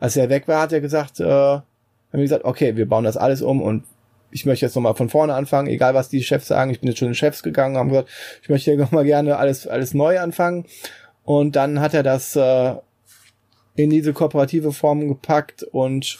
als 0.00 0.16
er 0.16 0.30
weg 0.30 0.48
war, 0.48 0.62
hat 0.62 0.72
er 0.72 0.80
gesagt, 0.80 1.20
äh, 1.20 1.24
haben 1.24 1.64
wir 2.12 2.22
gesagt, 2.22 2.44
okay, 2.44 2.76
wir 2.76 2.88
bauen 2.88 3.04
das 3.04 3.16
alles 3.16 3.42
um 3.42 3.60
und 3.60 3.84
ich 4.32 4.46
möchte 4.46 4.66
jetzt 4.66 4.74
nochmal 4.74 4.94
von 4.94 5.08
vorne 5.08 5.34
anfangen, 5.34 5.68
egal 5.68 5.94
was 5.94 6.08
die 6.08 6.22
Chefs 6.22 6.48
sagen, 6.48 6.70
ich 6.70 6.80
bin 6.80 6.88
jetzt 6.88 6.98
schon 6.98 7.08
in 7.08 7.14
Chefs 7.14 7.42
gegangen, 7.42 7.76
haben 7.76 7.90
gesagt, 7.90 8.08
ich 8.42 8.48
möchte 8.48 8.70
hier 8.70 8.80
nochmal 8.80 9.04
gerne 9.04 9.36
alles, 9.36 9.66
alles 9.66 9.94
neu 9.94 10.18
anfangen. 10.18 10.66
Und 11.24 11.54
dann 11.54 11.80
hat 11.80 11.94
er 11.94 12.02
das 12.02 12.34
äh, 12.34 12.74
in 13.76 13.90
diese 13.90 14.12
kooperative 14.12 14.72
Form 14.72 15.08
gepackt 15.08 15.62
und 15.62 16.18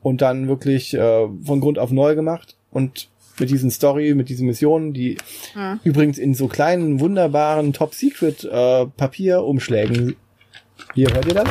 und 0.00 0.20
dann 0.20 0.48
wirklich 0.48 0.94
äh, 0.94 1.28
von 1.44 1.60
Grund 1.60 1.78
auf 1.78 1.92
neu 1.92 2.16
gemacht 2.16 2.56
und 2.70 3.08
mit 3.38 3.50
diesen 3.50 3.70
Story, 3.70 4.14
mit 4.14 4.28
diesen 4.28 4.46
Missionen, 4.46 4.92
die 4.92 5.16
hm. 5.54 5.80
übrigens 5.84 6.18
in 6.18 6.34
so 6.34 6.48
kleinen, 6.48 7.00
wunderbaren 7.00 7.72
Top-Secret-Papierumschlägen. 7.72 10.10
Äh, 10.10 10.14
Hier, 10.94 11.14
hört 11.14 11.26
ihr 11.26 11.34
das? 11.34 11.48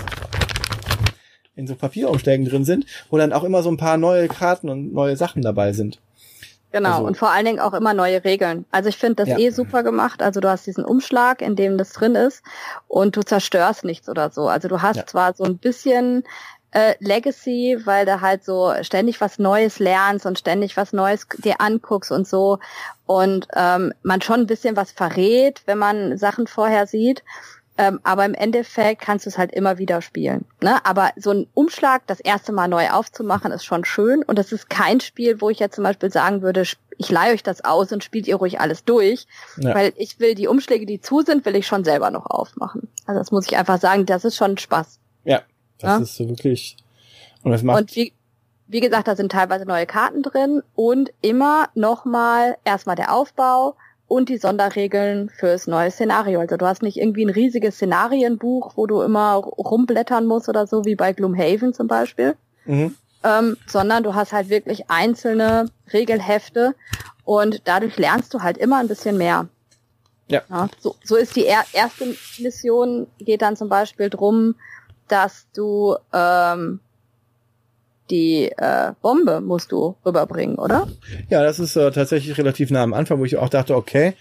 In 1.56 1.68
so 1.68 1.76
Papierumschlägen 1.76 2.46
drin 2.46 2.66
sind, 2.66 2.86
wo 3.10 3.18
dann 3.18 3.34
auch 3.34 3.44
immer 3.44 3.64
so 3.64 3.70
ein 3.70 3.78
paar 3.78 3.98
neue 3.98 4.28
Karten 4.28 4.70
und 4.70 4.94
neue 4.94 5.18
Sachen 5.18 5.42
dabei 5.42 5.74
sind. 5.74 6.00
Genau, 6.72 6.96
also, 6.96 7.08
und 7.08 7.18
vor 7.18 7.32
allen 7.32 7.46
Dingen 7.46 7.60
auch 7.60 7.74
immer 7.74 7.94
neue 7.94 8.24
Regeln. 8.24 8.66
Also 8.72 8.88
ich 8.88 8.98
finde 8.98 9.16
das 9.16 9.30
ja. 9.30 9.38
eh 9.38 9.50
super 9.50 9.84
gemacht. 9.84 10.22
Also 10.22 10.40
du 10.40 10.50
hast 10.50 10.66
diesen 10.66 10.86
Umschlag, 10.86 11.42
in 11.42 11.56
dem 11.58 11.78
das 11.78 11.92
drin 11.92 12.16
ist 12.16 12.44
und 12.88 13.18
du 13.18 13.24
zerstörst 13.24 13.84
nichts 13.84 14.08
oder 14.08 14.30
so. 14.30 14.48
Also 14.48 14.70
du 14.70 14.82
hast 14.82 14.96
ja. 14.96 15.06
zwar 15.06 15.34
so 15.34 15.44
ein 15.44 15.58
bisschen 15.58 16.24
äh, 16.72 16.96
Legacy, 17.00 17.78
weil 17.84 18.06
du 18.06 18.22
halt 18.22 18.46
so 18.46 18.74
ständig 18.82 19.20
was 19.20 19.38
Neues 19.38 19.80
lernst 19.80 20.26
und 20.26 20.40
ständig 20.40 20.78
was 20.78 20.94
Neues 20.94 21.28
dir 21.44 21.60
anguckst 21.60 22.12
und 22.12 22.26
so 22.26 22.60
und 23.06 23.48
ähm, 23.56 23.94
man 24.04 24.22
schon 24.22 24.42
ein 24.42 24.48
bisschen 24.48 24.78
was 24.78 24.92
verrät, 24.92 25.62
wenn 25.66 25.78
man 25.78 26.18
Sachen 26.18 26.48
vorher 26.48 26.88
sieht. 26.88 27.24
Ähm, 27.78 28.00
aber 28.04 28.26
im 28.26 28.34
Endeffekt 28.34 29.02
kannst 29.02 29.26
du 29.26 29.30
es 29.30 29.38
halt 29.38 29.52
immer 29.54 29.78
wieder 29.78 30.02
spielen. 30.02 30.46
Ne? 30.62 30.86
Aber 30.86 31.12
so 31.16 31.32
ein 31.32 31.48
Umschlag 31.54 32.06
das 32.06 32.20
erste 32.20 32.52
Mal 32.52 32.68
neu 32.68 32.90
aufzumachen, 32.90 33.52
ist 33.52 33.64
schon 33.64 33.86
schön. 33.86 34.24
Und 34.24 34.38
das 34.38 34.52
ist 34.52 34.70
kein 34.70 35.00
Spiel, 35.00 35.42
wo 35.42 35.50
ich 35.50 35.60
jetzt 35.60 35.76
zum 35.76 35.84
Beispiel 35.84 36.12
sagen 36.12 36.42
würde, 36.42 36.64
ich 36.98 37.10
leihe 37.10 37.34
euch 37.34 37.44
das 37.44 37.64
aus 37.64 37.92
und 37.92 38.04
spielt 38.04 38.28
ihr 38.28 38.36
ruhig 38.36 38.60
alles 38.60 38.84
durch. 38.84 39.26
Ja. 39.58 39.74
Weil 39.74 39.94
ich 39.96 40.20
will 40.20 40.36
die 40.36 40.48
Umschläge, 40.48 40.86
die 40.86 41.00
zu 41.00 41.22
sind, 41.22 41.46
will 41.46 41.56
ich 41.56 41.66
schon 41.66 41.84
selber 41.84 42.12
noch 42.12 42.26
aufmachen. 42.26 42.90
Also 43.06 43.20
das 43.20 43.32
muss 43.32 43.48
ich 43.48 43.58
einfach 43.58 43.80
sagen, 43.80 44.06
das 44.06 44.26
ist 44.26 44.36
schon 44.36 44.58
Spaß. 44.58 45.00
Ja, 45.24 45.42
das 45.80 45.90
ja? 45.90 45.98
ist 45.98 46.16
so 46.16 46.28
wirklich. 46.28 46.78
Und 47.44 47.52
das 47.52 47.64
macht. 47.64 47.80
Und 47.80 47.96
wie, 47.96 48.14
wie 48.68 48.80
gesagt, 48.80 49.08
da 49.08 49.16
sind 49.16 49.32
teilweise 49.32 49.66
neue 49.66 49.86
Karten 49.86 50.24
drin 50.24 50.62
und 50.76 51.12
immer 51.22 51.70
nochmal 51.74 52.58
erstmal 52.64 52.96
der 52.96 53.14
Aufbau, 53.14 53.76
und 54.12 54.28
die 54.28 54.38
Sonderregeln 54.38 55.30
fürs 55.30 55.68
neue 55.68 55.90
Szenario. 55.90 56.42
Also 56.42 56.58
du 56.58 56.66
hast 56.66 56.84
nicht 56.84 56.98
irgendwie 56.98 57.24
ein 57.24 57.30
riesiges 57.30 57.76
Szenarienbuch, 57.76 58.74
wo 58.76 58.86
du 58.86 59.02
immer 59.04 59.36
rumblättern 59.36 60.26
musst 60.28 60.50
oder 60.50 60.68
so, 60.68 60.84
wie 60.84 60.96
bei 60.96 61.14
Gloomhaven 61.14 61.74
zum 61.74 61.88
Beispiel, 61.88 62.36
mhm. 62.66 62.94
ähm, 63.24 63.56
sondern 63.68 64.04
du 64.04 64.14
hast 64.14 64.34
halt 64.34 64.50
wirklich 64.50 64.90
einzelne 64.90 65.68
Regelhefte 65.94 66.76
und 67.24 67.62
dadurch 67.64 67.98
lernst 67.98 68.34
du 68.34 68.42
halt 68.42 68.58
immer 68.58 68.80
ein 68.80 68.90
bisschen 68.90 69.18
mehr. 69.18 69.48
Ja. 70.28 70.42
ja 70.50 70.68
so, 70.78 70.98
so 71.06 71.16
ist 71.16 71.38
die 71.38 71.46
er 71.46 71.64
erste 71.72 72.14
Mission, 72.40 73.08
geht 73.18 73.42
dann 73.42 73.56
zum 73.56 73.70
Beispiel 73.70 74.10
drum, 74.10 74.56
dass 75.08 75.48
du 75.56 75.96
ähm, 76.12 76.82
die 78.12 78.52
äh, 78.58 78.92
Bombe 79.02 79.42
musst 79.42 79.72
du 79.72 79.96
rüberbringen, 80.06 80.58
oder? 80.58 80.88
Ja, 81.30 81.44
das 81.44 81.60
ist 81.60 81.76
äh, 81.76 81.92
tatsächlich 81.92 82.38
relativ 82.38 82.70
nah 82.70 82.84
am 82.84 82.94
Anfang, 82.94 83.20
wo 83.20 83.26
ich 83.26 83.38
auch 83.38 83.50
dachte, 83.50 83.76
okay, 83.76 84.14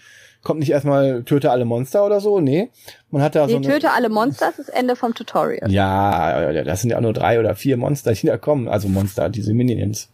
kommt 0.43 0.59
nicht 0.59 0.71
erstmal 0.71 1.23
töte 1.23 1.51
alle 1.51 1.65
Monster 1.65 2.05
oder 2.05 2.19
so, 2.19 2.39
nee. 2.39 2.69
Man 3.11 3.21
hat 3.21 3.35
da 3.35 3.45
nee, 3.45 3.51
so 3.51 3.57
eine, 3.57 3.67
töte 3.67 3.91
alle 3.91 4.09
Monster 4.09 4.49
ist 4.49 4.59
das 4.59 4.69
Ende 4.69 4.95
vom 4.95 5.13
Tutorial. 5.13 5.71
Ja, 5.71 6.63
das 6.63 6.81
sind 6.81 6.89
ja 6.89 6.97
auch 6.97 7.01
nur 7.01 7.13
drei 7.13 7.39
oder 7.39 7.55
vier 7.55 7.77
Monster, 7.77 8.13
die 8.13 8.27
da 8.27 8.37
kommen, 8.37 8.67
also 8.67 8.87
Monster, 8.87 9.29
diese 9.29 9.53
Minions. 9.53 10.09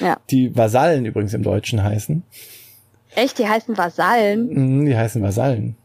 Ja. 0.00 0.16
Die 0.30 0.56
Vasallen 0.56 1.04
übrigens 1.04 1.34
im 1.34 1.42
Deutschen 1.42 1.82
heißen. 1.82 2.22
Echt, 3.14 3.38
die 3.38 3.48
heißen 3.48 3.76
Vasallen? 3.76 4.80
Mhm, 4.80 4.86
die 4.86 4.96
heißen 4.96 5.22
Vasallen. 5.22 5.76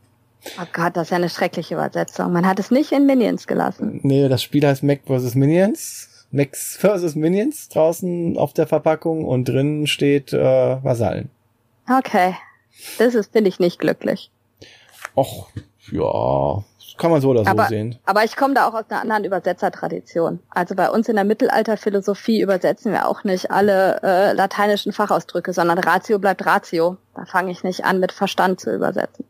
Oh 0.59 0.65
Gott, 0.73 0.97
das 0.97 1.03
ist 1.03 1.11
ja 1.11 1.17
eine 1.17 1.29
schreckliche 1.29 1.75
Übersetzung. 1.75 2.33
Man 2.33 2.45
hat 2.45 2.59
es 2.59 2.69
nicht 2.69 2.91
in 2.91 3.05
Minions 3.05 3.47
gelassen. 3.47 4.01
Nee, 4.03 4.27
das 4.27 4.43
Spiel 4.43 4.65
heißt 4.65 4.83
Mac 4.83 5.01
vs. 5.07 5.35
Minions. 5.35 6.09
Max 6.33 6.77
vs. 6.77 7.13
Minions 7.15 7.69
draußen 7.69 8.37
auf 8.37 8.53
der 8.53 8.65
Verpackung 8.65 9.23
und 9.23 9.45
drinnen 9.45 9.85
steht 9.85 10.33
äh, 10.33 10.83
Vasallen. 10.83 11.29
Okay. 11.87 12.35
Das 12.97 13.13
ist, 13.13 13.31
finde 13.31 13.49
ich, 13.49 13.59
nicht 13.59 13.77
glücklich. 13.77 14.31
Och, 15.15 15.47
ja, 15.91 16.63
kann 16.97 17.11
man 17.11 17.21
so 17.21 17.29
oder 17.29 17.43
so 17.43 17.51
aber, 17.51 17.67
sehen. 17.67 17.99
Aber 18.05 18.23
ich 18.23 18.35
komme 18.35 18.55
da 18.55 18.67
auch 18.67 18.73
aus 18.73 18.85
einer 18.89 19.01
anderen 19.01 19.25
Übersetzertradition. 19.25 20.39
Also 20.49 20.73
bei 20.73 20.89
uns 20.89 21.07
in 21.07 21.15
der 21.15 21.23
Mittelalterphilosophie 21.23 22.41
übersetzen 22.41 22.91
wir 22.91 23.07
auch 23.07 23.23
nicht 23.23 23.51
alle 23.51 24.01
äh, 24.01 24.33
lateinischen 24.33 24.91
Fachausdrücke, 24.91 25.53
sondern 25.53 25.77
Ratio 25.77 26.17
bleibt 26.17 26.45
Ratio. 26.47 26.97
Da 27.15 27.25
fange 27.25 27.51
ich 27.51 27.63
nicht 27.63 27.85
an, 27.85 27.99
mit 27.99 28.11
Verstand 28.11 28.59
zu 28.59 28.73
übersetzen. 28.73 29.25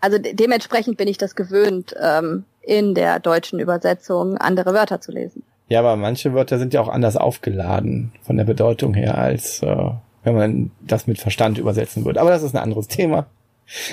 Also 0.00 0.18
de 0.18 0.32
dementsprechend 0.32 0.96
bin 0.96 1.08
ich 1.08 1.18
das 1.18 1.34
gewöhnt, 1.34 1.94
ähm, 2.00 2.44
in 2.62 2.94
der 2.94 3.20
deutschen 3.20 3.58
Übersetzung 3.58 4.38
andere 4.38 4.72
Wörter 4.74 5.00
zu 5.00 5.12
lesen. 5.12 5.42
Ja, 5.68 5.80
aber 5.80 5.96
manche 5.96 6.34
Wörter 6.34 6.58
sind 6.58 6.74
ja 6.74 6.80
auch 6.80 6.88
anders 6.88 7.16
aufgeladen 7.16 8.12
von 8.22 8.36
der 8.36 8.44
Bedeutung 8.44 8.94
her, 8.94 9.16
als 9.18 9.62
äh, 9.62 9.90
wenn 10.22 10.34
man 10.34 10.70
das 10.80 11.06
mit 11.06 11.18
Verstand 11.18 11.58
übersetzen 11.58 12.04
würde. 12.04 12.20
Aber 12.20 12.30
das 12.30 12.42
ist 12.42 12.54
ein 12.54 12.62
anderes 12.62 12.88
Thema. 12.88 13.26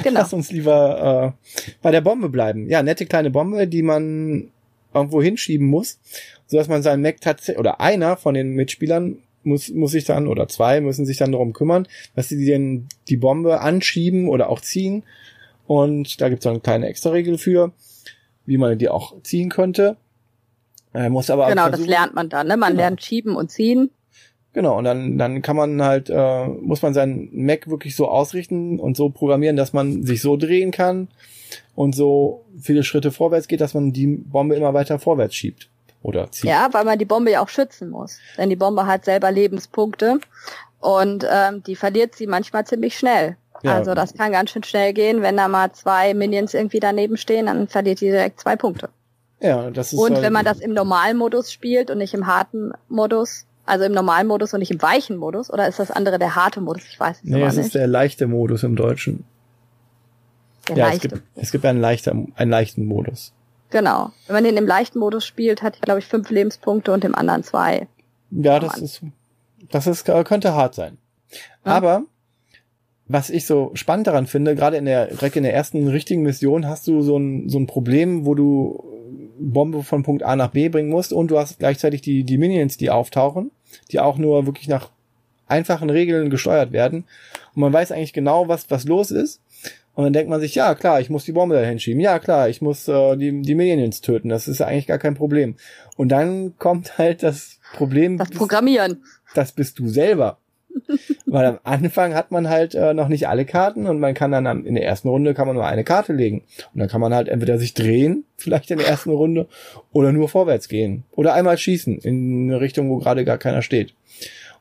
Genau. 0.03 0.19
Lass 0.19 0.33
uns 0.33 0.51
lieber 0.51 1.35
äh, 1.39 1.71
bei 1.81 1.91
der 1.91 2.01
Bombe 2.01 2.29
bleiben. 2.29 2.69
Ja, 2.69 2.83
nette 2.83 3.05
kleine 3.05 3.29
Bombe, 3.29 3.67
die 3.67 3.81
man 3.81 4.51
irgendwo 4.93 5.21
hinschieben 5.21 5.67
muss, 5.67 5.99
so 6.47 6.57
dass 6.57 6.67
man 6.67 6.81
seinen 6.81 7.01
Mac 7.01 7.21
tatsächlich 7.21 7.59
oder 7.59 7.79
einer 7.79 8.17
von 8.17 8.33
den 8.33 8.55
Mitspielern 8.55 9.19
muss 9.43 9.69
muss 9.69 9.91
sich 9.91 10.03
dann 10.03 10.27
oder 10.27 10.47
zwei 10.47 10.81
müssen 10.81 11.05
sich 11.05 11.17
dann 11.17 11.31
darum 11.31 11.53
kümmern, 11.53 11.87
dass 12.15 12.27
sie 12.27 12.45
den 12.45 12.87
die 13.07 13.17
Bombe 13.17 13.61
anschieben 13.61 14.27
oder 14.27 14.49
auch 14.49 14.59
ziehen. 14.59 15.03
Und 15.65 16.19
da 16.19 16.29
gibt's 16.29 16.43
dann 16.43 16.53
eine 16.53 16.61
kleine 16.61 16.87
Extra-Regel 16.87 17.37
für 17.37 17.71
wie 18.49 18.57
man 18.57 18.77
die 18.77 18.89
auch 18.89 19.21
ziehen 19.21 19.49
könnte. 19.49 19.95
Er 20.91 21.09
muss 21.09 21.29
aber 21.29 21.47
genau, 21.47 21.69
das 21.69 21.85
lernt 21.85 22.15
man 22.15 22.29
dann. 22.29 22.47
Ne? 22.47 22.57
Man 22.57 22.71
genau. 22.71 22.81
lernt 22.81 23.03
schieben 23.03 23.35
und 23.35 23.51
ziehen. 23.51 23.91
Genau, 24.53 24.75
und 24.79 24.83
dann, 24.83 25.19
dann 25.19 25.43
kann 25.43 25.55
man 25.55 25.81
halt, 25.83 26.09
äh, 26.09 26.47
muss 26.47 26.81
man 26.81 26.95
seinen 26.95 27.29
Mac 27.31 27.69
wirklich 27.69 27.95
so 27.95 28.07
ausrichten 28.07 28.79
und 28.79 28.97
so 28.97 29.09
programmieren, 29.09 29.55
dass 29.55 29.73
man 29.73 30.03
sich 30.03 30.21
so 30.21 30.35
drehen 30.35 30.71
kann 30.71 31.07
und 31.75 31.93
so 31.93 32.45
viele 32.59 32.83
Schritte 32.83 33.11
vorwärts 33.11 33.47
geht, 33.47 33.61
dass 33.61 33.75
man 33.75 33.93
die 33.93 34.07
Bombe 34.07 34.55
immer 34.55 34.73
weiter 34.73 34.97
vorwärts 34.97 35.35
schiebt 35.35 35.69
oder 36.01 36.31
zieht. 36.31 36.49
Ja, 36.49 36.69
weil 36.71 36.85
man 36.85 36.97
die 36.97 37.05
Bombe 37.05 37.29
ja 37.29 37.43
auch 37.43 37.49
schützen 37.49 37.91
muss. 37.91 38.17
Denn 38.39 38.49
die 38.49 38.55
Bombe 38.55 38.87
hat 38.87 39.05
selber 39.05 39.31
Lebenspunkte 39.31 40.19
und 40.79 41.27
ähm, 41.31 41.61
die 41.61 41.75
verliert 41.75 42.15
sie 42.15 42.25
manchmal 42.25 42.65
ziemlich 42.65 42.97
schnell. 42.97 43.37
Ja. 43.63 43.75
Also 43.75 43.93
das 43.93 44.13
kann 44.13 44.31
ganz 44.31 44.51
schön 44.51 44.63
schnell 44.63 44.93
gehen. 44.93 45.21
Wenn 45.21 45.37
da 45.37 45.47
mal 45.47 45.71
zwei 45.71 46.13
Minions 46.13 46.53
irgendwie 46.53 46.79
daneben 46.79 47.17
stehen, 47.17 47.47
dann 47.47 47.67
verliert 47.67 48.01
die 48.01 48.05
direkt 48.05 48.39
zwei 48.39 48.55
Punkte. 48.55 48.89
Ja, 49.41 49.69
das 49.71 49.93
ist. 49.93 49.99
Und 49.99 50.13
halt 50.13 50.23
wenn 50.23 50.33
man 50.33 50.45
das 50.45 50.59
im 50.59 50.73
Normalmodus 50.73 51.51
spielt 51.51 51.89
und 51.91 51.97
nicht 51.97 52.13
im 52.13 52.27
harten 52.27 52.71
Modus, 52.89 53.45
also 53.65 53.85
im 53.85 53.93
normalen 53.93 54.27
Modus 54.27 54.53
und 54.53 54.59
nicht 54.59 54.71
im 54.71 54.81
weichen 54.81 55.17
Modus, 55.17 55.51
oder 55.51 55.67
ist 55.67 55.79
das 55.79 55.91
andere 55.91 56.19
der 56.19 56.35
harte 56.35 56.61
Modus? 56.61 56.83
Ich 56.89 56.99
weiß 56.99 57.17
es 57.17 57.23
nee, 57.23 57.41
es 57.43 57.55
nicht. 57.55 57.67
ist 57.67 57.75
der 57.75 57.87
leichte 57.87 58.27
Modus 58.27 58.63
im 58.63 58.75
Deutschen. 58.75 59.25
Der 60.67 60.77
ja, 60.77 60.87
leichte. 60.87 61.07
Es 61.07 61.13
gibt, 61.13 61.23
es 61.35 61.51
gibt 61.51 61.65
einen, 61.65 61.79
leichter, 61.79 62.11
einen 62.35 62.51
leichten 62.51 62.85
Modus. 62.85 63.33
Genau. 63.69 64.11
Wenn 64.27 64.35
man 64.35 64.43
den 64.43 64.57
im 64.57 64.67
leichten 64.67 64.99
Modus 64.99 65.25
spielt, 65.25 65.61
hat 65.61 65.75
er, 65.75 65.81
glaube 65.81 65.99
ich, 65.99 66.07
fünf 66.07 66.29
Lebenspunkte 66.29 66.91
und 66.91 67.05
im 67.05 67.15
anderen 67.15 67.43
zwei. 67.43 67.87
Ja, 68.31 68.59
das 68.59 68.77
ist, 68.77 69.01
das 69.71 69.87
ist, 69.87 70.05
könnte 70.05 70.53
hart 70.53 70.75
sein. 70.75 70.97
Ja. 71.65 71.73
Aber 71.73 72.03
was 73.09 73.31
ich 73.31 73.45
so 73.45 73.71
spannend 73.73 74.07
daran 74.07 74.27
finde, 74.27 74.55
gerade 74.55 74.77
in 74.77 74.85
der, 74.85 75.07
direkt 75.07 75.35
in 75.35 75.43
der 75.43 75.53
ersten 75.53 75.87
richtigen 75.87 76.21
Mission 76.21 76.67
hast 76.67 76.87
du 76.87 77.01
so 77.01 77.17
ein, 77.17 77.49
so 77.49 77.57
ein 77.57 77.65
Problem, 77.65 78.25
wo 78.25 78.35
du 78.35 78.83
Bombe 79.39 79.83
von 79.83 80.03
Punkt 80.03 80.23
A 80.23 80.35
nach 80.35 80.51
B 80.51 80.69
bringen 80.69 80.89
musst 80.89 81.11
und 81.11 81.31
du 81.31 81.39
hast 81.39 81.57
gleichzeitig 81.57 82.01
die, 82.01 82.23
die 82.23 82.37
Minions, 82.37 82.77
die 82.77 82.91
auftauchen, 82.91 83.49
die 83.91 83.99
auch 83.99 84.17
nur 84.17 84.45
wirklich 84.45 84.67
nach 84.67 84.91
einfachen 85.47 85.89
Regeln 85.89 86.29
gesteuert 86.29 86.71
werden. 86.71 87.05
Und 87.55 87.61
man 87.61 87.73
weiß 87.73 87.91
eigentlich 87.91 88.13
genau, 88.13 88.47
was, 88.47 88.69
was 88.69 88.85
los 88.85 89.09
ist. 89.09 89.41
Und 89.95 90.03
dann 90.03 90.13
denkt 90.13 90.29
man 90.29 90.39
sich, 90.39 90.53
ja 90.53 90.75
klar, 90.75 91.01
ich 91.01 91.09
muss 91.09 91.25
die 91.25 91.31
Bombe 91.31 91.55
dahin 91.55 91.79
schieben. 91.79 91.99
Ja 91.99 92.19
klar, 92.19 92.47
ich 92.47 92.61
muss 92.61 92.87
äh, 92.87 93.17
die, 93.17 93.41
die 93.41 93.55
Minions 93.55 94.01
töten. 94.01 94.29
Das 94.29 94.47
ist 94.47 94.59
ja 94.59 94.67
eigentlich 94.67 94.87
gar 94.87 94.99
kein 94.99 95.15
Problem. 95.15 95.55
Und 95.97 96.09
dann 96.09 96.57
kommt 96.57 96.99
halt 96.99 97.23
das 97.23 97.59
Problem. 97.73 98.17
Das 98.17 98.29
Programmieren. 98.29 99.03
Das 99.33 99.51
bist 99.51 99.79
du 99.79 99.87
selber. 99.87 100.37
Weil 101.25 101.45
am 101.45 101.59
Anfang 101.63 102.13
hat 102.13 102.31
man 102.31 102.49
halt 102.49 102.75
äh, 102.75 102.93
noch 102.93 103.07
nicht 103.07 103.27
alle 103.27 103.45
Karten 103.45 103.87
und 103.87 103.99
man 103.99 104.13
kann 104.13 104.31
dann 104.31 104.47
am, 104.47 104.65
in 104.65 104.75
der 104.75 104.85
ersten 104.85 105.09
Runde 105.09 105.33
kann 105.33 105.47
man 105.47 105.55
nur 105.55 105.65
eine 105.65 105.83
Karte 105.83 106.13
legen. 106.13 106.43
Und 106.73 106.79
dann 106.79 106.89
kann 106.89 107.01
man 107.01 107.13
halt 107.13 107.27
entweder 107.27 107.57
sich 107.57 107.73
drehen, 107.73 108.25
vielleicht 108.37 108.71
in 108.71 108.77
der 108.77 108.87
ersten 108.87 109.11
Runde, 109.11 109.47
oder 109.91 110.11
nur 110.11 110.29
vorwärts 110.29 110.67
gehen. 110.67 111.03
Oder 111.11 111.33
einmal 111.33 111.57
schießen 111.57 111.99
in 111.99 112.49
eine 112.49 112.61
Richtung, 112.61 112.89
wo 112.89 112.97
gerade 112.97 113.25
gar 113.25 113.37
keiner 113.37 113.61
steht. 113.61 113.93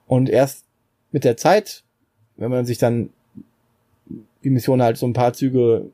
Und 0.07 0.29
erst 0.29 0.65
mit 1.13 1.25
der 1.25 1.37
Zeit, 1.37 1.83
wenn 2.37 2.51
man 2.51 2.67
sich 2.67 2.79
dann 2.79 3.11
die 4.45 4.51
Mission 4.51 4.83
halt 4.83 4.97
so 4.97 5.07
ein 5.07 5.13
paar 5.13 5.33
Züge 5.33 5.91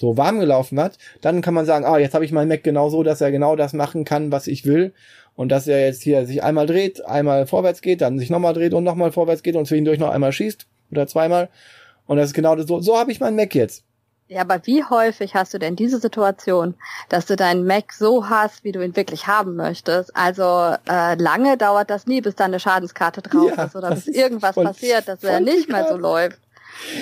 so 0.00 0.16
warm 0.16 0.40
gelaufen 0.40 0.80
hat, 0.80 0.96
dann 1.20 1.42
kann 1.42 1.52
man 1.52 1.66
sagen, 1.66 1.84
ah, 1.84 1.98
jetzt 1.98 2.14
habe 2.14 2.24
ich 2.24 2.32
meinen 2.32 2.48
Mac 2.48 2.64
genau 2.64 2.88
so, 2.88 3.02
dass 3.02 3.20
er 3.20 3.30
genau 3.30 3.54
das 3.54 3.74
machen 3.74 4.04
kann, 4.04 4.32
was 4.32 4.46
ich 4.46 4.64
will 4.64 4.94
und 5.40 5.48
dass 5.48 5.66
er 5.66 5.86
jetzt 5.86 6.02
hier 6.02 6.26
sich 6.26 6.44
einmal 6.44 6.66
dreht, 6.66 7.02
einmal 7.06 7.46
vorwärts 7.46 7.80
geht, 7.80 8.02
dann 8.02 8.18
sich 8.18 8.28
nochmal 8.28 8.52
dreht 8.52 8.74
und 8.74 8.84
nochmal 8.84 9.10
vorwärts 9.10 9.42
geht 9.42 9.56
und 9.56 9.64
zwischendurch 9.64 9.98
noch 9.98 10.10
einmal 10.10 10.32
schießt 10.32 10.66
oder 10.90 11.06
zweimal. 11.06 11.48
Und 12.06 12.18
das 12.18 12.26
ist 12.26 12.34
genau 12.34 12.56
das, 12.56 12.66
so, 12.66 12.80
so 12.80 12.98
habe 12.98 13.10
ich 13.10 13.20
meinen 13.20 13.36
Mac 13.36 13.54
jetzt. 13.54 13.82
Ja, 14.28 14.42
aber 14.42 14.60
wie 14.66 14.84
häufig 14.84 15.34
hast 15.34 15.54
du 15.54 15.58
denn 15.58 15.76
diese 15.76 15.98
Situation, 15.98 16.74
dass 17.08 17.24
du 17.24 17.36
deinen 17.36 17.66
Mac 17.66 17.94
so 17.94 18.28
hast, 18.28 18.64
wie 18.64 18.72
du 18.72 18.84
ihn 18.84 18.94
wirklich 18.96 19.28
haben 19.28 19.56
möchtest? 19.56 20.14
Also 20.14 20.74
äh, 20.86 21.14
lange 21.14 21.56
dauert 21.56 21.88
das 21.88 22.06
nie, 22.06 22.20
bis 22.20 22.34
da 22.34 22.44
eine 22.44 22.60
Schadenskarte 22.60 23.22
drauf 23.22 23.50
ja, 23.56 23.64
ist 23.64 23.74
oder 23.74 23.92
bis 23.92 24.08
irgendwas 24.08 24.56
voll, 24.56 24.66
passiert, 24.66 25.08
dass 25.08 25.24
er 25.24 25.40
nicht 25.40 25.70
mehr 25.70 25.88
so 25.88 25.96
läuft. 25.96 26.38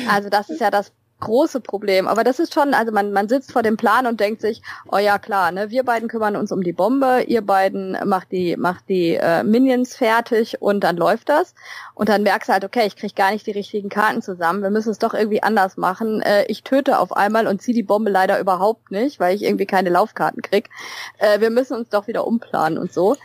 Also 0.09 0.29
das 0.29 0.49
ist 0.49 0.61
ja 0.61 0.71
das 0.71 0.93
große 1.21 1.61
Problem. 1.61 2.07
Aber 2.09 2.25
das 2.25 2.39
ist 2.39 2.55
schon, 2.55 2.75
also 2.75 2.93
man, 2.93 3.13
man 3.13 3.29
sitzt 3.29 3.53
vor 3.53 3.63
dem 3.63 3.77
Plan 3.77 4.07
und 4.07 4.21
denkt 4.21 4.41
sich, 4.41 4.63
oh 4.91 4.99
ja 4.99 5.19
klar, 5.19 5.53
ne, 5.53 5.71
wir 5.71 5.85
beiden 5.85 6.09
kümmern 6.09 6.37
uns 6.37 6.53
um 6.53 6.63
die 6.63 6.73
Bombe, 6.73 7.23
ihr 7.27 7.43
beiden 7.43 7.97
macht 8.05 8.33
die, 8.33 8.57
macht 8.57 8.89
die 8.89 9.15
äh, 9.15 9.43
Minions 9.43 9.97
fertig 9.97 10.61
und 10.61 10.85
dann 10.85 10.97
läuft 10.97 11.29
das. 11.29 11.55
Und 11.95 12.09
dann 12.09 12.23
merkst 12.23 12.49
du 12.49 12.53
halt, 12.53 12.65
okay, 12.65 12.87
ich 12.87 12.97
krieg 12.97 13.17
gar 13.17 13.33
nicht 13.33 13.47
die 13.47 13.53
richtigen 13.53 13.89
Karten 13.89 14.23
zusammen, 14.23 14.63
wir 14.63 14.71
müssen 14.71 14.91
es 14.91 14.99
doch 14.99 15.15
irgendwie 15.15 15.43
anders 15.43 15.77
machen. 15.77 16.23
Äh, 16.23 16.45
ich 16.47 16.63
töte 16.63 16.99
auf 16.99 17.13
einmal 17.13 17.47
und 17.47 17.61
ziehe 17.61 17.75
die 17.75 17.83
Bombe 17.83 18.11
leider 18.11 18.39
überhaupt 18.39 18.91
nicht, 18.91 19.21
weil 19.21 19.35
ich 19.35 19.43
irgendwie 19.43 19.67
keine 19.67 19.91
Laufkarten 19.91 20.43
krieg. 20.43 20.71
Äh, 21.19 21.41
wir 21.41 21.51
müssen 21.51 21.77
uns 21.77 21.89
doch 21.89 22.07
wieder 22.07 22.27
umplanen 22.27 22.79
und 22.79 22.93
so. 22.93 23.17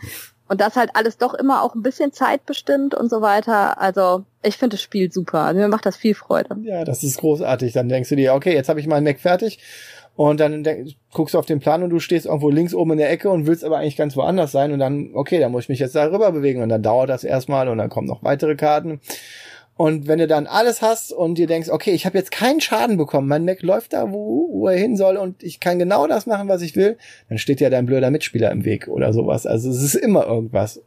Und 0.46 0.60
das 0.60 0.76
halt 0.76 0.90
alles 0.94 1.16
doch 1.16 1.32
immer 1.32 1.62
auch 1.62 1.74
ein 1.74 1.82
bisschen 1.82 2.12
zeitbestimmt 2.12 2.94
und 2.94 3.08
so 3.08 3.22
weiter. 3.22 3.80
Also 3.80 4.24
ich 4.42 4.56
finde 4.56 4.74
das 4.74 4.82
Spiel 4.82 5.10
super. 5.10 5.40
Also 5.40 5.60
mir 5.60 5.68
macht 5.68 5.86
das 5.86 5.96
viel 5.96 6.14
Freude. 6.14 6.56
Ja, 6.62 6.84
das 6.84 7.02
ist 7.02 7.18
großartig. 7.18 7.72
Dann 7.72 7.88
denkst 7.88 8.10
du 8.10 8.16
dir, 8.16 8.34
okay, 8.34 8.54
jetzt 8.54 8.68
habe 8.68 8.78
ich 8.78 8.86
meinen 8.86 9.04
Mac 9.04 9.20
fertig. 9.20 9.58
Und 10.16 10.38
dann 10.38 10.64
guckst 11.12 11.34
du 11.34 11.38
auf 11.38 11.46
den 11.46 11.60
Plan 11.60 11.82
und 11.82 11.90
du 11.90 11.98
stehst 11.98 12.26
irgendwo 12.26 12.50
links 12.50 12.74
oben 12.74 12.92
in 12.92 12.98
der 12.98 13.10
Ecke 13.10 13.30
und 13.30 13.46
willst 13.46 13.64
aber 13.64 13.78
eigentlich 13.78 13.96
ganz 13.96 14.16
woanders 14.16 14.52
sein. 14.52 14.72
Und 14.72 14.78
dann, 14.78 15.10
okay, 15.14 15.40
dann 15.40 15.50
muss 15.50 15.64
ich 15.64 15.68
mich 15.70 15.80
jetzt 15.80 15.96
darüber 15.96 16.30
bewegen. 16.30 16.62
Und 16.62 16.68
dann 16.68 16.82
dauert 16.82 17.08
das 17.08 17.24
erstmal 17.24 17.68
und 17.68 17.78
dann 17.78 17.88
kommen 17.88 18.06
noch 18.06 18.22
weitere 18.22 18.54
Karten. 18.54 19.00
Und 19.76 20.06
wenn 20.06 20.20
du 20.20 20.28
dann 20.28 20.46
alles 20.46 20.82
hast 20.82 21.12
und 21.12 21.36
dir 21.36 21.48
denkst, 21.48 21.68
okay, 21.68 21.92
ich 21.92 22.06
habe 22.06 22.16
jetzt 22.16 22.30
keinen 22.30 22.60
Schaden 22.60 22.96
bekommen, 22.96 23.26
mein 23.26 23.44
Mac 23.44 23.62
läuft 23.62 23.92
da, 23.92 24.12
wo, 24.12 24.48
wo 24.52 24.68
er 24.68 24.78
hin 24.78 24.96
soll 24.96 25.16
und 25.16 25.42
ich 25.42 25.58
kann 25.58 25.80
genau 25.80 26.06
das 26.06 26.26
machen, 26.26 26.48
was 26.48 26.62
ich 26.62 26.76
will, 26.76 26.96
dann 27.28 27.38
steht 27.38 27.60
ja 27.60 27.70
dein 27.70 27.86
blöder 27.86 28.10
Mitspieler 28.10 28.52
im 28.52 28.64
Weg 28.64 28.86
oder 28.86 29.12
sowas. 29.12 29.46
Also 29.46 29.70
es 29.70 29.82
ist 29.82 29.96
immer 29.96 30.26
irgendwas. 30.26 30.80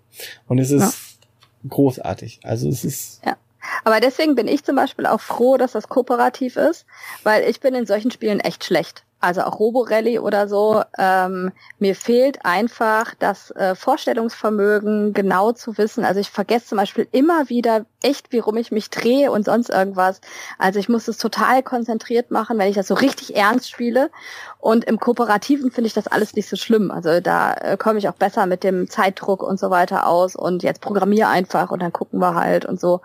Und 0.48 0.60
es 0.60 0.72
ist 0.72 0.82
ja. 0.82 1.70
großartig. 1.70 2.40
Also 2.44 2.70
es 2.70 2.86
ist. 2.86 3.22
Ja. 3.26 3.36
Aber 3.84 4.00
deswegen 4.00 4.36
bin 4.36 4.48
ich 4.48 4.64
zum 4.64 4.78
Beispiel 4.78 5.06
auch 5.06 5.20
froh, 5.20 5.58
dass 5.58 5.74
das 5.74 5.90
kooperativ 5.90 6.56
ist, 6.56 6.86
weil 7.24 7.50
ich 7.50 7.60
bin 7.60 7.76
in 7.76 7.86
solchen 7.86 8.12
Spielen 8.12 8.40
echt 8.40 8.64
schlecht 8.64 9.04
also 9.20 9.42
auch 9.42 9.60
Roborally 9.60 10.20
oder 10.20 10.48
so, 10.48 10.84
ähm, 10.98 11.52
mir 11.80 11.96
fehlt 11.96 12.46
einfach 12.46 13.16
das 13.18 13.50
äh, 13.52 13.74
Vorstellungsvermögen, 13.74 15.14
genau 15.14 15.54
zu 15.54 15.78
wissen. 15.78 16.06
Also 16.06 16.20
ich 16.20 16.30
vergesse 16.30 16.68
zum 16.68 16.78
Beispiel 16.78 17.08
immer 17.12 17.50
wieder 17.50 17.86
echt, 18.04 18.32
wie 18.32 18.38
rum 18.38 18.58
ich 18.58 18.72
mich 18.72 18.92
drehe 18.92 19.32
und 19.32 19.46
sonst 19.46 19.70
irgendwas. 19.70 20.22
Also 20.60 20.80
ich 20.80 20.88
muss 20.88 21.08
es 21.08 21.18
total 21.18 21.64
konzentriert 21.64 22.30
machen, 22.30 22.60
wenn 22.60 22.70
ich 22.70 22.76
das 22.76 22.88
so 22.88 22.94
richtig 22.94 23.36
ernst 23.36 23.72
spiele. 23.72 24.12
Und 24.60 24.86
im 24.86 25.00
Kooperativen 25.00 25.72
finde 25.72 25.88
ich 25.88 25.94
das 25.94 26.08
alles 26.08 26.36
nicht 26.36 26.48
so 26.48 26.56
schlimm. 26.56 26.92
Also 26.92 27.20
da 27.20 27.54
äh, 27.54 27.78
komme 27.78 27.98
ich 27.98 28.08
auch 28.08 28.16
besser 28.16 28.46
mit 28.46 28.64
dem 28.64 28.88
Zeitdruck 28.88 29.42
und 29.42 29.60
so 29.60 29.72
weiter 29.72 30.06
aus. 30.06 30.36
Und 30.36 30.62
jetzt 30.62 30.82
programmiere 30.82 31.30
einfach 31.30 31.72
und 31.72 31.82
dann 31.82 31.94
gucken 31.94 32.20
wir 32.20 32.36
halt 32.36 32.66
und 32.66 32.80
so. 32.80 33.02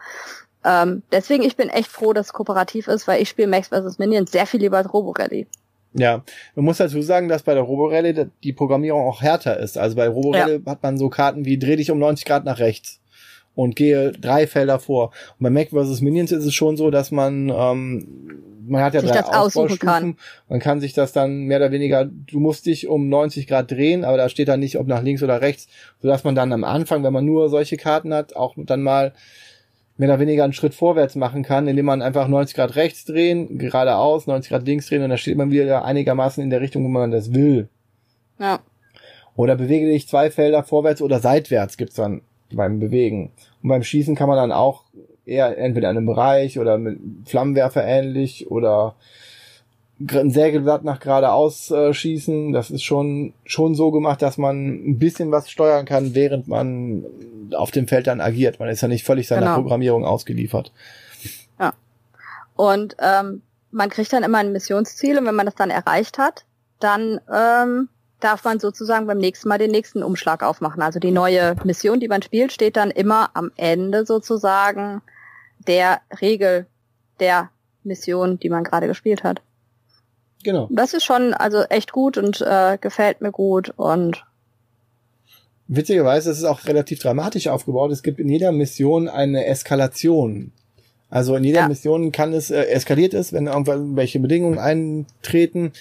Ähm, 0.64 1.02
deswegen, 1.10 1.42
ich 1.42 1.56
bin 1.56 1.68
echt 1.68 1.90
froh, 1.90 2.12
dass 2.12 2.26
es 2.26 2.32
kooperativ 2.32 2.86
ist, 2.86 3.08
weil 3.08 3.20
ich 3.20 3.28
spiele 3.28 3.48
Max 3.48 3.68
vs. 3.68 3.98
Minions 3.98 4.30
sehr 4.30 4.46
viel 4.46 4.60
lieber 4.60 4.76
als 4.76 4.92
Roborally. 4.92 5.48
Ja, 5.94 6.24
man 6.54 6.64
muss 6.64 6.78
dazu 6.78 7.02
sagen, 7.02 7.28
dass 7.28 7.42
bei 7.42 7.54
der 7.54 7.62
Roborelle 7.62 8.30
die 8.42 8.52
Programmierung 8.52 9.02
auch 9.02 9.20
härter 9.20 9.58
ist. 9.58 9.76
Also 9.76 9.96
bei 9.96 10.08
Roborelle 10.08 10.62
ja. 10.64 10.70
hat 10.70 10.82
man 10.82 10.96
so 10.96 11.08
Karten 11.08 11.44
wie 11.44 11.58
dreh 11.58 11.76
dich 11.76 11.90
um 11.90 11.98
90 11.98 12.24
Grad 12.24 12.44
nach 12.44 12.58
rechts 12.58 13.00
und 13.54 13.76
gehe 13.76 14.12
drei 14.12 14.46
Felder 14.46 14.78
vor. 14.78 15.12
Und 15.38 15.44
bei 15.44 15.50
Mac 15.50 15.68
vs. 15.70 16.00
Minions 16.00 16.32
ist 16.32 16.46
es 16.46 16.54
schon 16.54 16.76
so, 16.76 16.90
dass 16.90 17.10
man 17.10 17.50
ähm, 17.54 18.42
man 18.66 18.82
hat 18.82 18.94
ja 18.94 19.00
sich 19.00 19.10
drei 19.10 19.24
Ausbaustufen. 19.24 19.78
Kann. 19.78 20.16
Man 20.48 20.60
kann 20.60 20.80
sich 20.80 20.92
das 20.92 21.12
dann 21.12 21.44
mehr 21.44 21.58
oder 21.58 21.72
weniger, 21.72 22.04
du 22.04 22.40
musst 22.40 22.66
dich 22.66 22.88
um 22.88 23.08
90 23.08 23.46
Grad 23.46 23.70
drehen, 23.70 24.04
aber 24.04 24.16
da 24.16 24.28
steht 24.28 24.48
dann 24.48 24.60
nicht, 24.60 24.78
ob 24.78 24.86
nach 24.86 25.02
links 25.02 25.22
oder 25.22 25.40
rechts, 25.40 25.68
sodass 26.00 26.24
man 26.24 26.34
dann 26.34 26.52
am 26.52 26.64
Anfang, 26.64 27.02
wenn 27.02 27.12
man 27.12 27.24
nur 27.24 27.48
solche 27.48 27.76
Karten 27.76 28.14
hat, 28.14 28.36
auch 28.36 28.54
dann 28.56 28.82
mal 28.82 29.12
mehr 29.96 30.08
oder 30.08 30.20
weniger 30.20 30.44
einen 30.44 30.52
Schritt 30.52 30.74
vorwärts 30.74 31.16
machen 31.16 31.42
kann, 31.42 31.68
indem 31.68 31.86
man 31.86 32.02
einfach 32.02 32.28
90 32.28 32.56
Grad 32.56 32.76
rechts 32.76 33.04
drehen, 33.04 33.58
geradeaus, 33.58 34.26
90 34.26 34.50
Grad 34.50 34.66
links 34.66 34.88
drehen 34.88 35.02
und 35.02 35.10
dann 35.10 35.18
steht 35.18 35.36
man 35.36 35.50
wieder 35.50 35.84
einigermaßen 35.84 36.42
in 36.42 36.50
der 36.50 36.60
Richtung, 36.60 36.84
wo 36.84 36.88
man 36.88 37.10
das 37.10 37.32
will. 37.34 37.68
Ja. 38.38 38.60
Oder 39.36 39.56
bewege 39.56 39.86
dich 39.86 40.08
zwei 40.08 40.30
Felder 40.30 40.62
vorwärts 40.62 41.02
oder 41.02 41.20
seitwärts 41.20 41.76
gibt's 41.76 41.96
dann 41.96 42.22
beim 42.52 42.80
Bewegen. 42.80 43.32
Und 43.62 43.68
beim 43.68 43.82
Schießen 43.82 44.14
kann 44.14 44.28
man 44.28 44.36
dann 44.36 44.52
auch 44.52 44.84
eher 45.24 45.56
entweder 45.56 45.90
in 45.90 45.96
einem 45.96 46.06
Bereich 46.06 46.58
oder 46.58 46.78
mit 46.78 46.98
Flammenwerfer 47.26 47.84
ähnlich 47.84 48.50
oder 48.50 48.96
ein 50.10 50.30
Sägeblatt 50.30 50.84
nach 50.84 51.00
geradeaus 51.00 51.70
äh, 51.70 51.92
schießen. 51.92 52.52
Das 52.52 52.70
ist 52.70 52.82
schon, 52.82 53.34
schon 53.44 53.74
so 53.74 53.90
gemacht, 53.90 54.22
dass 54.22 54.38
man 54.38 54.90
ein 54.90 54.98
bisschen 54.98 55.30
was 55.30 55.50
steuern 55.50 55.84
kann, 55.84 56.14
während 56.14 56.48
man 56.48 57.04
auf 57.54 57.70
dem 57.70 57.88
Feld 57.88 58.06
dann 58.06 58.20
agiert. 58.20 58.60
Man 58.60 58.68
ist 58.68 58.80
ja 58.80 58.88
nicht 58.88 59.04
völlig 59.04 59.28
seiner 59.28 59.42
genau. 59.42 59.54
Programmierung 59.56 60.04
ausgeliefert. 60.04 60.72
Ja. 61.58 61.72
Und 62.56 62.96
ähm, 62.98 63.42
man 63.70 63.90
kriegt 63.90 64.12
dann 64.12 64.22
immer 64.22 64.38
ein 64.38 64.52
Missionsziel 64.52 65.18
und 65.18 65.26
wenn 65.26 65.34
man 65.34 65.46
das 65.46 65.54
dann 65.54 65.70
erreicht 65.70 66.18
hat, 66.18 66.44
dann 66.78 67.20
ähm, 67.32 67.88
darf 68.20 68.44
man 68.44 68.60
sozusagen 68.60 69.06
beim 69.06 69.18
nächsten 69.18 69.48
Mal 69.48 69.58
den 69.58 69.70
nächsten 69.70 70.02
Umschlag 70.02 70.42
aufmachen. 70.42 70.82
Also 70.82 71.00
die 71.00 71.10
neue 71.10 71.56
Mission, 71.64 72.00
die 72.00 72.08
man 72.08 72.22
spielt, 72.22 72.52
steht 72.52 72.76
dann 72.76 72.90
immer 72.90 73.30
am 73.34 73.50
Ende 73.56 74.06
sozusagen 74.06 75.02
der 75.66 76.00
Regel 76.20 76.66
der 77.20 77.50
Mission, 77.84 78.38
die 78.38 78.48
man 78.48 78.64
gerade 78.64 78.86
gespielt 78.86 79.24
hat. 79.24 79.42
Genau. 80.42 80.68
Das 80.70 80.94
ist 80.94 81.04
schon 81.04 81.34
also 81.34 81.62
echt 81.64 81.92
gut 81.92 82.18
und 82.18 82.40
äh, 82.40 82.78
gefällt 82.80 83.20
mir 83.20 83.32
gut 83.32 83.72
und 83.76 84.24
Witzigerweise 85.74 86.30
ist 86.30 86.38
es 86.38 86.44
auch 86.44 86.66
relativ 86.66 86.98
dramatisch 86.98 87.48
aufgebaut. 87.48 87.92
Es 87.92 88.02
gibt 88.02 88.20
in 88.20 88.28
jeder 88.28 88.52
Mission 88.52 89.08
eine 89.08 89.46
Eskalation. 89.46 90.52
Also 91.08 91.36
in 91.36 91.44
jeder 91.44 91.60
ja. 91.60 91.68
Mission 91.68 92.12
kann 92.12 92.34
es 92.34 92.50
äh, 92.50 92.64
eskaliert 92.64 93.14
ist, 93.14 93.32
wenn 93.32 93.46
irgendwelche 93.46 94.18
Bedingungen 94.18 94.58
eintreten, 94.58 95.72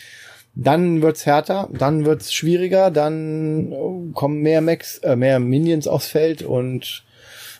dann 0.55 1.01
wird's 1.01 1.25
härter, 1.25 1.69
dann 1.71 2.05
wird's 2.05 2.33
schwieriger, 2.33 2.91
dann 2.91 3.71
äh, 3.71 4.13
kommen 4.13 4.41
mehr 4.41 4.61
Max, 4.61 4.99
äh, 4.99 5.15
mehr 5.15 5.39
Minions 5.39 5.87
aufs 5.87 6.07
Feld 6.07 6.41
und 6.41 7.03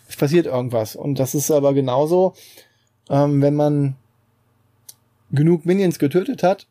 es 0.08 0.16
passiert 0.16 0.46
irgendwas. 0.46 0.96
Und 0.96 1.20
das 1.20 1.34
ist 1.36 1.52
aber 1.52 1.74
genauso, 1.74 2.34
ähm, 3.10 3.42
wenn 3.42 3.56
man 3.56 3.96
genug 5.32 5.66
Minions 5.66 6.00
getötet 6.00 6.44
hat, 6.44 6.68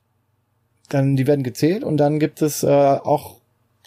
dann 0.90 1.16
die 1.16 1.26
werden 1.26 1.42
gezählt 1.42 1.84
und 1.84 1.96
dann 1.96 2.18
gibt 2.18 2.42
es 2.42 2.62
äh, 2.62 2.66
auch, 2.66 3.36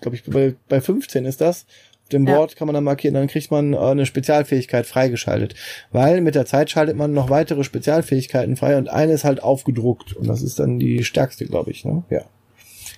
glaube 0.02 0.16
ich, 0.16 0.24
bei, 0.24 0.56
bei 0.68 0.82
15 0.82 1.26
ist 1.26 1.42
das, 1.42 1.66
auf 2.04 2.10
dem 2.10 2.26
Board 2.26 2.52
ja. 2.52 2.58
kann 2.58 2.68
man 2.68 2.74
dann 2.74 2.84
markieren, 2.84 3.14
dann 3.14 3.28
kriegt 3.28 3.52
man 3.52 3.74
äh, 3.74 3.78
eine 3.78 4.06
Spezialfähigkeit 4.06 4.86
freigeschaltet. 4.86 5.56
Weil 5.92 6.22
mit 6.22 6.36
der 6.36 6.46
Zeit 6.46 6.70
schaltet 6.70 6.98
man 6.98 7.14
noch 7.14 7.30
weitere 7.30 7.64
Spezialfähigkeiten 7.64 8.58
frei 8.58 8.78
und 8.78 8.90
eine 8.90 9.14
ist 9.14 9.24
halt 9.24 9.42
aufgedruckt 9.42 10.14
und 10.14 10.28
das 10.28 10.42
ist 10.42 10.60
dann 10.60 10.80
die 10.80 11.04
stärkste, 11.04 11.46
glaube 11.46 11.72
ich, 11.72 11.86
ne? 11.86 12.04
Ja. 12.10 12.22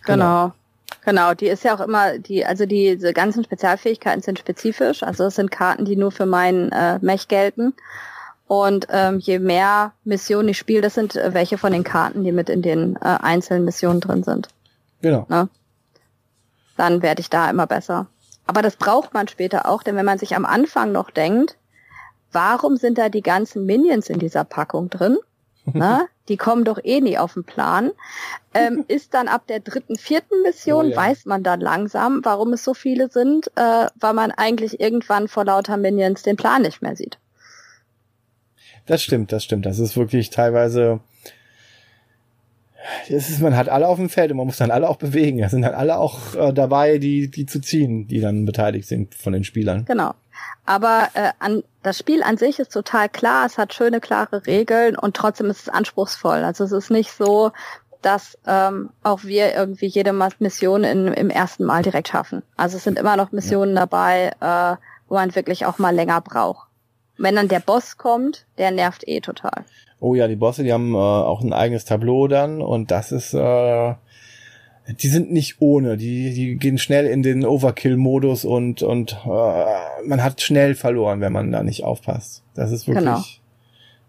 Genau. 0.06 0.46
genau. 0.46 0.54
Genau, 1.04 1.34
die 1.36 1.48
ist 1.48 1.64
ja 1.64 1.76
auch 1.76 1.82
immer, 1.82 2.18
die, 2.18 2.46
also 2.46 2.66
diese 2.66 3.14
ganzen 3.14 3.44
Spezialfähigkeiten 3.44 4.22
sind 4.22 4.40
spezifisch, 4.40 5.04
also 5.04 5.26
es 5.26 5.36
sind 5.36 5.52
Karten, 5.52 5.86
die 5.86 5.96
nur 5.96 6.12
für 6.12 6.26
meinen 6.26 6.72
äh, 6.72 6.98
Mech 7.00 7.28
gelten. 7.28 7.74
Und 8.48 8.88
ähm, 8.92 9.20
je 9.20 9.40
mehr 9.40 9.94
Missionen 10.04 10.50
ich 10.50 10.58
spiele, 10.58 10.82
das 10.82 10.94
sind 10.94 11.16
äh, 11.16 11.34
welche 11.34 11.58
von 11.58 11.72
den 11.72 11.84
Karten, 11.84 12.24
die 12.24 12.32
mit 12.32 12.50
in 12.50 12.62
den 12.62 12.96
äh, 12.98 13.00
einzelnen 13.22 13.66
Missionen 13.66 14.02
drin 14.02 14.24
sind. 14.24 14.50
Genau. 15.02 15.26
Ne? 15.30 15.50
Dann 16.78 17.02
werde 17.02 17.22
ich 17.22 17.30
da 17.30 17.50
immer 17.50 17.66
besser. 17.66 18.08
Aber 18.46 18.62
das 18.62 18.76
braucht 18.76 19.14
man 19.14 19.28
später 19.28 19.68
auch, 19.68 19.82
denn 19.82 19.96
wenn 19.96 20.06
man 20.06 20.20
sich 20.20 20.36
am 20.36 20.46
Anfang 20.46 20.92
noch 20.92 21.10
denkt, 21.10 21.58
warum 22.32 22.78
sind 22.78 22.98
da 22.98 23.10
die 23.10 23.24
ganzen 23.24 23.66
Minions 23.66 24.10
in 24.10 24.20
dieser 24.20 24.44
Packung 24.44 24.90
drin? 24.90 25.18
Na, 25.74 26.06
die 26.30 26.38
kommen 26.38 26.64
doch 26.64 26.78
eh 26.84 27.02
nie 27.02 27.18
auf 27.18 27.34
den 27.34 27.44
Plan. 27.44 27.92
Ähm, 28.54 28.86
ist 28.88 29.16
dann 29.16 29.28
ab 29.28 29.48
der 29.48 29.62
dritten, 29.62 29.96
vierten 29.96 30.44
Mission, 30.44 30.86
oh, 30.86 30.90
ja. 30.90 30.96
weiß 30.96 31.26
man 31.26 31.42
dann 31.42 31.60
langsam, 31.60 32.22
warum 32.24 32.54
es 32.54 32.64
so 32.64 32.76
viele 32.76 33.10
sind, 33.10 33.48
äh, 33.56 33.88
weil 33.96 34.14
man 34.14 34.30
eigentlich 34.30 34.80
irgendwann 34.80 35.28
vor 35.28 35.46
lauter 35.46 35.78
Minions 35.78 36.22
den 36.22 36.36
Plan 36.36 36.62
nicht 36.62 36.84
mehr 36.84 36.96
sieht. 36.96 37.18
Das 38.86 39.02
stimmt, 39.02 39.32
das 39.32 39.44
stimmt. 39.44 39.66
Das 39.66 39.80
ist 39.80 39.98
wirklich 39.98 40.30
teilweise. 40.30 41.00
Das 43.10 43.30
ist, 43.30 43.42
man 43.42 43.58
hat 43.58 43.68
alle 43.68 43.88
auf 43.88 43.98
dem 43.98 44.10
Feld 44.10 44.32
und 44.32 44.38
man 44.38 44.46
muss 44.46 44.58
dann 44.58 44.70
alle 44.70 44.88
auch 44.88 44.98
bewegen. 44.98 45.40
Es 45.40 45.52
sind 45.52 45.64
dann 45.64 45.74
alle 45.74 45.98
auch 45.98 46.36
äh, 46.36 46.54
dabei, 46.54 47.00
die, 47.00 47.32
die 47.32 47.48
zu 47.48 47.60
ziehen, 47.60 48.08
die 48.08 48.22
dann 48.22 48.46
beteiligt 48.46 48.88
sind 48.88 49.16
von 49.16 49.34
den 49.34 49.44
Spielern. 49.44 49.86
Genau. 49.86 50.14
Aber 50.66 51.10
äh, 51.14 51.32
an, 51.40 51.64
das 51.82 51.98
Spiel 51.98 52.22
an 52.22 52.38
sich 52.38 52.60
ist 52.60 52.72
total 52.72 53.10
klar, 53.10 53.46
es 53.46 53.58
hat 53.58 53.74
schöne, 53.74 54.00
klare 54.02 54.46
Regeln 54.46 54.98
und 54.98 55.16
trotzdem 55.16 55.50
ist 55.50 55.62
es 55.62 55.70
anspruchsvoll. 55.70 56.44
Also 56.44 56.64
es 56.64 56.72
ist 56.72 56.92
nicht 56.92 57.12
so, 57.12 57.52
dass 58.02 58.38
ähm, 58.46 58.92
auch 59.02 59.24
wir 59.24 59.56
irgendwie 59.56 59.88
jede 59.88 60.14
Mission 60.40 60.84
in, 60.84 61.08
im 61.08 61.32
ersten 61.32 61.64
Mal 61.64 61.82
direkt 61.82 62.10
schaffen. 62.10 62.44
Also 62.56 62.78
es 62.78 62.84
sind 62.84 63.00
immer 63.00 63.18
noch 63.18 63.32
Missionen 63.32 63.76
dabei, 63.76 64.32
äh, 64.40 64.76
wo 65.08 65.16
man 65.16 65.34
wirklich 65.34 65.66
auch 65.66 65.80
mal 65.80 65.94
länger 65.94 66.22
braucht. 66.22 66.65
Wenn 67.18 67.36
dann 67.36 67.48
der 67.48 67.60
Boss 67.60 67.98
kommt, 67.98 68.46
der 68.58 68.72
nervt 68.72 69.08
eh 69.08 69.22
total. 69.22 69.66
Oh 70.00 70.16
ja, 70.16 70.28
die 70.28 70.36
Bosse, 70.36 70.64
die 70.64 70.74
haben 70.74 70.94
äh, 70.94 70.98
auch 70.98 71.42
ein 71.42 71.54
eigenes 71.54 71.86
Tableau 71.86 72.28
dann 72.28 72.62
und 72.62 72.92
das 72.92 73.12
ist, 73.12 73.34
äh, 73.34 73.94
die 74.88 75.08
sind 75.08 75.32
nicht 75.32 75.56
ohne, 75.60 75.98
die, 75.98 76.34
die 76.34 76.58
gehen 76.58 76.78
schnell 76.78 77.06
in 77.08 77.24
den 77.24 77.46
Overkill-Modus 77.46 78.46
und, 78.46 78.84
und 78.84 79.14
äh, 79.26 80.08
man 80.08 80.24
hat 80.24 80.42
schnell 80.42 80.76
verloren, 80.76 81.22
wenn 81.22 81.34
man 81.34 81.52
da 81.52 81.64
nicht 81.64 81.84
aufpasst. 81.84 82.44
Das 82.54 82.72
ist 82.72 82.88
wirklich, 82.88 83.06
genau. 83.06 83.24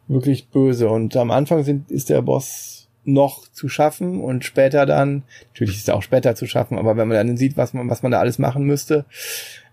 wirklich 0.09 0.48
böse. 0.48 0.88
Und 0.88 1.16
am 1.16 1.30
Anfang 1.30 1.62
sind, 1.62 1.90
ist 1.90 2.11
der 2.11 2.22
Boss 2.22 2.88
noch 3.04 3.48
zu 3.48 3.68
schaffen 3.68 4.20
und 4.20 4.44
später 4.44 4.84
dann, 4.84 5.22
natürlich 5.52 5.76
ist 5.76 5.88
er 5.88 5.94
auch 5.94 6.02
später 6.02 6.34
zu 6.34 6.46
schaffen, 6.46 6.76
aber 6.76 6.96
wenn 6.96 7.09
man 7.09 7.16
dann 7.16 7.36
sieht, 7.36 7.57
was 7.57 7.72
man, 7.72 7.88
was 7.88 8.02
man 8.02 8.12
da 8.12 8.18
alles 8.18 8.38
machen 8.38 8.64
müsste, 8.64 9.04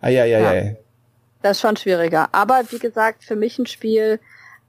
ai, 0.01 0.21
ai, 0.21 0.35
ai, 0.35 0.41
ja. 0.41 0.49
ai. 0.49 0.77
Das 1.43 1.57
ist 1.57 1.61
schon 1.61 1.75
schwieriger. 1.75 2.29
Aber 2.31 2.63
wie 2.71 2.79
gesagt, 2.79 3.23
für 3.23 3.35
mich 3.35 3.59
ein 3.59 3.65
Spiel, 3.65 4.19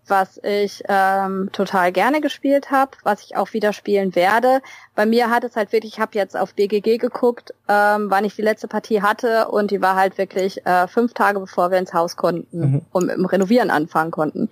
was 0.09 0.41
ich 0.43 0.83
ähm, 0.89 1.49
total 1.53 1.93
gerne 1.93 2.21
gespielt 2.21 2.73
habe, 2.73 2.91
was 3.05 3.23
ich 3.23 3.37
auch 3.37 3.53
wieder 3.53 3.73
spielen 3.73 4.15
werde. 4.17 4.61
Bei 4.97 5.07
mir 5.07 5.31
hat 5.31 5.45
es 5.45 5.57
halt 5.57 5.73
wirklich, 5.73 5.95
ich 5.95 6.01
habe 6.01 6.19
jetzt 6.19 6.37
auf 6.37 6.55
BGG 6.55 6.99
geguckt, 6.99 7.55
ähm, 7.69 8.11
wann 8.11 8.25
ich 8.25 8.35
die 8.35 8.43
letzte 8.43 8.67
Partie 8.67 9.03
hatte 9.03 9.49
und 9.49 9.71
die 9.71 9.81
war 9.81 9.95
halt 9.95 10.19
wirklich 10.19 10.67
äh, 10.67 10.89
fünf 10.89 11.15
Tage 11.15 11.39
bevor 11.41 11.71
wir 11.71 11.79
ins 11.79 11.95
Haus 11.95 12.17
konnten 12.17 12.59
mhm. 12.59 12.83
und 12.91 13.07
mit 13.07 13.17
dem 13.17 13.25
Renovieren 13.25 13.71
anfangen 13.71 14.11
konnten. 14.11 14.51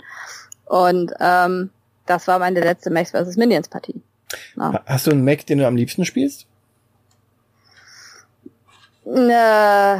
Und 0.64 1.12
ähm, 1.18 1.70
das 2.06 2.28
war 2.28 2.38
meine 2.38 2.60
letzte 2.60 2.90
Max 2.90 3.10
vs. 3.10 3.36
Minions 3.36 3.68
Partie. 3.68 4.00
Ja. 4.56 4.80
Hast 4.86 5.08
du 5.08 5.10
einen 5.10 5.24
Mac, 5.24 5.44
den 5.44 5.58
du 5.58 5.66
am 5.66 5.76
liebsten 5.76 6.04
spielst? 6.04 6.46
Äh, 9.04 9.98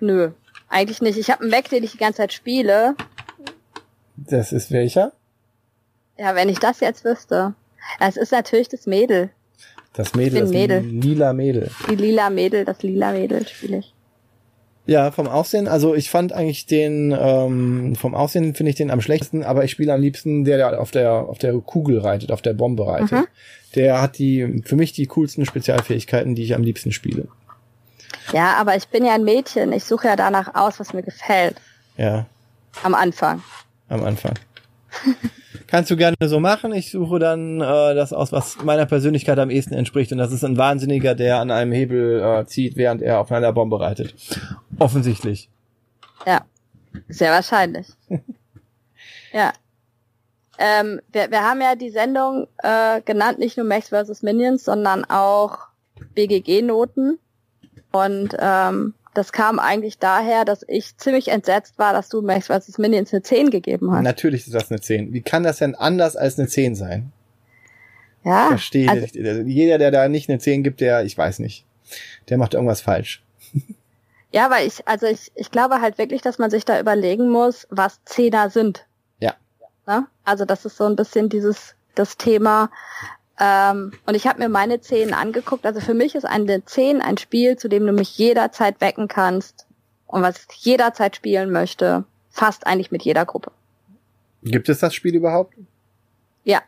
nö. 0.00 0.30
Eigentlich 0.68 1.00
nicht. 1.00 1.18
Ich 1.18 1.30
habe 1.30 1.42
einen 1.42 1.50
Mac, 1.50 1.68
den 1.68 1.84
ich 1.84 1.92
die 1.92 1.98
ganze 1.98 2.18
Zeit 2.18 2.32
spiele. 2.32 2.96
Das 4.16 4.52
ist 4.52 4.70
welcher? 4.70 5.12
Ja, 6.18 6.34
wenn 6.34 6.48
ich 6.48 6.58
das 6.58 6.80
jetzt 6.80 7.04
wüsste. 7.04 7.54
Es 8.00 8.16
ist 8.16 8.32
natürlich 8.32 8.68
das 8.68 8.86
Mädel. 8.86 9.30
Das 9.92 10.14
Mädel, 10.14 10.40
das 10.40 10.50
Mädel. 10.50 10.80
lila 10.80 11.32
Mädel. 11.32 11.70
Die 11.88 11.94
lila 11.94 12.30
Mädel, 12.30 12.64
das 12.64 12.82
lila 12.82 13.12
Mädel 13.12 13.46
spiele 13.46 13.78
ich. 13.78 13.94
Ja, 14.86 15.12
vom 15.12 15.28
Aussehen, 15.28 15.66
also 15.66 15.94
ich 15.94 16.10
fand 16.10 16.32
eigentlich 16.32 16.66
den, 16.66 17.16
ähm, 17.18 17.94
vom 17.94 18.14
Aussehen 18.14 18.54
finde 18.54 18.70
ich 18.70 18.76
den 18.76 18.90
am 18.90 19.00
schlechtesten, 19.00 19.42
aber 19.42 19.64
ich 19.64 19.70
spiele 19.70 19.94
am 19.94 20.00
liebsten 20.00 20.44
der, 20.44 20.58
der 20.58 20.80
auf 20.80 20.90
der, 20.90 21.12
auf 21.12 21.38
der 21.38 21.54
Kugel 21.54 22.00
reitet, 22.00 22.30
auf 22.30 22.42
der 22.42 22.52
Bombe 22.52 22.86
reitet. 22.86 23.12
Mhm. 23.12 23.26
Der 23.76 24.02
hat 24.02 24.18
die, 24.18 24.62
für 24.64 24.76
mich 24.76 24.92
die 24.92 25.06
coolsten 25.06 25.46
Spezialfähigkeiten, 25.46 26.34
die 26.34 26.42
ich 26.42 26.54
am 26.54 26.62
liebsten 26.62 26.92
spiele. 26.92 27.28
Ja, 28.32 28.54
aber 28.56 28.76
ich 28.76 28.88
bin 28.88 29.04
ja 29.04 29.14
ein 29.14 29.24
Mädchen. 29.24 29.72
Ich 29.72 29.84
suche 29.84 30.08
ja 30.08 30.16
danach 30.16 30.54
aus, 30.54 30.80
was 30.80 30.92
mir 30.92 31.02
gefällt. 31.02 31.56
Ja. 31.96 32.26
Am 32.82 32.94
Anfang. 32.94 33.42
Am 33.88 34.04
Anfang. 34.04 34.34
Kannst 35.66 35.90
du 35.90 35.96
gerne 35.96 36.16
so 36.20 36.40
machen. 36.40 36.72
Ich 36.72 36.90
suche 36.90 37.18
dann 37.18 37.60
äh, 37.60 37.94
das 37.94 38.12
aus, 38.12 38.32
was 38.32 38.62
meiner 38.62 38.86
Persönlichkeit 38.86 39.38
am 39.38 39.50
ehesten 39.50 39.74
entspricht. 39.74 40.12
Und 40.12 40.18
das 40.18 40.32
ist 40.32 40.44
ein 40.44 40.56
Wahnsinniger, 40.56 41.14
der 41.14 41.38
an 41.38 41.50
einem 41.50 41.72
Hebel 41.72 42.20
äh, 42.20 42.46
zieht, 42.46 42.76
während 42.76 43.02
er 43.02 43.20
auf 43.20 43.32
einer 43.32 43.52
Bombe 43.52 43.80
reitet. 43.80 44.14
Offensichtlich. 44.78 45.48
Ja, 46.26 46.44
sehr 47.08 47.32
wahrscheinlich. 47.32 47.88
ja. 49.32 49.52
Ähm, 50.58 51.00
wir, 51.10 51.30
wir 51.30 51.42
haben 51.42 51.60
ja 51.60 51.74
die 51.74 51.90
Sendung 51.90 52.46
äh, 52.58 53.00
genannt, 53.02 53.38
nicht 53.38 53.56
nur 53.56 53.66
Max 53.66 53.88
vs. 53.88 54.22
Minions, 54.22 54.64
sondern 54.64 55.04
auch 55.04 55.58
BGG-Noten. 56.14 57.18
Und 57.94 58.36
ähm, 58.40 58.94
das 59.14 59.30
kam 59.30 59.60
eigentlich 59.60 59.98
daher, 59.98 60.44
dass 60.44 60.64
ich 60.66 60.96
ziemlich 60.96 61.28
entsetzt 61.28 61.78
war, 61.78 61.92
dass 61.92 62.08
du 62.08 62.22
Max 62.22 62.48
vs. 62.48 62.78
Minions 62.78 63.12
eine 63.12 63.22
10 63.22 63.50
gegeben 63.50 63.92
hast. 63.92 64.02
Natürlich 64.02 64.46
ist 64.46 64.54
das 64.54 64.70
eine 64.70 64.80
10. 64.80 65.12
Wie 65.12 65.22
kann 65.22 65.44
das 65.44 65.58
denn 65.58 65.76
anders 65.76 66.16
als 66.16 66.36
eine 66.36 66.48
10 66.48 66.74
sein? 66.74 67.12
Ja. 68.24 68.48
Verstehe. 68.48 68.90
Also, 68.90 69.06
jeder, 69.20 69.78
der 69.78 69.92
da 69.92 70.08
nicht 70.08 70.28
eine 70.28 70.40
10 70.40 70.64
gibt, 70.64 70.80
der, 70.80 71.04
ich 71.04 71.16
weiß 71.16 71.38
nicht, 71.38 71.64
der 72.28 72.38
macht 72.38 72.54
irgendwas 72.54 72.80
falsch. 72.80 73.22
Ja, 74.32 74.50
weil 74.50 74.66
ich, 74.66 74.88
also 74.88 75.06
ich, 75.06 75.30
ich 75.36 75.52
glaube 75.52 75.80
halt 75.80 75.96
wirklich, 75.96 76.20
dass 76.20 76.38
man 76.38 76.50
sich 76.50 76.64
da 76.64 76.80
überlegen 76.80 77.30
muss, 77.30 77.68
was 77.70 78.00
Zehner 78.04 78.50
sind. 78.50 78.84
Ja. 79.20 79.34
Ne? 79.86 80.08
Also 80.24 80.44
das 80.44 80.64
ist 80.64 80.76
so 80.76 80.86
ein 80.86 80.96
bisschen 80.96 81.28
dieses, 81.28 81.76
das 81.94 82.16
Thema, 82.16 82.68
ähm, 83.40 83.92
und 84.06 84.14
ich 84.14 84.26
habe 84.26 84.38
mir 84.38 84.48
meine 84.48 84.80
Zehn 84.80 85.12
angeguckt. 85.12 85.66
Also 85.66 85.80
für 85.80 85.94
mich 85.94 86.14
ist 86.14 86.24
eine 86.24 86.64
Zehn 86.64 87.00
ein 87.00 87.18
Spiel, 87.18 87.56
zu 87.56 87.68
dem 87.68 87.86
du 87.86 87.92
mich 87.92 88.16
jederzeit 88.16 88.80
wecken 88.80 89.08
kannst 89.08 89.66
und 90.06 90.22
was 90.22 90.46
ich 90.50 90.64
jederzeit 90.64 91.16
spielen 91.16 91.50
möchte. 91.50 92.04
Fast 92.30 92.66
eigentlich 92.66 92.90
mit 92.90 93.02
jeder 93.02 93.24
Gruppe. 93.24 93.52
Gibt 94.42 94.68
es 94.68 94.80
das 94.80 94.94
Spiel 94.94 95.14
überhaupt? 95.14 95.54
Ja. 96.44 96.62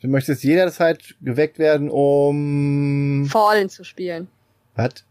Du 0.00 0.08
möchtest 0.08 0.44
jederzeit 0.44 1.14
geweckt 1.20 1.58
werden, 1.58 1.90
um 1.90 3.26
Fallen 3.30 3.68
zu 3.68 3.84
spielen. 3.84 4.28
Was? 4.74 5.04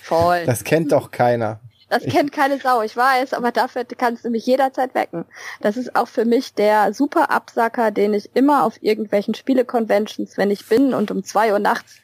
Fallen. 0.00 0.46
Das 0.46 0.64
kennt 0.64 0.92
doch 0.92 1.10
keiner. 1.10 1.60
Das 1.92 2.04
kennt 2.04 2.32
keine 2.32 2.58
Sau, 2.58 2.80
ich 2.80 2.96
weiß, 2.96 3.34
aber 3.34 3.52
dafür 3.52 3.84
kannst 3.84 4.24
du 4.24 4.30
mich 4.30 4.46
jederzeit 4.46 4.94
wecken. 4.94 5.26
Das 5.60 5.76
ist 5.76 5.94
auch 5.94 6.08
für 6.08 6.24
mich 6.24 6.54
der 6.54 6.94
super 6.94 7.30
Absacker, 7.30 7.90
den 7.90 8.14
ich 8.14 8.30
immer 8.32 8.64
auf 8.64 8.82
irgendwelchen 8.82 9.34
Spieleconventions, 9.34 10.38
wenn 10.38 10.50
ich 10.50 10.66
bin 10.66 10.94
und 10.94 11.10
um 11.10 11.22
zwei 11.22 11.52
Uhr 11.52 11.58
nachts 11.58 11.96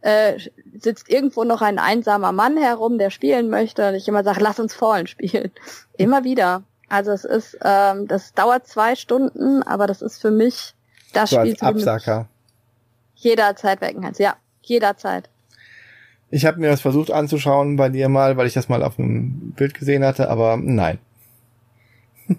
äh, 0.00 0.40
sitzt 0.76 1.08
irgendwo 1.08 1.44
noch 1.44 1.62
ein 1.62 1.78
einsamer 1.78 2.32
Mann 2.32 2.56
herum, 2.56 2.98
der 2.98 3.10
spielen 3.10 3.48
möchte 3.48 3.88
und 3.88 3.94
ich 3.94 4.08
immer 4.08 4.24
sage, 4.24 4.40
lass 4.40 4.58
uns 4.58 4.74
Fallen 4.74 5.06
spielen. 5.06 5.52
Immer 5.96 6.24
wieder. 6.24 6.64
Also 6.88 7.12
es 7.12 7.24
ist, 7.24 7.58
ähm, 7.62 8.08
das 8.08 8.32
dauert 8.34 8.66
zwei 8.66 8.96
Stunden, 8.96 9.62
aber 9.62 9.86
das 9.86 10.02
ist 10.02 10.20
für 10.20 10.32
mich 10.32 10.74
das 11.12 11.30
so 11.30 11.36
Spiel, 11.36 11.52
als 11.52 11.62
Absacker. 11.62 12.28
jederzeit 13.14 13.80
wecken 13.80 14.02
kannst. 14.02 14.18
Ja, 14.18 14.36
jederzeit. 14.62 15.30
Ich 16.30 16.44
habe 16.44 16.60
mir 16.60 16.68
das 16.68 16.80
versucht 16.80 17.10
anzuschauen 17.10 17.76
bei 17.76 17.88
dir 17.88 18.08
mal, 18.08 18.36
weil 18.36 18.46
ich 18.46 18.52
das 18.52 18.68
mal 18.68 18.82
auf 18.82 18.98
einem 18.98 19.52
Bild 19.52 19.74
gesehen 19.74 20.04
hatte, 20.04 20.28
aber 20.28 20.58
nein. 20.58 20.98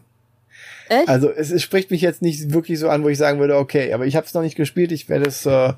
Echt? 0.89 1.09
Also 1.09 1.29
es, 1.31 1.51
es 1.51 1.63
spricht 1.63 1.89
mich 1.89 2.01
jetzt 2.01 2.21
nicht 2.21 2.53
wirklich 2.53 2.79
so 2.79 2.89
an, 2.89 3.03
wo 3.03 3.09
ich 3.09 3.17
sagen 3.17 3.39
würde, 3.39 3.57
okay, 3.57 3.93
aber 3.93 4.05
ich 4.05 4.15
habe 4.15 4.27
es 4.27 4.33
noch 4.33 4.43
nicht 4.43 4.55
gespielt, 4.55 4.91
ich 4.91 5.09
werde 5.09 5.25
es. 5.27 5.45
Äh, 5.45 5.73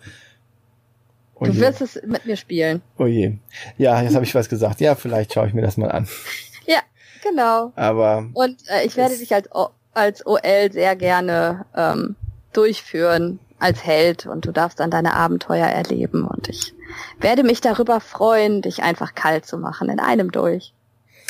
oh 1.36 1.45
du 1.45 1.55
wirst 1.57 1.82
es 1.82 2.01
mit 2.05 2.26
mir 2.26 2.36
spielen. 2.36 2.82
Oh 2.97 3.05
je. 3.05 3.38
Ja, 3.78 4.01
jetzt 4.01 4.16
habe 4.16 4.26
ich 4.26 4.36
was 4.36 4.49
gesagt. 4.49 4.82
Ja, 4.82 4.95
vielleicht 4.95 5.34
schaue 5.34 5.47
ich 5.47 5.53
mir 5.53 5.62
das 5.62 5.78
mal 5.78 5.91
an. 5.91 6.07
Ja, 6.68 6.82
genau. 7.24 7.72
Aber. 7.76 8.30
Und 8.34 8.57
äh, 8.70 8.86
ich 8.86 8.95
werde 8.95 9.18
dich 9.18 9.34
als, 9.34 9.49
als 9.95 10.24
OL 10.28 10.72
sehr 10.72 10.95
gerne 10.95 11.66
ähm, 11.76 12.16
durchführen 12.53 13.39
als 13.57 13.84
Held 13.84 14.26
und 14.26 14.45
du 14.45 14.51
darfst 14.51 14.80
dann 14.80 14.91
deine 14.91 15.16
Abenteuer 15.16 15.68
erleben 15.68 16.26
und 16.26 16.49
ich 16.49 16.74
werde 17.19 17.43
mich 17.43 17.61
darüber 17.61 17.99
freuen, 17.99 18.61
dich 18.61 18.83
einfach 18.83 19.15
kalt 19.15 19.45
zu 19.45 19.57
machen 19.57 19.89
in 19.89 19.99
einem 19.99 20.31
durch. 20.31 20.73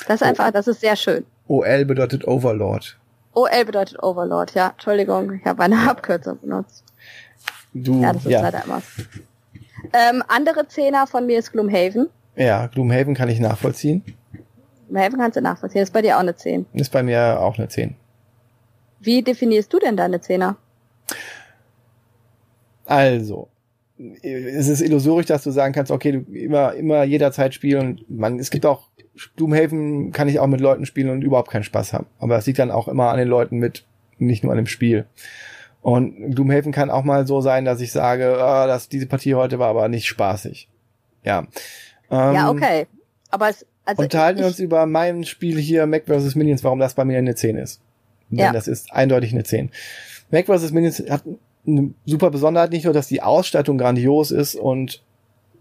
Das 0.07 0.21
ist 0.21 0.27
einfach, 0.27 0.51
das 0.51 0.67
ist 0.67 0.81
sehr 0.81 0.95
schön. 0.95 1.25
OL 1.47 1.85
bedeutet 1.85 2.27
Overlord. 2.27 2.97
OL 3.33 3.65
bedeutet 3.65 4.01
Overlord, 4.01 4.53
ja. 4.55 4.69
Entschuldigung, 4.69 5.33
ich 5.33 5.45
habe 5.45 5.63
eine 5.63 5.89
Abkürzung 5.89 6.39
benutzt. 6.39 6.83
Du, 7.73 8.01
ja, 8.01 8.13
das 8.13 8.25
ist 8.25 8.31
ja. 8.31 8.41
leider 8.41 8.63
immer. 8.65 8.81
Ähm, 9.93 10.23
andere 10.27 10.67
Zehner 10.67 11.07
von 11.07 11.25
mir 11.25 11.39
ist 11.39 11.51
Gloomhaven. 11.51 12.09
Ja, 12.35 12.67
Gloomhaven 12.67 13.15
kann 13.15 13.29
ich 13.29 13.39
nachvollziehen. 13.39 14.03
Gloomhaven 14.87 15.19
kannst 15.19 15.37
du 15.37 15.41
nachvollziehen. 15.41 15.81
Ist 15.81 15.93
bei 15.93 16.01
dir 16.01 16.17
auch 16.17 16.21
eine 16.21 16.35
10. 16.35 16.65
Ist 16.73 16.91
bei 16.91 17.03
mir 17.03 17.39
auch 17.39 17.57
eine 17.57 17.67
10. 17.67 17.95
Wie 18.99 19.23
definierst 19.23 19.71
du 19.73 19.79
denn 19.79 19.97
deine 19.97 20.21
Zehner? 20.21 20.57
Also, 22.85 23.47
es 24.23 24.67
ist 24.67 24.81
illusorisch, 24.81 25.27
dass 25.27 25.43
du 25.43 25.51
sagen 25.51 25.73
kannst, 25.73 25.91
okay, 25.91 26.11
du 26.11 26.33
immer, 26.33 26.73
immer 26.73 27.03
jederzeit 27.03 27.53
spielen. 27.53 28.01
Man, 28.07 28.39
es 28.39 28.49
gibt 28.49 28.65
auch 28.65 28.89
Doomhaven 29.35 30.11
kann 30.11 30.27
ich 30.27 30.39
auch 30.39 30.47
mit 30.47 30.61
Leuten 30.61 30.85
spielen 30.85 31.09
und 31.09 31.21
überhaupt 31.21 31.51
keinen 31.51 31.63
Spaß 31.63 31.93
haben. 31.93 32.07
Aber 32.19 32.35
das 32.35 32.45
liegt 32.45 32.59
dann 32.59 32.71
auch 32.71 32.87
immer 32.87 33.09
an 33.09 33.17
den 33.17 33.27
Leuten 33.27 33.57
mit, 33.57 33.85
nicht 34.17 34.43
nur 34.43 34.51
an 34.51 34.57
dem 34.57 34.67
Spiel. 34.67 35.05
Und 35.81 36.35
Doomhaven 36.35 36.71
kann 36.71 36.89
auch 36.89 37.03
mal 37.03 37.27
so 37.27 37.41
sein, 37.41 37.65
dass 37.65 37.81
ich 37.81 37.91
sage, 37.91 38.37
ah, 38.41 38.67
dass 38.67 38.87
diese 38.87 39.07
Partie 39.07 39.35
heute 39.35 39.59
war 39.59 39.69
aber 39.69 39.89
nicht 39.89 40.07
spaßig. 40.07 40.69
Ja. 41.23 41.47
Ähm, 42.09 42.35
ja, 42.35 42.49
okay. 42.49 42.87
Aber 43.29 43.49
es, 43.49 43.65
also 43.85 44.03
unterhalten 44.03 44.39
wir 44.39 44.47
uns 44.47 44.59
über 44.59 44.85
mein 44.85 45.23
Spiel 45.23 45.57
hier, 45.59 45.85
Mac 45.87 46.03
vs. 46.05 46.35
Minions, 46.35 46.63
warum 46.63 46.79
das 46.79 46.93
bei 46.93 47.03
mir 47.03 47.17
eine 47.17 47.35
10 47.35 47.57
ist. 47.57 47.81
Denn 48.29 48.39
ja. 48.39 48.53
das 48.53 48.67
ist 48.67 48.93
eindeutig 48.93 49.33
eine 49.33 49.43
10. 49.43 49.71
Mac 50.29 50.45
vs. 50.45 50.71
Minions 50.71 51.03
hat 51.09 51.23
eine 51.65 51.93
super 52.05 52.31
Besonderheit, 52.31 52.71
nicht 52.71 52.85
nur, 52.85 52.93
dass 52.93 53.07
die 53.07 53.21
Ausstattung 53.21 53.77
grandios 53.77 54.31
ist 54.31 54.55
und 54.55 55.01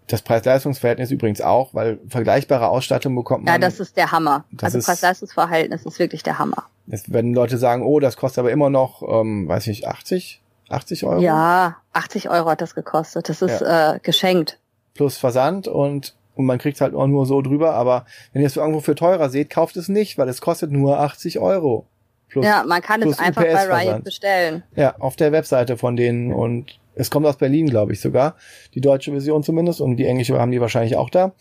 das 0.06 0.22
Preis-Leistungs-Verhältnis 0.22 1.10
übrigens 1.10 1.40
auch, 1.40 1.72
weil 1.72 1.98
vergleichbare 2.08 2.68
Ausstattung 2.68 3.14
bekommt 3.14 3.44
man. 3.44 3.54
Ja, 3.54 3.58
das 3.58 3.80
ist 3.80 3.96
der 3.96 4.10
Hammer. 4.10 4.44
Also 4.60 4.80
Preis-Leistungs-Verhältnis 4.80 5.86
ist 5.86 5.98
wirklich 5.98 6.22
der 6.22 6.38
Hammer. 6.38 6.64
Das, 6.86 7.12
wenn 7.12 7.32
Leute 7.32 7.58
sagen, 7.58 7.82
oh, 7.84 8.00
das 8.00 8.16
kostet 8.16 8.40
aber 8.40 8.50
immer 8.50 8.70
noch, 8.70 9.02
ähm, 9.08 9.46
weiß 9.46 9.68
ich, 9.68 9.86
80, 9.86 10.42
80 10.68 11.04
Euro? 11.04 11.20
Ja, 11.20 11.76
80 11.92 12.30
Euro 12.30 12.50
hat 12.50 12.60
das 12.60 12.74
gekostet. 12.74 13.28
Das 13.28 13.42
ist 13.42 13.60
ja. 13.60 13.94
äh, 13.94 14.00
geschenkt. 14.00 14.58
Plus 14.94 15.16
Versand 15.16 15.68
und, 15.68 16.16
und 16.34 16.46
man 16.46 16.58
kriegt 16.58 16.80
halt 16.80 16.94
auch 16.94 17.06
nur 17.06 17.26
so 17.26 17.42
drüber. 17.42 17.74
Aber 17.74 18.06
wenn 18.32 18.42
ihr 18.42 18.46
es 18.46 18.56
irgendwo 18.56 18.80
für 18.80 18.94
teurer 18.94 19.30
seht, 19.30 19.50
kauft 19.50 19.76
es 19.76 19.88
nicht, 19.88 20.18
weil 20.18 20.28
es 20.28 20.40
kostet 20.40 20.72
nur 20.72 20.98
80 20.98 21.38
Euro. 21.38 21.86
Plus, 22.30 22.44
ja, 22.44 22.64
man 22.66 22.80
kann 22.80 23.02
es 23.02 23.18
einfach 23.18 23.42
bei 23.42 23.84
Riot 23.84 24.04
bestellen. 24.04 24.62
Ja, 24.76 24.96
auf 24.98 25.16
der 25.16 25.32
Webseite 25.32 25.76
von 25.76 25.96
denen 25.96 26.32
und 26.32 26.78
es 26.94 27.10
kommt 27.10 27.26
aus 27.26 27.36
Berlin, 27.36 27.66
glaube 27.66 27.92
ich 27.92 28.00
sogar. 28.00 28.36
Die 28.74 28.80
deutsche 28.80 29.10
Version 29.10 29.42
zumindest 29.42 29.80
und 29.80 29.96
die 29.96 30.06
englische 30.06 30.38
haben 30.38 30.50
die 30.50 30.60
wahrscheinlich 30.60 30.96
auch 30.96 31.10
da. 31.10 31.32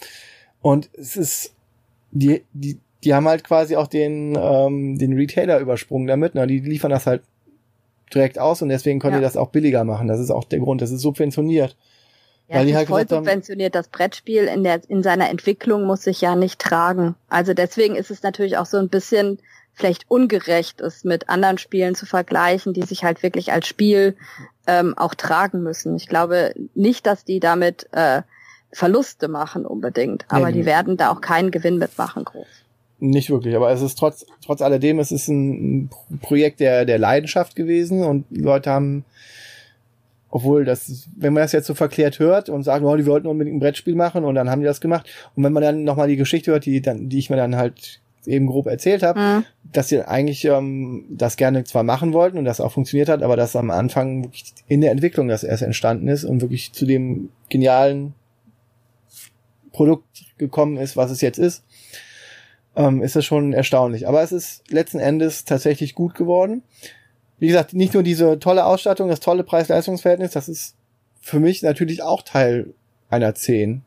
Und 0.61 0.89
es 0.93 1.15
ist, 1.17 1.53
die, 2.11 2.43
die, 2.53 2.79
die 3.03 3.13
haben 3.13 3.27
halt 3.27 3.43
quasi 3.43 3.75
auch 3.75 3.87
den, 3.87 4.37
ähm, 4.39 4.97
den 4.97 5.13
Retailer 5.13 5.59
übersprungen 5.59 6.07
damit. 6.07 6.35
Ne? 6.35 6.47
Die 6.47 6.59
liefern 6.59 6.91
das 6.91 7.05
halt 7.05 7.23
direkt 8.13 8.39
aus 8.39 8.61
und 8.61 8.69
deswegen 8.69 8.99
können 8.99 9.13
ja. 9.13 9.19
die 9.19 9.25
das 9.25 9.37
auch 9.37 9.49
billiger 9.49 9.83
machen. 9.83 10.07
Das 10.07 10.19
ist 10.19 10.31
auch 10.31 10.43
der 10.43 10.59
Grund. 10.59 10.81
Das 10.81 10.91
ist 10.91 11.01
subventioniert. 11.01 11.75
Ja, 12.47 12.55
weil 12.55 12.65
die 12.65 12.75
halt 12.75 12.87
voll 12.87 13.07
subventioniert. 13.07 13.75
Das 13.75 13.89
Brettspiel 13.89 14.45
in 14.45 14.63
der 14.63 14.81
in 14.87 15.03
seiner 15.03 15.29
Entwicklung 15.29 15.85
muss 15.85 16.03
sich 16.03 16.21
ja 16.21 16.35
nicht 16.35 16.59
tragen. 16.59 17.15
Also 17.27 17.53
deswegen 17.53 17.95
ist 17.95 18.09
es 18.09 18.23
natürlich 18.23 18.57
auch 18.57 18.65
so 18.65 18.77
ein 18.77 18.89
bisschen 18.89 19.39
vielleicht 19.79 20.05
ungerecht 20.09 20.81
ist, 20.81 21.05
mit 21.05 21.29
anderen 21.29 21.57
Spielen 21.57 21.95
zu 21.95 22.05
vergleichen, 22.05 22.73
die 22.73 22.83
sich 22.83 23.03
halt 23.03 23.23
wirklich 23.23 23.53
als 23.53 23.67
Spiel 23.67 24.15
ähm, 24.67 24.97
auch 24.97 25.15
tragen 25.15 25.63
müssen. 25.63 25.95
Ich 25.95 26.07
glaube 26.07 26.53
nicht, 26.75 27.05
dass 27.07 27.23
die 27.23 27.39
damit 27.39 27.87
äh, 27.93 28.21
Verluste 28.71 29.29
machen 29.29 29.65
unbedingt, 29.65 30.25
aber 30.27 30.47
nee, 30.47 30.59
die 30.59 30.65
werden 30.65 30.97
da 30.97 31.11
auch 31.11 31.21
keinen 31.21 31.49
Gewinn 31.49 31.77
mitmachen 31.77 32.25
groß. 32.25 32.45
Nicht 32.99 33.29
wirklich, 33.29 33.55
aber 33.55 33.71
es 33.71 33.81
ist 33.81 33.97
trotz, 33.97 34.25
trotz 34.45 34.61
alledem, 34.61 34.99
es 34.99 35.13
ist 35.13 35.29
ein 35.29 35.89
Projekt 36.21 36.59
der, 36.59 36.83
der 36.83 36.99
Leidenschaft 36.99 37.55
gewesen 37.55 38.03
und 38.03 38.25
Leute 38.29 38.69
haben, 38.71 39.05
obwohl 40.29 40.65
das, 40.65 41.07
wenn 41.15 41.33
man 41.33 41.43
das 41.43 41.53
jetzt 41.53 41.67
so 41.67 41.73
verklärt 41.73 42.19
hört 42.19 42.49
und 42.49 42.63
sagt, 42.63 42.83
oh, 42.83 42.95
die 42.97 43.05
wollten 43.05 43.27
unbedingt 43.27 43.55
ein 43.55 43.61
Brettspiel 43.61 43.95
machen 43.95 44.25
und 44.25 44.35
dann 44.35 44.49
haben 44.49 44.59
die 44.59 44.67
das 44.67 44.81
gemacht. 44.81 45.09
Und 45.35 45.45
wenn 45.45 45.53
man 45.53 45.63
dann 45.63 45.85
nochmal 45.85 46.09
die 46.09 46.17
Geschichte 46.17 46.51
hört, 46.51 46.65
die, 46.65 46.81
dann, 46.81 47.07
die 47.07 47.19
ich 47.19 47.29
mir 47.29 47.37
dann 47.37 47.55
halt 47.55 48.01
eben 48.25 48.47
grob 48.47 48.67
erzählt 48.67 49.03
habe, 49.03 49.19
mhm. 49.19 49.45
dass 49.71 49.89
sie 49.89 50.01
eigentlich 50.01 50.45
ähm, 50.45 51.05
das 51.09 51.37
gerne 51.37 51.63
zwar 51.63 51.83
machen 51.83 52.13
wollten 52.13 52.37
und 52.37 52.45
das 52.45 52.61
auch 52.61 52.71
funktioniert 52.71 53.09
hat, 53.09 53.23
aber 53.23 53.35
dass 53.35 53.55
am 53.55 53.71
Anfang 53.71 54.31
in 54.67 54.81
der 54.81 54.91
Entwicklung 54.91 55.27
das 55.27 55.43
erst 55.43 55.63
entstanden 55.63 56.07
ist 56.07 56.23
und 56.23 56.41
wirklich 56.41 56.73
zu 56.73 56.85
dem 56.85 57.29
genialen 57.49 58.13
Produkt 59.71 60.25
gekommen 60.37 60.77
ist, 60.77 60.97
was 60.97 61.11
es 61.11 61.21
jetzt 61.21 61.39
ist, 61.39 61.63
ähm, 62.75 63.01
ist 63.01 63.15
das 63.15 63.25
schon 63.25 63.53
erstaunlich. 63.53 64.07
Aber 64.07 64.21
es 64.21 64.31
ist 64.31 64.69
letzten 64.71 64.99
Endes 64.99 65.45
tatsächlich 65.45 65.95
gut 65.95 66.15
geworden. 66.15 66.63
Wie 67.37 67.47
gesagt, 67.47 67.73
nicht 67.73 67.93
nur 67.93 68.03
diese 68.03 68.39
tolle 68.39 68.65
Ausstattung, 68.65 69.09
das 69.09 69.21
tolle 69.21 69.43
Preis-Leistungs-Verhältnis, 69.43 70.31
das 70.31 70.49
ist 70.49 70.75
für 71.21 71.39
mich 71.39 71.61
natürlich 71.61 72.03
auch 72.03 72.21
Teil 72.21 72.73
einer 73.09 73.33
10. 73.33 73.83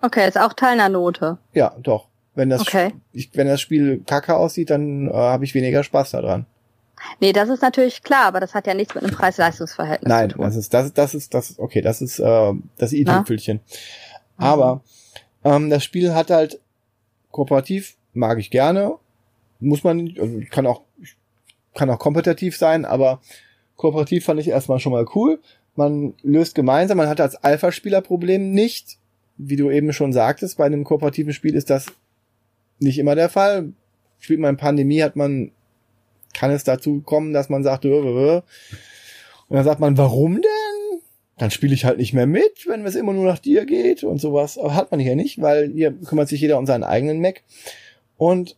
Okay, 0.00 0.28
ist 0.28 0.38
auch 0.38 0.52
Teil 0.52 0.72
einer 0.72 0.88
Note. 0.88 1.38
Ja, 1.52 1.74
doch. 1.82 2.08
Wenn 2.38 2.50
das, 2.50 2.60
okay. 2.60 2.92
ich, 3.12 3.30
wenn 3.34 3.48
das 3.48 3.60
Spiel 3.60 4.00
kacke 4.06 4.36
aussieht, 4.36 4.70
dann 4.70 5.08
äh, 5.08 5.12
habe 5.12 5.44
ich 5.44 5.54
weniger 5.54 5.82
Spaß 5.82 6.12
daran. 6.12 6.46
Nee, 7.18 7.32
das 7.32 7.48
ist 7.48 7.62
natürlich 7.62 8.04
klar, 8.04 8.26
aber 8.26 8.38
das 8.38 8.54
hat 8.54 8.68
ja 8.68 8.74
nichts 8.74 8.94
mit 8.94 9.02
einem 9.02 9.12
Preis-Leistungs-Verhältnis 9.12 10.08
Nein, 10.08 10.30
zu 10.30 10.36
tun. 10.36 10.44
das 10.44 10.54
ist, 10.54 10.72
das, 10.72 10.94
das 10.94 11.14
ist, 11.16 11.34
das, 11.34 11.58
okay, 11.58 11.80
das 11.80 12.00
ist 12.00 12.20
äh, 12.20 12.52
das 12.76 12.92
i-Tüpfelchen. 12.92 13.58
Aber 14.36 14.82
ähm, 15.44 15.68
das 15.68 15.82
Spiel 15.82 16.14
hat 16.14 16.30
halt 16.30 16.60
kooperativ, 17.32 17.96
mag 18.12 18.38
ich 18.38 18.52
gerne, 18.52 18.94
muss 19.58 19.82
man, 19.82 20.14
also 20.16 20.40
kann 20.48 20.68
auch, 20.68 20.82
kann 21.74 21.90
auch 21.90 21.98
kompetitiv 21.98 22.56
sein, 22.56 22.84
aber 22.84 23.20
kooperativ 23.74 24.26
fand 24.26 24.38
ich 24.38 24.46
erstmal 24.46 24.78
schon 24.78 24.92
mal 24.92 25.06
cool. 25.16 25.40
Man 25.74 26.14
löst 26.22 26.54
gemeinsam, 26.54 26.98
man 26.98 27.08
hat 27.08 27.20
als 27.20 27.34
Alpha-Spieler-Problem 27.34 28.52
nicht, 28.52 28.98
wie 29.38 29.56
du 29.56 29.72
eben 29.72 29.92
schon 29.92 30.12
sagtest, 30.12 30.56
bei 30.56 30.66
einem 30.66 30.84
kooperativen 30.84 31.32
Spiel 31.32 31.56
ist 31.56 31.68
das 31.68 31.86
nicht 32.78 32.98
immer 32.98 33.14
der 33.14 33.28
Fall. 33.28 33.72
Spielt 34.18 34.40
man 34.40 34.56
Pandemie, 34.56 35.02
hat 35.02 35.16
man, 35.16 35.52
kann 36.34 36.50
es 36.50 36.64
dazu 36.64 37.00
kommen, 37.00 37.32
dass 37.32 37.48
man 37.48 37.62
sagt, 37.62 37.84
äh, 37.84 37.88
äh, 37.88 38.36
äh. 38.36 38.42
und 39.48 39.56
dann 39.56 39.64
sagt 39.64 39.80
man, 39.80 39.96
warum 39.96 40.36
denn? 40.36 41.00
Dann 41.38 41.52
spiele 41.52 41.74
ich 41.74 41.84
halt 41.84 41.98
nicht 41.98 42.14
mehr 42.14 42.26
mit, 42.26 42.66
wenn 42.66 42.84
es 42.84 42.96
immer 42.96 43.12
nur 43.12 43.24
nach 43.24 43.38
dir 43.38 43.64
geht 43.64 44.02
und 44.02 44.20
sowas. 44.20 44.58
Aber 44.58 44.74
hat 44.74 44.90
man 44.90 44.98
hier 44.98 45.14
nicht, 45.14 45.40
weil 45.40 45.70
hier 45.72 45.92
kümmert 45.92 46.28
sich 46.28 46.40
jeder 46.40 46.58
um 46.58 46.66
seinen 46.66 46.82
eigenen 46.82 47.20
Mac. 47.20 47.42
Und 48.16 48.56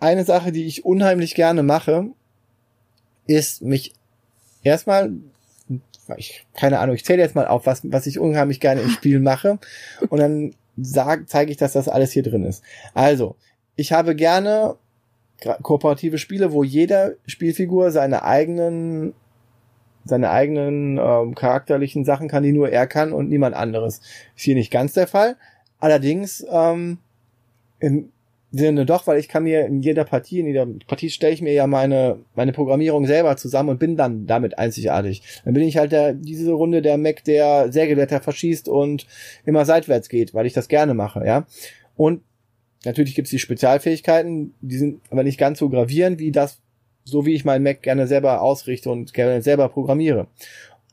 eine 0.00 0.24
Sache, 0.24 0.50
die 0.50 0.66
ich 0.66 0.84
unheimlich 0.84 1.36
gerne 1.36 1.62
mache, 1.62 2.08
ist 3.26 3.62
mich 3.62 3.94
erstmal, 4.62 5.12
ich, 6.16 6.46
keine 6.54 6.80
Ahnung, 6.80 6.96
ich 6.96 7.04
zähle 7.04 7.22
jetzt 7.22 7.36
mal 7.36 7.46
auf, 7.46 7.66
was, 7.66 7.80
was 7.84 8.06
ich 8.06 8.18
unheimlich 8.18 8.60
gerne 8.60 8.80
im 8.80 8.90
Spiel 8.90 9.20
mache. 9.20 9.58
Und 10.08 10.18
dann 10.18 10.54
zeige 11.26 11.50
ich, 11.50 11.56
dass 11.56 11.72
das 11.72 11.88
alles 11.88 12.12
hier 12.12 12.22
drin 12.22 12.44
ist. 12.44 12.62
Also, 12.92 13.36
ich 13.76 13.92
habe 13.92 14.16
gerne 14.16 14.76
kooperative 15.62 16.18
Spiele, 16.18 16.52
wo 16.52 16.64
jeder 16.64 17.12
Spielfigur 17.26 17.90
seine 17.90 18.24
eigenen 18.24 19.14
seine 20.04 20.30
eigenen 20.30 20.98
ähm, 20.98 21.34
charakterlichen 21.34 22.04
Sachen 22.04 22.28
kann, 22.28 22.44
die 22.44 22.52
nur 22.52 22.70
er 22.70 22.86
kann 22.86 23.12
und 23.12 23.28
niemand 23.28 23.56
anderes. 23.56 24.00
Ist 24.36 24.44
hier 24.44 24.54
nicht 24.54 24.70
ganz 24.70 24.92
der 24.92 25.08
Fall. 25.08 25.36
Allerdings 25.80 26.46
ähm, 26.48 26.98
im 27.80 28.12
Sinne 28.52 28.86
doch, 28.86 29.08
weil 29.08 29.18
ich 29.18 29.28
kann 29.28 29.42
mir 29.42 29.66
in 29.66 29.82
jeder 29.82 30.04
Partie, 30.04 30.38
in 30.38 30.46
jeder 30.46 30.66
Partie 30.86 31.10
stelle 31.10 31.34
ich 31.34 31.42
mir 31.42 31.52
ja 31.52 31.66
meine 31.66 32.20
meine 32.36 32.52
Programmierung 32.52 33.04
selber 33.06 33.36
zusammen 33.36 33.70
und 33.70 33.80
bin 33.80 33.96
dann 33.96 34.26
damit 34.26 34.58
einzigartig. 34.58 35.42
Dann 35.44 35.54
bin 35.54 35.64
ich 35.64 35.76
halt 35.76 35.90
der 35.90 36.14
diese 36.14 36.52
Runde 36.52 36.82
der 36.82 36.98
Mac, 36.98 37.24
der 37.24 37.72
Sägeblätter 37.72 38.20
verschießt 38.20 38.68
und 38.68 39.06
immer 39.44 39.64
seitwärts 39.64 40.08
geht, 40.08 40.32
weil 40.34 40.46
ich 40.46 40.52
das 40.52 40.68
gerne 40.68 40.94
mache, 40.94 41.26
ja. 41.26 41.46
Und 41.96 42.22
Natürlich 42.84 43.14
gibt 43.14 43.26
es 43.26 43.30
die 43.30 43.38
Spezialfähigkeiten, 43.38 44.54
die 44.60 44.78
sind 44.78 45.00
aber 45.10 45.24
nicht 45.24 45.38
ganz 45.38 45.58
so 45.58 45.68
gravierend 45.68 46.18
wie 46.18 46.32
das, 46.32 46.60
so 47.04 47.26
wie 47.26 47.34
ich 47.34 47.44
meinen 47.44 47.62
Mac 47.62 47.82
gerne 47.82 48.06
selber 48.06 48.42
ausrichte 48.42 48.90
und 48.90 49.14
gerne 49.14 49.42
selber 49.42 49.68
programmiere. 49.68 50.26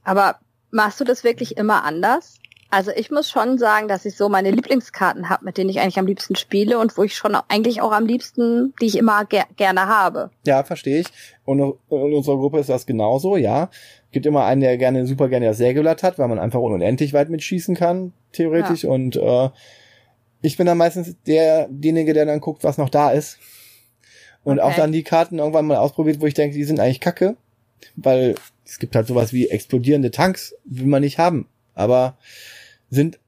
Aber 0.04 0.38
machst 0.72 1.00
du 1.00 1.04
das 1.04 1.24
wirklich 1.24 1.58
immer 1.58 1.84
anders? 1.84 2.40
Also 2.74 2.90
ich 2.96 3.12
muss 3.12 3.30
schon 3.30 3.60
sagen, 3.60 3.88
dass 3.88 4.04
ich 4.04 4.18
so 4.18 4.30
meine 4.30 4.50
Lieblingskarten 4.50 5.30
habe, 5.30 5.46
mit 5.46 5.60
denen 5.60 5.70
ich 5.70 5.80
eigentlich 5.80 6.00
am 6.00 6.08
liebsten 6.08 6.36
spiele 6.36 6.80
und 6.80 6.98
wo 6.98 7.04
ich 7.04 7.16
schon 7.16 7.38
eigentlich 7.48 7.82
auch 7.82 7.92
am 7.92 8.08
liebsten, 8.08 8.74
die 8.82 8.88
ich 8.88 8.98
immer 8.98 9.26
ger 9.26 9.46
gerne 9.58 9.86
habe. 9.86 10.32
Ja, 10.48 10.64
verstehe 10.64 11.02
ich. 11.02 11.08
Und 11.46 11.60
in 11.60 11.76
unserer 11.90 12.38
Gruppe 12.38 12.58
ist 12.58 12.70
das 12.70 12.88
genauso, 12.88 13.38
ja. 13.38 13.70
Gibt 14.12 14.26
immer 14.26 14.46
einen, 14.46 14.62
der 14.62 14.80
gerne 14.80 15.06
super 15.06 15.30
gerne 15.30 15.46
das 15.46 15.58
Sägeblatt 15.58 16.02
hat, 16.02 16.18
weil 16.18 16.28
man 16.28 16.40
einfach 16.40 16.60
unendlich 16.60 17.14
weit 17.14 17.30
mitschießen 17.30 17.76
kann, 17.76 18.12
theoretisch. 18.32 18.86
Ja. 18.86 18.90
Und 18.90 19.18
äh, 19.18 19.50
ich 20.44 20.58
bin 20.58 20.68
dann 20.68 20.78
meistens 20.78 21.16
der, 21.26 21.68
derjenige, 21.70 22.14
der 22.14 22.26
dann 22.26 22.42
guckt, 22.42 22.64
was 22.64 22.78
noch 22.78 22.90
da 22.90 23.12
ist. 23.12 23.40
Und 24.44 24.60
okay. 24.60 24.68
auch 24.68 24.76
dann 24.76 24.92
die 24.92 25.04
Karten 25.04 25.40
irgendwann 25.40 25.66
mal 25.66 25.78
ausprobiert, 25.78 26.20
wo 26.20 26.28
ich 26.28 26.34
denke, 26.34 26.56
die 26.56 26.66
sind 26.66 26.80
eigentlich 26.80 27.00
kacke. 27.00 27.38
Weil 27.96 28.36
es 28.66 28.78
gibt 28.78 28.96
halt 28.96 29.08
sowas 29.08 29.32
wie 29.32 29.48
explodierende 29.48 30.12
Tanks, 30.12 30.54
will 30.66 30.88
man 30.88 31.02
nicht 31.02 31.18
haben. 31.18 31.48
Aber 31.74 32.18
sind 32.90 33.20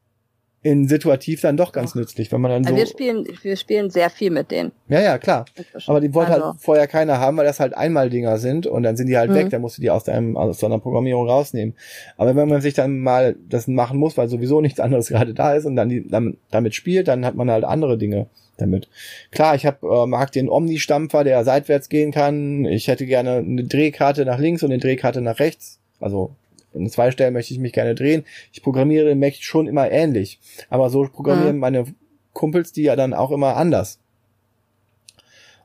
in 0.66 0.88
situativ 0.88 1.42
dann 1.42 1.58
doch 1.58 1.72
ganz 1.72 1.94
nützlich, 1.94 2.32
wenn 2.32 2.42
man 2.42 2.50
dann 2.50 2.66
also 2.66 2.74
so. 2.74 2.80
Wir 2.80 2.88
spielen, 2.88 3.28
wir 3.44 3.56
spielen 3.56 3.92
sehr 3.92 4.10
viel 4.10 4.32
mit 4.32 4.50
denen. 4.50 4.72
Ja, 4.88 5.00
ja, 5.00 5.20
klar. 5.20 5.46
Aber 5.86 6.02
die 6.02 6.12
wollte 6.16 6.32
halt 6.32 6.42
also. 6.42 6.54
halt 6.54 6.62
vorher 6.64 6.88
keiner 6.88 7.20
haben, 7.20 7.38
weil 7.38 7.46
das 7.46 7.60
halt 7.60 7.78
Einmal-Dinger 7.78 8.40
sind 8.40 8.66
und 8.66 8.82
dann 8.82 8.98
sind 8.98 9.06
die 9.06 9.16
halt 9.16 9.30
mhm. 9.30 9.36
weg, 9.36 9.50
dann 9.52 9.62
musst 9.62 9.78
du 9.78 9.84
die 9.84 9.92
aus 9.92 10.06
deinem, 10.06 10.36
aus 10.36 10.58
deiner 10.58 10.80
Programmierung 10.80 11.30
rausnehmen. 11.30 11.76
Aber 12.18 12.36
wenn 12.36 12.50
man 12.50 12.62
sich 12.62 12.74
dann 12.74 12.98
mal 12.98 13.36
das 13.48 13.68
machen 13.68 14.00
muss, 14.00 14.18
weil 14.18 14.28
sowieso 14.28 14.60
nichts 14.60 14.80
anderes 14.80 15.08
gerade 15.10 15.36
da 15.36 15.54
ist 15.54 15.66
und 15.66 15.76
dann 15.76 15.88
die, 15.88 16.08
dann, 16.08 16.38
damit 16.50 16.74
spielt, 16.74 17.08
dann 17.10 17.28
hat 17.28 17.36
man 17.36 17.52
halt 17.52 17.64
andere 17.64 18.00
Dinge 18.00 18.26
damit. 18.58 18.90
Klar, 19.30 19.54
ich 19.54 19.68
hab, 19.68 19.84
äh, 19.84 20.08
mag 20.08 20.32
den 20.32 20.50
Omni-Stampfer, 20.50 21.24
der 21.24 21.44
seitwärts 21.44 21.90
gehen 21.90 22.12
kann. 22.12 22.66
Ich 22.66 22.88
hätte 22.88 23.06
gerne 23.06 23.36
eine 23.36 23.66
Drehkarte 23.66 24.26
nach 24.26 24.40
links 24.40 24.64
und 24.64 24.72
eine 24.72 24.82
Drehkarte 24.82 25.22
nach 25.22 25.38
rechts. 25.38 25.78
Also 26.00 26.32
in 26.76 26.90
zwei 26.90 27.12
Stellen 27.12 27.34
möchte 27.34 27.54
ich 27.54 27.60
mich 27.60 27.74
gerne 27.74 27.96
drehen. 27.96 28.26
Ich 28.52 28.62
programmiere 28.62 29.06
den 29.06 29.20
Mac 29.20 29.36
schon 29.36 29.68
immer 29.68 29.90
ähnlich. 29.92 30.40
Aber 30.70 30.90
so 30.90 31.08
programmieren 31.08 31.56
mhm. 31.56 31.62
meine 31.62 31.86
Kumpels 32.34 32.72
die 32.72 32.84
ja 32.84 32.96
dann 32.96 33.14
auch 33.14 33.32
immer 33.32 33.56
anders. 33.56 34.00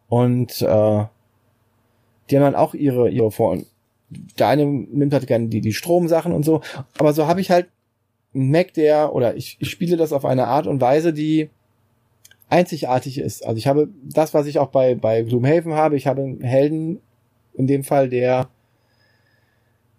Und 0.08 0.62
äh, 0.62 1.04
die 2.28 2.36
haben 2.36 2.42
dann 2.42 2.54
auch 2.54 2.74
ihre, 2.74 3.10
ihre 3.10 3.30
Vor- 3.30 3.58
der 4.38 4.48
eine 4.48 4.66
nimmt 4.66 5.12
halt 5.12 5.26
gerne 5.26 5.48
die, 5.48 5.60
die 5.60 5.72
Stromsachen 5.72 6.32
und 6.32 6.44
so. 6.44 6.62
Aber 6.98 7.12
so 7.12 7.26
habe 7.26 7.40
ich 7.40 7.50
halt 7.50 7.68
einen 8.34 8.50
Mac, 8.50 8.74
der, 8.74 9.14
oder 9.14 9.36
ich, 9.36 9.56
ich 9.60 9.70
spiele 9.70 9.96
das 9.96 10.12
auf 10.12 10.24
eine 10.24 10.46
Art 10.46 10.66
und 10.66 10.80
Weise, 10.80 11.12
die 11.12 11.50
einzigartig 12.48 13.18
ist. 13.18 13.46
Also 13.46 13.58
ich 13.58 13.66
habe 13.66 13.88
das, 14.02 14.34
was 14.34 14.46
ich 14.46 14.58
auch 14.58 14.68
bei, 14.68 14.94
bei 14.94 15.22
Gloomhaven 15.22 15.74
habe. 15.74 15.96
Ich 15.96 16.06
habe 16.06 16.22
einen 16.22 16.40
Helden, 16.40 17.00
in 17.54 17.66
dem 17.66 17.84
Fall, 17.84 18.08
der 18.08 18.48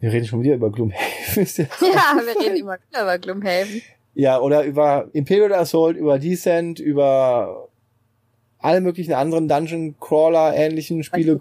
wir 0.02 0.12
reden 0.12 0.26
schon 0.26 0.42
wieder 0.42 0.56
über 0.56 0.72
Gloomhaven. 0.72 1.00
ja, 1.36 2.22
wir 2.26 2.42
reden 2.42 2.58
immer 2.58 2.78
über 2.92 3.18
Gloomhaven. 3.20 3.82
Ja, 4.14 4.40
oder 4.40 4.64
über 4.66 5.08
Imperial 5.14 5.54
Assault, 5.54 5.96
über 5.96 6.20
Descent, 6.20 6.80
über 6.80 7.70
alle 8.60 8.82
möglichen 8.82 9.14
anderen 9.14 9.48
Dungeon 9.48 9.96
Crawler 10.00 10.56
ähnlichen 10.56 11.04
Spiele. 11.04 11.40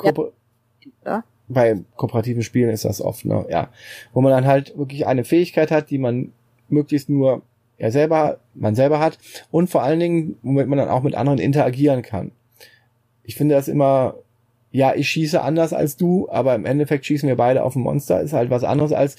Ja. 1.05 1.25
Bei 1.49 1.79
kooperativen 1.97 2.43
Spielen 2.43 2.71
ist 2.71 2.85
das 2.85 3.01
oft, 3.01 3.25
ne? 3.25 3.45
Ja. 3.51 3.71
Wo 4.13 4.21
man 4.21 4.31
dann 4.31 4.47
halt 4.47 4.77
wirklich 4.79 5.07
eine 5.07 5.25
Fähigkeit 5.25 5.71
hat, 5.71 5.91
die 5.91 5.99
man 5.99 6.33
möglichst 6.69 7.09
nur 7.09 7.43
er 7.79 7.91
selber, 7.91 8.39
man 8.55 8.75
selber 8.75 9.01
hat 9.01 9.19
und 9.51 9.71
vor 9.71 9.83
allen 9.83 9.99
Dingen, 9.99 10.37
womit 10.43 10.69
man 10.69 10.79
dann 10.79 10.91
auch 10.91 11.03
mit 11.03 11.15
anderen 11.15 11.39
interagieren 11.39 12.03
kann. 12.03 12.31
Ich 13.25 13.37
finde 13.37 13.55
das 13.55 13.69
immer 13.69 14.17
ja, 14.73 14.95
ich 14.95 15.09
schieße 15.09 15.41
anders 15.41 15.73
als 15.73 15.97
du, 15.97 16.29
aber 16.31 16.55
im 16.55 16.65
Endeffekt 16.65 17.07
schießen 17.07 17.29
wir 17.29 17.37
beide 17.37 17.65
auf 17.65 17.77
ein 17.77 17.83
Monster, 17.83 18.21
ist 18.21 18.33
halt 18.33 18.51
was 18.51 18.65
anderes 18.65 18.93
als 18.93 19.17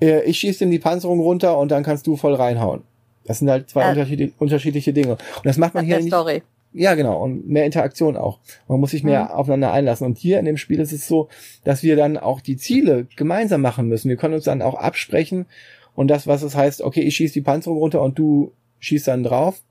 äh, 0.00 0.22
ich 0.24 0.38
schieße 0.38 0.64
ihm 0.64 0.70
die 0.70 0.78
Panzerung 0.78 1.20
runter 1.20 1.58
und 1.58 1.70
dann 1.70 1.82
kannst 1.82 2.06
du 2.06 2.16
voll 2.16 2.34
reinhauen. 2.34 2.82
Das 3.24 3.38
sind 3.38 3.50
halt 3.50 3.70
zwei 3.70 3.82
ja. 3.82 3.90
unterschiedliche, 3.90 4.32
unterschiedliche 4.38 4.92
Dinge. 4.92 5.12
Und 5.12 5.44
das 5.44 5.56
macht 5.56 5.74
man 5.74 5.84
das 5.84 5.88
hier 5.88 6.04
nicht. 6.04 6.12
Story. 6.12 6.42
Ja, 6.72 6.94
genau. 6.94 7.22
Und 7.22 7.48
mehr 7.48 7.64
Interaktion 7.64 8.16
auch. 8.16 8.40
Man 8.68 8.80
muss 8.80 8.90
sich 8.90 9.04
mehr 9.04 9.24
mhm. 9.24 9.30
aufeinander 9.30 9.72
einlassen. 9.72 10.06
Und 10.06 10.18
hier 10.18 10.38
in 10.40 10.44
dem 10.44 10.56
Spiel 10.56 10.80
ist 10.80 10.92
es 10.92 11.06
so, 11.06 11.28
dass 11.62 11.82
wir 11.82 11.96
dann 11.96 12.18
auch 12.18 12.40
die 12.40 12.56
Ziele 12.56 13.06
gemeinsam 13.16 13.62
machen 13.62 13.88
müssen. 13.88 14.08
Wir 14.08 14.16
können 14.16 14.34
uns 14.34 14.44
dann 14.44 14.60
auch 14.60 14.74
absprechen. 14.74 15.46
Und 15.94 16.08
das, 16.08 16.26
was 16.26 16.42
es 16.42 16.56
heißt, 16.56 16.82
okay, 16.82 17.02
ich 17.02 17.14
schieße 17.14 17.34
die 17.34 17.42
Panzerung 17.42 17.78
runter 17.78 18.02
und 18.02 18.18
du 18.18 18.52
schießt 18.80 19.06
dann 19.06 19.22
drauf 19.22 19.62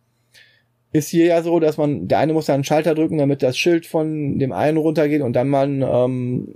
ist 0.93 1.09
hier 1.09 1.25
ja 1.25 1.41
so, 1.41 1.59
dass 1.59 1.77
man, 1.77 2.07
der 2.07 2.19
eine 2.19 2.33
muss 2.33 2.45
dann 2.45 2.55
einen 2.55 2.63
Schalter 2.63 2.93
drücken, 2.93 3.17
damit 3.17 3.41
das 3.41 3.57
Schild 3.57 3.87
von 3.87 4.37
dem 4.37 4.51
einen 4.51 4.77
runtergeht 4.77 5.21
und 5.21 5.33
dann 5.33 5.49
man 5.49 5.81
ähm, 5.81 6.55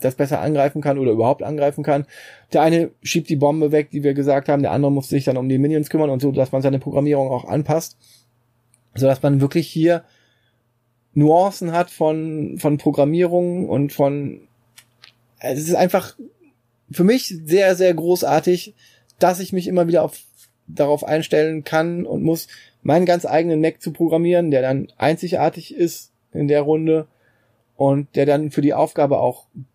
das 0.00 0.14
besser 0.14 0.40
angreifen 0.40 0.80
kann 0.80 0.96
oder 0.96 1.10
überhaupt 1.10 1.42
angreifen 1.42 1.82
kann. 1.82 2.06
Der 2.52 2.62
eine 2.62 2.92
schiebt 3.02 3.28
die 3.28 3.36
Bombe 3.36 3.72
weg, 3.72 3.90
die 3.90 4.04
wir 4.04 4.14
gesagt 4.14 4.48
haben, 4.48 4.62
der 4.62 4.70
andere 4.70 4.92
muss 4.92 5.08
sich 5.08 5.24
dann 5.24 5.36
um 5.36 5.48
die 5.48 5.58
Minions 5.58 5.90
kümmern 5.90 6.08
und 6.08 6.22
so, 6.22 6.30
dass 6.30 6.52
man 6.52 6.62
seine 6.62 6.78
Programmierung 6.78 7.30
auch 7.30 7.46
anpasst, 7.46 7.98
so 8.94 9.06
dass 9.06 9.22
man 9.22 9.40
wirklich 9.40 9.66
hier 9.66 10.04
Nuancen 11.14 11.72
hat 11.72 11.90
von 11.90 12.58
von 12.58 12.78
Programmierung 12.78 13.68
und 13.68 13.92
von 13.92 14.42
es 15.40 15.58
ist 15.58 15.74
einfach 15.74 16.16
für 16.92 17.02
mich 17.02 17.34
sehr 17.44 17.74
sehr 17.74 17.92
großartig, 17.92 18.74
dass 19.18 19.40
ich 19.40 19.52
mich 19.52 19.66
immer 19.66 19.88
wieder 19.88 20.04
auf 20.04 20.20
darauf 20.68 21.02
einstellen 21.02 21.64
kann 21.64 22.06
und 22.06 22.22
muss, 22.22 22.46
meinen 22.88 23.04
ganz 23.04 23.26
eigenen 23.26 23.60
Mac 23.60 23.82
zu 23.82 23.92
programmieren, 23.92 24.50
der 24.50 24.62
dann 24.62 24.88
einzigartig 24.96 25.76
ist 25.76 26.10
in 26.32 26.48
der 26.48 26.62
Runde 26.62 27.06
und 27.76 28.16
der 28.16 28.24
dann 28.24 28.50
für 28.50 28.62
die 28.62 28.72
Aufgabe 28.72 29.18
auch 29.18 29.44
ein 29.54 29.66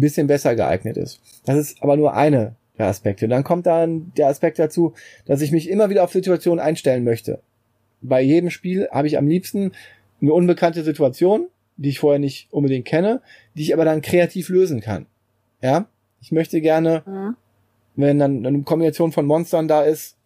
bisschen 0.00 0.26
besser 0.26 0.54
geeignet 0.54 0.98
ist. 0.98 1.22
Das 1.46 1.56
ist 1.56 1.82
aber 1.82 1.96
nur 1.96 2.12
eine 2.12 2.56
der 2.76 2.88
Aspekte. 2.88 3.26
Dann 3.26 3.42
kommt 3.42 3.64
dann 3.64 4.12
der 4.18 4.28
Aspekt 4.28 4.58
dazu, 4.58 4.92
dass 5.24 5.40
ich 5.40 5.50
mich 5.50 5.70
immer 5.70 5.88
wieder 5.88 6.04
auf 6.04 6.12
Situationen 6.12 6.60
einstellen 6.60 7.04
möchte. 7.04 7.40
Bei 8.02 8.20
jedem 8.20 8.50
Spiel 8.50 8.86
habe 8.90 9.08
ich 9.08 9.16
am 9.16 9.26
liebsten 9.26 9.72
eine 10.20 10.34
unbekannte 10.34 10.84
Situation, 10.84 11.48
die 11.78 11.88
ich 11.88 12.00
vorher 12.00 12.18
nicht 12.18 12.52
unbedingt 12.52 12.84
kenne, 12.84 13.22
die 13.54 13.62
ich 13.62 13.72
aber 13.72 13.86
dann 13.86 14.02
kreativ 14.02 14.50
lösen 14.50 14.82
kann. 14.82 15.06
Ja, 15.62 15.86
ich 16.20 16.32
möchte 16.32 16.60
gerne 16.60 17.02
mhm 17.06 17.36
wenn 18.00 18.18
dann 18.18 18.46
eine 18.46 18.62
Kombination 18.62 19.12
von 19.12 19.26
Monstern 19.26 19.68
da 19.68 19.82
ist. 19.82 20.16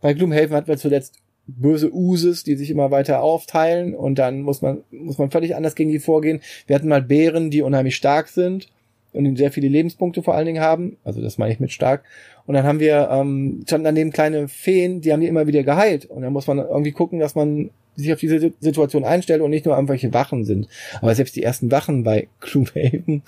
Bei 0.00 0.14
Gloomhaven 0.14 0.56
hatten 0.56 0.68
wir 0.68 0.76
zuletzt 0.76 1.16
böse 1.46 1.92
Uses, 1.92 2.44
die 2.44 2.56
sich 2.56 2.70
immer 2.70 2.90
weiter 2.90 3.22
aufteilen 3.22 3.94
und 3.94 4.18
dann 4.18 4.42
muss 4.42 4.62
man, 4.62 4.82
muss 4.90 5.18
man 5.18 5.30
völlig 5.30 5.56
anders 5.56 5.74
gegen 5.74 5.90
die 5.90 5.98
vorgehen. 5.98 6.40
Wir 6.66 6.76
hatten 6.76 6.88
mal 6.88 7.02
Bären, 7.02 7.50
die 7.50 7.62
unheimlich 7.62 7.96
stark 7.96 8.28
sind 8.28 8.68
und 9.12 9.36
sehr 9.36 9.50
viele 9.50 9.68
Lebenspunkte 9.68 10.22
vor 10.22 10.34
allen 10.34 10.46
Dingen 10.46 10.62
haben. 10.62 10.96
Also 11.02 11.20
das 11.20 11.38
meine 11.38 11.52
ich 11.52 11.60
mit 11.60 11.72
stark. 11.72 12.04
Und 12.46 12.54
dann 12.54 12.64
haben 12.64 12.78
wir 12.78 13.08
ähm, 13.10 13.64
schon 13.68 13.84
daneben 13.84 14.12
kleine 14.12 14.48
Feen, 14.48 15.00
die 15.00 15.12
haben 15.12 15.20
die 15.20 15.26
immer 15.26 15.46
wieder 15.46 15.62
geheilt. 15.64 16.06
Und 16.06 16.22
dann 16.22 16.32
muss 16.32 16.46
man 16.46 16.58
irgendwie 16.58 16.92
gucken, 16.92 17.18
dass 17.18 17.34
man 17.34 17.70
sich 17.96 18.12
auf 18.12 18.20
diese 18.20 18.52
Situation 18.60 19.04
einstellt 19.04 19.42
und 19.42 19.50
nicht 19.50 19.66
nur 19.66 19.74
irgendwelche 19.74 20.14
Wachen 20.14 20.44
sind. 20.44 20.68
Aber 21.00 21.14
selbst 21.14 21.34
die 21.36 21.42
ersten 21.42 21.70
Wachen 21.70 22.04
bei 22.04 22.28
Gloomhaven 22.40 23.22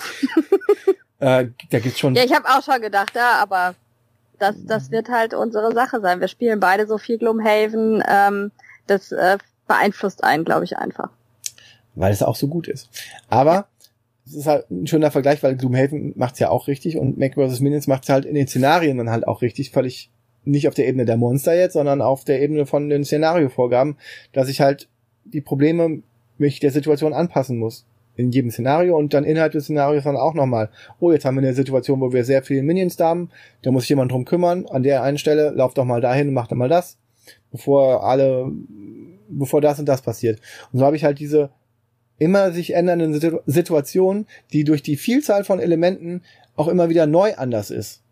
Äh, 1.23 1.51
da 1.71 1.79
gibt's 1.79 2.01
schon. 2.01 2.17
Ja, 2.17 2.25
ich 2.25 2.35
habe 2.35 2.49
auch 2.49 2.63
schon 2.65 2.83
gedacht, 2.83 3.15
ja, 3.15 3.41
aber 3.41 3.77
das, 4.43 4.57
das 4.67 4.91
wird 4.91 5.09
halt 5.09 5.35
unsere 5.35 5.73
Sache 5.73 6.01
sein. 6.01 6.21
Wir 6.21 6.29
spielen 6.29 6.59
beide 6.59 6.87
so 6.87 6.99
viel 6.99 7.19
Gloomhaven. 7.19 8.03
Ähm, 8.09 8.51
das 8.87 9.13
äh, 9.13 9.39
beeinflusst 9.69 10.25
einen, 10.25 10.45
glaube 10.45 10.65
ich, 10.65 10.77
einfach. 10.77 11.11
Weil 11.95 12.13
es 12.13 12.23
auch 12.23 12.37
so 12.37 12.49
gut 12.49 12.67
ist. 12.67 12.91
Aber 13.29 13.69
es 14.27 14.35
ist 14.35 14.47
halt 14.47 14.71
ein 14.71 14.87
schöner 14.87 15.11
Vergleich, 15.11 15.43
weil 15.43 15.57
Gloomhaven 15.57 16.13
macht's 16.17 16.41
ja 16.41 16.51
auch 16.51 16.67
richtig 16.67 16.99
und 16.99 17.19
Mac 17.19 17.35
vs. 17.35 17.61
Minions 17.61 17.87
macht's 17.87 18.09
halt 18.09 18.25
in 18.25 18.35
den 18.35 18.49
Szenarien 18.49 18.99
dann 18.99 19.11
halt 19.11 19.27
auch 19.27 19.43
richtig, 19.43 19.71
völlig 19.71 20.11
nicht 20.45 20.67
auf 20.67 20.75
der 20.75 20.89
Ebene 20.89 21.05
der 21.05 21.17
Monster 21.17 21.55
jetzt, 21.55 21.75
sondern 21.75 22.03
auf 22.03 22.25
der 22.25 22.43
Ebene 22.43 22.67
von 22.67 22.89
den 22.89 23.05
Szenariovorgaben, 23.05 23.97
dass 24.33 24.49
ich 24.49 24.61
halt 24.61 24.89
die 25.25 25.41
Probleme 25.41 26.03
mich 26.37 26.59
der 26.59 26.73
Situation 26.73 27.13
anpassen 27.13 27.59
muss 27.59 27.87
in 28.17 28.31
jedem 28.31 28.51
Szenario 28.51 28.97
und 28.97 29.15
dann 29.15 29.25
innerhalb 29.25 29.53
des 29.53 29.65
Szenarios 29.65 30.05
dann 30.05 30.17
auch 30.17 30.35
nochmal, 30.35 30.71
oh, 31.01 31.13
jetzt 31.13 31.25
haben 31.25 31.37
wir 31.37 31.43
eine 31.43 31.55
Situation, 31.55 32.01
wo 32.01 32.13
wir 32.13 32.25
sehr 32.25 32.43
viele 32.43 32.63
Minions 32.63 32.97
da 32.97 33.09
haben, 33.09 33.31
da 33.63 33.71
muss 33.71 33.85
sich 33.85 33.91
jemand 33.91 34.13
drum 34.13 34.25
kümmern, 34.25 34.67
an 34.67 34.83
der 34.83 35.03
einen 35.03 35.19
Stelle, 35.19 35.51
lauf 35.51 35.75
doch 35.75 35.85
mal 35.85 36.01
dahin 36.01 36.29
und 36.29 36.35
mach 36.35 36.47
doch 36.47 36.57
mal 36.57 36.69
das, 36.69 36.99
bevor 37.51 38.05
alle, 38.05 38.51
bevor 39.29 39.61
das 39.61 39.79
und 39.79 39.87
das 39.87 40.03
passiert. 40.03 40.41
Und 40.73 40.81
so 40.81 40.85
habe 40.85 40.97
ich 40.97 41.05
halt 41.05 41.19
diese 41.19 41.51
immer 42.19 42.53
sich 42.53 42.75
ändernden 42.75 43.43
Situationen, 43.47 44.27
die 44.53 44.65
durch 44.65 44.83
die 44.83 44.97
Vielzahl 44.97 45.45
von 45.45 45.59
Elementen 45.59 46.23
auch 46.55 46.69
immer 46.69 46.89
wieder 46.89 47.07
neu 47.07 47.35
anders 47.35 47.71
ist. 47.71 48.03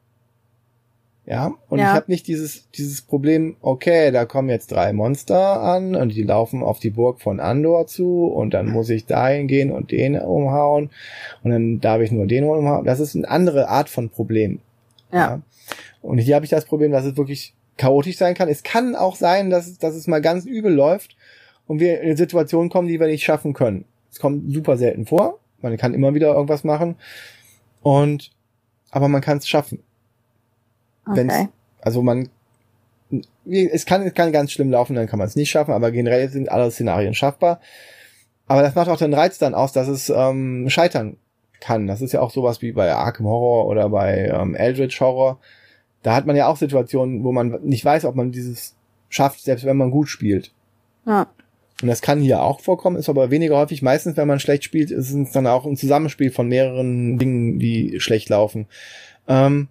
Ja, 1.30 1.54
und 1.68 1.78
ja. 1.78 1.84
ich 1.84 1.92
habe 1.92 2.10
nicht 2.10 2.26
dieses, 2.26 2.68
dieses 2.72 3.02
Problem, 3.02 3.54
okay, 3.60 4.10
da 4.10 4.24
kommen 4.24 4.48
jetzt 4.48 4.72
drei 4.72 4.92
Monster 4.92 5.62
an 5.62 5.94
und 5.94 6.12
die 6.12 6.24
laufen 6.24 6.64
auf 6.64 6.80
die 6.80 6.90
Burg 6.90 7.20
von 7.20 7.38
Andor 7.38 7.86
zu 7.86 8.26
und 8.26 8.52
dann 8.52 8.68
muss 8.68 8.90
ich 8.90 9.06
dahin 9.06 9.46
gehen 9.46 9.70
und 9.70 9.92
den 9.92 10.18
umhauen 10.18 10.90
und 11.44 11.52
dann 11.52 11.78
darf 11.78 12.00
ich 12.00 12.10
nur 12.10 12.26
den 12.26 12.42
umhauen. 12.42 12.84
Das 12.84 12.98
ist 12.98 13.14
eine 13.14 13.28
andere 13.28 13.68
Art 13.68 13.88
von 13.88 14.10
Problem. 14.10 14.58
Ja. 15.12 15.18
ja. 15.18 15.42
Und 16.02 16.18
hier 16.18 16.34
habe 16.34 16.44
ich 16.44 16.50
das 16.50 16.64
Problem, 16.64 16.90
dass 16.90 17.04
es 17.04 17.16
wirklich 17.16 17.54
chaotisch 17.76 18.16
sein 18.16 18.34
kann. 18.34 18.48
Es 18.48 18.64
kann 18.64 18.96
auch 18.96 19.14
sein, 19.14 19.50
dass, 19.50 19.78
dass 19.78 19.94
es 19.94 20.08
mal 20.08 20.20
ganz 20.20 20.46
übel 20.46 20.74
läuft 20.74 21.14
und 21.68 21.78
wir 21.78 22.00
in 22.00 22.06
eine 22.06 22.16
Situation 22.16 22.70
kommen, 22.70 22.88
die 22.88 22.98
wir 22.98 23.06
nicht 23.06 23.22
schaffen 23.22 23.52
können. 23.52 23.84
Es 24.10 24.18
kommt 24.18 24.52
super 24.52 24.76
selten 24.76 25.06
vor. 25.06 25.38
Man 25.62 25.76
kann 25.76 25.94
immer 25.94 26.12
wieder 26.12 26.34
irgendwas 26.34 26.64
machen. 26.64 26.96
Und, 27.82 28.32
aber 28.90 29.06
man 29.06 29.20
kann 29.20 29.38
es 29.38 29.46
schaffen. 29.46 29.84
Okay. 31.12 31.48
also 31.80 32.02
man 32.02 32.28
es 33.44 33.86
kann, 33.86 34.02
es 34.02 34.14
kann 34.14 34.32
ganz 34.32 34.52
schlimm 34.52 34.70
laufen, 34.70 34.94
dann 34.94 35.06
kann 35.06 35.18
man 35.18 35.26
es 35.26 35.36
nicht 35.36 35.50
schaffen, 35.50 35.72
aber 35.72 35.90
generell 35.90 36.28
sind 36.28 36.50
alle 36.50 36.70
Szenarien 36.70 37.14
schaffbar. 37.14 37.60
Aber 38.46 38.62
das 38.62 38.74
macht 38.74 38.88
auch 38.88 38.98
den 38.98 39.14
Reiz 39.14 39.38
dann 39.38 39.54
aus, 39.54 39.72
dass 39.72 39.88
es 39.88 40.10
ähm, 40.10 40.68
scheitern 40.68 41.16
kann. 41.60 41.86
Das 41.86 42.02
ist 42.02 42.12
ja 42.12 42.20
auch 42.20 42.30
sowas 42.30 42.62
wie 42.62 42.72
bei 42.72 42.92
Arkham 42.92 43.26
Horror 43.26 43.66
oder 43.66 43.88
bei 43.88 44.30
ähm, 44.32 44.54
Eldritch 44.54 45.00
Horror. 45.00 45.38
Da 46.02 46.14
hat 46.14 46.26
man 46.26 46.36
ja 46.36 46.48
auch 46.48 46.56
Situationen, 46.56 47.24
wo 47.24 47.32
man 47.32 47.60
nicht 47.62 47.84
weiß, 47.84 48.04
ob 48.04 48.14
man 48.14 48.32
dieses 48.32 48.74
schafft, 49.08 49.40
selbst 49.42 49.64
wenn 49.64 49.76
man 49.76 49.90
gut 49.90 50.08
spielt. 50.08 50.52
Ja. 51.06 51.28
Und 51.82 51.88
das 51.88 52.02
kann 52.02 52.20
hier 52.20 52.42
auch 52.42 52.60
vorkommen, 52.60 52.96
ist 52.96 53.08
aber 53.08 53.30
weniger 53.30 53.56
häufig. 53.56 53.82
Meistens, 53.82 54.16
wenn 54.16 54.28
man 54.28 54.40
schlecht 54.40 54.64
spielt, 54.64 54.90
ist 54.90 55.12
es 55.12 55.32
dann 55.32 55.46
auch 55.46 55.64
ein 55.64 55.76
Zusammenspiel 55.76 56.30
von 56.30 56.48
mehreren 56.48 57.18
Dingen, 57.18 57.58
die 57.58 58.00
schlecht 58.00 58.28
laufen. 58.28 58.66
Ähm, 59.28 59.68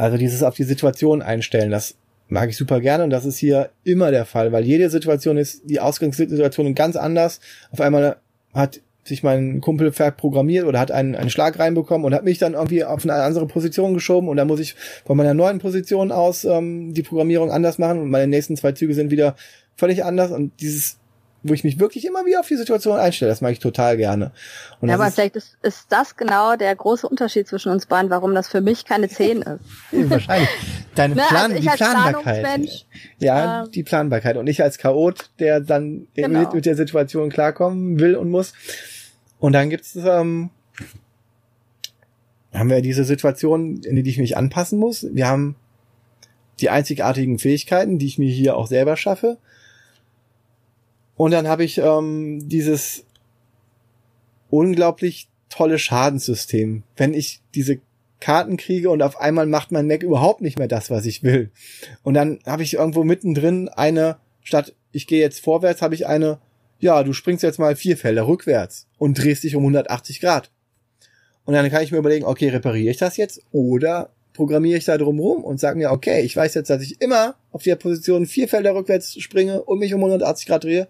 also 0.00 0.16
dieses 0.16 0.42
auf 0.42 0.54
die 0.54 0.64
Situation 0.64 1.20
einstellen, 1.20 1.70
das 1.70 1.94
mag 2.28 2.48
ich 2.48 2.56
super 2.56 2.80
gerne 2.80 3.04
und 3.04 3.10
das 3.10 3.26
ist 3.26 3.36
hier 3.36 3.68
immer 3.84 4.10
der 4.10 4.24
Fall, 4.24 4.50
weil 4.50 4.64
jede 4.64 4.88
Situation 4.88 5.36
ist, 5.36 5.68
die 5.68 5.78
Ausgangssituation 5.78 6.74
ganz 6.74 6.96
anders. 6.96 7.40
Auf 7.70 7.82
einmal 7.82 8.16
hat 8.54 8.80
sich 9.04 9.22
mein 9.22 9.60
Kumpel 9.60 9.92
verprogrammiert 9.92 10.64
oder 10.64 10.78
hat 10.78 10.90
einen, 10.90 11.14
einen 11.14 11.28
Schlag 11.28 11.58
reinbekommen 11.58 12.06
und 12.06 12.14
hat 12.14 12.24
mich 12.24 12.38
dann 12.38 12.54
irgendwie 12.54 12.82
auf 12.82 13.04
eine 13.04 13.12
andere 13.12 13.46
Position 13.46 13.92
geschoben 13.92 14.28
und 14.28 14.38
dann 14.38 14.46
muss 14.46 14.60
ich 14.60 14.74
von 15.04 15.18
meiner 15.18 15.34
neuen 15.34 15.58
Position 15.58 16.12
aus 16.12 16.44
ähm, 16.44 16.94
die 16.94 17.02
Programmierung 17.02 17.50
anders 17.50 17.76
machen 17.78 18.00
und 18.00 18.10
meine 18.10 18.26
nächsten 18.26 18.56
zwei 18.56 18.72
Züge 18.72 18.94
sind 18.94 19.10
wieder 19.10 19.36
völlig 19.76 20.04
anders 20.04 20.30
und 20.30 20.52
dieses 20.60 20.96
wo 21.42 21.54
ich 21.54 21.64
mich 21.64 21.80
wirklich 21.80 22.06
immer 22.06 22.26
wieder 22.26 22.40
auf 22.40 22.48
die 22.48 22.56
Situation 22.56 22.98
einstelle. 22.98 23.30
Das 23.30 23.40
mag 23.40 23.52
ich 23.52 23.58
total 23.58 23.96
gerne. 23.96 24.32
Und 24.80 24.88
ja, 24.88 24.94
aber 24.94 25.08
ist, 25.08 25.14
vielleicht 25.14 25.36
ist, 25.36 25.56
ist 25.62 25.86
das 25.90 26.16
genau 26.16 26.56
der 26.56 26.74
große 26.74 27.08
Unterschied 27.08 27.48
zwischen 27.48 27.72
uns 27.72 27.86
beiden, 27.86 28.10
warum 28.10 28.34
das 28.34 28.48
für 28.48 28.60
mich 28.60 28.84
keine 28.84 29.08
10 29.08 29.42
ist. 29.42 30.10
Wahrscheinlich. 30.10 30.48
Deine 30.94 31.14
ne, 31.16 31.22
Plan, 31.28 31.52
also 31.52 31.62
die 31.62 31.68
Planbarkeit. 31.68 32.86
Ja, 33.18 33.62
ähm, 33.62 33.70
die 33.70 33.82
Planbarkeit. 33.82 34.36
Und 34.36 34.46
ich 34.48 34.62
als 34.62 34.78
Chaot, 34.78 35.30
der 35.38 35.60
dann 35.60 36.08
genau. 36.14 36.40
mit, 36.40 36.54
mit, 36.54 36.66
der 36.66 36.76
Situation 36.76 37.30
klarkommen 37.30 37.98
will 38.00 38.16
und 38.16 38.30
muss. 38.30 38.52
Und 39.38 39.52
dann 39.54 39.70
gibt's 39.70 39.96
ähm, 39.96 40.50
haben 42.52 42.68
wir 42.68 42.82
diese 42.82 43.04
Situation, 43.04 43.80
in 43.82 43.96
die 43.96 44.10
ich 44.10 44.18
mich 44.18 44.36
anpassen 44.36 44.78
muss. 44.78 45.06
Wir 45.12 45.28
haben 45.28 45.56
die 46.60 46.68
einzigartigen 46.68 47.38
Fähigkeiten, 47.38 47.98
die 47.98 48.06
ich 48.06 48.18
mir 48.18 48.30
hier 48.30 48.56
auch 48.56 48.66
selber 48.66 48.96
schaffe. 48.96 49.38
Und 51.20 51.32
dann 51.32 51.48
habe 51.48 51.64
ich 51.64 51.76
ähm, 51.76 52.48
dieses 52.48 53.04
unglaublich 54.48 55.28
tolle 55.50 55.78
Schadenssystem. 55.78 56.82
Wenn 56.96 57.12
ich 57.12 57.42
diese 57.54 57.80
Karten 58.20 58.56
kriege 58.56 58.88
und 58.88 59.02
auf 59.02 59.20
einmal 59.20 59.44
macht 59.44 59.70
mein 59.70 59.86
Mac 59.86 60.02
überhaupt 60.02 60.40
nicht 60.40 60.58
mehr 60.58 60.66
das, 60.66 60.88
was 60.88 61.04
ich 61.04 61.22
will. 61.22 61.50
Und 62.02 62.14
dann 62.14 62.38
habe 62.46 62.62
ich 62.62 62.72
irgendwo 62.72 63.04
mittendrin 63.04 63.68
eine, 63.68 64.16
statt 64.42 64.74
ich 64.92 65.06
gehe 65.06 65.20
jetzt 65.20 65.40
vorwärts, 65.40 65.82
habe 65.82 65.94
ich 65.94 66.06
eine, 66.06 66.38
ja, 66.78 67.02
du 67.02 67.12
springst 67.12 67.42
jetzt 67.42 67.58
mal 67.58 67.76
vier 67.76 67.98
Felder 67.98 68.26
rückwärts 68.26 68.86
und 68.96 69.22
drehst 69.22 69.44
dich 69.44 69.54
um 69.56 69.62
180 69.62 70.22
Grad. 70.22 70.50
Und 71.44 71.52
dann 71.52 71.68
kann 71.68 71.82
ich 71.82 71.92
mir 71.92 71.98
überlegen, 71.98 72.24
okay, 72.24 72.48
repariere 72.48 72.92
ich 72.92 72.96
das 72.96 73.18
jetzt 73.18 73.42
oder 73.52 74.08
programmiere 74.40 74.78
ich 74.78 74.86
da 74.86 74.96
drumherum 74.96 75.44
und 75.44 75.60
sage 75.60 75.76
mir, 75.76 75.90
okay, 75.90 76.22
ich 76.22 76.34
weiß 76.34 76.54
jetzt, 76.54 76.70
dass 76.70 76.80
ich 76.80 76.98
immer 77.02 77.34
auf 77.52 77.62
der 77.62 77.76
Position 77.76 78.24
vier 78.24 78.48
Felder 78.48 78.74
rückwärts 78.74 79.20
springe 79.20 79.60
und 79.62 79.80
mich 79.80 79.92
um 79.92 80.00
180 80.00 80.46
Grad 80.46 80.64
drehe. 80.64 80.88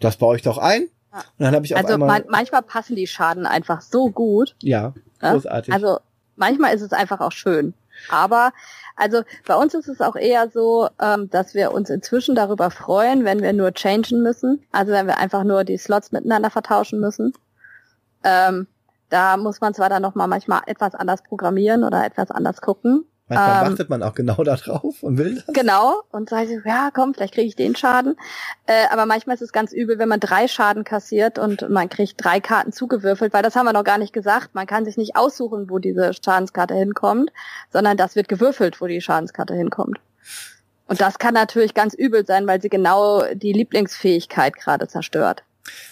Das 0.00 0.16
baue 0.16 0.36
ich 0.36 0.42
doch 0.42 0.56
ein. 0.56 0.84
Und 1.12 1.22
dann 1.36 1.54
habe 1.54 1.66
ich 1.66 1.76
also 1.76 1.98
man, 1.98 2.24
manchmal 2.30 2.62
passen 2.62 2.96
die 2.96 3.06
Schaden 3.06 3.44
einfach 3.44 3.82
so 3.82 4.08
gut. 4.08 4.56
Ja, 4.62 4.94
großartig. 5.20 5.74
Also 5.74 5.98
manchmal 6.36 6.74
ist 6.74 6.80
es 6.80 6.92
einfach 6.92 7.20
auch 7.20 7.32
schön. 7.32 7.74
Aber 8.08 8.52
also 8.96 9.24
bei 9.46 9.54
uns 9.56 9.74
ist 9.74 9.88
es 9.88 10.00
auch 10.00 10.16
eher 10.16 10.48
so, 10.48 10.88
ähm, 10.98 11.28
dass 11.28 11.52
wir 11.52 11.72
uns 11.72 11.90
inzwischen 11.90 12.34
darüber 12.34 12.70
freuen, 12.70 13.26
wenn 13.26 13.42
wir 13.42 13.52
nur 13.52 13.74
changen 13.74 14.22
müssen. 14.22 14.64
Also 14.72 14.92
wenn 14.92 15.06
wir 15.06 15.18
einfach 15.18 15.44
nur 15.44 15.64
die 15.64 15.76
Slots 15.76 16.12
miteinander 16.12 16.48
vertauschen 16.48 16.98
müssen. 16.98 17.34
Ähm, 18.24 18.66
da 19.08 19.36
muss 19.36 19.60
man 19.60 19.74
zwar 19.74 19.88
dann 19.88 20.02
nochmal 20.02 20.28
manchmal 20.28 20.62
etwas 20.66 20.94
anders 20.94 21.22
programmieren 21.22 21.84
oder 21.84 22.04
etwas 22.04 22.30
anders 22.30 22.60
gucken. 22.60 23.04
Manchmal 23.28 23.62
ähm, 23.64 23.70
wartet 23.70 23.90
man 23.90 24.02
auch 24.04 24.14
genau 24.14 24.44
da 24.44 24.54
drauf 24.54 25.02
und 25.02 25.18
will 25.18 25.34
das. 25.34 25.52
Genau, 25.52 26.02
und 26.12 26.30
sagt, 26.30 26.48
ja 26.64 26.90
komm, 26.94 27.12
vielleicht 27.12 27.34
kriege 27.34 27.48
ich 27.48 27.56
den 27.56 27.74
Schaden. 27.74 28.16
Äh, 28.66 28.84
aber 28.90 29.04
manchmal 29.04 29.34
ist 29.34 29.42
es 29.42 29.52
ganz 29.52 29.72
übel, 29.72 29.98
wenn 29.98 30.08
man 30.08 30.20
drei 30.20 30.46
Schaden 30.46 30.84
kassiert 30.84 31.38
und 31.38 31.68
man 31.68 31.88
kriegt 31.88 32.24
drei 32.24 32.38
Karten 32.38 32.72
zugewürfelt, 32.72 33.32
weil 33.32 33.42
das 33.42 33.56
haben 33.56 33.66
wir 33.66 33.72
noch 33.72 33.82
gar 33.82 33.98
nicht 33.98 34.12
gesagt. 34.12 34.54
Man 34.54 34.68
kann 34.68 34.84
sich 34.84 34.96
nicht 34.96 35.16
aussuchen, 35.16 35.68
wo 35.70 35.80
diese 35.80 36.12
Schadenskarte 36.14 36.74
hinkommt, 36.74 37.32
sondern 37.72 37.96
das 37.96 38.14
wird 38.14 38.28
gewürfelt, 38.28 38.80
wo 38.80 38.86
die 38.86 39.00
Schadenskarte 39.00 39.54
hinkommt. 39.54 39.98
Und 40.86 41.00
das 41.00 41.18
kann 41.18 41.34
natürlich 41.34 41.74
ganz 41.74 41.94
übel 41.94 42.24
sein, 42.24 42.46
weil 42.46 42.62
sie 42.62 42.68
genau 42.68 43.24
die 43.34 43.52
Lieblingsfähigkeit 43.52 44.56
gerade 44.56 44.86
zerstört. 44.86 45.42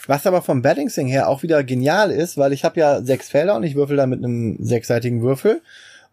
Was 0.07 0.27
aber 0.27 0.43
vom 0.43 0.63
Balancing 0.63 1.07
her 1.07 1.29
auch 1.29 1.43
wieder 1.43 1.65
genial 1.65 2.11
ist, 2.11 2.37
weil 2.37 2.53
ich 2.53 2.65
habe 2.65 2.79
ja 2.81 3.03
sechs 3.03 3.29
Felder 3.29 3.57
und 3.57 3.63
ich 3.63 3.75
würfel 3.75 3.97
da 3.97 4.07
mit 4.07 4.19
einem 4.19 4.57
sechsseitigen 4.61 5.23
Würfel. 5.23 5.63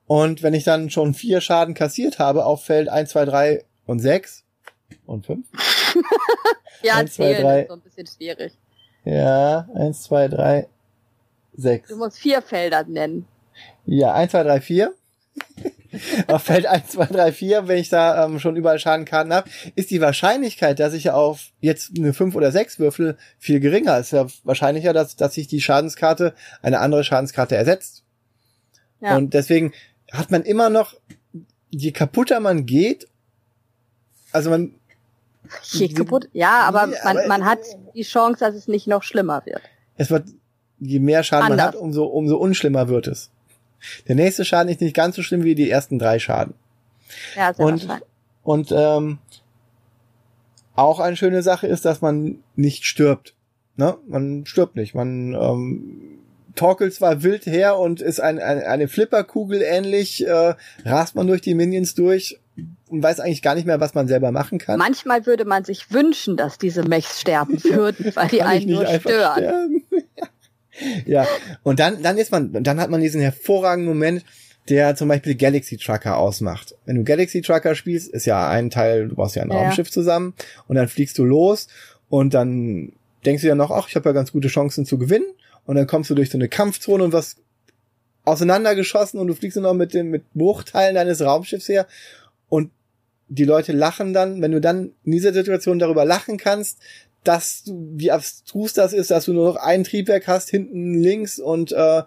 Und 0.07 0.43
wenn 0.43 0.53
ich 0.53 0.63
dann 0.63 0.89
schon 0.89 1.13
vier 1.13 1.41
Schaden 1.41 1.73
kassiert 1.73 2.19
habe 2.19 2.45
auf 2.45 2.63
Feld 2.63 2.89
1, 2.89 3.11
2, 3.11 3.25
3 3.25 3.65
und 3.85 3.99
6 3.99 4.43
und 5.05 5.25
5. 5.25 5.45
ja, 6.83 6.95
1, 6.95 7.13
2, 7.13 7.33
3, 7.33 7.61
ist 7.61 7.67
so 7.67 7.73
ein 7.73 7.81
bisschen 7.81 8.07
schwierig. 8.07 8.53
Ja, 9.05 9.67
1, 9.73 10.03
2, 10.03 10.27
3, 10.27 10.67
6. 11.53 11.89
Du 11.89 11.97
musst 11.97 12.19
vier 12.19 12.41
Felder 12.41 12.83
nennen. 12.83 13.25
Ja, 13.85 14.13
1, 14.13 14.31
2, 14.31 14.43
3, 14.43 14.61
4 14.61 14.93
auf 16.27 16.43
Feld 16.43 16.65
1, 16.65 16.89
2, 16.89 17.05
3, 17.07 17.31
4, 17.31 17.67
wenn 17.67 17.77
ich 17.77 17.89
da 17.89 18.25
ähm, 18.25 18.39
schon 18.39 18.55
überall 18.55 18.79
Schadenkarten 18.79 19.33
habe, 19.33 19.49
ist 19.75 19.91
die 19.91 20.01
Wahrscheinlichkeit, 20.01 20.79
dass 20.79 20.93
ich 20.93 21.09
auf 21.11 21.51
jetzt 21.59 21.91
eine 21.97 22.13
5 22.13 22.35
oder 22.35 22.51
6 22.51 22.79
würfel, 22.79 23.17
viel 23.39 23.59
geringer. 23.59 23.97
Es 23.97 24.07
ist 24.07 24.13
ja 24.13 24.27
wahrscheinlicher, 24.43 24.93
dass, 24.93 25.15
dass 25.15 25.33
sich 25.33 25.47
die 25.47 25.61
Schadenskarte 25.61 26.33
eine 26.61 26.79
andere 26.79 27.03
Schadenskarte 27.03 27.55
ersetzt. 27.55 28.03
Ja. 29.01 29.17
Und 29.17 29.33
deswegen 29.33 29.73
hat 30.11 30.31
man 30.31 30.43
immer 30.43 30.69
noch, 30.69 30.95
je 31.69 31.91
kaputter 31.91 32.39
man 32.39 32.65
geht, 32.65 33.07
also 34.31 34.49
man. 34.49 34.75
Je 35.63 35.89
kaputt, 35.89 36.29
ja, 36.31 36.61
aber, 36.61 36.91
ja, 36.91 36.99
man, 37.03 37.17
aber 37.17 37.27
man 37.27 37.45
hat 37.45 37.59
die 37.93 38.03
Chance, 38.03 38.39
dass 38.39 38.55
es 38.55 38.67
nicht 38.67 38.87
noch 38.87 39.03
schlimmer 39.03 39.45
wird. 39.45 39.61
Es 39.97 40.09
wird, 40.09 40.29
je 40.79 40.99
mehr 40.99 41.23
Schaden 41.23 41.51
Anders. 41.51 41.57
man 41.57 41.67
hat, 41.67 41.75
umso, 41.75 42.05
umso 42.05 42.37
unschlimmer 42.37 42.87
wird 42.87 43.07
es. 43.07 43.31
Der 44.07 44.15
nächste 44.15 44.45
Schaden 44.45 44.69
ist 44.71 44.81
nicht 44.81 44.95
ganz 44.95 45.15
so 45.15 45.23
schlimm 45.23 45.43
wie 45.43 45.55
die 45.55 45.69
ersten 45.69 45.99
drei 45.99 46.19
Schaden. 46.19 46.53
Ja, 47.35 47.53
sehr 47.53 47.65
und, 47.65 47.87
und 48.43 48.71
ähm, 48.71 49.19
auch 50.75 50.99
eine 50.99 51.15
schöne 51.15 51.43
Sache 51.43 51.67
ist, 51.67 51.85
dass 51.85 52.01
man 52.01 52.39
nicht 52.55 52.85
stirbt. 52.85 53.35
Ne? 53.75 53.97
Man 54.07 54.45
stirbt 54.45 54.75
nicht. 54.75 54.95
Man 54.95 55.33
ähm, 55.33 56.19
torkelt 56.55 56.93
zwar 56.93 57.23
wild 57.23 57.45
her 57.45 57.77
und 57.77 58.01
ist 58.01 58.19
ein, 58.19 58.39
ein, 58.39 58.63
eine 58.63 58.87
Flipperkugel 58.87 59.61
ähnlich, 59.61 60.25
äh, 60.25 60.55
rast 60.85 61.15
man 61.15 61.27
durch 61.27 61.41
die 61.41 61.55
Minions 61.55 61.95
durch 61.95 62.39
und 62.89 63.01
weiß 63.01 63.19
eigentlich 63.19 63.41
gar 63.41 63.55
nicht 63.55 63.65
mehr, 63.65 63.79
was 63.79 63.93
man 63.93 64.07
selber 64.07 64.31
machen 64.31 64.59
kann. 64.59 64.77
Manchmal 64.77 65.25
würde 65.25 65.45
man 65.45 65.63
sich 65.63 65.91
wünschen, 65.91 66.37
dass 66.37 66.57
diese 66.57 66.83
Mechs 66.83 67.21
sterben 67.21 67.63
würden, 67.63 68.11
weil 68.15 68.27
die 68.27 68.41
einen 68.43 68.69
nur 68.69 68.85
stören. 68.85 69.80
ja, 71.05 71.27
und 71.63 71.79
dann, 71.79 72.01
dann 72.01 72.17
ist 72.17 72.31
man, 72.31 72.63
dann 72.63 72.79
hat 72.79 72.89
man 72.89 73.01
diesen 73.01 73.21
hervorragenden 73.21 73.93
Moment, 73.93 74.25
der 74.69 74.95
zum 74.95 75.07
Beispiel 75.07 75.35
Galaxy 75.35 75.77
Trucker 75.77 76.17
ausmacht. 76.17 76.75
Wenn 76.85 76.97
du 76.97 77.03
Galaxy 77.03 77.41
Trucker 77.41 77.75
spielst, 77.75 78.09
ist 78.09 78.25
ja 78.25 78.47
ein 78.47 78.69
Teil, 78.69 79.09
du 79.09 79.15
brauchst 79.15 79.35
ja 79.35 79.43
ein 79.43 79.49
ja. 79.49 79.57
Raumschiff 79.57 79.89
zusammen 79.89 80.33
und 80.67 80.75
dann 80.75 80.87
fliegst 80.87 81.17
du 81.17 81.25
los 81.25 81.67
und 82.09 82.33
dann 82.33 82.93
denkst 83.25 83.41
du 83.41 83.47
ja 83.47 83.55
noch, 83.55 83.71
ach, 83.71 83.87
ich 83.89 83.95
habe 83.95 84.09
ja 84.09 84.13
ganz 84.13 84.31
gute 84.31 84.47
Chancen 84.47 84.85
zu 84.85 84.97
gewinnen 84.97 85.25
und 85.65 85.75
dann 85.75 85.87
kommst 85.87 86.09
du 86.09 86.15
durch 86.15 86.29
so 86.29 86.37
eine 86.37 86.47
Kampfzone 86.47 87.03
und 87.03 87.13
was 87.13 87.37
auseinandergeschossen 88.23 89.19
und 89.19 89.27
du 89.27 89.33
fliegst 89.33 89.57
nur 89.57 89.63
noch 89.63 89.73
mit 89.73 89.93
dem 89.93 90.11
mit 90.11 90.31
Bruchteilen 90.33 90.95
deines 90.95 91.21
Raumschiffs 91.21 91.67
her 91.67 91.87
und 92.49 92.71
die 93.29 93.45
Leute 93.45 93.71
lachen 93.71 94.13
dann, 94.13 94.41
wenn 94.41 94.51
du 94.51 94.59
dann 94.59 94.91
in 95.05 95.13
dieser 95.13 95.33
Situation 95.33 95.79
darüber 95.79 96.03
lachen 96.03 96.37
kannst, 96.37 96.79
dass 97.23 97.63
du, 97.63 97.89
wie 97.93 98.11
abstrus 98.11 98.73
das 98.73 98.93
ist, 98.93 99.11
dass 99.11 99.25
du 99.25 99.33
nur 99.33 99.53
noch 99.53 99.55
ein 99.57 99.83
Triebwerk 99.83 100.27
hast, 100.27 100.49
hinten 100.49 100.95
links 100.95 101.39
und 101.39 101.71
äh, 101.71 102.03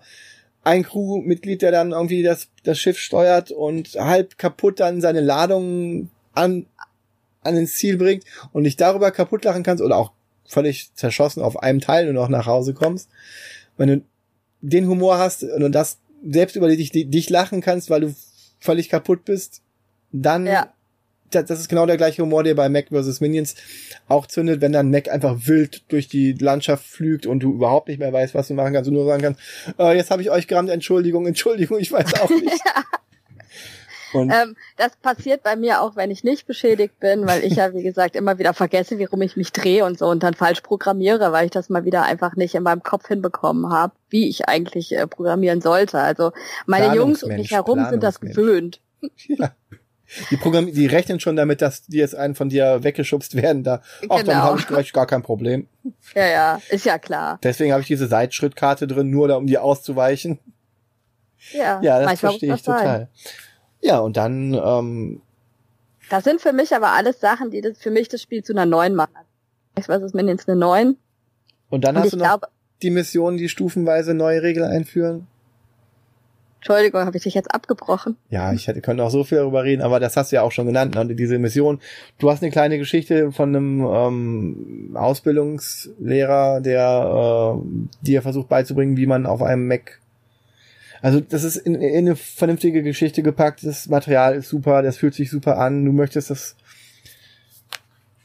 ein 0.64 0.82
Crewmitglied, 0.82 1.62
der 1.62 1.70
dann 1.70 1.92
irgendwie 1.92 2.22
das, 2.22 2.48
das 2.64 2.78
Schiff 2.78 2.98
steuert 2.98 3.50
und 3.50 3.94
halb 3.94 4.38
kaputt 4.38 4.80
dann 4.80 5.00
seine 5.00 5.20
Ladung 5.20 6.10
an, 6.32 6.66
an 7.42 7.56
ins 7.56 7.76
Ziel 7.76 7.96
bringt 7.96 8.24
und 8.52 8.64
dich 8.64 8.76
darüber 8.76 9.10
kaputt 9.10 9.44
lachen 9.44 9.62
kannst 9.62 9.82
oder 9.82 9.96
auch 9.96 10.12
völlig 10.46 10.92
zerschossen 10.94 11.42
auf 11.42 11.62
einem 11.62 11.80
Teil 11.80 12.04
nur 12.04 12.14
noch 12.14 12.28
nach 12.28 12.46
Hause 12.46 12.74
kommst. 12.74 13.08
Wenn 13.76 13.88
du 13.88 14.02
den 14.62 14.88
Humor 14.88 15.18
hast 15.18 15.44
und 15.44 15.72
das 15.72 15.98
selbst 16.26 16.56
über 16.56 16.68
dich, 16.68 16.90
dich 16.90 17.30
lachen 17.30 17.60
kannst, 17.60 17.90
weil 17.90 18.00
du 18.00 18.14
völlig 18.58 18.88
kaputt 18.88 19.24
bist, 19.24 19.60
dann 20.10 20.46
ja 20.46 20.73
das 21.34 21.60
ist 21.60 21.68
genau 21.68 21.86
der 21.86 21.96
gleiche 21.96 22.22
Humor, 22.22 22.42
der 22.42 22.54
bei 22.54 22.68
Mac 22.68 22.86
vs. 22.90 23.20
Minions 23.20 23.54
auch 24.08 24.26
zündet, 24.26 24.60
wenn 24.60 24.72
dann 24.72 24.90
Mac 24.90 25.08
einfach 25.08 25.36
wild 25.46 25.84
durch 25.88 26.08
die 26.08 26.32
Landschaft 26.32 26.86
flügt 26.86 27.26
und 27.26 27.40
du 27.40 27.52
überhaupt 27.52 27.88
nicht 27.88 27.98
mehr 27.98 28.12
weißt, 28.12 28.34
was 28.34 28.48
du 28.48 28.54
machen 28.54 28.72
kannst 28.72 28.88
und 28.88 28.94
nur 28.94 29.06
sagen 29.06 29.22
kannst, 29.22 29.40
äh, 29.78 29.96
jetzt 29.96 30.10
habe 30.10 30.22
ich 30.22 30.30
euch 30.30 30.46
gerammt, 30.46 30.70
Entschuldigung, 30.70 31.26
Entschuldigung, 31.26 31.78
ich 31.78 31.92
weiß 31.92 32.20
auch 32.20 32.30
nicht. 32.30 32.50
ähm, 34.14 34.56
das 34.76 34.96
passiert 34.96 35.42
bei 35.42 35.56
mir 35.56 35.80
auch, 35.80 35.96
wenn 35.96 36.10
ich 36.10 36.24
nicht 36.24 36.46
beschädigt 36.46 36.98
bin, 37.00 37.26
weil 37.26 37.44
ich 37.44 37.56
ja, 37.56 37.74
wie 37.74 37.82
gesagt, 37.82 38.16
immer 38.16 38.38
wieder 38.38 38.54
vergesse, 38.54 38.98
wie 38.98 39.04
rum 39.04 39.22
ich 39.22 39.36
mich 39.36 39.52
drehe 39.52 39.84
und 39.84 39.98
so 39.98 40.06
und 40.06 40.22
dann 40.22 40.34
falsch 40.34 40.60
programmiere, 40.60 41.32
weil 41.32 41.46
ich 41.46 41.50
das 41.50 41.68
mal 41.68 41.84
wieder 41.84 42.04
einfach 42.04 42.36
nicht 42.36 42.54
in 42.54 42.62
meinem 42.62 42.82
Kopf 42.82 43.08
hinbekommen 43.08 43.70
habe, 43.72 43.94
wie 44.10 44.28
ich 44.28 44.48
eigentlich 44.48 44.92
äh, 44.92 45.06
programmieren 45.06 45.60
sollte. 45.60 45.98
Also 45.98 46.32
meine 46.66 46.94
Jungs 46.94 47.22
um 47.22 47.32
mich 47.32 47.50
herum 47.50 47.84
sind 47.90 48.02
das 48.02 48.20
gewöhnt. 48.20 48.80
Ja. 49.28 49.50
Die, 50.30 50.36
Programm 50.36 50.72
die 50.72 50.86
rechnen 50.86 51.18
schon 51.18 51.36
damit, 51.36 51.62
dass 51.62 51.86
die 51.86 51.96
jetzt 51.96 52.14
einen 52.14 52.34
von 52.34 52.48
dir 52.48 52.84
weggeschubst 52.84 53.34
werden. 53.34 53.64
Da, 53.64 53.80
ach, 54.08 54.18
genau. 54.18 54.22
dann 54.22 54.42
habe 54.42 54.58
ich 54.58 54.66
gleich 54.66 54.92
gar 54.92 55.06
kein 55.06 55.22
Problem. 55.22 55.66
Ja, 56.14 56.26
ja, 56.26 56.60
ist 56.68 56.84
ja 56.84 56.98
klar. 56.98 57.38
Deswegen 57.42 57.72
habe 57.72 57.80
ich 57.80 57.88
diese 57.88 58.06
Seitschrittkarte 58.06 58.86
drin, 58.86 59.10
nur 59.10 59.28
da, 59.28 59.36
um 59.36 59.46
dir 59.46 59.62
auszuweichen. 59.62 60.38
Ja, 61.52 61.80
ja 61.82 62.00
das 62.00 62.20
verstehe 62.20 62.54
ich 62.54 62.62
total. 62.62 62.84
Sein. 62.84 63.08
Ja, 63.80 63.98
und 63.98 64.16
dann. 64.16 64.54
Ähm, 64.54 65.22
das 66.10 66.24
sind 66.24 66.40
für 66.40 66.52
mich 66.52 66.74
aber 66.74 66.92
alles 66.92 67.20
Sachen, 67.20 67.50
die 67.50 67.60
das 67.60 67.78
für 67.78 67.90
mich 67.90 68.08
das 68.08 68.20
Spiel 68.22 68.42
zu 68.42 68.52
einer 68.52 68.66
neuen 68.66 68.94
machen. 68.94 69.14
Ich 69.78 69.88
weiß, 69.88 69.98
es 69.98 70.06
ist 70.06 70.14
mindestens 70.14 70.48
eine 70.48 70.60
neun. 70.60 70.96
Und 71.70 71.84
dann 71.84 71.96
und 71.96 72.02
hast 72.02 72.12
du 72.12 72.16
noch 72.18 72.24
glaub, 72.24 72.50
die 72.82 72.90
Missionen, 72.90 73.36
die 73.36 73.48
stufenweise 73.48 74.14
neue 74.14 74.42
Regeln 74.42 74.70
einführen? 74.70 75.26
Entschuldigung, 76.64 77.02
habe 77.02 77.14
ich 77.14 77.24
dich 77.24 77.34
jetzt 77.34 77.54
abgebrochen? 77.54 78.16
Ja, 78.30 78.54
ich 78.54 78.68
hätte 78.68 78.80
können 78.80 78.98
auch 79.00 79.10
so 79.10 79.22
viel 79.22 79.36
darüber 79.36 79.64
reden, 79.64 79.82
aber 79.82 80.00
das 80.00 80.16
hast 80.16 80.32
du 80.32 80.36
ja 80.36 80.42
auch 80.42 80.50
schon 80.50 80.66
genannt, 80.66 80.94
ne? 80.94 81.14
diese 81.14 81.38
Mission. 81.38 81.78
Du 82.18 82.30
hast 82.30 82.42
eine 82.42 82.50
kleine 82.50 82.78
Geschichte 82.78 83.32
von 83.32 83.54
einem 83.54 83.84
ähm, 83.84 84.96
Ausbildungslehrer, 84.96 86.62
der 86.62 87.58
äh, 87.60 87.66
dir 88.00 88.22
versucht 88.22 88.48
beizubringen, 88.48 88.96
wie 88.96 89.04
man 89.04 89.26
auf 89.26 89.42
einem 89.42 89.68
Mac 89.68 90.00
also 91.02 91.20
das 91.20 91.44
ist 91.44 91.56
in, 91.56 91.74
in 91.74 92.06
eine 92.06 92.16
vernünftige 92.16 92.82
Geschichte 92.82 93.22
gepackt, 93.22 93.62
das 93.62 93.88
Material 93.88 94.34
ist 94.34 94.48
super, 94.48 94.80
das 94.80 94.96
fühlt 94.96 95.12
sich 95.12 95.28
super 95.28 95.58
an, 95.58 95.84
du 95.84 95.92
möchtest 95.92 96.30
das. 96.30 96.56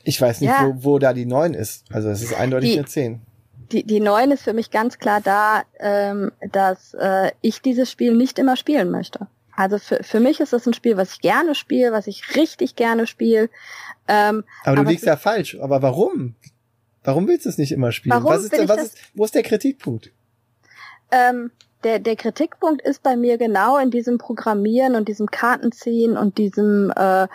Ich 0.05 0.21
weiß 0.21 0.39
nicht, 0.39 0.49
ja. 0.49 0.65
wo, 0.65 0.93
wo 0.93 0.97
da 0.97 1.11
die 1.11 1.25
9 1.25 1.55
ist. 1.55 1.83
Also 1.91 2.07
es 2.07 2.23
ist 2.23 2.33
eindeutig 2.33 2.71
die, 2.71 2.77
eine 2.77 2.87
10. 2.87 3.19
Die, 3.71 3.83
die 3.83 3.99
9 3.99 4.31
ist 4.31 4.43
für 4.43 4.53
mich 4.53 4.71
ganz 4.71 4.97
klar 4.97 5.21
da, 5.21 5.63
ähm, 5.79 6.31
dass 6.51 6.93
äh, 6.95 7.31
ich 7.41 7.61
dieses 7.61 7.91
Spiel 7.91 8.15
nicht 8.15 8.39
immer 8.39 8.55
spielen 8.55 8.89
möchte. 8.89 9.27
Also 9.55 9.77
für, 9.77 10.03
für 10.03 10.19
mich 10.19 10.39
ist 10.39 10.53
das 10.53 10.65
ein 10.65 10.73
Spiel, 10.73 10.97
was 10.97 11.13
ich 11.13 11.21
gerne 11.21 11.53
spiele, 11.53 11.91
was 11.91 12.07
ich 12.07 12.35
richtig 12.35 12.75
gerne 12.75 13.05
spiele. 13.05 13.49
Ähm, 14.07 14.43
aber 14.63 14.75
du 14.75 14.81
aber 14.81 14.91
liegst 14.91 15.05
ja 15.05 15.17
falsch. 15.17 15.57
Aber 15.59 15.81
warum? 15.81 16.35
Warum 17.03 17.27
willst 17.27 17.45
du 17.45 17.49
es 17.49 17.57
nicht 17.57 17.71
immer 17.71 17.91
spielen? 17.91 18.15
Warum 18.15 18.31
was 18.31 18.43
ist, 18.43 18.53
denn, 18.53 18.69
was 18.69 18.83
ist, 18.83 18.97
wo 19.13 19.25
ist 19.25 19.35
der 19.35 19.43
Kritikpunkt? 19.43 20.11
Ähm, 21.11 21.51
der, 21.83 21.99
der 21.99 22.15
Kritikpunkt 22.15 22.81
ist 22.81 23.03
bei 23.03 23.15
mir 23.15 23.37
genau 23.37 23.77
in 23.77 23.91
diesem 23.91 24.17
Programmieren 24.17 24.95
und 24.95 25.07
diesem 25.07 25.27
Kartenziehen 25.27 26.17
und 26.17 26.37
diesem 26.37 26.91
äh, 26.95 27.27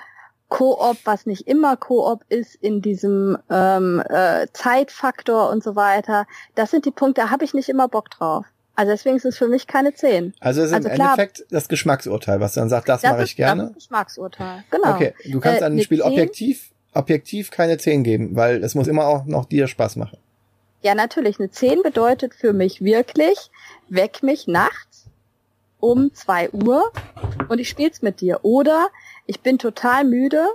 Koop, 0.54 0.98
was 1.04 1.26
nicht 1.26 1.48
immer 1.48 1.76
Koop 1.76 2.22
ist, 2.28 2.54
in 2.54 2.80
diesem 2.80 3.36
ähm, 3.50 4.00
äh, 4.08 4.46
Zeitfaktor 4.52 5.50
und 5.50 5.64
so 5.64 5.74
weiter. 5.74 6.28
Das 6.54 6.70
sind 6.70 6.84
die 6.84 6.92
Punkte, 6.92 7.22
da 7.22 7.30
habe 7.30 7.44
ich 7.44 7.54
nicht 7.54 7.68
immer 7.68 7.88
Bock 7.88 8.08
drauf. 8.10 8.44
Also 8.76 8.92
deswegen 8.92 9.16
ist 9.16 9.24
es 9.24 9.36
für 9.36 9.48
mich 9.48 9.66
keine 9.66 9.94
10. 9.94 10.32
Also 10.38 10.60
es 10.60 10.68
ist 10.68 10.74
also 10.74 10.88
im 10.88 10.94
klar, 10.94 11.14
Endeffekt 11.14 11.44
das 11.50 11.66
Geschmacksurteil, 11.66 12.38
was 12.38 12.54
dann 12.54 12.68
sagt, 12.68 12.88
das, 12.88 13.02
das 13.02 13.10
mache 13.10 13.24
ich 13.24 13.34
gerne. 13.34 13.64
Das 13.64 13.74
Geschmacksurteil, 13.74 14.62
genau. 14.70 14.94
Okay, 14.94 15.14
du 15.28 15.40
kannst 15.40 15.60
äh, 15.60 15.64
einem 15.64 15.80
Spiel 15.80 15.98
10, 15.98 16.06
objektiv, 16.06 16.70
objektiv 16.92 17.50
keine 17.50 17.76
10 17.76 18.04
geben, 18.04 18.36
weil 18.36 18.62
es 18.62 18.76
muss 18.76 18.86
immer 18.86 19.06
auch 19.06 19.24
noch 19.24 19.46
dir 19.46 19.66
Spaß 19.66 19.96
machen. 19.96 20.18
Ja, 20.82 20.94
natürlich. 20.94 21.40
Eine 21.40 21.50
10 21.50 21.82
bedeutet 21.82 22.32
für 22.32 22.52
mich 22.52 22.80
wirklich, 22.80 23.50
weck 23.88 24.22
mich 24.22 24.46
nachts 24.46 24.93
um 25.84 26.14
zwei 26.14 26.48
Uhr 26.50 26.90
und 27.48 27.58
ich 27.58 27.68
spiel's 27.68 28.00
mit 28.00 28.22
dir. 28.22 28.40
Oder 28.42 28.88
ich 29.26 29.42
bin 29.42 29.58
total 29.58 30.04
müde, 30.04 30.46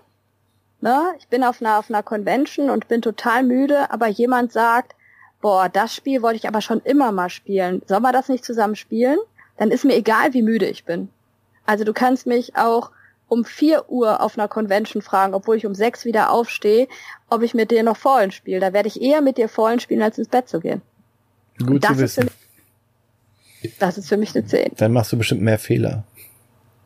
ne? 0.82 1.14
Ich 1.20 1.28
bin 1.28 1.44
auf 1.44 1.62
einer, 1.62 1.78
auf 1.78 1.90
einer 1.90 2.02
Convention 2.02 2.72
und 2.72 2.88
bin 2.88 3.04
total 3.04 3.44
müde, 3.44 3.92
aber 3.92 4.08
jemand 4.08 4.52
sagt, 4.52 4.96
boah, 5.40 5.70
das 5.70 5.94
Spiel 5.94 6.24
wollte 6.24 6.38
ich 6.38 6.48
aber 6.48 6.62
schon 6.62 6.82
immer 6.82 7.12
mal 7.12 7.30
spielen. 7.30 7.84
Sollen 7.86 8.02
wir 8.02 8.12
das 8.12 8.28
nicht 8.28 8.44
zusammen 8.44 8.76
spielen? 8.76 9.20
Dann 9.58 9.70
ist 9.70 9.86
mir 9.86 9.96
egal, 9.96 10.34
wie 10.34 10.42
müde 10.42 10.66
ich 10.66 10.84
bin. 10.84 11.10
Also 11.68 11.84
du 11.84 11.94
kannst 11.94 12.26
mich 12.26 12.56
auch 12.56 12.90
um 13.28 13.46
vier 13.46 13.88
Uhr 13.88 14.22
auf 14.22 14.36
einer 14.36 14.48
Convention 14.48 15.04
fragen, 15.04 15.36
obwohl 15.36 15.58
ich 15.58 15.68
um 15.68 15.76
sechs 15.76 16.06
wieder 16.06 16.32
aufstehe, 16.32 16.88
ob 17.30 17.44
ich 17.44 17.54
mit 17.54 17.70
dir 17.70 17.84
noch 17.84 17.98
Fallen 17.98 18.32
spiele. 18.32 18.60
Da 18.60 18.74
werde 18.74 18.88
ich 18.88 19.00
eher 19.00 19.22
mit 19.22 19.38
dir 19.38 19.48
Fallen 19.48 19.80
spielen, 19.80 20.02
als 20.02 20.18
ins 20.18 20.30
Bett 20.30 20.50
zu 20.50 20.60
gehen. 20.60 20.82
Gut 21.64 21.86
zu 21.86 22.00
wissen. 22.00 22.24
Mich, 22.24 22.34
das 23.80 23.98
ist 23.98 24.10
für 24.10 24.18
mich 24.18 24.36
eine 24.36 24.46
10. 24.46 24.72
Dann 24.78 24.94
machst 24.94 25.12
du 25.12 25.18
bestimmt 25.18 25.42
mehr 25.42 25.60
Fehler. 25.60 26.06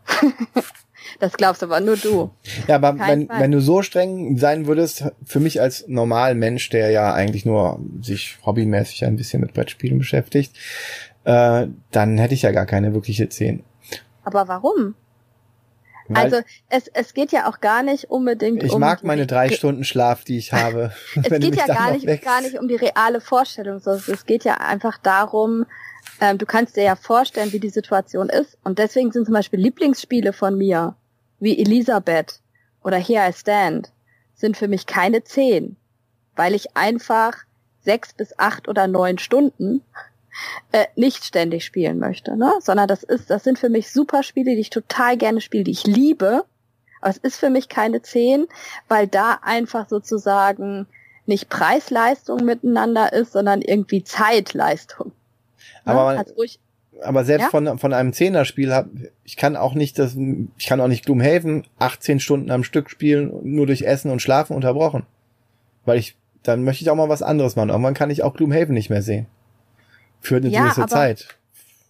das 1.19 1.33
glaubst 1.33 1.63
aber 1.63 1.79
nur 1.79 1.97
du. 1.97 2.31
Ja, 2.67 2.75
aber 2.75 2.97
wenn, 2.99 3.29
wenn 3.29 3.51
du 3.51 3.61
so 3.61 3.81
streng 3.81 4.37
sein 4.37 4.67
würdest, 4.67 5.05
für 5.25 5.39
mich 5.39 5.61
als 5.61 5.85
normaler 5.87 6.35
Mensch, 6.35 6.69
der 6.69 6.91
ja 6.91 7.13
eigentlich 7.13 7.45
nur 7.45 7.79
sich 8.01 8.37
hobbymäßig 8.45 9.05
ein 9.05 9.15
bisschen 9.15 9.41
mit 9.41 9.53
Brettspielen 9.53 9.97
beschäftigt, 9.97 10.55
äh, 11.23 11.67
dann 11.91 12.17
hätte 12.17 12.33
ich 12.33 12.41
ja 12.41 12.51
gar 12.51 12.65
keine 12.65 12.93
wirkliche 12.93 13.29
10. 13.29 13.63
Aber 14.23 14.47
warum? 14.47 14.95
also 16.13 16.41
es, 16.69 16.87
es 16.93 17.13
geht 17.13 17.31
ja 17.31 17.47
auch 17.49 17.59
gar 17.59 17.83
nicht 17.83 18.05
unbedingt 18.05 18.63
ich 18.63 18.71
um. 18.71 18.77
Ich 18.77 18.79
mag 18.79 19.03
meine 19.03 19.25
drei 19.25 19.49
Stunden 19.49 19.83
Schlaf, 19.83 20.23
die 20.23 20.37
ich 20.37 20.53
habe. 20.53 20.91
es 21.15 21.29
geht 21.29 21.55
ja 21.55 21.65
gar 21.65 21.91
nicht, 21.91 22.21
gar 22.21 22.41
nicht 22.41 22.59
um 22.59 22.67
die 22.67 22.75
reale 22.75 23.21
Vorstellung, 23.21 23.79
sondern 23.79 24.03
es 24.13 24.25
geht 24.25 24.43
ja 24.43 24.55
einfach 24.55 24.97
darum, 24.97 25.65
ähm, 26.19 26.37
du 26.37 26.45
kannst 26.45 26.75
dir 26.75 26.83
ja 26.83 26.95
vorstellen, 26.95 27.51
wie 27.51 27.59
die 27.59 27.69
Situation 27.69 28.29
ist. 28.29 28.57
Und 28.63 28.79
deswegen 28.79 29.11
sind 29.11 29.25
zum 29.25 29.33
Beispiel 29.33 29.59
Lieblingsspiele 29.59 30.33
von 30.33 30.57
mir, 30.57 30.95
wie 31.39 31.59
Elisabeth 31.59 32.39
oder 32.83 32.97
Here 32.97 33.29
I 33.29 33.33
Stand, 33.33 33.91
sind 34.33 34.57
für 34.57 34.67
mich 34.67 34.85
keine 34.85 35.23
zehn, 35.23 35.77
weil 36.35 36.53
ich 36.53 36.75
einfach 36.75 37.37
sechs 37.81 38.13
bis 38.13 38.37
acht 38.37 38.67
oder 38.67 38.87
neun 38.87 39.17
Stunden 39.17 39.81
äh, 40.71 40.85
nicht 40.95 41.23
ständig 41.23 41.65
spielen 41.65 41.99
möchte, 41.99 42.35
ne? 42.35 42.53
Sondern 42.59 42.87
das 42.87 43.03
ist, 43.03 43.29
das 43.29 43.43
sind 43.43 43.59
für 43.59 43.69
mich 43.69 43.91
super 43.91 44.23
Spiele, 44.23 44.55
die 44.55 44.61
ich 44.61 44.69
total 44.69 45.17
gerne 45.17 45.41
spiele, 45.41 45.63
die 45.63 45.71
ich 45.71 45.85
liebe. 45.85 46.45
Aber 47.01 47.09
es 47.11 47.17
ist 47.17 47.37
für 47.37 47.49
mich 47.49 47.69
keine 47.69 48.01
10, 48.01 48.47
weil 48.87 49.07
da 49.07 49.39
einfach 49.41 49.89
sozusagen 49.89 50.87
nicht 51.25 51.49
Preis-Leistung 51.49 52.43
miteinander 52.43 53.13
ist, 53.13 53.33
sondern 53.33 53.61
irgendwie 53.61 54.03
Zeitleistung. 54.03 55.11
Ne? 55.85 55.91
Aber, 55.91 56.17
also 56.17 56.43
ich, 56.43 56.59
aber 57.01 57.25
selbst 57.25 57.45
ja? 57.45 57.49
von, 57.49 57.77
von 57.77 57.93
einem 57.93 58.13
Zehner-Spiel 58.13 58.73
hab, 58.73 58.87
ich 59.23 59.37
kann 59.37 59.55
auch 59.55 59.73
nicht 59.73 59.99
das, 59.99 60.15
ich 60.57 60.65
kann 60.65 60.81
auch 60.81 60.87
nicht 60.87 61.05
Gloomhaven 61.05 61.65
18 61.79 62.19
Stunden 62.19 62.51
am 62.51 62.63
Stück 62.63 62.89
spielen, 62.89 63.31
nur 63.43 63.65
durch 63.65 63.83
Essen 63.83 64.11
und 64.11 64.21
Schlafen 64.21 64.55
unterbrochen. 64.55 65.05
Weil 65.85 65.97
ich, 65.97 66.15
dann 66.43 66.63
möchte 66.63 66.83
ich 66.83 66.89
auch 66.89 66.95
mal 66.95 67.09
was 67.09 67.21
anderes 67.21 67.55
machen. 67.55 67.69
Irgendwann 67.69 67.93
kann 67.93 68.09
ich 68.09 68.23
auch 68.23 68.33
Gloomhaven 68.33 68.73
nicht 68.73 68.89
mehr 68.89 69.01
sehen 69.01 69.27
für 70.23 70.37
eine 70.37 70.47
ja, 70.47 70.63
gewisse 70.63 70.83
aber, 70.83 70.91
Zeit. 70.91 71.27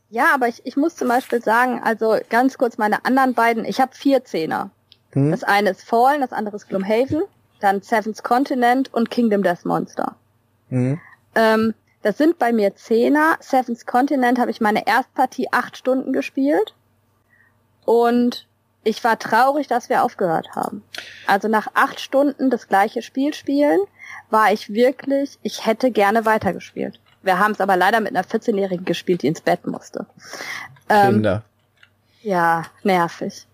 Ja, 0.09 0.33
aber 0.33 0.47
ich, 0.47 0.61
ich 0.65 0.75
muss 0.75 0.95
zum 0.95 1.07
Beispiel 1.07 1.41
sagen, 1.41 1.79
also 1.83 2.17
ganz 2.29 2.57
kurz 2.57 2.77
meine 2.77 3.05
anderen 3.05 3.33
beiden, 3.33 3.63
ich 3.65 3.79
habe 3.79 3.95
vier 3.95 4.23
Zehner. 4.25 4.71
Hm? 5.11 5.31
Das 5.31 5.43
eine 5.43 5.69
ist 5.69 5.83
Fallen, 5.83 6.21
das 6.21 6.33
andere 6.33 6.55
ist 6.55 6.67
Gloomhaven, 6.67 7.23
dann 7.59 7.81
Seven's 7.81 8.23
Continent 8.23 8.93
und 8.93 9.09
Kingdom 9.09 9.43
Death 9.43 9.65
Monster. 9.65 10.15
Hm? 10.69 10.99
Ähm, 11.35 11.73
das 12.03 12.17
sind 12.17 12.37
bei 12.37 12.51
mir 12.51 12.75
Zehner. 12.75 13.37
Seven's 13.39 13.85
Continent 13.85 14.37
habe 14.39 14.51
ich 14.51 14.61
meine 14.61 14.85
Erstpartie 14.85 15.47
acht 15.51 15.77
Stunden 15.77 16.13
gespielt. 16.13 16.75
Und 17.85 18.47
ich 18.83 19.03
war 19.03 19.17
traurig, 19.17 19.67
dass 19.67 19.89
wir 19.89 20.03
aufgehört 20.03 20.49
haben. 20.55 20.83
Also 21.25 21.47
nach 21.47 21.67
acht 21.73 21.99
Stunden 21.99 22.49
das 22.49 22.67
gleiche 22.67 23.01
Spiel 23.01 23.33
spielen, 23.33 23.79
war 24.29 24.51
ich 24.51 24.73
wirklich, 24.73 25.39
ich 25.41 25.65
hätte 25.65 25.91
gerne 25.91 26.25
weitergespielt. 26.25 26.99
Wir 27.21 27.39
haben 27.39 27.53
es 27.53 27.61
aber 27.61 27.77
leider 27.77 28.01
mit 28.01 28.13
einer 28.15 28.25
14-Jährigen 28.25 28.85
gespielt, 28.85 29.21
die 29.21 29.27
ins 29.27 29.41
Bett 29.41 29.65
musste. 29.65 30.05
Ähm, 30.89 31.13
Kinder. 31.13 31.43
Ja, 32.21 32.65
nervig. 32.83 33.47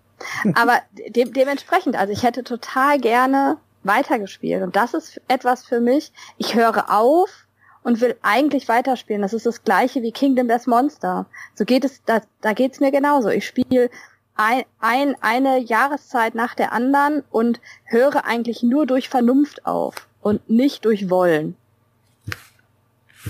Aber 0.55 0.79
de 0.91 1.25
dementsprechend, 1.25 1.95
also 1.95 2.11
ich 2.11 2.23
hätte 2.23 2.43
total 2.43 2.99
gerne 2.99 3.57
weitergespielt. 3.83 4.63
Und 4.63 4.75
das 4.75 4.93
ist 4.93 5.21
etwas 5.27 5.65
für 5.65 5.79
mich. 5.79 6.11
Ich 6.37 6.55
höre 6.55 6.91
auf 6.91 7.47
und 7.83 8.01
will 8.01 8.15
eigentlich 8.21 8.67
weiterspielen. 8.67 9.21
Das 9.21 9.33
ist 9.33 9.45
das 9.45 9.63
gleiche 9.63 10.01
wie 10.01 10.11
Kingdom 10.11 10.47
Death 10.47 10.67
Monster. 10.67 11.25
So 11.55 11.65
geht 11.65 11.85
es, 11.85 12.03
da, 12.03 12.21
da 12.41 12.53
geht's 12.53 12.79
mir 12.79 12.91
genauso. 12.91 13.29
Ich 13.29 13.45
spiele 13.45 13.89
ein, 14.35 14.63
ein, 14.79 15.15
eine 15.21 15.59
Jahreszeit 15.59 16.35
nach 16.35 16.55
der 16.55 16.71
anderen 16.71 17.23
und 17.29 17.59
höre 17.85 18.25
eigentlich 18.25 18.63
nur 18.63 18.85
durch 18.85 19.09
Vernunft 19.09 19.65
auf 19.65 20.07
und 20.21 20.49
nicht 20.49 20.85
durch 20.85 21.09
Wollen. 21.09 21.55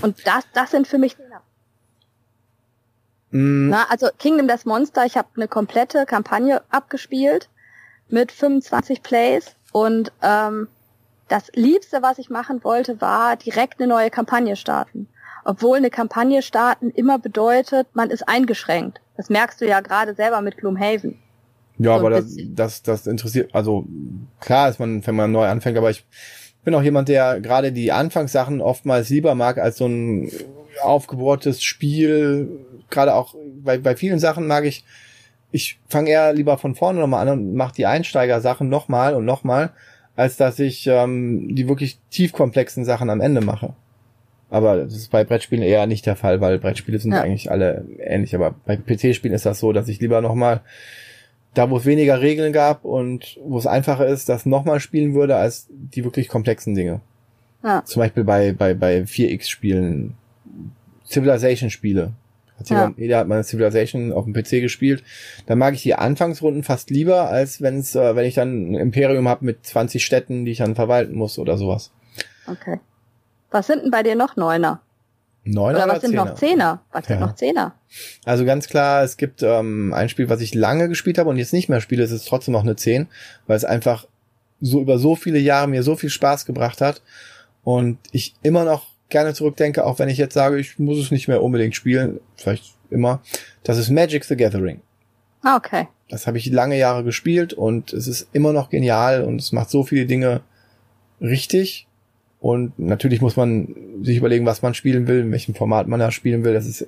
Und 0.02 0.26
das, 0.26 0.44
das 0.54 0.70
sind 0.70 0.86
für 0.86 0.98
mich. 0.98 1.16
Mm. 3.30 3.70
Na, 3.70 3.86
also 3.88 4.08
Kingdom 4.18 4.46
Death 4.46 4.66
Monster, 4.66 5.04
ich 5.04 5.16
habe 5.16 5.28
eine 5.36 5.48
komplette 5.48 6.06
Kampagne 6.06 6.62
abgespielt 6.70 7.48
mit 8.08 8.32
25 8.32 9.02
Plays 9.02 9.54
und 9.72 10.12
ähm, 10.22 10.68
das 11.30 11.50
Liebste, 11.54 12.02
was 12.02 12.18
ich 12.18 12.28
machen 12.28 12.62
wollte, 12.64 13.00
war 13.00 13.36
direkt 13.36 13.80
eine 13.80 13.88
neue 13.88 14.10
Kampagne 14.10 14.56
starten. 14.56 15.08
Obwohl 15.44 15.78
eine 15.78 15.90
Kampagne 15.90 16.42
starten 16.42 16.90
immer 16.90 17.18
bedeutet, 17.18 17.86
man 17.94 18.10
ist 18.10 18.28
eingeschränkt. 18.28 19.00
Das 19.16 19.30
merkst 19.30 19.60
du 19.60 19.66
ja 19.66 19.80
gerade 19.80 20.14
selber 20.14 20.42
mit 20.42 20.58
Gloomhaven. 20.58 21.18
Ja, 21.78 21.92
so 21.92 22.00
aber 22.00 22.10
das, 22.10 22.36
das, 22.54 22.82
das 22.82 23.06
interessiert, 23.06 23.54
also 23.54 23.86
klar 24.40 24.68
ist 24.68 24.80
man, 24.80 25.06
wenn 25.06 25.14
man 25.14 25.32
neu 25.32 25.46
anfängt, 25.46 25.78
aber 25.78 25.90
ich 25.90 26.04
bin 26.62 26.74
auch 26.74 26.82
jemand, 26.82 27.08
der 27.08 27.40
gerade 27.40 27.72
die 27.72 27.90
Anfangssachen 27.90 28.60
oftmals 28.60 29.08
lieber 29.08 29.34
mag 29.34 29.56
als 29.58 29.78
so 29.78 29.86
ein 29.86 30.30
aufgebohrtes 30.82 31.62
Spiel. 31.62 32.66
Gerade 32.90 33.14
auch 33.14 33.34
bei, 33.62 33.78
bei 33.78 33.96
vielen 33.96 34.18
Sachen 34.18 34.46
mag 34.46 34.64
ich, 34.64 34.84
ich 35.52 35.80
fange 35.88 36.10
eher 36.10 36.32
lieber 36.32 36.58
von 36.58 36.74
vorne 36.74 37.00
nochmal 37.00 37.26
an 37.26 37.38
und 37.38 37.54
mache 37.54 37.74
die 37.74 37.86
Einsteiger-Sachen 37.86 38.68
nochmal 38.68 39.14
und 39.14 39.24
nochmal, 39.24 39.72
als 40.20 40.36
dass 40.36 40.58
ich 40.58 40.86
ähm, 40.86 41.54
die 41.54 41.66
wirklich 41.66 41.98
tiefkomplexen 42.10 42.84
Sachen 42.84 43.08
am 43.08 43.22
Ende 43.22 43.40
mache. 43.40 43.72
Aber 44.50 44.76
das 44.76 44.94
ist 44.94 45.10
bei 45.10 45.24
Brettspielen 45.24 45.64
eher 45.64 45.86
nicht 45.86 46.04
der 46.04 46.14
Fall, 46.14 46.42
weil 46.42 46.58
Brettspiele 46.58 46.98
sind 46.98 47.12
ja. 47.12 47.22
eigentlich 47.22 47.50
alle 47.50 47.86
ähnlich. 47.98 48.34
Aber 48.34 48.54
bei 48.66 48.76
PC-Spielen 48.76 49.32
ist 49.32 49.46
das 49.46 49.60
so, 49.60 49.72
dass 49.72 49.88
ich 49.88 49.98
lieber 49.98 50.20
nochmal 50.20 50.60
da, 51.54 51.70
wo 51.70 51.78
es 51.78 51.86
weniger 51.86 52.20
Regeln 52.20 52.52
gab 52.52 52.84
und 52.84 53.38
wo 53.42 53.56
es 53.56 53.66
einfacher 53.66 54.06
ist, 54.06 54.28
das 54.28 54.44
nochmal 54.44 54.78
spielen 54.78 55.14
würde, 55.14 55.36
als 55.36 55.68
die 55.70 56.04
wirklich 56.04 56.28
komplexen 56.28 56.74
Dinge. 56.74 57.00
Ja. 57.64 57.82
Zum 57.86 58.00
Beispiel 58.00 58.24
bei, 58.24 58.52
bei, 58.52 58.74
bei 58.74 59.00
4X-Spielen, 59.00 60.14
Civilization-Spiele. 61.08 62.12
Ja. 62.68 62.92
Jeder 62.96 63.18
hat 63.18 63.28
mal 63.28 63.42
Civilization 63.42 64.12
auf 64.12 64.24
dem 64.24 64.32
PC 64.32 64.60
gespielt. 64.60 65.02
Da 65.46 65.56
mag 65.56 65.74
ich 65.74 65.82
die 65.82 65.94
Anfangsrunden 65.94 66.62
fast 66.62 66.90
lieber, 66.90 67.28
als 67.28 67.62
wenn's, 67.62 67.94
äh, 67.94 68.14
wenn 68.16 68.26
ich 68.26 68.34
dann 68.34 68.72
ein 68.72 68.74
Imperium 68.74 69.28
habe 69.28 69.44
mit 69.44 69.66
20 69.66 70.04
Städten, 70.04 70.44
die 70.44 70.52
ich 70.52 70.58
dann 70.58 70.74
verwalten 70.74 71.14
muss 71.14 71.38
oder 71.38 71.56
sowas. 71.56 71.90
Okay. 72.46 72.80
Was 73.50 73.66
sind 73.66 73.82
denn 73.82 73.90
bei 73.90 74.02
dir 74.02 74.14
noch 74.14 74.36
Neuner? 74.36 74.80
Neuner 75.44 75.78
oder 75.78 75.88
was 75.88 75.90
oder 75.90 76.00
sind 76.00 76.10
Zehner? 76.10 76.24
noch 76.24 76.34
Zehner? 76.34 76.82
Was 76.92 77.08
ja. 77.08 77.08
sind 77.08 77.20
noch 77.20 77.34
Zehner? 77.34 77.74
Also 78.24 78.44
ganz 78.44 78.68
klar, 78.68 79.02
es 79.02 79.16
gibt 79.16 79.42
ähm, 79.42 79.92
ein 79.94 80.08
Spiel, 80.08 80.28
was 80.28 80.40
ich 80.40 80.54
lange 80.54 80.88
gespielt 80.88 81.18
habe 81.18 81.30
und 81.30 81.38
jetzt 81.38 81.52
nicht 81.52 81.68
mehr 81.68 81.80
spiele, 81.80 82.02
es 82.02 82.10
ist 82.10 82.28
trotzdem 82.28 82.52
noch 82.52 82.62
eine 82.62 82.76
10, 82.76 83.08
weil 83.46 83.56
es 83.56 83.64
einfach 83.64 84.06
so 84.60 84.80
über 84.80 84.98
so 84.98 85.16
viele 85.16 85.38
Jahre 85.38 85.68
mir 85.68 85.82
so 85.82 85.96
viel 85.96 86.10
Spaß 86.10 86.44
gebracht 86.44 86.80
hat 86.80 87.02
und 87.64 87.98
ich 88.12 88.34
immer 88.42 88.64
noch 88.64 88.89
gerne 89.10 89.34
zurückdenke, 89.34 89.84
auch 89.84 89.98
wenn 89.98 90.08
ich 90.08 90.18
jetzt 90.18 90.34
sage, 90.34 90.58
ich 90.58 90.78
muss 90.78 90.98
es 90.98 91.10
nicht 91.10 91.28
mehr 91.28 91.42
unbedingt 91.42 91.76
spielen, 91.76 92.20
vielleicht 92.36 92.74
immer. 92.90 93.20
Das 93.62 93.78
ist 93.78 93.90
Magic 93.90 94.24
the 94.24 94.36
Gathering. 94.36 94.80
Ah, 95.42 95.56
okay. 95.56 95.88
Das 96.08 96.26
habe 96.26 96.38
ich 96.38 96.46
lange 96.46 96.76
Jahre 96.76 97.04
gespielt 97.04 97.52
und 97.52 97.92
es 97.92 98.06
ist 98.06 98.28
immer 98.32 98.52
noch 98.52 98.70
genial 98.70 99.24
und 99.24 99.40
es 99.40 99.52
macht 99.52 99.70
so 99.70 99.84
viele 99.84 100.06
Dinge 100.06 100.40
richtig 101.20 101.86
und 102.40 102.78
natürlich 102.78 103.20
muss 103.20 103.36
man 103.36 103.74
sich 104.02 104.16
überlegen, 104.16 104.46
was 104.46 104.62
man 104.62 104.72
spielen 104.72 105.06
will, 105.06 105.20
in 105.20 105.30
welchem 105.30 105.54
Format 105.54 105.86
man 105.88 106.00
da 106.00 106.10
spielen 106.10 106.42
will. 106.42 106.54
Das 106.54 106.66
ist 106.66 106.86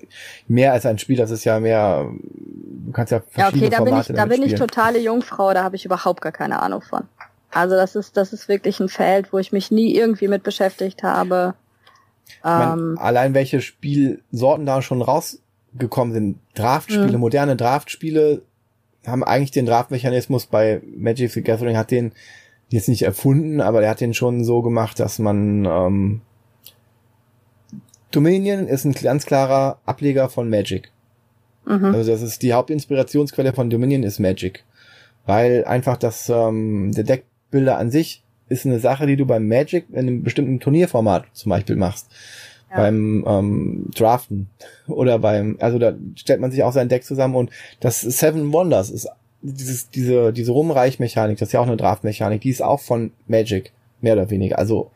mehr 0.49 0.73
als 0.73 0.87
ein 0.87 0.99
Spiel, 0.99 1.19
das 1.19 1.31
ist 1.31 1.45
ja 1.45 1.61
mehr, 1.61 2.11
du 2.11 2.93
kannst 2.93 3.13
ja 3.13 3.21
verschiedene 3.21 3.65
ja, 3.65 3.69
okay, 3.69 3.71
da 3.71 3.77
Formate 3.77 4.13
bin 4.13 4.17
ich, 4.17 4.23
da 4.23 4.27
bin 4.27 4.43
ich 4.43 4.55
totale 4.55 4.99
Jungfrau, 4.99 5.53
da 5.53 5.63
habe 5.63 5.77
ich 5.77 5.85
überhaupt 5.85 6.23
gar 6.23 6.33
keine 6.33 6.61
Ahnung 6.63 6.81
von. 6.81 7.03
Also 7.51 7.77
das 7.77 7.97
ist, 7.97 8.17
das 8.17 8.33
ist 8.33 8.49
wirklich 8.49 8.81
ein 8.81 8.89
Feld, 8.89 9.35
wo 9.35 9.39
ich 9.39 9.53
mich 9.53 9.71
nie 9.71 9.95
irgendwie 9.95 10.27
mit 10.27 10.43
beschäftigt 10.43 11.03
habe. 11.03 11.55
Ähm, 12.45 12.97
allein 12.99 13.35
welche 13.35 13.61
Spielsorten 13.61 14.67
da 14.67 14.83
schon 14.83 15.03
rausgekommen 15.03 16.13
sind. 16.13 16.39
Draftspiele, 16.55 17.13
mh. 17.13 17.19
moderne 17.19 17.57
Draftspiele 17.57 18.43
haben 19.07 19.25
eigentlich 19.25 19.51
den 19.51 19.67
Draftmechanismus 19.67 20.47
bei 20.47 20.81
Magic 20.97 21.31
the 21.33 21.43
Gathering 21.43 21.77
hat 21.77 21.91
den 21.91 22.13
jetzt 22.69 22.89
nicht 22.89 23.03
erfunden, 23.03 23.61
aber 23.61 23.83
er 23.83 23.91
hat 23.91 24.01
den 24.01 24.15
schon 24.15 24.45
so 24.45 24.63
gemacht, 24.63 24.99
dass 24.99 25.19
man 25.19 25.65
ähm, 25.65 26.21
Dominion 28.11 28.69
ist 28.69 28.85
ein 28.85 28.93
ganz 28.93 29.27
klarer 29.27 29.79
Ableger 29.85 30.29
von 30.29 30.49
Magic. 30.49 30.93
Mhm. 31.65 31.87
Also 31.87 32.11
das 32.11 32.23
ist 32.23 32.43
die 32.43 32.53
Hauptinspirationsquelle 32.53 33.53
von 33.53 33.71
Dominion 33.71 34.03
ist 34.03 34.19
Magic. 34.19 34.65
Weil 35.27 35.65
einfach 35.65 35.97
das, 35.97 36.29
ähm, 36.29 36.93
der 36.93 37.05
Deckbilder 37.05 37.79
an 37.79 37.91
sich 37.91 38.22
ist 38.53 38.67
eine 38.67 38.79
Sache, 38.79 39.07
die 39.07 39.17
du 39.17 39.27
beim 39.27 39.49
Magic 39.49 39.87
in 39.91 39.99
einem 39.99 40.23
bestimmten 40.23 40.61
Turnierformat 40.61 41.25
zum 41.33 41.51
Beispiel 41.51 41.77
machst. 41.77 42.09
Ja. 42.71 42.77
Beim 42.77 43.25
ähm, 43.27 43.91
Draften 43.95 44.49
oder 44.87 45.19
beim, 45.19 45.57
also 45.61 45.79
da 45.79 45.95
stellt 46.15 46.41
man 46.41 46.51
sich 46.51 46.63
auch 46.63 46.73
sein 46.73 46.89
Deck 46.89 47.05
zusammen 47.05 47.35
und 47.35 47.51
das 47.81 48.01
Seven 48.01 48.53
Wonders 48.53 48.91
ist 48.91 49.09
dieses, 49.43 49.91
diese, 49.91 50.33
diese 50.33 50.53
Rumreichmechanik, 50.53 51.39
das 51.39 51.49
ist 51.49 51.53
ja 51.53 51.61
auch 51.61 51.67
eine 51.67 51.77
Draftmechanik, 51.77 52.41
die 52.41 52.51
ist 52.51 52.63
auch 52.63 52.81
von 52.81 53.11
Magic, 53.27 53.73
mehr 54.01 54.15
oder 54.15 54.31
weniger. 54.31 54.59
Also 54.59 54.93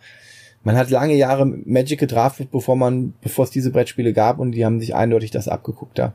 man 0.62 0.76
hat 0.76 0.90
lange 0.90 1.14
Jahre 1.14 1.46
Magic 1.46 1.98
gedraftet, 1.98 2.50
bevor 2.50 2.76
man, 2.76 3.14
bevor 3.20 3.44
es 3.44 3.50
diese 3.50 3.70
Brettspiele 3.70 4.12
gab 4.12 4.38
und 4.38 4.52
die 4.52 4.64
haben 4.64 4.80
sich 4.80 4.94
eindeutig 4.94 5.30
das 5.30 5.48
abgeguckt 5.48 5.98
da. 5.98 6.14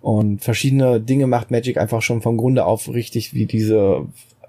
Und 0.00 0.44
verschiedene 0.44 1.00
Dinge 1.00 1.26
macht 1.26 1.50
Magic 1.50 1.78
einfach 1.78 2.02
schon 2.02 2.22
vom 2.22 2.36
Grunde 2.36 2.64
auf 2.64 2.88
richtig, 2.88 3.34
wie 3.34 3.46
diese 3.46 4.06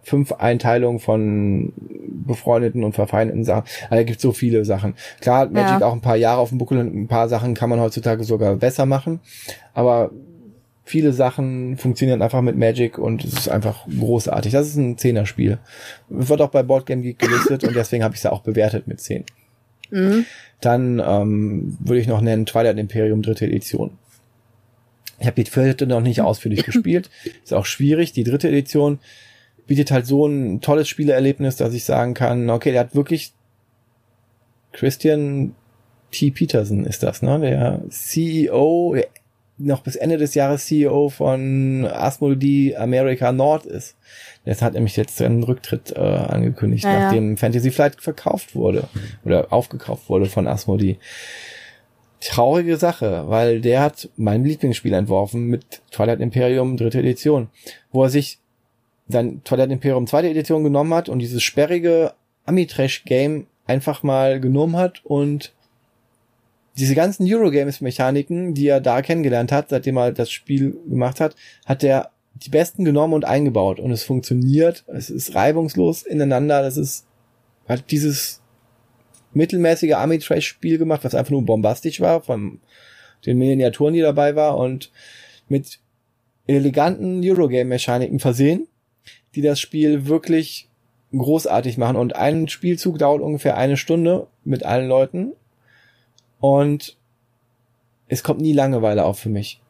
fünf 0.08 0.32
Einteilungen 0.32 1.00
von 1.00 1.74
befreundeten 2.26 2.86
und 2.86 2.94
verfeindeten 2.94 3.44
Sachen. 3.44 3.64
Also, 3.90 3.96
da 3.96 4.04
gibt 4.04 4.22
so 4.22 4.32
viele 4.32 4.64
Sachen. 4.64 4.96
Klar 5.20 5.40
hat 5.40 5.52
Magic 5.52 5.82
ja. 5.82 5.86
auch 5.86 5.92
ein 5.92 6.02
paar 6.02 6.16
Jahre 6.16 6.40
auf 6.40 6.50
dem 6.50 6.58
Buckel 6.58 6.78
und 6.78 6.96
ein 6.96 7.08
paar 7.08 7.28
Sachen 7.28 7.54
kann 7.56 7.70
man 7.70 7.82
heutzutage 7.82 8.24
sogar 8.24 8.56
besser 8.56 8.86
machen. 8.86 9.20
Aber 9.74 10.12
viele 10.86 11.12
Sachen 11.12 11.76
funktionieren 11.76 12.22
einfach 12.22 12.42
mit 12.42 12.58
Magic 12.58 12.98
und 12.98 13.26
es 13.26 13.34
ist 13.34 13.50
einfach 13.50 13.86
großartig. 13.88 14.54
Das 14.54 14.68
ist 14.68 14.78
ein 14.78 14.98
Zehner-Spiel. 14.98 15.58
Wird 16.08 16.42
auch 16.42 16.52
bei 16.52 16.64
Boardgame 16.64 17.02
Geek 17.02 17.20
gelistet 17.20 17.66
und 17.66 17.76
deswegen 17.76 18.06
habe 18.06 18.14
ich 18.14 18.20
es 18.20 18.24
ja 18.24 18.32
auch 18.32 18.42
bewertet 18.42 18.88
mit 18.88 19.02
10. 19.02 19.26
Mhm. 19.90 20.26
Dann 20.62 21.04
ähm, 21.06 21.78
würde 21.82 22.00
ich 22.00 22.08
noch 22.08 22.22
nennen 22.22 22.46
Twilight 22.46 22.78
Imperium 22.78 23.22
dritte 23.22 23.46
Edition. 23.46 23.92
Ich 25.20 25.28
habe 25.28 25.44
die 25.44 25.50
vierte 25.50 25.86
noch 25.86 26.02
nicht 26.02 26.22
ausführlich 26.22 26.64
gespielt. 26.66 27.10
Ist 27.44 27.54
auch 27.54 27.66
schwierig. 27.66 28.14
Die 28.14 28.24
dritte 28.24 28.48
Edition 28.48 29.00
bietet 29.68 29.92
halt 29.92 30.06
so 30.06 30.26
ein 30.26 30.62
tolles 30.62 30.88
Spielerlebnis, 30.88 31.58
dass 31.58 31.74
ich 31.74 31.84
sagen 31.84 32.14
kann, 32.14 32.50
okay, 32.50 32.72
der 32.72 32.82
hat 32.82 32.96
wirklich 32.96 33.34
Christian 34.72 35.54
T. 36.12 36.32
Peterson 36.32 36.86
ist 36.86 37.04
das, 37.04 37.22
ne? 37.22 37.40
Der 37.40 37.82
CEO, 37.90 38.94
der 38.96 39.08
noch 39.58 39.82
bis 39.82 39.96
Ende 39.96 40.18
des 40.18 40.36
Jahres 40.36 40.66
CEO 40.66 41.10
von 41.10 41.86
Asmodee 41.86 42.76
America 42.76 43.32
Nord 43.32 43.66
ist. 43.66 43.96
Das 44.46 44.62
hat 44.62 44.74
nämlich 44.74 44.96
jetzt 44.96 45.18
seinen 45.18 45.44
Rücktritt 45.44 45.94
äh, 45.96 46.00
angekündigt, 46.00 46.84
ja, 46.84 47.00
nachdem 47.00 47.32
ja. 47.32 47.38
Fantasy 47.38 47.72
Flight 47.72 48.00
verkauft 48.00 48.56
wurde 48.56 48.88
oder 49.26 49.52
aufgekauft 49.52 50.10
wurde 50.10 50.28
von 50.28 50.48
Asmodee. 50.48 51.00
Traurige 52.22 52.78
Sache, 52.78 53.26
weil 53.28 53.62
der 53.62 53.82
hat 53.82 54.10
mein 54.16 54.44
Lieblingsspiel 54.44 54.94
entworfen 54.94 55.48
mit 55.48 55.82
Twilight 55.92 56.20
Imperium 56.20 56.78
dritte 56.78 57.00
Edition, 57.00 57.50
wo 57.92 58.04
er 58.04 58.10
sich 58.10 58.40
sein 59.08 59.42
Twilight 59.44 59.72
Imperium 59.72 60.08
zweite 60.08 60.30
Edition 60.30 60.64
genommen 60.64 60.94
hat 60.94 61.10
und 61.10 61.20
dieses 61.20 61.44
sperrige 61.44 62.14
Amitrash-Game 62.46 63.48
einfach 63.66 64.04
mal 64.04 64.40
genommen 64.40 64.78
hat 64.78 65.06
und 65.06 65.54
diese 66.78 66.96
ganzen 66.96 67.26
Eurogames-Mechaniken, 67.28 68.54
die 68.54 68.68
er 68.68 68.80
da 68.80 69.02
kennengelernt 69.02 69.52
hat, 69.52 69.70
seitdem 69.70 69.98
er 69.98 70.12
das 70.12 70.32
Spiel 70.32 70.78
gemacht 70.88 71.20
hat, 71.20 71.36
hat 71.66 71.84
er 71.84 72.12
die 72.36 72.50
besten 72.50 72.86
genommen 72.86 73.14
und 73.14 73.26
eingebaut. 73.26 73.80
Und 73.80 73.92
es 73.92 74.04
funktioniert, 74.04 74.84
es 74.88 75.10
ist 75.10 75.34
reibungslos 75.34 76.04
ineinander, 76.04 76.62
das 76.62 76.78
ist, 76.78 77.08
hat 77.68 77.90
dieses 77.90 78.42
mittelmäßige 79.34 79.94
Army-Trash-Spiel 79.94 80.78
gemacht, 80.78 81.04
was 81.04 81.16
einfach 81.16 81.32
nur 81.32 81.46
bombastisch 81.46 82.00
war, 82.00 82.22
von 82.22 82.60
den 83.26 83.40
Miniaturen, 83.40 83.96
die 83.96 84.02
dabei 84.02 84.36
war 84.36 84.58
und 84.58 84.92
mit 85.50 85.80
eleganten 86.46 87.22
Eurogame-Mechaniken 87.24 88.20
versehen, 88.20 88.68
die 89.38 89.44
das 89.44 89.60
Spiel 89.60 90.08
wirklich 90.08 90.68
großartig 91.16 91.78
machen. 91.78 91.96
Und 91.96 92.16
ein 92.16 92.48
Spielzug 92.48 92.98
dauert 92.98 93.22
ungefähr 93.22 93.56
eine 93.56 93.78
Stunde 93.78 94.26
mit 94.44 94.66
allen 94.66 94.88
Leuten 94.88 95.34
und 96.40 96.98
es 98.08 98.24
kommt 98.24 98.42
nie 98.42 98.54
Langeweile 98.54 99.06
auf 99.06 99.20
für 99.20 99.30
mich. 99.30 99.62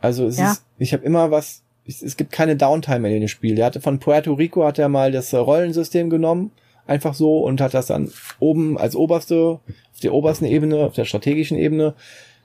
Also 0.00 0.26
es 0.26 0.38
ja. 0.38 0.52
ist, 0.52 0.66
ich 0.78 0.92
habe 0.92 1.04
immer 1.04 1.30
was, 1.30 1.62
es, 1.86 2.02
es, 2.02 2.18
gibt 2.18 2.32
keine 2.32 2.54
Downtime 2.54 3.12
in 3.14 3.20
dem 3.20 3.28
Spiel. 3.28 3.54
Der 3.54 3.64
hatte 3.64 3.80
von 3.80 3.98
Puerto 3.98 4.34
Rico 4.34 4.62
hat 4.64 4.78
er 4.78 4.90
mal 4.90 5.10
das 5.10 5.32
Rollensystem 5.32 6.10
genommen, 6.10 6.50
einfach 6.86 7.14
so 7.14 7.38
und 7.38 7.62
hat 7.62 7.72
das 7.72 7.86
dann 7.86 8.12
oben 8.40 8.76
als 8.76 8.94
oberste, 8.94 9.60
auf 9.92 10.00
der 10.02 10.12
obersten 10.12 10.44
Ebene, 10.44 10.84
auf 10.84 10.94
der 10.94 11.06
strategischen 11.06 11.56
Ebene 11.56 11.94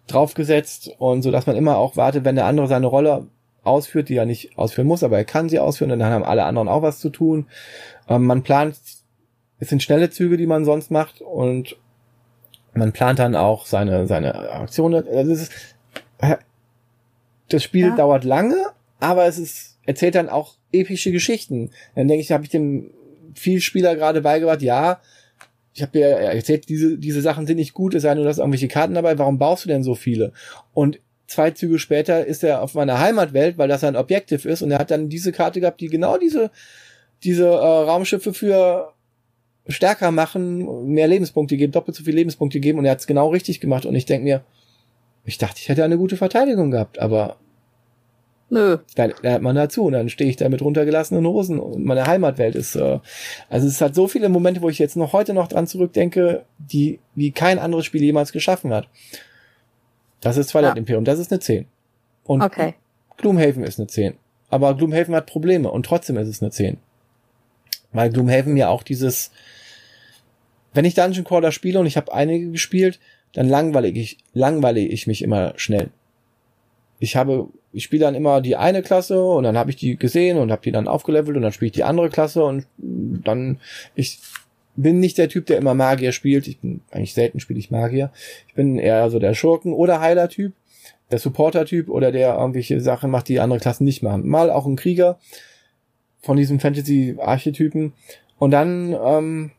draufgesetzt 0.07 0.95
und 0.97 1.23
so, 1.23 1.31
dass 1.31 1.45
man 1.45 1.57
immer 1.57 1.77
auch 1.77 1.97
wartet, 1.97 2.23
wenn 2.23 2.35
der 2.35 2.45
andere 2.45 2.67
seine 2.67 2.87
Rolle 2.87 3.27
ausführt, 3.63 4.09
die 4.09 4.15
er 4.15 4.25
nicht 4.25 4.57
ausführen 4.57 4.87
muss, 4.87 5.03
aber 5.03 5.17
er 5.17 5.25
kann 5.25 5.49
sie 5.49 5.59
ausführen 5.59 5.91
und 5.91 5.99
dann 5.99 6.11
haben 6.11 6.23
alle 6.23 6.45
anderen 6.45 6.67
auch 6.67 6.81
was 6.81 6.99
zu 6.99 7.09
tun. 7.09 7.47
Ähm, 8.07 8.25
man 8.25 8.43
plant, 8.43 8.77
es 9.59 9.69
sind 9.69 9.83
schnelle 9.83 10.09
Züge, 10.09 10.37
die 10.37 10.47
man 10.47 10.65
sonst 10.65 10.91
macht 10.91 11.21
und 11.21 11.77
man 12.73 12.91
plant 12.93 13.19
dann 13.19 13.35
auch 13.35 13.65
seine, 13.65 14.07
seine 14.07 14.35
Aktionen. 14.51 15.05
Also 15.07 15.29
das, 15.29 15.41
ist, 15.41 15.51
das 17.49 17.63
Spiel 17.63 17.87
ja. 17.87 17.95
dauert 17.95 18.23
lange, 18.23 18.55
aber 18.99 19.25
es 19.25 19.37
ist, 19.37 19.77
erzählt 19.85 20.15
dann 20.15 20.29
auch 20.29 20.55
epische 20.71 21.11
Geschichten. 21.11 21.71
Dann 21.95 22.07
denke 22.07 22.21
ich, 22.21 22.31
habe 22.31 22.43
ich 22.43 22.49
dem 22.49 22.91
Vielspieler 23.35 23.95
gerade 23.95 24.21
beigebracht, 24.21 24.61
ja, 24.61 24.99
ich 25.73 25.81
habe 25.81 25.91
dir 25.93 26.07
erzählt, 26.07 26.67
diese, 26.67 26.97
diese 26.97 27.21
Sachen 27.21 27.47
sind 27.47 27.57
nicht 27.57 27.73
gut, 27.73 27.93
es 27.95 28.03
sei 28.03 28.13
nur, 28.15 28.25
dass 28.25 28.39
irgendwelche 28.39 28.67
Karten 28.67 28.95
dabei, 28.95 29.17
warum 29.17 29.37
baust 29.37 29.65
du 29.65 29.69
denn 29.69 29.83
so 29.83 29.95
viele? 29.95 30.33
Und 30.73 30.99
zwei 31.29 31.51
Züge 31.51 31.79
später 31.79 32.25
ist 32.25 32.43
er 32.43 32.61
auf 32.61 32.73
meiner 32.73 32.99
Heimatwelt, 32.99 33.57
weil 33.57 33.67
das 33.67 33.83
ein 33.83 33.95
Objective 33.95 34.49
ist. 34.49 34.61
Und 34.61 34.71
er 34.71 34.79
hat 34.79 34.91
dann 34.91 35.09
diese 35.09 35.31
Karte 35.31 35.61
gehabt, 35.61 35.79
die 35.79 35.87
genau 35.87 36.17
diese 36.17 36.51
diese 37.23 37.47
äh, 37.47 37.49
Raumschiffe 37.49 38.33
für 38.33 38.93
stärker 39.67 40.11
machen, 40.11 40.87
mehr 40.87 41.07
Lebenspunkte 41.07 41.57
geben, 41.57 41.71
doppelt 41.71 41.95
so 41.95 42.03
viele 42.03 42.17
Lebenspunkte 42.17 42.59
geben. 42.59 42.79
Und 42.79 42.85
er 42.85 42.91
hat 42.91 42.99
es 42.99 43.07
genau 43.07 43.29
richtig 43.29 43.59
gemacht. 43.59 43.85
Und 43.85 43.95
ich 43.95 44.05
denke 44.05 44.23
mir, 44.23 44.41
ich 45.25 45.37
dachte, 45.37 45.59
ich 45.59 45.69
hätte 45.69 45.83
eine 45.83 45.97
gute 45.97 46.17
Verteidigung 46.17 46.71
gehabt, 46.71 46.99
aber 46.99 47.37
Nö. 48.51 48.79
Da 48.95 49.09
lernt 49.21 49.43
man 49.43 49.55
dazu. 49.55 49.83
Und 49.83 49.93
dann 49.93 50.09
stehe 50.09 50.29
ich 50.29 50.35
da 50.35 50.49
mit 50.49 50.61
runtergelassenen 50.61 51.25
Hosen. 51.25 51.59
Und 51.59 51.85
meine 51.85 52.07
Heimatwelt 52.07 52.55
ist, 52.55 52.75
äh, 52.75 52.99
also 53.47 53.67
es 53.67 53.79
hat 53.79 53.93
so 53.93 54.07
viele 54.07 54.27
Momente, 54.29 54.61
wo 54.61 54.69
ich 54.69 54.79
jetzt 54.79 54.97
noch 54.97 55.13
heute 55.13 55.35
noch 55.35 55.47
dran 55.47 55.67
zurückdenke, 55.67 56.45
die 56.57 56.99
wie 57.13 57.31
kein 57.31 57.59
anderes 57.59 57.85
Spiel 57.85 58.03
jemals 58.03 58.31
geschaffen 58.31 58.73
hat. 58.73 58.87
Das 60.21 60.37
ist 60.37 60.47
Twilight 60.47 60.75
ja. 60.75 60.79
Imperium, 60.79 61.05
das 61.05 61.19
ist 61.19 61.31
eine 61.31 61.39
10. 61.39 61.65
Und 62.23 62.41
okay. 62.41 62.75
Gloomhaven 63.17 63.63
ist 63.63 63.79
eine 63.79 63.87
10. 63.87 64.15
Aber 64.49 64.75
Gloomhaven 64.75 65.15
hat 65.15 65.25
Probleme 65.25 65.69
und 65.69 65.85
trotzdem 65.85 66.17
ist 66.17 66.27
es 66.27 66.41
eine 66.41 66.51
10. 66.51 66.77
Weil 67.91 68.09
Gloomhaven 68.09 68.57
ja 68.57 68.69
auch 68.69 68.83
dieses, 68.83 69.31
wenn 70.73 70.85
ich 70.85 70.95
Dungeon 70.95 71.25
Crawler 71.25 71.51
spiele 71.51 71.79
und 71.79 71.85
ich 71.85 71.97
habe 71.97 72.13
einige 72.13 72.51
gespielt, 72.51 72.99
dann 73.33 73.47
langweile 73.47 73.87
ich, 73.89 74.17
langweile 74.33 74.79
ich 74.79 75.07
mich 75.07 75.21
immer 75.21 75.53
schnell. 75.57 75.89
Ich 76.99 77.15
habe 77.15 77.47
ich 77.71 77.83
spiele 77.83 78.05
dann 78.05 78.15
immer 78.15 78.41
die 78.41 78.55
eine 78.55 78.81
Klasse 78.81 79.23
und 79.23 79.43
dann 79.43 79.57
habe 79.57 79.69
ich 79.69 79.75
die 79.75 79.95
gesehen 79.95 80.37
und 80.37 80.51
habe 80.51 80.61
die 80.63 80.71
dann 80.71 80.87
aufgelevelt 80.87 81.37
und 81.37 81.43
dann 81.43 81.51
spiele 81.51 81.67
ich 81.67 81.73
die 81.73 81.83
andere 81.83 82.09
Klasse 82.09 82.43
und 82.43 82.65
dann 82.77 83.59
ich 83.95 84.19
bin 84.81 84.99
nicht 84.99 85.17
der 85.17 85.29
Typ, 85.29 85.45
der 85.45 85.57
immer 85.57 85.73
Magier 85.73 86.11
spielt. 86.11 86.47
Ich 86.47 86.59
bin 86.59 86.81
eigentlich 86.91 87.13
selten 87.13 87.39
spiele 87.39 87.59
ich 87.59 87.71
Magier. 87.71 88.11
Ich 88.47 88.53
bin 88.53 88.79
eher 88.79 89.09
so 89.09 89.19
der 89.19 89.33
Schurken 89.33 89.73
oder 89.73 89.99
Heiler-Typ, 89.99 90.53
der 91.11 91.19
Supporter-Typ 91.19 91.89
oder 91.89 92.11
der 92.11 92.35
irgendwelche 92.35 92.79
Sachen 92.81 93.11
macht, 93.11 93.27
die 93.27 93.39
andere 93.39 93.59
Klassen 93.59 93.83
nicht 93.83 94.03
machen. 94.03 94.27
Mal 94.27 94.49
auch 94.49 94.65
ein 94.65 94.75
Krieger 94.75 95.19
von 96.21 96.37
diesem 96.37 96.59
Fantasy-Archetypen. 96.59 97.93
Und 98.37 98.51
dann 98.51 98.93
ähm, 98.93 99.51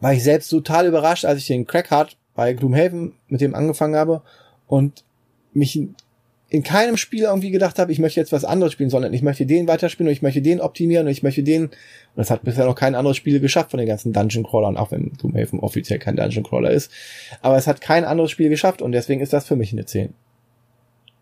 war 0.00 0.12
ich 0.12 0.22
selbst 0.22 0.48
total 0.48 0.86
überrascht, 0.86 1.24
als 1.24 1.40
ich 1.40 1.46
den 1.46 1.66
Crackheart 1.66 2.16
bei 2.34 2.52
Gloomhaven 2.52 3.14
mit 3.28 3.40
dem 3.40 3.54
angefangen 3.54 3.96
habe 3.96 4.22
und 4.68 5.04
mich 5.52 5.80
in 6.50 6.62
keinem 6.62 6.96
Spiel 6.96 7.24
irgendwie 7.24 7.50
gedacht 7.50 7.78
habe, 7.78 7.92
ich 7.92 7.98
möchte 7.98 8.18
jetzt 8.20 8.32
was 8.32 8.44
anderes 8.44 8.72
spielen, 8.72 8.88
sondern 8.88 9.12
ich 9.12 9.22
möchte 9.22 9.44
den 9.44 9.68
weiterspielen 9.68 10.08
und 10.08 10.12
ich 10.12 10.22
möchte 10.22 10.40
den 10.40 10.60
optimieren 10.60 11.06
und 11.06 11.12
ich 11.12 11.22
möchte 11.22 11.42
den, 11.42 11.64
und 11.64 11.72
das 12.16 12.30
hat 12.30 12.42
bisher 12.42 12.64
noch 12.64 12.74
kein 12.74 12.94
anderes 12.94 13.18
Spiel 13.18 13.38
geschafft 13.40 13.70
von 13.70 13.78
den 13.78 13.88
ganzen 13.88 14.14
Dungeon 14.14 14.44
Crawlern, 14.44 14.78
auch 14.78 14.90
wenn 14.90 15.12
Gloomhaven 15.12 15.60
offiziell 15.60 15.98
kein 15.98 16.16
Dungeon 16.16 16.44
Crawler 16.44 16.70
ist. 16.70 16.90
Aber 17.42 17.56
es 17.56 17.66
hat 17.66 17.82
kein 17.82 18.04
anderes 18.04 18.30
Spiel 18.30 18.48
geschafft 18.48 18.80
und 18.80 18.92
deswegen 18.92 19.20
ist 19.20 19.34
das 19.34 19.46
für 19.46 19.56
mich 19.56 19.72
eine 19.72 19.84
10. 19.84 20.14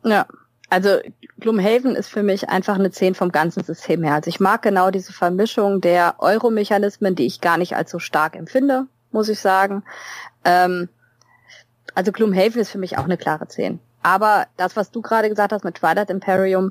Ja. 0.05 0.27
Also 0.69 0.99
Gloomhaven 1.39 1.95
ist 1.95 2.09
für 2.09 2.25
mich 2.25 2.49
einfach 2.49 2.75
eine 2.75 2.91
10 2.91 3.15
vom 3.15 3.31
ganzen 3.31 3.63
System 3.63 4.03
her. 4.03 4.15
Also 4.15 4.29
ich 4.29 4.41
mag 4.41 4.63
genau 4.63 4.91
diese 4.91 5.13
Vermischung 5.13 5.81
der 5.81 6.17
Euro-Mechanismen, 6.19 7.15
die 7.15 7.27
ich 7.27 7.41
gar 7.41 7.57
nicht 7.57 7.77
als 7.77 7.93
so 7.93 8.01
stark 8.01 8.35
empfinde, 8.35 8.87
muss 9.13 9.29
ich 9.29 9.39
sagen. 9.39 9.85
Ähm, 10.45 10.89
also 11.95 12.11
Gloomhaven 12.11 12.61
ist 12.61 12.71
für 12.71 12.79
mich 12.79 12.99
auch 12.99 13.05
eine 13.05 13.17
klare 13.17 13.47
10. 13.47 13.79
Aber 14.07 14.47
das, 14.57 14.77
was 14.77 14.93
du 14.93 15.03
gerade 15.03 15.29
gesagt 15.29 15.53
hast 15.53 15.65
mit 15.65 15.75
Twilight 15.75 16.11
Imperium, 16.11 16.71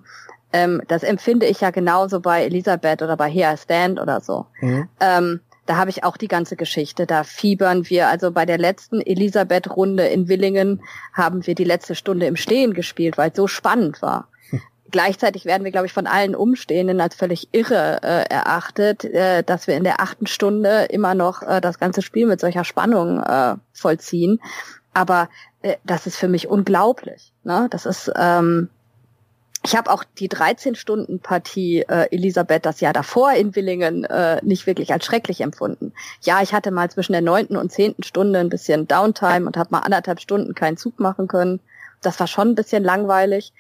ähm, 0.54 0.82
das 0.88 1.04
empfinde 1.04 1.46
ich 1.48 1.60
ja 1.60 1.70
genauso 1.70 2.22
bei 2.22 2.46
Elisabeth 2.46 3.02
oder 3.02 3.18
bei 3.18 3.30
Here 3.30 3.54
I 3.54 3.58
Stand 3.58 4.00
oder 4.00 4.22
so. 4.22 4.46
Mhm. 4.62 4.88
Ähm, 5.02 5.42
da 5.66 5.76
habe 5.76 5.90
ich 5.90 6.06
auch 6.06 6.16
die 6.16 6.30
ganze 6.30 6.56
Geschichte. 6.56 7.06
Da 7.06 7.26
fiebern 7.26 7.90
wir. 7.90 8.08
Also 8.08 8.32
bei 8.32 8.46
der 8.46 8.58
letzten 8.58 9.02
Elisabeth-Runde 9.02 10.08
in 10.08 10.30
Willingen 10.30 10.82
haben 11.12 11.46
wir 11.46 11.56
die 11.56 11.66
letzte 11.66 11.94
Stunde 11.94 12.26
im 12.26 12.38
Stehen 12.38 12.74
gespielt, 12.74 13.18
weil 13.18 13.32
es 13.32 13.36
so 13.36 13.48
spannend 13.48 14.02
war. 14.02 14.30
Hm. 14.52 14.62
Gleichzeitig 14.92 15.44
werden 15.44 15.66
wir, 15.66 15.72
glaube 15.72 15.88
ich, 15.88 15.94
von 15.94 16.08
allen 16.08 16.36
Umstehenden 16.36 17.02
als 17.02 17.16
völlig 17.16 17.50
irre 17.52 18.00
äh, 18.02 18.34
erachtet, 18.34 19.04
äh, 19.04 19.44
dass 19.44 19.68
wir 19.68 19.76
in 19.76 19.84
der 19.84 20.00
achten 20.00 20.28
Stunde 20.28 20.86
immer 20.86 21.16
noch 21.16 21.42
äh, 21.42 21.60
das 21.60 21.80
ganze 21.80 22.02
Spiel 22.02 22.28
mit 22.28 22.40
solcher 22.40 22.64
Spannung 22.64 23.22
äh, 23.22 23.56
vollziehen. 23.74 24.40
Aber 24.96 25.30
äh, 25.62 25.76
das 25.84 26.08
ist 26.08 26.16
für 26.16 26.30
mich 26.30 26.48
unglaublich. 26.48 27.34
Ne? 27.44 27.68
Das 27.70 27.86
ist, 27.86 28.12
ähm, 28.16 28.70
ich 29.62 29.76
habe 29.76 29.92
auch 29.92 30.04
die 30.04 30.30
13-Stunden-Partie 30.30 31.82
äh, 31.82 32.08
Elisabeth 32.12 32.66
das 32.66 32.80
Jahr 32.80 32.94
davor 32.94 33.34
in 33.34 33.56
Willingen 33.56 34.06
äh, 34.06 34.40
nicht 34.42 34.66
wirklich 34.68 34.94
als 34.94 35.06
schrecklich 35.06 35.42
empfunden. 35.42 35.92
Ja, 36.22 36.42
ich 36.42 36.54
hatte 36.54 36.72
mal 36.72 36.90
zwischen 36.90 37.12
der 37.12 37.22
neunten 37.22 37.58
und 37.58 37.74
zehnten 37.74 38.04
Stunde 38.04 38.40
ein 38.40 38.50
bisschen 38.50 38.88
Downtime 38.88 39.46
und 39.46 39.58
habe 39.58 39.72
mal 39.72 39.80
anderthalb 39.80 40.22
Stunden 40.22 40.56
keinen 40.56 40.78
Zug 40.78 41.00
machen 41.00 41.28
können. 41.28 41.60
Das 42.02 42.20
war 42.20 42.28
schon 42.28 42.50
ein 42.50 42.56
bisschen 42.56 42.84
langweilig, 42.84 43.52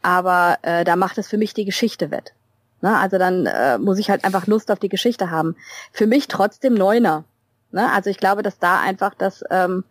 aber 0.00 0.58
äh, 0.62 0.84
da 0.84 0.94
macht 0.94 1.18
es 1.18 1.26
für 1.26 1.38
mich 1.38 1.54
die 1.54 1.64
Geschichte 1.64 2.12
wett. 2.12 2.34
Ne? 2.82 2.96
Also 2.96 3.18
dann 3.18 3.46
äh, 3.46 3.78
muss 3.78 3.98
ich 3.98 4.10
halt 4.10 4.24
einfach 4.24 4.46
Lust 4.46 4.70
auf 4.70 4.78
die 4.78 4.88
Geschichte 4.88 5.32
haben. 5.32 5.56
Für 5.90 6.06
mich 6.06 6.28
trotzdem 6.28 6.74
Neuner. 6.74 7.24
Ne? 7.72 7.90
Also 7.90 8.10
ich 8.10 8.18
glaube, 8.18 8.42
dass 8.44 8.60
da 8.60 8.80
einfach 8.80 9.14
das 9.14 9.42
ähm, 9.50 9.82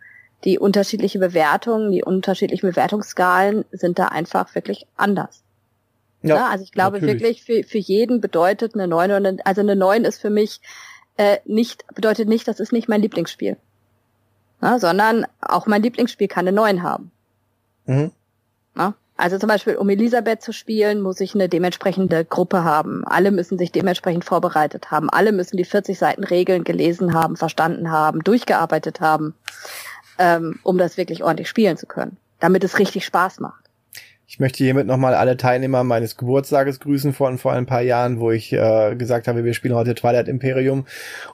die 0.43 0.59
unterschiedliche 0.59 1.19
Bewertungen, 1.19 1.91
die 1.91 2.03
unterschiedlichen 2.03 2.69
Bewertungsskalen 2.69 3.65
sind 3.71 3.99
da 3.99 4.07
einfach 4.07 4.53
wirklich 4.55 4.85
anders. 4.97 5.43
Ja, 6.21 6.35
ja 6.35 6.47
also 6.49 6.63
ich 6.63 6.71
glaube 6.71 6.99
natürlich. 6.99 7.21
wirklich, 7.21 7.43
für, 7.43 7.63
für 7.63 7.77
jeden 7.77 8.21
bedeutet 8.21 8.73
eine 8.73 8.87
9 8.87 9.11
oder 9.11 9.37
also 9.45 9.61
eine 9.61 9.75
9 9.75 10.05
ist 10.05 10.19
für 10.19 10.29
mich 10.29 10.61
äh, 11.17 11.37
nicht, 11.45 11.85
bedeutet 11.93 12.27
nicht, 12.27 12.47
das 12.47 12.59
ist 12.59 12.73
nicht 12.73 12.89
mein 12.89 13.01
Lieblingsspiel. 13.01 13.57
Ja, 14.61 14.79
sondern 14.79 15.25
auch 15.41 15.67
mein 15.67 15.83
Lieblingsspiel 15.83 16.27
kann 16.27 16.47
eine 16.47 16.55
9 16.55 16.83
haben. 16.83 17.11
Mhm. 17.85 18.11
Ja, 18.77 18.95
also 19.15 19.37
zum 19.37 19.47
Beispiel, 19.47 19.75
um 19.75 19.89
Elisabeth 19.89 20.41
zu 20.41 20.53
spielen, 20.53 21.01
muss 21.01 21.19
ich 21.19 21.35
eine 21.35 21.47
dementsprechende 21.47 22.25
Gruppe 22.25 22.63
haben. 22.63 23.05
Alle 23.05 23.31
müssen 23.31 23.57
sich 23.57 23.71
dementsprechend 23.71 24.25
vorbereitet 24.25 24.89
haben. 24.89 25.09
Alle 25.09 25.31
müssen 25.31 25.57
die 25.57 25.65
40 25.65 25.99
Seiten 25.99 26.23
Regeln 26.23 26.63
gelesen 26.63 27.13
haben, 27.13 27.35
verstanden 27.37 27.91
haben, 27.91 28.23
durchgearbeitet 28.23 29.01
haben 29.01 29.35
ähm, 30.19 30.59
um 30.63 30.77
das 30.77 30.97
wirklich 30.97 31.23
ordentlich 31.23 31.49
spielen 31.49 31.77
zu 31.77 31.85
können, 31.85 32.17
damit 32.39 32.63
es 32.63 32.79
richtig 32.79 33.05
Spaß 33.05 33.39
macht. 33.39 33.63
Ich 34.25 34.39
möchte 34.39 34.63
hiermit 34.63 34.87
nochmal 34.87 35.13
alle 35.13 35.37
Teilnehmer 35.37 35.83
meines 35.83 36.17
Geburtstages 36.17 36.79
grüßen 36.79 37.13
von 37.13 37.37
vor 37.37 37.53
ein 37.53 37.67
paar 37.67 37.81
Jahren, 37.81 38.19
wo 38.19 38.31
ich 38.31 38.51
äh, 38.51 38.95
gesagt 38.95 39.27
habe, 39.27 39.43
wir 39.43 39.53
spielen 39.53 39.75
heute 39.75 39.93
Twilight 39.93 40.27
Imperium 40.27 40.87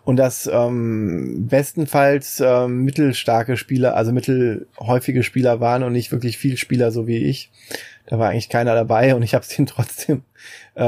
und 0.03 0.18
dass 0.18 0.49
ähm, 0.51 1.47
bestenfalls 1.47 2.41
ähm, 2.45 2.84
mittelstarke 2.84 3.56
Spieler, 3.56 3.95
also 3.95 4.11
mittelhäufige 4.11 5.23
Spieler 5.23 5.61
waren 5.61 5.84
und 5.84 5.93
nicht 5.93 6.11
wirklich 6.11 6.38
viel 6.38 6.57
Spieler 6.57 6.91
so 6.91 7.07
wie 7.07 7.19
ich. 7.19 7.51
Da 8.10 8.18
war 8.18 8.30
eigentlich 8.30 8.49
keiner 8.49 8.73
dabei 8.73 9.14
und 9.14 9.22
ich 9.22 9.36
habe 9.36 9.44
es 9.44 9.49
denen 9.56 9.68
trotzdem, 9.68 10.23
äh, 10.73 10.81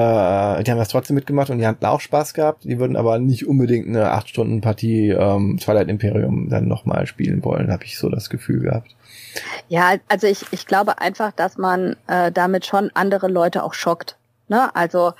die 0.63 0.71
haben 0.71 0.77
das 0.77 0.89
trotzdem 0.89 1.15
mitgemacht 1.15 1.51
und 1.51 1.59
die 1.59 1.67
hatten 1.67 1.85
auch 1.85 2.01
Spaß 2.01 2.33
gehabt. 2.33 2.63
Die 2.63 2.79
würden 2.79 2.97
aber 2.97 3.19
nicht 3.19 3.47
unbedingt 3.47 3.87
eine 3.87 4.09
acht 4.09 4.27
Stunden 4.27 4.59
Partie 4.59 5.09
ähm, 5.09 5.59
Twilight 5.61 5.87
Imperium 5.87 6.49
dann 6.49 6.67
nochmal 6.67 7.05
spielen 7.05 7.43
wollen, 7.45 7.71
habe 7.71 7.83
ich 7.83 7.99
so 7.99 8.09
das 8.09 8.31
Gefühl 8.31 8.61
gehabt. 8.61 8.95
Ja, 9.69 9.93
also 10.07 10.25
ich, 10.25 10.45
ich 10.49 10.65
glaube 10.65 10.99
einfach, 10.99 11.31
dass 11.31 11.59
man 11.59 11.95
äh, 12.07 12.31
damit 12.31 12.65
schon 12.65 12.89
andere 12.95 13.27
Leute 13.27 13.63
auch 13.63 13.75
schockt. 13.75 14.17
Ne? 14.47 14.75
Also 14.75 15.13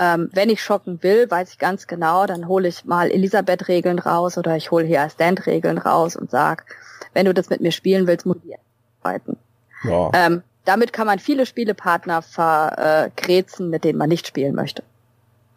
ähm, 0.00 0.30
wenn 0.32 0.50
ich 0.50 0.60
schocken 0.60 1.04
will, 1.04 1.30
weiß 1.30 1.52
ich 1.52 1.58
ganz 1.58 1.86
genau, 1.86 2.26
dann 2.26 2.48
hole 2.48 2.66
ich 2.66 2.84
mal 2.84 3.12
Elisabeth-Regeln 3.12 4.00
raus 4.00 4.36
oder 4.36 4.56
ich 4.56 4.72
hole 4.72 4.84
hier 4.84 5.08
Stand-Regeln 5.08 5.78
raus 5.78 6.16
und 6.16 6.32
sag, 6.32 6.64
wenn 7.12 7.26
du 7.26 7.32
das 7.32 7.48
mit 7.48 7.60
mir 7.60 7.70
spielen 7.70 8.08
willst, 8.08 8.26
muss 8.26 8.38
ich 8.44 8.56
arbeiten. 9.02 9.36
Ja. 9.84 10.10
Ähm, 10.14 10.42
damit 10.64 10.92
kann 10.92 11.06
man 11.06 11.18
viele 11.18 11.46
Spielepartner 11.46 12.22
vergräzen, 12.22 13.70
mit 13.70 13.84
denen 13.84 13.98
man 13.98 14.08
nicht 14.08 14.26
spielen 14.26 14.54
möchte. 14.54 14.82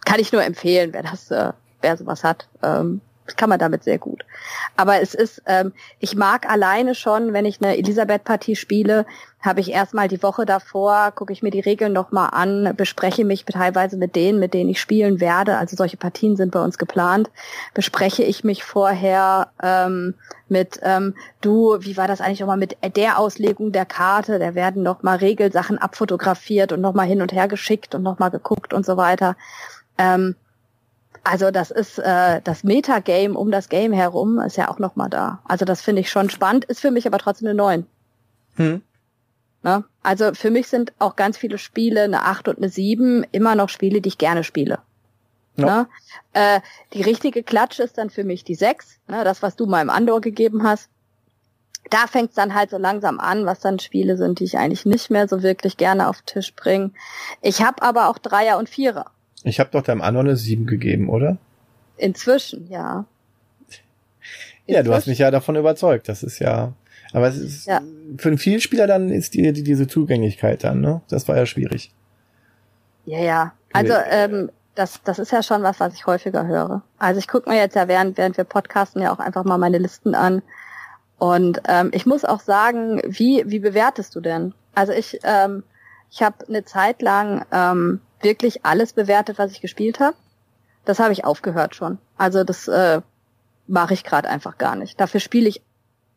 Kann 0.06 0.20
ich 0.20 0.32
nur 0.32 0.44
empfehlen, 0.44 0.94
wer 0.94 1.04
das, 1.04 1.32
äh, 1.32 1.52
wer 1.82 1.98
sowas 1.98 2.24
hat. 2.24 2.48
Ähm, 2.64 3.02
kann 3.36 3.50
man 3.50 3.60
damit 3.60 3.84
sehr 3.84 3.98
gut. 3.98 4.24
Aber 4.76 5.02
es 5.02 5.14
ist, 5.14 5.42
ähm, 5.46 5.74
ich 6.00 6.16
mag 6.16 6.50
alleine 6.50 6.96
schon, 6.96 7.34
wenn 7.34 7.46
ich 7.46 7.62
eine 7.62 7.78
Elisabeth-Partie 7.78 8.56
spiele, 8.56 9.06
habe 9.42 9.60
ich 9.60 9.72
erstmal 9.72 10.08
die 10.08 10.22
Woche 10.24 10.46
davor, 10.46 11.12
gucke 11.12 11.32
ich 11.32 11.44
mir 11.44 11.52
die 11.52 11.60
Regeln 11.60 11.94
nochmal 11.94 12.30
an, 12.32 12.74
bespreche 12.76 13.24
mich 13.24 13.46
teilweise 13.46 13.98
mit 13.98 14.16
denen, 14.16 14.40
mit 14.40 14.54
denen 14.54 14.70
ich 14.70 14.82
spielen 14.82 15.20
werde. 15.20 15.58
Also 15.58 15.76
solche 15.76 15.98
Partien 15.98 16.36
sind 16.36 16.52
bei 16.52 16.62
uns 16.62 16.78
geplant. 16.78 17.30
Bespreche 17.74 18.24
ich 18.24 18.44
mich 18.44 18.64
vorher 18.64 19.50
ähm, 19.62 20.16
mit, 20.50 20.80
ähm, 20.84 21.16
du, 21.42 21.78
wie 21.80 21.98
war 21.98 22.08
das 22.08 22.20
eigentlich 22.20 22.40
nochmal 22.40 22.58
mit 22.58 22.78
der 22.96 23.20
Auslegung 23.20 23.72
der 23.72 23.86
Karte? 23.86 24.40
Da 24.40 24.56
werden 24.56 24.84
nochmal 24.84 25.18
Regelsachen 25.18 25.78
abfotografiert 25.78 26.72
und 26.72 26.82
nochmal 26.82 27.08
hin 27.08 27.22
und 27.22 27.32
her 27.32 27.48
geschickt 27.48 27.96
und 27.96 28.04
nochmal 28.04 28.32
geguckt 28.32 28.74
und 28.74 28.86
so 28.86 28.98
weiter. 28.98 29.36
Ähm, 29.98 30.36
also 31.30 31.52
das 31.52 31.72
ist 31.72 32.00
äh, 32.00 32.42
das 32.42 32.64
Metagame 32.64 33.38
um 33.38 33.52
das 33.52 33.70
Game 33.70 33.92
herum 33.92 34.40
ist 34.40 34.56
ja 34.56 34.70
auch 34.70 34.80
noch 34.80 34.96
mal 34.96 35.10
da. 35.10 35.42
Also 35.46 35.66
das 35.66 35.82
finde 35.82 36.02
ich 36.02 36.10
schon 36.10 36.30
spannend, 36.30 36.66
ist 36.66 36.80
für 36.80 36.92
mich 36.92 37.06
aber 37.06 37.18
trotzdem 37.18 37.50
eine 37.50 37.58
9. 37.58 37.86
Hm. 38.56 38.82
Ne? 39.62 39.84
Also 40.04 40.34
für 40.34 40.52
mich 40.52 40.68
sind 40.68 40.94
auch 41.00 41.18
ganz 41.18 41.38
viele 41.38 41.58
Spiele, 41.58 42.04
eine 42.04 42.24
8 42.24 42.48
und 42.48 42.58
eine 42.58 42.70
7, 42.70 43.26
immer 43.32 43.56
noch 43.56 43.70
Spiele, 43.70 44.00
die 44.00 44.10
ich 44.10 44.18
gerne 44.18 44.44
spiele. 44.44 44.80
No. 45.58 45.68
Ne? 45.68 45.88
Äh, 46.34 46.62
die 46.94 47.02
richtige 47.02 47.44
Klatsche 47.44 47.84
ist 47.84 47.98
dann 47.98 48.10
für 48.10 48.24
mich 48.24 48.46
die 48.46 48.56
6, 48.56 49.00
ne? 49.08 49.24
das, 49.26 49.42
was 49.42 49.56
du 49.56 49.66
mal 49.66 49.82
im 49.82 49.90
Andor 49.90 50.22
gegeben 50.22 50.64
hast. 50.64 50.90
da 51.90 52.08
fängt 52.08 52.30
es 52.30 52.36
dann 52.36 52.54
halt 52.54 52.70
so 52.70 52.78
langsam 52.78 53.20
an, 53.20 53.46
was 53.46 53.60
dann 53.60 53.80
Spiele 53.80 54.16
sind, 54.16 54.40
die 54.40 54.46
ich 54.46 54.58
eigentlich 54.58 54.86
nicht 54.86 55.10
mehr 55.10 55.28
so 55.28 55.44
wirklich 55.44 55.76
gerne 55.76 56.08
auf 56.08 56.22
den 56.22 56.26
Tisch 56.28 56.56
bringe. 56.56 56.92
Ich 57.42 57.62
habe 57.64 57.82
aber 57.82 58.08
auch 58.08 58.18
Dreier 58.18 58.58
und 58.58 58.70
Vierer. 58.70 59.12
Ich 59.44 59.60
habe 59.60 59.70
doch 59.72 59.84
deinem 59.84 60.02
anderen 60.02 60.28
eine 60.28 60.38
Sieben 60.38 60.66
gegeben, 60.66 61.10
oder? 61.10 61.38
Inzwischen, 61.98 62.68
ja. 62.70 63.06
Inzwischen. 63.60 63.86
Ja, 64.66 64.84
du 64.84 64.94
hast 64.94 65.08
mich 65.08 65.20
ja 65.20 65.32
davon 65.32 65.56
überzeugt. 65.56 66.10
Das 66.10 66.24
ist 66.24 66.40
ja. 66.40 66.74
Aber 67.14 67.28
es 67.28 67.38
ist 67.38 67.68
ja. 67.68 67.82
für 68.18 68.30
einen 68.30 68.38
Vielspieler 68.38 68.86
dann 68.86 69.10
ist 69.10 69.34
die, 69.34 69.54
die, 69.54 69.64
diese 69.64 69.88
Zugänglichkeit 69.88 70.64
dann, 70.64 70.82
ne? 70.82 71.02
Das 71.08 71.28
war 71.28 71.38
ja 71.38 71.46
schwierig. 71.46 71.92
Ja, 73.06 73.20
ja. 73.20 73.54
Also 73.72 73.94
ähm, 74.10 74.50
das, 74.76 75.02
das 75.04 75.18
ist 75.18 75.32
ja 75.32 75.42
schon 75.42 75.64
was, 75.64 75.80
was 75.80 75.94
ich 75.94 76.06
häufiger 76.06 76.46
höre. 76.46 76.84
Also 76.98 77.20
ich 77.20 77.28
gucke 77.28 77.50
mir 77.50 77.58
jetzt 77.58 77.76
ja 77.76 77.88
während, 77.88 78.18
während 78.18 78.38
wir 78.38 78.44
podcasten 78.44 79.02
ja 79.02 79.14
auch 79.14 79.20
einfach 79.20 79.46
mal 79.46 79.58
meine 79.58 79.78
Listen 79.78 80.14
an. 80.14 80.42
Und 81.18 81.62
ähm, 81.68 81.90
ich 81.94 82.06
muss 82.06 82.26
auch 82.26 82.42
sagen, 82.42 83.02
wie, 83.06 83.44
wie 83.48 83.60
bewertest 83.60 84.16
du 84.16 84.22
denn? 84.22 84.54
Also 84.76 84.92
ich, 84.92 85.20
ähm, 85.24 85.64
ich 86.12 86.22
habe 86.22 86.48
eine 86.48 86.66
Zeit 86.66 87.02
lang 87.02 87.46
ähm, 87.52 88.02
wirklich 88.22 88.66
alles 88.66 88.94
bewertet, 88.94 89.38
was 89.38 89.52
ich 89.52 89.62
gespielt 89.62 90.00
habe. 90.00 90.16
Das 90.86 91.00
habe 91.00 91.14
ich 91.14 91.26
aufgehört 91.26 91.76
schon. 91.76 91.98
Also 92.18 92.44
das 92.44 92.68
äh, 92.68 93.02
mache 93.68 93.94
ich 93.94 94.04
gerade 94.04 94.30
einfach 94.30 94.58
gar 94.58 94.76
nicht. 94.76 95.00
Dafür 95.00 95.20
spiele 95.20 95.50
ich, 95.50 95.62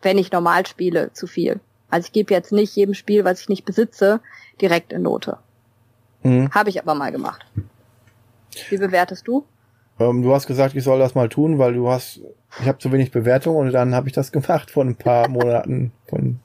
wenn 0.03 0.19
ich 0.19 0.33
normal 0.33 0.67
spiele, 0.67 1.13
zu 1.13 1.27
viel. 1.27 1.61
Also 1.91 2.07
ich 2.07 2.13
gebe 2.13 2.33
jetzt 2.33 2.53
nicht 2.53 2.77
jedem 2.77 2.95
Spiel, 2.95 3.25
was 3.25 3.41
ich 3.41 3.49
nicht 3.49 3.65
besitze, 3.65 4.21
direkt 4.61 4.93
in 4.93 5.03
Note. 5.03 5.39
Mhm. 6.23 6.51
Habe 6.53 6.71
ich 6.71 6.81
aber 6.81 6.95
mal 6.95 7.11
gemacht. 7.11 7.45
Wie 8.69 8.77
bewertest 8.77 9.27
du? 9.27 9.45
Ähm, 9.99 10.23
du 10.23 10.33
hast 10.33 10.47
gesagt, 10.47 10.75
ich 10.75 10.85
soll 10.85 10.99
das 10.99 11.15
mal 11.15 11.29
tun, 11.29 11.59
weil 11.59 11.75
du 11.75 11.89
hast, 11.89 12.21
ich 12.61 12.69
habe 12.69 12.79
zu 12.79 12.93
wenig 12.93 13.11
Bewertung 13.11 13.57
und 13.57 13.73
dann 13.73 13.95
habe 13.95 14.09
ich 14.09 14.15
das 14.15 14.33
gemacht 14.33 14.71
vor 14.71 14.85
ein 14.85 14.97
paar 14.97 15.29
Monaten, 15.29 15.93
von 16.09 16.41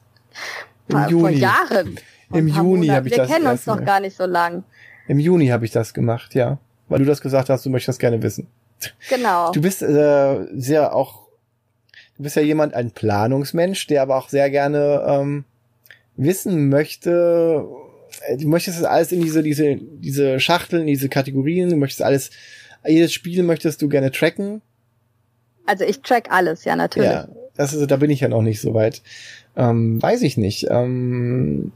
im 0.88 0.98
vor, 0.98 1.08
Juni. 1.08 1.22
Vor 1.22 1.30
Jahren. 1.30 2.00
Im 2.32 2.48
Juni 2.48 2.88
habe 2.88 3.08
ich 3.08 3.12
Wir 3.12 3.18
das. 3.18 3.28
Wir 3.28 3.36
kennen 3.36 3.48
uns 3.48 3.66
noch 3.66 3.84
gar 3.84 4.00
nicht 4.00 4.16
so 4.16 4.26
lang. 4.26 4.64
Im 5.08 5.18
Juni 5.18 5.48
habe 5.48 5.64
ich 5.64 5.70
das 5.70 5.94
gemacht, 5.94 6.34
ja, 6.34 6.58
weil 6.88 6.98
du 6.98 7.04
das 7.04 7.20
gesagt 7.20 7.48
hast, 7.48 7.64
du 7.64 7.70
möchtest 7.70 7.88
das 7.88 7.98
gerne 7.98 8.22
wissen. 8.22 8.48
Genau. 9.08 9.52
Du 9.52 9.60
bist 9.60 9.82
äh, 9.82 10.46
sehr 10.54 10.94
auch, 10.94 11.28
du 12.16 12.24
bist 12.24 12.36
ja 12.36 12.42
jemand, 12.42 12.74
ein 12.74 12.90
Planungsmensch, 12.90 13.86
der 13.86 14.02
aber 14.02 14.16
auch 14.16 14.28
sehr 14.28 14.50
gerne 14.50 15.04
ähm, 15.08 15.44
wissen 16.16 16.68
möchte, 16.68 17.66
äh, 18.22 18.36
du 18.36 18.48
möchtest 18.48 18.80
das 18.80 18.86
alles 18.86 19.12
in 19.12 19.22
diese, 19.22 19.42
diese, 19.42 19.76
diese 19.76 20.40
Schachteln, 20.40 20.86
diese 20.86 21.08
Kategorien, 21.08 21.70
du 21.70 21.76
möchtest 21.76 22.02
alles, 22.02 22.30
jedes 22.84 23.12
Spiel 23.12 23.42
möchtest 23.42 23.82
du 23.82 23.88
gerne 23.88 24.10
tracken. 24.10 24.62
Also 25.66 25.84
ich 25.84 26.00
track 26.00 26.30
alles, 26.30 26.64
ja, 26.64 26.76
natürlich. 26.76 27.10
Ja, 27.10 27.28
das 27.56 27.72
ist, 27.72 27.90
da 27.90 27.96
bin 27.96 28.10
ich 28.10 28.20
ja 28.20 28.28
noch 28.28 28.42
nicht 28.42 28.60
so 28.60 28.74
weit. 28.74 29.02
Ähm, 29.56 30.00
weiß 30.02 30.22
ich 30.22 30.36
nicht. 30.36 30.66
Ähm, 30.70 31.72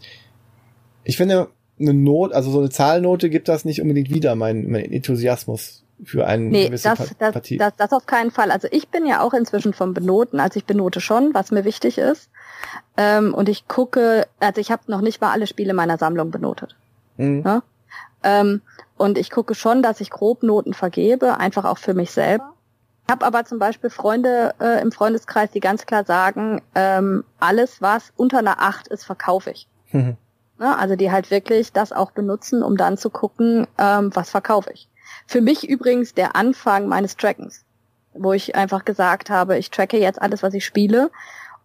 ich 1.04 1.16
finde, 1.16 1.48
eine 1.80 1.94
Not, 1.94 2.32
also 2.32 2.50
so 2.50 2.58
eine 2.58 2.70
Zahlnote 2.70 3.30
gibt 3.30 3.48
das 3.48 3.64
nicht 3.64 3.80
unbedingt 3.80 4.10
wieder, 4.10 4.34
mein, 4.34 4.70
mein 4.70 4.92
Enthusiasmus 4.92 5.84
für 6.04 6.26
einen 6.26 6.48
nee, 6.48 6.68
das, 6.68 6.82
das, 6.82 7.14
Partie. 7.14 7.58
Das, 7.58 7.74
das 7.76 7.92
auf 7.92 8.06
keinen 8.06 8.30
Fall. 8.30 8.50
Also 8.50 8.68
ich 8.70 8.88
bin 8.88 9.06
ja 9.06 9.20
auch 9.20 9.34
inzwischen 9.34 9.72
vom 9.72 9.94
Benoten, 9.94 10.40
also 10.40 10.58
ich 10.58 10.64
benote 10.64 11.00
schon, 11.00 11.34
was 11.34 11.50
mir 11.50 11.64
wichtig 11.64 11.98
ist. 11.98 12.30
Ähm, 12.96 13.34
und 13.34 13.48
ich 13.48 13.68
gucke, 13.68 14.26
also 14.38 14.60
ich 14.60 14.70
habe 14.70 14.82
noch 14.86 15.00
nicht 15.00 15.20
mal 15.20 15.32
alle 15.32 15.46
Spiele 15.46 15.74
meiner 15.74 15.98
Sammlung 15.98 16.30
benotet. 16.30 16.76
Mhm. 17.16 17.42
Ja? 17.44 17.62
Ähm, 18.22 18.62
und 18.96 19.18
ich 19.18 19.30
gucke 19.30 19.54
schon, 19.54 19.82
dass 19.82 20.00
ich 20.00 20.10
Grobnoten 20.10 20.74
vergebe, 20.74 21.38
einfach 21.38 21.64
auch 21.64 21.78
für 21.78 21.94
mich 21.94 22.10
selber. 22.10 22.54
Ich 23.06 23.12
habe 23.12 23.26
aber 23.26 23.44
zum 23.44 23.58
Beispiel 23.58 23.90
Freunde 23.90 24.54
äh, 24.60 24.80
im 24.80 24.92
Freundeskreis, 24.92 25.50
die 25.50 25.60
ganz 25.60 25.84
klar 25.84 26.04
sagen, 26.04 26.62
ähm, 26.74 27.24
alles, 27.40 27.82
was 27.82 28.12
unter 28.16 28.38
einer 28.38 28.60
Acht 28.62 28.88
ist, 28.88 29.04
verkaufe 29.04 29.50
ich. 29.50 29.66
Mhm. 29.90 30.16
Ja, 30.60 30.76
also 30.76 30.94
die 30.94 31.10
halt 31.10 31.30
wirklich 31.30 31.72
das 31.72 31.90
auch 31.90 32.10
benutzen, 32.10 32.62
um 32.62 32.76
dann 32.76 32.98
zu 32.98 33.10
gucken, 33.10 33.66
ähm, 33.78 34.10
was 34.14 34.30
verkaufe 34.30 34.70
ich. 34.72 34.88
Für 35.26 35.40
mich 35.40 35.68
übrigens 35.68 36.14
der 36.14 36.36
Anfang 36.36 36.86
meines 36.86 37.16
Trackens, 37.16 37.64
wo 38.12 38.32
ich 38.32 38.54
einfach 38.54 38.84
gesagt 38.84 39.30
habe, 39.30 39.58
ich 39.58 39.70
tracke 39.70 39.98
jetzt 39.98 40.20
alles, 40.20 40.42
was 40.42 40.54
ich 40.54 40.64
spiele 40.64 41.10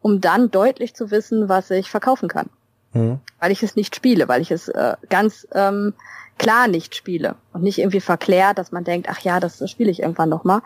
um 0.06 0.22
dann 0.22 0.52
deutlich 0.52 0.94
zu 0.94 1.10
wissen, 1.10 1.50
was 1.50 1.72
ich 1.72 1.90
verkaufen 1.90 2.30
kann. 2.30 2.52
Mhm. 2.94 3.22
Weil 3.40 3.52
ich 3.52 3.64
es 3.64 3.76
nicht 3.76 3.96
spiele, 3.96 4.28
weil 4.28 4.40
ich 4.40 4.52
es 4.52 4.68
äh, 4.68 4.98
ganz 5.10 5.48
ähm, 5.52 5.96
klar 6.38 6.68
nicht 6.68 6.94
spiele 6.94 7.34
und 7.54 7.64
nicht 7.64 7.80
irgendwie 7.80 8.02
verklärt, 8.02 8.60
dass 8.60 8.72
man 8.72 8.84
denkt, 8.84 9.08
ach 9.10 9.22
ja, 9.22 9.40
das, 9.40 9.58
das 9.58 9.72
spiele 9.72 9.90
ich 9.90 10.04
irgendwann 10.04 10.30
nochmal. 10.30 10.62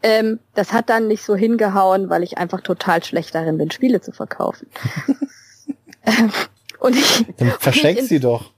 Ähm, 0.00 0.38
das 0.54 0.72
hat 0.72 0.90
dann 0.90 1.08
nicht 1.08 1.24
so 1.24 1.34
hingehauen, 1.34 2.08
weil 2.08 2.22
ich 2.22 2.38
einfach 2.38 2.60
total 2.60 3.02
schlecht 3.02 3.34
darin 3.34 3.58
bin, 3.58 3.72
Spiele 3.72 4.00
zu 4.00 4.12
verkaufen. 4.12 4.68
ähm, 6.06 6.30
und 6.80 6.96
ich, 6.96 7.26
dann 7.36 7.50
verschenk 7.58 8.00
sie 8.00 8.20
doch. 8.20 8.52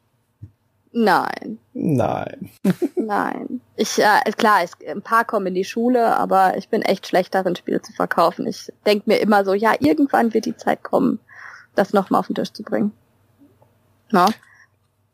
Nein. 0.93 1.59
Nein. 1.73 2.51
Nein. 2.97 3.61
Ich, 3.77 3.99
äh, 3.99 4.31
klar, 4.37 4.63
es, 4.65 4.73
ein 4.87 5.03
paar 5.03 5.25
kommen 5.25 5.47
in 5.47 5.55
die 5.55 5.65
Schule, 5.65 6.17
aber 6.17 6.57
ich 6.57 6.69
bin 6.69 6.83
echt 6.83 7.07
schlecht 7.07 7.35
darin, 7.35 7.55
Spiele 7.55 7.81
zu 7.81 7.93
verkaufen. 7.93 8.47
Ich 8.47 8.73
denke 8.87 9.05
mir 9.07 9.19
immer 9.19 9.45
so, 9.45 9.55
ja, 9.55 9.75
irgendwann 9.79 10.35
wird 10.35 10.47
die 10.47 10.57
Zeit 10.57 10.83
kommen, 10.83 11.21
das 11.77 11.93
nochmal 11.93 12.21
auf 12.21 12.27
den 12.27 12.35
Tisch 12.35 12.53
zu 12.53 12.65
bringen. 12.65 12.93
Na? 14.11 14.27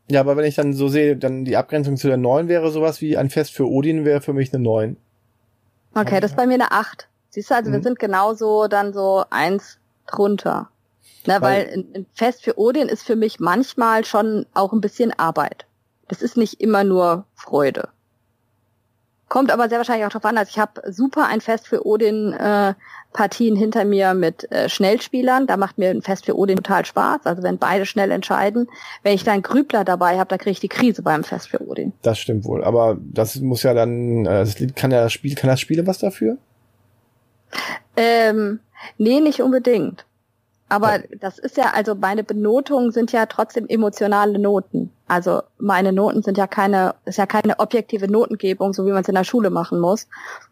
Ja, 0.09 0.21
aber 0.21 0.35
wenn 0.37 0.45
ich 0.45 0.55
dann 0.55 0.73
so 0.73 0.87
sehe, 0.87 1.15
dann 1.15 1.45
die 1.45 1.57
Abgrenzung 1.57 1.97
zu 1.97 2.07
der 2.07 2.17
9 2.17 2.47
wäre 2.47 2.71
sowas 2.71 3.01
wie 3.01 3.17
ein 3.17 3.29
Fest 3.29 3.53
für 3.53 3.69
Odin 3.69 4.05
wäre 4.05 4.21
für 4.21 4.33
mich 4.33 4.53
eine 4.53 4.63
9. 4.63 4.97
Okay, 5.93 6.19
das 6.19 6.31
ist 6.31 6.37
bei 6.37 6.47
mir 6.47 6.55
eine 6.55 6.71
8. 6.71 7.07
Siehst 7.29 7.51
du, 7.51 7.55
also 7.55 7.69
mhm. 7.69 7.75
wir 7.75 7.83
sind 7.83 7.99
genauso 7.99 8.67
dann 8.67 8.93
so 8.93 9.25
eins 9.29 9.79
drunter. 10.07 10.69
Ne, 11.25 11.41
weil, 11.41 11.67
weil 11.67 11.85
ein 11.95 12.05
Fest 12.13 12.43
für 12.43 12.57
Odin 12.57 12.87
ist 12.87 13.03
für 13.03 13.15
mich 13.15 13.39
manchmal 13.39 14.05
schon 14.05 14.45
auch 14.53 14.73
ein 14.73 14.81
bisschen 14.81 15.17
Arbeit. 15.17 15.65
Das 16.07 16.21
ist 16.21 16.37
nicht 16.37 16.61
immer 16.61 16.83
nur 16.83 17.25
Freude. 17.35 17.89
Kommt 19.29 19.51
aber 19.51 19.67
sehr 19.67 19.77
wahrscheinlich 19.77 20.05
auch 20.05 20.11
darauf 20.11 20.23
an, 20.23 20.37
dass 20.37 20.49
ich 20.49 20.57
habe 20.57 20.81
super 20.89 21.27
ein 21.27 21.41
Fest 21.41 21.67
für 21.67 21.85
Odin 21.85 22.31
äh, 22.31 22.73
Partien 23.11 23.57
hinter 23.57 23.83
mir 23.83 24.13
mit 24.13 24.49
äh, 24.53 24.69
Schnellspielern. 24.69 25.47
Da 25.47 25.57
macht 25.57 25.77
mir 25.77 25.89
ein 25.89 26.01
Fest 26.01 26.25
für 26.25 26.37
Odin 26.37 26.55
total 26.55 26.85
Spaß. 26.85 27.25
Also 27.25 27.43
wenn 27.43 27.57
beide 27.57 27.85
schnell 27.85 28.11
entscheiden. 28.11 28.69
Wenn 29.03 29.15
ich 29.15 29.25
da 29.25 29.33
einen 29.33 29.41
Grübler 29.41 29.83
dabei 29.83 30.17
habe, 30.17 30.29
da 30.29 30.37
kriege 30.37 30.51
ich 30.51 30.59
die 30.61 30.69
Krise 30.69 31.01
beim 31.01 31.25
Fest 31.25 31.49
für 31.49 31.61
Odin. 31.61 31.91
Das 32.03 32.19
stimmt 32.19 32.45
wohl. 32.45 32.63
Aber 32.63 32.97
das 33.01 33.35
muss 33.41 33.63
ja 33.63 33.73
dann, 33.73 34.25
äh, 34.25 34.45
das 34.45 34.55
kann 34.75 34.91
ja 34.91 35.03
das 35.03 35.11
Spiel, 35.11 35.35
kann 35.35 35.49
das 35.49 35.59
Spiel 35.59 35.85
was 35.85 35.97
dafür? 35.97 36.37
Ähm, 37.97 38.61
nee, 38.97 39.19
nicht 39.19 39.41
unbedingt. 39.41 40.05
Aber 40.69 40.99
das 41.21 41.39
ist 41.39 41.57
ja, 41.57 41.71
also 41.73 41.95
meine 41.95 42.23
Benotungen 42.23 42.91
sind 42.91 43.11
ja 43.11 43.25
trotzdem 43.25 43.67
emotionale 43.67 44.37
Noten. 44.37 44.91
Also 45.07 45.41
meine 45.57 45.93
Noten 45.93 46.23
sind 46.23 46.37
ja 46.37 46.47
keine, 46.47 46.95
ist 47.05 47.17
ja 47.17 47.25
keine 47.25 47.59
objektive 47.59 48.11
Notengebung, 48.11 48.73
so 48.73 48.85
wie 48.85 48.91
man 48.91 49.01
es 49.01 49.07
in 49.07 49.15
der 49.15 49.23
Schule 49.23 49.49
machen 49.49 49.79
muss, 49.79 50.07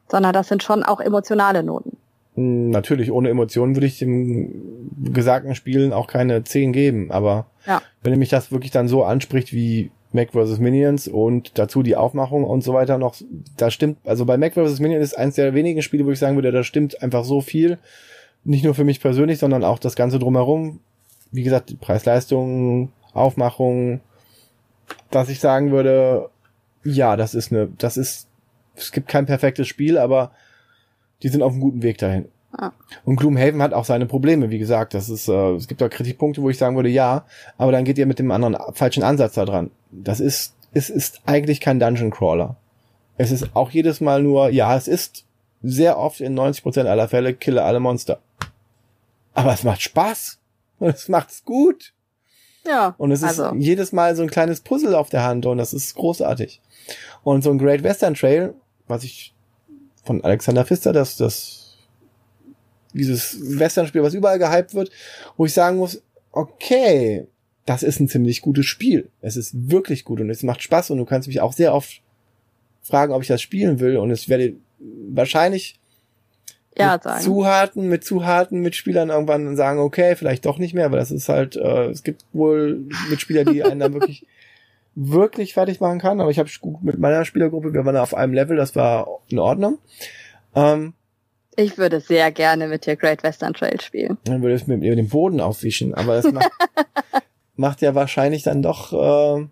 sondern 0.07 0.31
das 0.31 0.47
sind 0.47 0.63
schon 0.63 0.83
auch 0.83 1.01
emotionale 1.01 1.63
Noten. 1.63 1.97
Hm, 2.35 2.69
natürlich, 2.69 3.11
ohne 3.11 3.29
Emotionen 3.29 3.75
würde 3.75 3.87
ich 3.87 3.99
dem 3.99 4.89
gesagten 5.13 5.55
Spielen 5.55 5.91
auch 5.91 6.07
keine 6.07 6.43
10 6.43 6.71
geben, 6.71 7.11
aber 7.11 7.47
ja. 7.65 7.81
wenn 8.01 8.17
mich 8.17 8.29
das 8.29 8.51
wirklich 8.51 8.71
dann 8.71 8.87
so 8.87 9.03
anspricht 9.03 9.51
wie 9.51 9.91
Mac 10.13 10.31
vs. 10.31 10.59
Minions 10.59 11.09
und 11.09 11.57
dazu 11.59 11.83
die 11.83 11.97
Aufmachung 11.97 12.45
und 12.45 12.63
so 12.63 12.73
weiter 12.73 12.97
noch, 12.97 13.15
da 13.57 13.69
stimmt, 13.69 13.97
also 14.05 14.25
bei 14.25 14.37
Mac 14.37 14.53
vs. 14.53 14.79
Minions 14.79 15.03
ist 15.03 15.17
eins 15.17 15.35
der 15.35 15.53
wenigen 15.53 15.81
Spiele, 15.81 16.05
wo 16.05 16.11
ich 16.11 16.19
sagen 16.19 16.35
würde, 16.35 16.53
da 16.53 16.63
stimmt 16.63 17.03
einfach 17.03 17.25
so 17.25 17.41
viel, 17.41 17.77
nicht 18.45 18.63
nur 18.63 18.75
für 18.75 18.83
mich 18.83 19.01
persönlich, 19.01 19.39
sondern 19.39 19.63
auch 19.63 19.79
das 19.79 19.95
Ganze 19.95 20.19
drumherum. 20.19 20.79
Wie 21.31 21.43
gesagt, 21.43 21.77
Preis-Leistung, 21.81 22.91
Aufmachung, 23.13 23.99
dass 25.11 25.29
ich 25.29 25.39
sagen 25.39 25.71
würde, 25.71 26.29
ja, 26.83 27.17
das 27.17 27.33
ist 27.35 27.51
eine, 27.51 27.67
das 27.77 27.97
ist, 27.97 28.27
es 28.75 28.91
gibt 28.91 29.07
kein 29.07 29.25
perfektes 29.25 29.67
Spiel, 29.67 29.97
aber 29.97 30.31
die 31.23 31.29
sind 31.29 31.41
auf 31.41 31.51
einem 31.51 31.61
guten 31.61 31.81
Weg 31.81 31.97
dahin. 31.97 32.25
Ah. 32.57 32.71
Und 33.03 33.17
Gloomhaven 33.17 33.61
hat 33.61 33.73
auch 33.73 33.85
seine 33.85 34.05
Probleme, 34.05 34.49
wie 34.49 34.59
gesagt. 34.59 34.93
Das 34.93 35.09
ist, 35.09 35.27
äh, 35.27 35.53
es 35.53 35.67
gibt 35.67 35.81
auch 35.81 35.89
Kritikpunkte, 35.89 36.41
wo 36.41 36.49
ich 36.49 36.57
sagen 36.57 36.75
würde, 36.75 36.89
ja, 36.89 37.25
aber 37.57 37.71
dann 37.71 37.83
geht 37.83 37.97
ihr 37.97 38.05
mit 38.05 38.19
dem 38.19 38.31
anderen 38.31 38.57
falschen 38.73 39.03
Ansatz 39.03 39.33
da 39.33 39.45
dran. 39.45 39.71
Das 39.91 40.19
ist, 40.19 40.53
es 40.73 40.89
ist 40.89 41.21
eigentlich 41.25 41.59
kein 41.59 41.79
Dungeon 41.79 42.11
Crawler. 42.11 42.55
Es 43.17 43.31
ist 43.31 43.55
auch 43.55 43.71
jedes 43.71 44.01
Mal 44.01 44.21
nur, 44.21 44.49
ja, 44.49 44.75
es 44.75 44.87
ist 44.87 45.25
sehr 45.63 45.97
oft 45.97 46.21
in 46.21 46.37
90% 46.37 46.85
aller 46.85 47.07
Fälle 47.07 47.33
kille 47.33 47.63
alle 47.63 47.79
Monster. 47.79 48.19
Aber 49.35 49.53
es 49.53 49.63
macht 49.63 49.81
Spaß. 49.81 50.39
Und 50.79 50.89
es 50.89 51.07
macht's 51.07 51.43
gut. 51.45 51.93
Ja. 52.65 52.95
Und 52.97 53.11
es 53.11 53.21
ist 53.21 53.39
also. 53.39 53.55
jedes 53.55 53.91
Mal 53.91 54.15
so 54.15 54.23
ein 54.23 54.29
kleines 54.29 54.61
Puzzle 54.61 54.95
auf 54.95 55.09
der 55.09 55.23
Hand 55.23 55.45
und 55.45 55.57
das 55.57 55.73
ist 55.73 55.95
großartig. 55.95 56.61
Und 57.23 57.43
so 57.43 57.51
ein 57.51 57.59
Great 57.59 57.83
Western 57.83 58.15
Trail, 58.15 58.55
was 58.87 59.03
ich 59.03 59.33
von 60.03 60.23
Alexander 60.23 60.65
Pfister, 60.65 60.93
das, 60.93 61.15
das, 61.17 61.77
dieses 62.93 63.59
Western-Spiel, 63.59 64.03
was 64.03 64.13
überall 64.13 64.39
gehypt 64.39 64.73
wird, 64.73 64.89
wo 65.37 65.45
ich 65.45 65.53
sagen 65.53 65.77
muss, 65.77 66.01
okay, 66.31 67.27
das 67.65 67.83
ist 67.83 67.99
ein 67.99 68.07
ziemlich 68.07 68.41
gutes 68.41 68.65
Spiel. 68.65 69.09
Es 69.21 69.35
ist 69.35 69.69
wirklich 69.69 70.03
gut 70.03 70.19
und 70.19 70.29
es 70.29 70.43
macht 70.43 70.61
Spaß 70.61 70.91
und 70.91 70.97
du 70.97 71.05
kannst 71.05 71.27
mich 71.27 71.41
auch 71.41 71.53
sehr 71.53 71.73
oft 71.73 72.01
fragen, 72.83 73.13
ob 73.13 73.21
ich 73.21 73.27
das 73.27 73.41
spielen 73.41 73.79
will 73.79 73.97
und 73.97 74.11
es 74.11 74.29
werde 74.29 74.55
wahrscheinlich 74.79 75.79
ja 76.77 76.93
mit 76.93 77.03
sagen. 77.03 77.23
zu 77.23 77.45
harten, 77.45 77.89
mit 77.89 78.03
zu 78.03 78.25
harten 78.25 78.59
Mitspielern 78.61 79.09
irgendwann 79.09 79.55
sagen, 79.55 79.79
okay, 79.79 80.15
vielleicht 80.15 80.45
doch 80.45 80.57
nicht 80.57 80.73
mehr, 80.73 80.85
aber 80.85 80.97
das 80.97 81.11
ist 81.11 81.29
halt, 81.29 81.55
äh, 81.55 81.89
es 81.89 82.03
gibt 82.03 82.25
wohl 82.33 82.85
Mitspieler, 83.09 83.45
die 83.45 83.63
einen 83.63 83.79
dann 83.79 83.93
wirklich 83.93 84.25
wirklich 84.95 85.53
fertig 85.53 85.79
machen 85.81 85.99
kann, 85.99 86.21
aber 86.21 86.31
ich 86.31 86.39
habe 86.39 86.49
mit 86.81 86.97
meiner 86.99 87.25
Spielergruppe, 87.25 87.73
wir 87.73 87.85
waren 87.85 87.97
auf 87.97 88.13
einem 88.13 88.33
Level, 88.33 88.55
das 88.55 88.75
war 88.75 89.07
in 89.27 89.39
Ordnung. 89.39 89.77
Ähm, 90.55 90.93
ich 91.57 91.77
würde 91.77 92.01
sehr 92.01 92.31
gerne 92.31 92.67
mit 92.67 92.85
dir 92.85 92.95
Great 92.95 93.23
Western 93.23 93.53
Trail 93.53 93.79
spielen. 93.79 94.17
Dann 94.25 94.41
würde 94.41 94.55
es 94.55 94.67
mit 94.67 94.79
mir 94.79 94.95
den 94.95 95.09
Boden 95.09 95.39
aufwischen, 95.39 95.93
aber 95.93 96.21
das 96.21 96.31
macht, 96.31 96.51
macht 97.55 97.81
ja 97.81 97.95
wahrscheinlich 97.95 98.43
dann 98.43 98.61
doch. 98.61 99.39
Äh, 99.39 99.47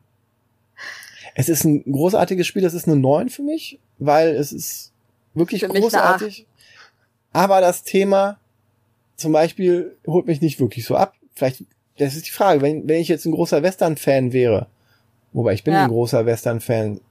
es 1.35 1.49
ist 1.49 1.63
ein 1.63 1.83
großartiges 1.83 2.45
Spiel, 2.45 2.61
das 2.61 2.73
ist 2.73 2.87
eine 2.87 2.97
9 2.97 3.29
für 3.29 3.41
mich, 3.41 3.79
weil 3.97 4.35
es 4.35 4.51
ist 4.51 4.91
wirklich 5.33 5.61
für 5.61 5.69
großartig. 5.69 6.45
Aber 7.33 7.61
das 7.61 7.83
Thema 7.83 8.37
zum 9.15 9.31
Beispiel 9.31 9.97
holt 10.07 10.27
mich 10.27 10.41
nicht 10.41 10.59
wirklich 10.59 10.85
so 10.85 10.95
ab. 10.95 11.13
Vielleicht, 11.33 11.65
das 11.97 12.15
ist 12.15 12.27
die 12.27 12.31
Frage, 12.31 12.61
wenn, 12.61 12.87
wenn 12.87 13.01
ich 13.01 13.07
jetzt 13.07 13.25
ein 13.25 13.31
großer 13.31 13.63
Western-Fan 13.63 14.33
wäre, 14.33 14.67
wobei 15.33 15.53
ich 15.53 15.63
bin 15.63 15.73
ja. 15.73 15.83
ein 15.83 15.89
großer 15.89 16.25
Western-Fan, 16.25 17.01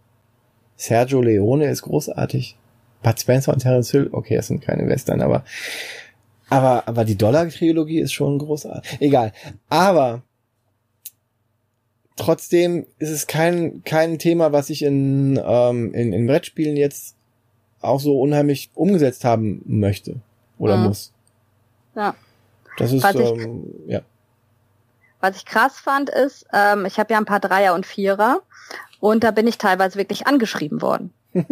Sergio 0.76 1.20
Leone 1.20 1.66
ist 1.66 1.82
großartig. 1.82 2.56
Bud 3.02 3.20
Spencer 3.20 3.52
und 3.52 3.60
Terence 3.60 3.90
Hill, 3.90 4.08
okay, 4.12 4.36
das 4.36 4.46
sind 4.46 4.62
keine 4.62 4.88
Western, 4.88 5.20
aber 5.20 5.44
aber 6.48 6.86
aber 6.86 7.04
die 7.04 7.16
Dollar-Trilogie 7.16 7.98
ist 7.98 8.12
schon 8.12 8.38
großartig. 8.38 9.00
Egal. 9.00 9.32
Aber 9.68 10.22
trotzdem 12.16 12.86
ist 12.98 13.10
es 13.10 13.26
kein 13.26 13.82
kein 13.84 14.18
Thema, 14.18 14.52
was 14.52 14.70
ich 14.70 14.82
in 14.82 15.40
ähm, 15.44 15.94
in, 15.94 16.12
in 16.12 16.26
Brettspielen 16.26 16.76
jetzt 16.76 17.16
auch 17.82 18.00
so 18.00 18.20
unheimlich 18.20 18.70
umgesetzt 18.74 19.24
haben 19.24 19.62
möchte 19.66 20.16
oder 20.58 20.76
mhm. 20.76 20.84
muss. 20.84 21.12
Ja. 21.94 22.14
Das 22.78 22.92
ist 22.92 23.02
was 23.02 23.14
ähm, 23.16 23.66
ich, 23.86 23.92
ja. 23.92 24.00
Was 25.20 25.36
ich 25.36 25.44
krass 25.44 25.78
fand 25.78 26.10
ist, 26.10 26.46
ähm, 26.52 26.86
ich 26.86 26.98
habe 26.98 27.12
ja 27.12 27.18
ein 27.18 27.26
paar 27.26 27.40
Dreier 27.40 27.74
und 27.74 27.86
Vierer 27.86 28.40
und 29.00 29.24
da 29.24 29.30
bin 29.30 29.46
ich 29.46 29.58
teilweise 29.58 29.98
wirklich 29.98 30.26
angeschrieben 30.26 30.80
worden. 30.80 31.12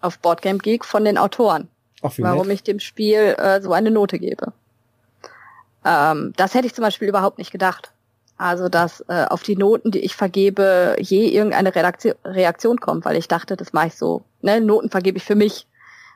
auf 0.00 0.18
Boardgame 0.18 0.58
Geek 0.58 0.84
von 0.84 1.04
den 1.04 1.18
Autoren, 1.18 1.68
Ach, 2.02 2.12
warum 2.18 2.48
nett. 2.48 2.56
ich 2.56 2.62
dem 2.62 2.80
Spiel 2.80 3.34
äh, 3.38 3.60
so 3.60 3.72
eine 3.72 3.90
Note 3.90 4.18
gebe. 4.18 4.52
Ähm, 5.84 6.32
das 6.36 6.54
hätte 6.54 6.66
ich 6.66 6.74
zum 6.74 6.82
Beispiel 6.82 7.08
überhaupt 7.08 7.38
nicht 7.38 7.50
gedacht. 7.50 7.92
Also, 8.36 8.70
dass 8.70 9.04
äh, 9.08 9.26
auf 9.28 9.42
die 9.42 9.56
Noten, 9.56 9.90
die 9.90 10.00
ich 10.00 10.16
vergebe, 10.16 10.96
je 10.98 11.28
irgendeine 11.28 11.74
Redaktion, 11.74 12.14
Reaktion 12.24 12.80
kommt, 12.80 13.04
weil 13.04 13.16
ich 13.16 13.28
dachte, 13.28 13.56
das 13.56 13.74
mache 13.74 13.88
ich 13.88 13.96
so. 13.96 14.22
Ne? 14.40 14.60
Noten 14.62 14.88
vergebe 14.88 15.18
ich 15.18 15.24
für 15.24 15.34
mich. 15.34 15.66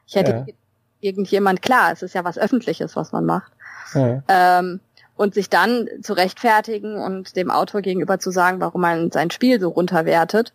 Ich 0.06 0.16
hätte 0.16 0.44
ja. 0.47 0.55
irgendjemand, 1.01 1.62
klar, 1.62 1.93
es 1.93 2.02
ist 2.02 2.14
ja 2.14 2.24
was 2.24 2.39
Öffentliches, 2.39 2.97
was 2.97 3.12
man 3.12 3.24
macht. 3.24 3.52
Ja. 3.94 4.22
Ähm, 4.28 4.81
und 5.16 5.35
sich 5.35 5.48
dann 5.48 5.89
zu 6.02 6.12
rechtfertigen 6.12 6.97
und 6.97 7.36
dem 7.36 7.51
Autor 7.51 7.82
gegenüber 7.82 8.18
zu 8.18 8.31
sagen, 8.31 8.60
warum 8.60 8.81
man 8.81 9.10
sein 9.12 9.31
Spiel 9.31 9.60
so 9.60 9.68
runterwertet, 9.68 10.52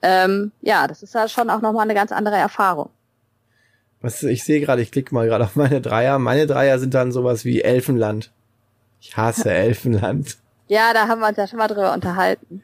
ähm, 0.00 0.52
ja, 0.60 0.86
das 0.86 1.02
ist 1.02 1.14
ja 1.14 1.28
schon 1.28 1.50
auch 1.50 1.60
nochmal 1.60 1.82
eine 1.82 1.94
ganz 1.94 2.12
andere 2.12 2.36
Erfahrung. 2.36 2.90
Was, 4.00 4.22
ich 4.22 4.44
sehe 4.44 4.60
gerade, 4.60 4.80
ich 4.80 4.92
klicke 4.92 5.14
mal 5.14 5.26
gerade 5.26 5.44
auf 5.44 5.56
meine 5.56 5.80
Dreier. 5.80 6.18
Meine 6.18 6.46
Dreier 6.46 6.78
sind 6.78 6.94
dann 6.94 7.10
sowas 7.10 7.44
wie 7.44 7.62
Elfenland. 7.62 8.30
Ich 9.00 9.16
hasse 9.16 9.50
Elfenland. 9.52 10.38
Ja, 10.68 10.92
da 10.92 11.08
haben 11.08 11.20
wir 11.20 11.28
uns 11.28 11.36
ja 11.36 11.48
schon 11.48 11.58
mal 11.58 11.68
drüber 11.68 11.92
unterhalten. 11.92 12.62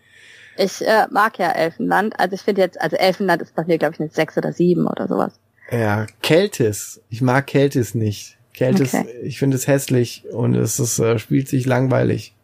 Ich 0.56 0.86
äh, 0.86 1.06
mag 1.10 1.38
ja 1.38 1.50
Elfenland. 1.50 2.18
Also 2.20 2.34
ich 2.34 2.42
finde 2.42 2.60
jetzt, 2.60 2.80
also 2.80 2.96
Elfenland 2.96 3.42
ist 3.42 3.56
bei 3.56 3.64
mir, 3.64 3.78
glaube 3.78 3.94
ich, 3.94 4.00
eine 4.00 4.10
sechs 4.10 4.38
oder 4.38 4.52
sieben 4.52 4.86
oder 4.86 5.08
sowas. 5.08 5.32
Ja, 5.70 6.06
Keltis. 6.22 7.00
Ich 7.08 7.22
mag 7.22 7.46
Keltis 7.46 7.94
nicht. 7.94 8.38
Keltis, 8.52 8.94
okay. 8.94 9.20
ich 9.22 9.38
finde 9.38 9.56
es 9.56 9.66
hässlich 9.66 10.24
und 10.32 10.54
es 10.54 10.78
ist, 10.78 10.98
äh, 11.00 11.18
spielt 11.18 11.48
sich 11.48 11.66
langweilig. 11.66 12.34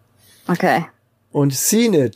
Okay. 0.49 0.85
Und 1.31 1.55
Seen 1.55 2.11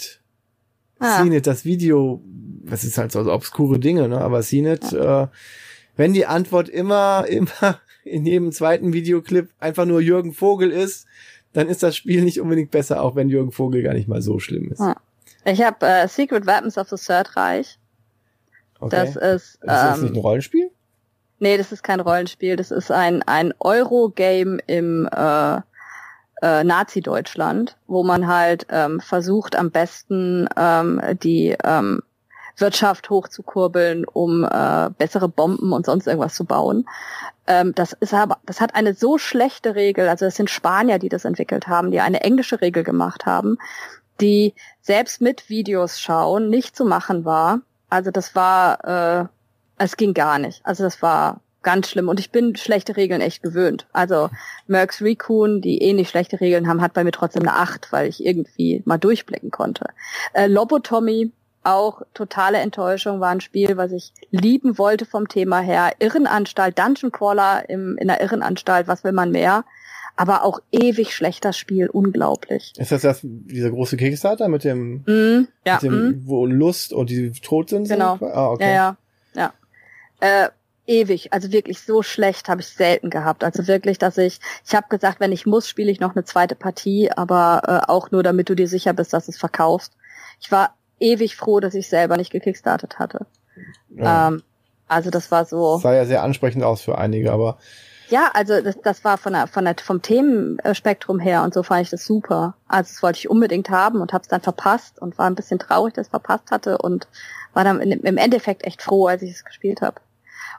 Ah. 0.98 1.22
CNET, 1.22 1.46
das 1.46 1.64
Video, 1.64 2.22
was 2.62 2.84
ist 2.84 2.98
halt 2.98 3.12
so 3.12 3.20
obskure 3.30 3.78
Dinge, 3.78 4.08
ne? 4.08 4.20
Aber 4.20 4.40
CNET, 4.42 4.92
ja. 4.92 5.24
äh, 5.24 5.28
wenn 5.96 6.12
die 6.12 6.26
Antwort 6.26 6.68
immer, 6.68 7.26
immer 7.28 7.80
in 8.04 8.26
jedem 8.26 8.52
zweiten 8.52 8.92
Videoclip 8.92 9.50
einfach 9.60 9.86
nur 9.86 10.00
Jürgen 10.00 10.32
Vogel 10.32 10.70
ist, 10.70 11.06
dann 11.52 11.68
ist 11.68 11.82
das 11.82 11.96
Spiel 11.96 12.22
nicht 12.22 12.40
unbedingt 12.40 12.70
besser, 12.70 13.02
auch 13.02 13.14
wenn 13.16 13.28
Jürgen 13.28 13.52
Vogel 13.52 13.82
gar 13.82 13.94
nicht 13.94 14.08
mal 14.08 14.22
so 14.22 14.38
schlimm 14.38 14.70
ist. 14.72 14.80
Ja. 14.80 14.96
Ich 15.44 15.62
habe 15.62 15.86
äh, 15.86 16.08
Secret 16.08 16.46
Weapons 16.46 16.78
of 16.78 16.88
the 16.88 16.96
Third 16.96 17.36
Reich. 17.36 17.78
Okay. 18.80 18.96
Das 18.96 19.10
ist. 19.10 19.58
Ähm, 19.62 19.68
ist 19.68 19.82
das 19.82 20.00
nicht 20.00 20.10
ein 20.10 20.16
ähm, 20.16 20.20
Rollenspiel? 20.20 20.70
Nee, 21.44 21.58
das 21.58 21.72
ist 21.72 21.82
kein 21.82 22.00
Rollenspiel. 22.00 22.56
Das 22.56 22.70
ist 22.70 22.90
ein, 22.90 23.22
ein 23.24 23.52
Euro-Game 23.60 24.60
im 24.66 25.06
äh, 25.14 25.56
äh, 26.40 26.64
Nazi-Deutschland, 26.64 27.76
wo 27.86 28.02
man 28.02 28.28
halt 28.28 28.66
ähm, 28.70 28.98
versucht, 28.98 29.54
am 29.54 29.70
besten 29.70 30.48
ähm, 30.56 31.02
die 31.22 31.54
ähm, 31.62 32.00
Wirtschaft 32.56 33.10
hochzukurbeln, 33.10 34.06
um 34.06 34.44
äh, 34.44 34.88
bessere 34.96 35.28
Bomben 35.28 35.74
und 35.74 35.84
sonst 35.84 36.06
irgendwas 36.06 36.34
zu 36.34 36.46
bauen. 36.46 36.88
Ähm, 37.46 37.74
das 37.74 37.92
ist 37.92 38.14
aber, 38.14 38.38
das 38.46 38.62
hat 38.62 38.74
eine 38.74 38.94
so 38.94 39.18
schlechte 39.18 39.74
Regel, 39.74 40.08
also 40.08 40.24
es 40.24 40.36
sind 40.36 40.48
Spanier, 40.48 40.98
die 40.98 41.10
das 41.10 41.26
entwickelt 41.26 41.68
haben, 41.68 41.90
die 41.90 42.00
eine 42.00 42.22
englische 42.22 42.62
Regel 42.62 42.84
gemacht 42.84 43.26
haben, 43.26 43.58
die 44.18 44.54
selbst 44.80 45.20
mit 45.20 45.50
Videos 45.50 46.00
schauen 46.00 46.48
nicht 46.48 46.74
zu 46.74 46.86
machen 46.86 47.26
war. 47.26 47.60
Also 47.90 48.10
das 48.10 48.34
war, 48.34 49.20
äh, 49.20 49.26
es 49.78 49.96
ging 49.96 50.14
gar 50.14 50.38
nicht. 50.38 50.60
Also 50.64 50.84
das 50.84 51.02
war 51.02 51.40
ganz 51.62 51.88
schlimm. 51.88 52.08
Und 52.08 52.20
ich 52.20 52.30
bin 52.30 52.54
schlechte 52.56 52.96
Regeln 52.96 53.20
echt 53.20 53.42
gewöhnt. 53.42 53.86
Also 53.92 54.30
Mercs 54.66 55.02
Raccoon, 55.02 55.60
die 55.60 55.78
ähnlich 55.78 56.08
schlechte 56.08 56.40
Regeln 56.40 56.68
haben, 56.68 56.80
hat 56.80 56.92
bei 56.92 57.02
mir 57.02 57.10
trotzdem 57.10 57.42
eine 57.42 57.56
8, 57.56 57.90
weil 57.90 58.08
ich 58.08 58.24
irgendwie 58.24 58.82
mal 58.84 58.98
durchblicken 58.98 59.50
konnte. 59.50 59.86
Äh, 60.34 60.46
Lobotommy, 60.46 61.32
auch 61.64 62.02
totale 62.12 62.58
Enttäuschung, 62.58 63.20
war 63.20 63.30
ein 63.30 63.40
Spiel, 63.40 63.76
was 63.76 63.90
ich 63.90 64.12
lieben 64.30 64.78
wollte 64.78 65.06
vom 65.06 65.28
Thema 65.28 65.60
her. 65.60 65.92
Irrenanstalt, 65.98 66.78
Dungeon 66.78 67.10
Crawler 67.10 67.68
im, 67.68 67.96
in 67.96 68.08
der 68.08 68.20
Irrenanstalt, 68.20 68.86
was 68.86 69.02
will 69.02 69.12
man 69.12 69.30
mehr? 69.30 69.64
aber 70.16 70.44
auch 70.44 70.60
ewig 70.70 71.14
schlechter 71.14 71.52
Spiel, 71.52 71.88
unglaublich. 71.88 72.72
Ist 72.76 72.92
das 72.92 73.02
das 73.02 73.20
dieser 73.22 73.70
große 73.70 73.96
Kickstarter 73.96 74.48
mit 74.48 74.64
dem, 74.64 75.02
mm, 75.06 75.48
ja, 75.66 75.74
mit 75.74 75.82
dem 75.82 76.08
mm. 76.08 76.22
wo 76.26 76.46
Lust 76.46 76.92
und 76.92 77.10
die 77.10 77.32
tot 77.32 77.70
sind? 77.70 77.88
Genau. 77.88 78.18
Ah, 78.20 78.50
okay. 78.50 78.74
Ja, 78.74 78.74
ja. 78.74 78.96
ja. 79.34 79.52
Äh, 80.20 80.48
ewig, 80.86 81.32
also 81.32 81.50
wirklich 81.52 81.80
so 81.80 82.02
schlecht 82.02 82.48
habe 82.48 82.60
ich 82.60 82.68
selten 82.68 83.10
gehabt. 83.10 83.44
Also 83.44 83.66
wirklich, 83.66 83.98
dass 83.98 84.18
ich, 84.18 84.40
ich 84.66 84.74
habe 84.74 84.86
gesagt, 84.88 85.20
wenn 85.20 85.32
ich 85.32 85.46
muss, 85.46 85.68
spiele 85.68 85.90
ich 85.90 86.00
noch 86.00 86.14
eine 86.14 86.24
zweite 86.24 86.54
Partie, 86.54 87.10
aber 87.10 87.62
äh, 87.66 87.90
auch 87.90 88.10
nur, 88.10 88.22
damit 88.22 88.48
du 88.48 88.54
dir 88.54 88.68
sicher 88.68 88.92
bist, 88.92 89.12
dass 89.12 89.28
es 89.28 89.38
verkaufst. 89.38 89.92
Ich 90.40 90.52
war 90.52 90.74
ewig 91.00 91.36
froh, 91.36 91.60
dass 91.60 91.74
ich 91.74 91.88
selber 91.88 92.16
nicht 92.16 92.30
gekickstartet 92.30 92.98
hatte. 92.98 93.26
Ja. 93.90 94.28
Ähm, 94.28 94.42
also 94.88 95.10
das 95.10 95.30
war 95.30 95.44
so. 95.44 95.74
Das 95.74 95.82
sah 95.82 95.94
ja 95.94 96.04
sehr 96.04 96.22
ansprechend 96.22 96.62
aus 96.62 96.82
für 96.82 96.98
einige, 96.98 97.32
aber. 97.32 97.58
Ja, 98.10 98.30
also 98.34 98.60
das, 98.60 98.78
das 98.82 99.02
war 99.02 99.16
von 99.16 99.32
der, 99.32 99.46
von 99.46 99.64
der, 99.64 99.76
vom 99.82 100.02
Themenspektrum 100.02 101.18
her 101.18 101.42
und 101.42 101.54
so 101.54 101.62
fand 101.62 101.82
ich 101.82 101.90
das 101.90 102.04
super. 102.04 102.54
Also 102.68 102.92
das 102.92 103.02
wollte 103.02 103.18
ich 103.18 103.30
unbedingt 103.30 103.70
haben 103.70 104.02
und 104.02 104.12
habe 104.12 104.22
es 104.22 104.28
dann 104.28 104.42
verpasst 104.42 105.00
und 105.00 105.16
war 105.16 105.26
ein 105.26 105.34
bisschen 105.34 105.58
traurig, 105.58 105.94
dass 105.94 106.02
ich 106.02 106.08
es 106.08 106.10
verpasst 106.10 106.50
hatte 106.50 106.76
und 106.78 107.08
war 107.54 107.64
dann 107.64 107.80
im 107.80 108.16
Endeffekt 108.18 108.66
echt 108.66 108.82
froh, 108.82 109.06
als 109.06 109.22
ich 109.22 109.30
es 109.30 109.44
gespielt 109.44 109.80
habe. 109.80 110.00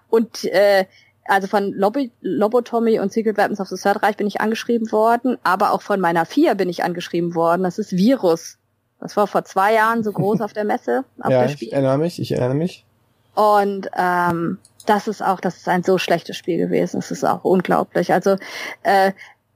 Und 0.10 0.46
äh, 0.46 0.86
also 1.26 1.48
von 1.48 1.74
Lobby, 1.74 2.12
Lobotomy 2.22 3.00
und 3.00 3.12
Secret 3.12 3.38
Weapons 3.38 3.60
of 3.60 3.68
the 3.68 3.78
Third 3.78 4.04
Reich 4.04 4.16
bin 4.16 4.28
ich 4.28 4.42
angeschrieben 4.42 4.92
worden, 4.92 5.38
aber 5.44 5.72
auch 5.72 5.82
von 5.82 6.00
meiner 6.00 6.26
Vier 6.26 6.56
bin 6.56 6.70
ich 6.70 6.84
angeschrieben 6.84 7.36
worden. 7.36 7.64
Das 7.64 7.80
ist 7.80 7.94
Virus. 7.94 8.58
Das 9.00 9.18
war 9.18 9.28
vor 9.28 9.44
zwei 9.44 9.74
Jahren 9.74 10.04
so 10.04 10.12
groß 10.12 10.42
auf 10.42 10.54
der 10.54 10.66
Messe. 10.66 11.04
Auf 11.20 11.32
ja, 11.32 11.46
der 11.46 11.50
ich 11.50 11.74
erinnere 11.74 11.98
mich, 11.98 12.20
ich 12.20 12.32
erinnere 12.32 12.56
mich. 12.56 12.86
Und 13.34 13.90
ähm, 13.98 14.60
das 14.86 15.08
ist 15.08 15.22
auch, 15.22 15.40
das 15.40 15.58
ist 15.58 15.68
ein 15.68 15.84
so 15.84 15.98
schlechtes 15.98 16.38
Spiel 16.38 16.58
gewesen. 16.58 16.98
Das 16.98 17.12
ist 17.12 17.24
auch 17.24 17.44
unglaublich. 17.44 18.14
Also 18.14 18.38
äh, 18.84 19.12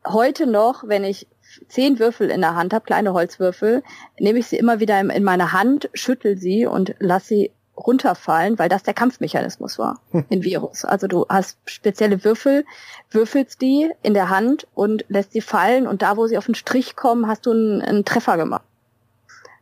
heute 0.06 0.48
noch, 0.48 0.88
wenn 0.88 1.04
ich 1.04 1.28
zehn 1.68 2.00
Würfel 2.00 2.30
in 2.30 2.42
der 2.42 2.56
Hand 2.56 2.74
habe, 2.74 2.86
kleine 2.86 3.14
Holzwürfel, 3.14 3.84
nehme 4.20 4.40
ich 4.40 4.48
sie 4.48 4.58
immer 4.58 4.80
wieder 4.80 5.00
in, 5.00 5.10
in 5.10 5.24
meine 5.24 5.54
Hand, 5.54 5.90
schüttel 5.94 6.38
sie 6.38 6.66
und 6.66 6.96
lass 7.00 7.28
sie 7.28 7.52
runterfallen, 7.80 8.60
weil 8.60 8.70
das 8.70 8.84
der 8.84 8.94
Kampfmechanismus 8.94 9.80
war 9.80 10.00
hm. 10.12 10.26
in 10.30 10.44
Virus. 10.44 10.86
Also 10.86 11.08
du 11.08 11.26
hast 11.30 11.58
spezielle 11.66 12.24
Würfel, 12.24 12.66
würfelst 13.10 13.62
die 13.62 13.90
in 14.04 14.14
der 14.14 14.30
Hand 14.30 14.68
und 14.76 15.06
lässt 15.08 15.32
sie 15.32 15.42
fallen 15.42 15.88
und 15.88 16.02
da, 16.02 16.18
wo 16.18 16.28
sie 16.28 16.38
auf 16.38 16.46
den 16.46 16.56
Strich 16.56 16.96
kommen, 16.96 17.28
hast 17.28 17.46
du 17.46 17.52
einen, 17.52 17.82
einen 17.82 18.06
Treffer 18.06 18.38
gemacht. 18.38 18.64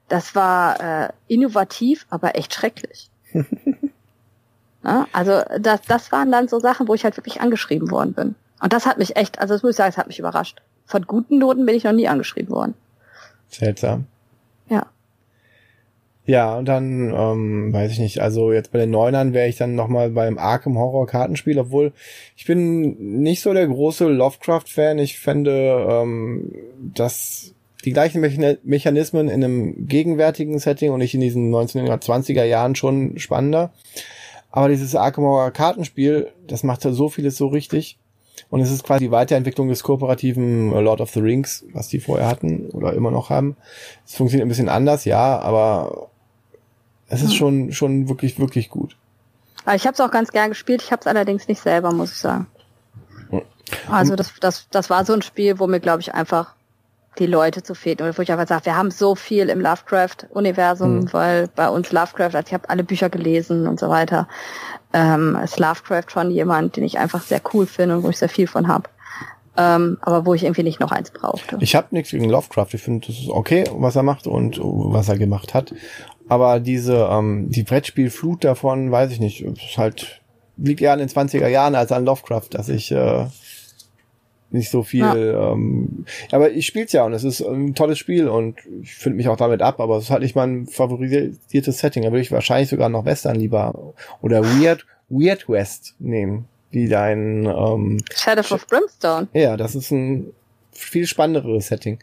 Das 0.09 0.35
war 0.35 0.79
äh, 0.79 1.09
innovativ, 1.27 2.05
aber 2.09 2.35
echt 2.35 2.53
schrecklich. 2.53 3.09
ja, 4.83 5.05
also 5.11 5.41
das, 5.59 5.81
das 5.81 6.11
waren 6.11 6.31
dann 6.31 6.47
so 6.47 6.59
Sachen, 6.59 6.87
wo 6.87 6.93
ich 6.93 7.03
halt 7.03 7.17
wirklich 7.17 7.41
angeschrieben 7.41 7.91
worden 7.91 8.13
bin. 8.13 8.35
Und 8.61 8.73
das 8.73 8.85
hat 8.85 8.97
mich 8.97 9.15
echt, 9.15 9.39
also 9.39 9.53
das 9.53 9.63
muss 9.63 9.71
ich 9.71 9.77
sagen, 9.77 9.91
das 9.91 9.97
hat 9.97 10.07
mich 10.07 10.19
überrascht. 10.19 10.61
Von 10.85 11.03
guten 11.03 11.37
Noten 11.37 11.65
bin 11.65 11.75
ich 11.75 11.83
noch 11.83 11.91
nie 11.91 12.07
angeschrieben 12.07 12.49
worden. 12.49 12.73
Seltsam. 13.49 14.07
Ja. 14.69 14.87
Ja, 16.27 16.57
und 16.57 16.65
dann, 16.65 17.13
ähm, 17.15 17.71
weiß 17.71 17.89
ich 17.89 17.99
nicht, 17.99 18.19
also 18.19 18.51
jetzt 18.51 18.73
bei 18.73 18.79
den 18.79 18.91
Neunern 18.91 19.33
wäre 19.33 19.47
ich 19.47 19.55
dann 19.55 19.75
nochmal 19.75 20.09
beim 20.09 20.37
Arkham 20.37 20.77
Horror 20.77 21.07
Kartenspiel, 21.07 21.57
obwohl 21.57 21.93
ich 22.35 22.45
bin 22.45 23.21
nicht 23.21 23.41
so 23.41 23.53
der 23.53 23.65
große 23.65 24.09
Lovecraft-Fan. 24.09 24.99
Ich 24.99 25.19
fände, 25.19 25.87
ähm, 25.89 26.51
dass 26.93 27.53
die 27.85 27.93
gleichen 27.93 28.19
Mechanismen 28.19 29.29
in 29.29 29.41
einem 29.41 29.87
gegenwärtigen 29.87 30.59
Setting 30.59 30.91
und 30.91 30.99
nicht 30.99 31.13
in 31.13 31.21
diesen 31.21 31.49
1920er 31.49 32.43
Jahren 32.43 32.75
schon 32.75 33.17
spannender. 33.17 33.71
Aber 34.51 34.67
dieses 34.67 34.95
Arkham 34.95 35.23
Horror 35.23 35.51
Kartenspiel, 35.51 36.27
das 36.45 36.63
macht 36.63 36.83
ja 36.83 36.91
so 36.91 37.07
vieles 37.07 37.37
so 37.37 37.47
richtig. 37.47 37.99
Und 38.49 38.59
es 38.59 38.69
ist 38.69 38.83
quasi 38.83 39.05
die 39.05 39.11
Weiterentwicklung 39.11 39.69
des 39.69 39.83
kooperativen 39.83 40.71
Lord 40.71 40.99
of 40.99 41.11
the 41.11 41.21
Rings, 41.21 41.65
was 41.71 41.87
die 41.87 41.99
vorher 41.99 42.27
hatten 42.27 42.69
oder 42.71 42.93
immer 42.93 43.11
noch 43.11 43.29
haben. 43.29 43.55
Es 44.05 44.15
funktioniert 44.15 44.45
ein 44.45 44.49
bisschen 44.49 44.69
anders, 44.69 45.05
ja, 45.05 45.39
aber 45.39 46.09
es 47.09 47.21
ist 47.21 47.35
schon, 47.35 47.71
schon 47.71 48.09
wirklich, 48.09 48.39
wirklich 48.39 48.69
gut. 48.69 48.95
Ich 49.75 49.85
habe 49.85 49.93
es 49.93 50.01
auch 50.01 50.11
ganz 50.11 50.31
gern 50.31 50.49
gespielt, 50.49 50.81
ich 50.81 50.91
habe 50.91 51.01
es 51.01 51.07
allerdings 51.07 51.47
nicht 51.47 51.61
selber, 51.61 51.91
muss 51.91 52.11
ich 52.11 52.17
sagen. 52.17 52.47
Also 53.89 54.15
das, 54.15 54.33
das, 54.39 54.67
das 54.69 54.89
war 54.89 55.03
so 55.05 55.13
ein 55.13 55.21
Spiel, 55.21 55.59
wo 55.59 55.67
mir, 55.67 55.79
glaube 55.79 56.01
ich, 56.01 56.13
einfach 56.13 56.55
die 57.19 57.25
Leute 57.25 57.63
zu 57.63 57.73
fehlen. 57.73 57.97
Oder 57.99 58.17
wo 58.17 58.21
ich 58.21 58.31
einfach 58.31 58.47
sage, 58.47 58.65
wir 58.65 58.75
haben 58.75 58.91
so 58.91 59.15
viel 59.15 59.49
im 59.49 59.59
Lovecraft-Universum, 59.59 60.99
mhm. 60.99 61.13
weil 61.13 61.47
bei 61.55 61.67
uns 61.69 61.91
Lovecraft, 61.91 62.35
also 62.35 62.47
ich 62.47 62.53
habe 62.53 62.69
alle 62.69 62.83
Bücher 62.83 63.09
gelesen 63.09 63.67
und 63.67 63.79
so 63.79 63.89
weiter, 63.89 64.27
ähm, 64.93 65.37
ist 65.43 65.59
Lovecraft 65.59 66.05
schon 66.09 66.31
jemand, 66.31 66.77
den 66.77 66.83
ich 66.83 66.97
einfach 66.97 67.21
sehr 67.21 67.41
cool 67.53 67.65
finde 67.65 67.97
und 67.97 68.03
wo 68.03 68.09
ich 68.09 68.17
sehr 68.17 68.29
viel 68.29 68.47
von 68.47 68.67
habe. 68.67 68.89
Ähm, 69.59 69.97
aber 70.01 70.25
wo 70.25 70.35
ich 70.35 70.43
irgendwie 70.43 70.63
nicht 70.63 70.79
noch 70.79 70.91
eins 70.91 71.09
brauchte. 71.09 71.57
Ich 71.61 71.75
habe 71.75 71.87
nichts 71.89 72.11
gegen 72.11 72.29
Lovecraft. 72.29 72.67
Ich 72.73 72.81
finde, 72.83 73.07
das 73.07 73.17
ist 73.17 73.29
okay, 73.29 73.63
was 73.73 73.95
er 73.95 74.03
macht 74.03 74.27
und 74.27 74.59
was 74.61 75.09
er 75.09 75.17
gemacht 75.17 75.55
hat. 75.55 75.73
Aber 76.29 76.59
diese, 76.59 77.07
ähm, 77.09 77.49
die 77.49 77.63
Brettspielflut 77.63 78.43
davon, 78.43 78.91
weiß 78.91 79.11
ich 79.11 79.19
nicht, 79.19 79.41
ist 79.41 79.77
halt, 79.77 80.21
liegt 80.57 80.81
eher 80.81 80.93
an 80.93 80.99
den 80.99 81.09
20er 81.09 81.47
Jahren 81.47 81.75
als 81.75 81.91
an 81.91 82.05
Lovecraft, 82.05 82.49
dass 82.51 82.69
ich 82.69 82.91
äh, 82.91 83.27
nicht 84.49 84.69
so 84.69 84.83
viel, 84.83 85.01
ja. 85.01 85.51
ähm, 85.51 86.05
aber 86.31 86.51
ich 86.51 86.65
spiel's 86.65 86.93
ja 86.93 87.03
und 87.03 87.13
es 87.13 87.23
ist 87.23 87.41
ein 87.41 87.75
tolles 87.75 87.97
Spiel 87.97 88.29
und 88.29 88.59
ich 88.81 88.95
finde 88.95 89.17
mich 89.17 89.27
auch 89.27 89.35
damit 89.35 89.61
ab, 89.61 89.79
aber 89.79 89.97
es 89.97 90.05
ist 90.05 90.09
halt 90.09 90.21
nicht 90.21 90.35
mein 90.35 90.67
favorisiertes 90.67 91.79
Setting. 91.79 92.03
Da 92.03 92.11
würde 92.11 92.21
ich 92.21 92.31
wahrscheinlich 92.31 92.69
sogar 92.69 92.89
noch 92.89 93.05
Western 93.05 93.35
lieber 93.35 93.93
oder 94.21 94.43
Weird, 94.43 94.85
Weird 95.09 95.49
West 95.49 95.95
nehmen, 95.99 96.45
wie 96.71 96.87
dein 96.87 97.45
ähm, 97.45 97.97
Shadow 98.13 98.55
of 98.55 98.67
Brimstone. 98.67 99.27
Ja, 99.33 99.57
das 99.57 99.75
ist 99.75 99.91
ein 99.91 100.31
viel 100.71 101.07
spannenderes 101.07 101.67
Setting. 101.67 101.99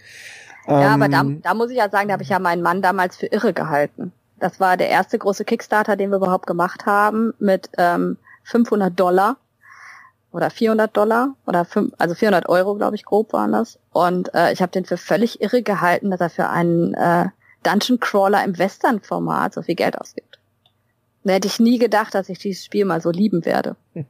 Ja, 0.66 0.94
aber 0.94 1.08
da, 1.08 1.20
ähm, 1.20 1.42
da 1.42 1.54
muss 1.54 1.70
ich 1.70 1.76
ja 1.76 1.90
sagen, 1.90 2.08
da 2.08 2.14
habe 2.14 2.22
ich 2.22 2.30
ja 2.30 2.38
meinen 2.38 2.62
Mann 2.62 2.82
damals 2.82 3.16
für 3.16 3.26
irre 3.26 3.52
gehalten. 3.52 4.12
Das 4.38 4.60
war 4.60 4.76
der 4.76 4.88
erste 4.88 5.18
große 5.18 5.44
Kickstarter, 5.44 5.96
den 5.96 6.10
wir 6.10 6.16
überhaupt 6.16 6.46
gemacht 6.46 6.86
haben, 6.86 7.34
mit 7.38 7.70
ähm, 7.78 8.16
500 8.44 8.98
Dollar 8.98 9.36
oder 10.32 10.50
400 10.50 10.94
Dollar 10.96 11.34
oder 11.46 11.64
fünf, 11.64 11.94
also 11.98 12.14
400 12.14 12.48
Euro, 12.48 12.74
glaube 12.74 12.96
ich, 12.96 13.04
grob 13.04 13.32
waren 13.32 13.52
das. 13.52 13.78
Und 13.92 14.34
äh, 14.34 14.52
ich 14.52 14.60
habe 14.62 14.72
den 14.72 14.84
für 14.84 14.96
völlig 14.96 15.40
irre 15.40 15.62
gehalten, 15.62 16.10
dass 16.10 16.20
er 16.20 16.30
für 16.30 16.48
einen 16.48 16.94
äh, 16.94 17.26
Dungeon 17.62 18.00
Crawler 18.00 18.44
im 18.44 18.58
Western-Format 18.58 19.54
so 19.54 19.62
viel 19.62 19.76
Geld 19.76 19.98
ausgibt. 19.98 20.38
Da 21.22 21.34
hätte 21.34 21.48
ich 21.48 21.60
nie 21.60 21.78
gedacht, 21.78 22.14
dass 22.14 22.28
ich 22.28 22.38
dieses 22.38 22.64
Spiel 22.64 22.84
mal 22.84 23.00
so 23.00 23.10
lieben 23.10 23.44
werde. 23.44 23.76
Hm. 23.94 24.04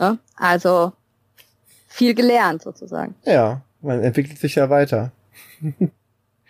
Ja? 0.00 0.18
Also 0.36 0.92
viel 1.86 2.14
gelernt 2.14 2.62
sozusagen. 2.62 3.14
Ja, 3.24 3.60
man 3.80 4.02
entwickelt 4.02 4.38
sich 4.38 4.56
ja 4.56 4.70
weiter. 4.70 5.12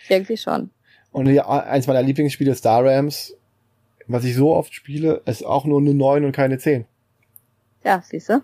Irgendwie 0.08 0.36
schon. 0.36 0.70
Und 1.12 1.26
ja, 1.26 1.46
eins 1.46 1.86
meiner 1.86 2.02
Lieblingsspiele 2.02 2.54
Star 2.54 2.84
Rams, 2.84 3.34
was 4.06 4.24
ich 4.24 4.34
so 4.34 4.54
oft 4.54 4.74
spiele, 4.74 5.22
ist 5.26 5.44
auch 5.44 5.64
nur 5.64 5.80
eine 5.80 5.94
9 5.94 6.24
und 6.24 6.32
keine 6.32 6.58
10. 6.58 6.84
Ja, 7.84 8.02
siehst 8.04 8.28
du. 8.28 8.42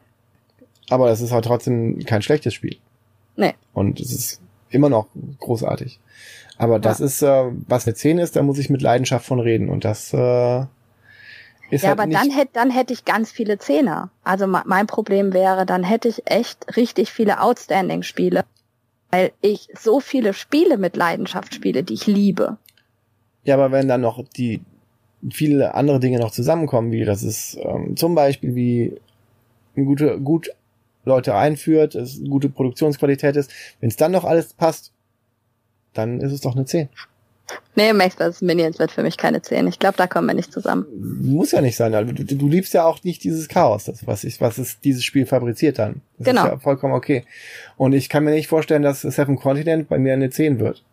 Aber 0.89 1.11
es 1.11 1.21
ist 1.21 1.33
halt 1.33 1.45
trotzdem 1.45 2.05
kein 2.05 2.23
schlechtes 2.23 2.55
Spiel. 2.55 2.77
Nee. 3.37 3.55
Und 3.73 4.01
es 4.01 4.13
ist 4.13 4.41
immer 4.71 4.89
noch 4.89 5.09
großartig. 5.39 5.99
Aber 6.59 6.79
das 6.79 6.99
ja. 6.99 7.07
ist, 7.07 7.23
äh, 7.23 7.51
was 7.67 7.87
eine 7.87 7.95
10 7.95 8.19
ist, 8.19 8.37
da 8.37 8.43
muss 8.43 8.59
ich 8.59 8.71
mit 8.71 8.83
Leidenschaft 8.83 9.27
von 9.27 9.41
reden. 9.41 9.69
Und 9.69 9.85
das 9.85 10.13
äh, 10.13 10.61
ist 11.71 11.83
ja, 11.83 11.91
halt 11.91 12.01
aber 12.01 12.07
dann 12.07 12.31
hätte 12.31 12.51
dann 12.53 12.71
hätte 12.71 12.93
ich 12.93 13.05
ganz 13.05 13.33
viele 13.33 13.59
Zehner. 13.59 14.11
Also 14.25 14.47
mein 14.47 14.87
Problem 14.87 15.33
wäre, 15.33 15.67
dann 15.67 15.85
hätte 15.85 16.09
ich 16.09 16.23
echt 16.27 16.77
richtig 16.77 17.11
viele 17.11 17.41
Outstanding-Spiele 17.41 18.45
weil 19.11 19.33
ich 19.41 19.69
so 19.79 20.01
viele 20.01 20.33
Spiele 20.35 20.79
mit 20.79 20.97
Leidenschaft 20.97 21.55
spiele, 21.55 21.83
die 21.83 21.95
ich 21.95 22.07
liebe. 22.07 22.59
Ja, 23.45 23.55
aber 23.55 23.73
wenn 23.73 23.89
dann 23.89 24.01
noch 24.01 24.25
die 24.37 24.61
viele 25.31 25.75
andere 25.75 26.01
Dinge 26.01 26.19
noch 26.19 26.31
zusammenkommen, 26.31 26.93
wie 26.93 27.05
das 27.05 27.23
ist 27.23 27.59
ähm, 27.61 27.97
zum 27.97 28.15
Beispiel 28.15 28.55
wie 28.55 29.01
eine 29.77 29.85
gute, 29.85 30.21
gut 30.21 30.51
Leute 31.05 31.35
einführt, 31.35 31.95
es 31.95 32.23
gute 32.25 32.49
Produktionsqualität 32.49 33.37
ist, 33.37 33.51
wenn 33.81 33.89
es 33.89 33.97
dann 33.97 34.13
noch 34.13 34.25
alles 34.25 34.53
passt, 34.55 34.93
dann 35.93 36.21
ist 36.21 36.33
es 36.33 36.41
doch 36.41 36.55
eine 36.55 36.65
10. 36.65 36.89
Nee, 37.75 37.93
Max 37.93 38.17
vs. 38.17 38.43
Minions 38.43 38.79
wird 38.79 38.91
für 38.91 39.03
mich 39.03 39.17
keine 39.17 39.43
10. 39.43 39.67
Ich 39.67 39.79
glaube, 39.79 39.97
da 39.97 40.07
kommen 40.07 40.27
wir 40.27 40.35
nicht 40.35 40.53
zusammen. 40.53 40.87
Muss 41.23 41.53
ja 41.53 41.61
nicht 41.61 41.77
sein. 41.77 41.95
Also, 41.95 42.13
du, 42.13 42.25
du 42.25 42.49
liebst 42.49 42.75
ja 42.75 42.85
auch 42.85 43.03
nicht 43.05 43.25
dieses 43.25 43.49
Chaos, 43.49 43.85
das, 43.85 44.07
was, 44.07 44.25
ich, 44.25 44.41
was 44.41 44.59
es 44.59 44.81
dieses 44.81 45.05
Spiel 45.05 45.27
fabriziert 45.27 45.79
dann. 45.79 46.03
Das 46.19 46.27
genau. 46.27 46.45
ist 46.45 46.51
ja 46.51 46.59
vollkommen 46.59 46.95
okay. 46.95 47.25
Und 47.77 47.93
ich 47.93 48.09
kann 48.09 48.25
mir 48.25 48.33
nicht 48.33 48.49
vorstellen, 48.49 48.83
dass 48.83 49.03
Seven 49.03 49.37
Continent 49.37 49.89
bei 49.89 49.99
mir 49.99 50.13
eine 50.13 50.31
10 50.31 50.59
wird. 50.59 50.85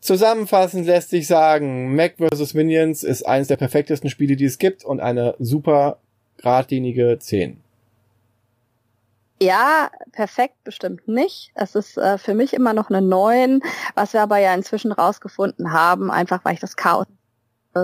Zusammenfassend 0.00 0.86
lässt 0.86 1.10
sich 1.10 1.26
sagen, 1.26 1.94
Mac 1.96 2.16
vs. 2.18 2.52
Minions 2.52 3.02
ist 3.02 3.22
eines 3.22 3.48
der 3.48 3.56
perfektesten 3.56 4.10
Spiele, 4.10 4.36
die 4.36 4.44
es 4.44 4.58
gibt 4.58 4.84
und 4.84 5.00
eine 5.00 5.34
super 5.38 5.98
geradlinige 6.36 7.18
10. 7.18 7.63
Ja, 9.44 9.90
perfekt 10.12 10.54
bestimmt 10.64 11.06
nicht. 11.06 11.52
Es 11.54 11.74
ist 11.74 11.98
äh, 11.98 12.16
für 12.16 12.32
mich 12.32 12.54
immer 12.54 12.72
noch 12.72 12.88
eine 12.88 13.02
9, 13.02 13.60
was 13.94 14.14
wir 14.14 14.22
aber 14.22 14.38
ja 14.38 14.54
inzwischen 14.54 14.90
rausgefunden 14.90 15.72
haben, 15.72 16.10
einfach 16.10 16.44
weil 16.44 16.54
ich 16.54 16.60
das 16.60 16.76
Chaos 16.76 17.06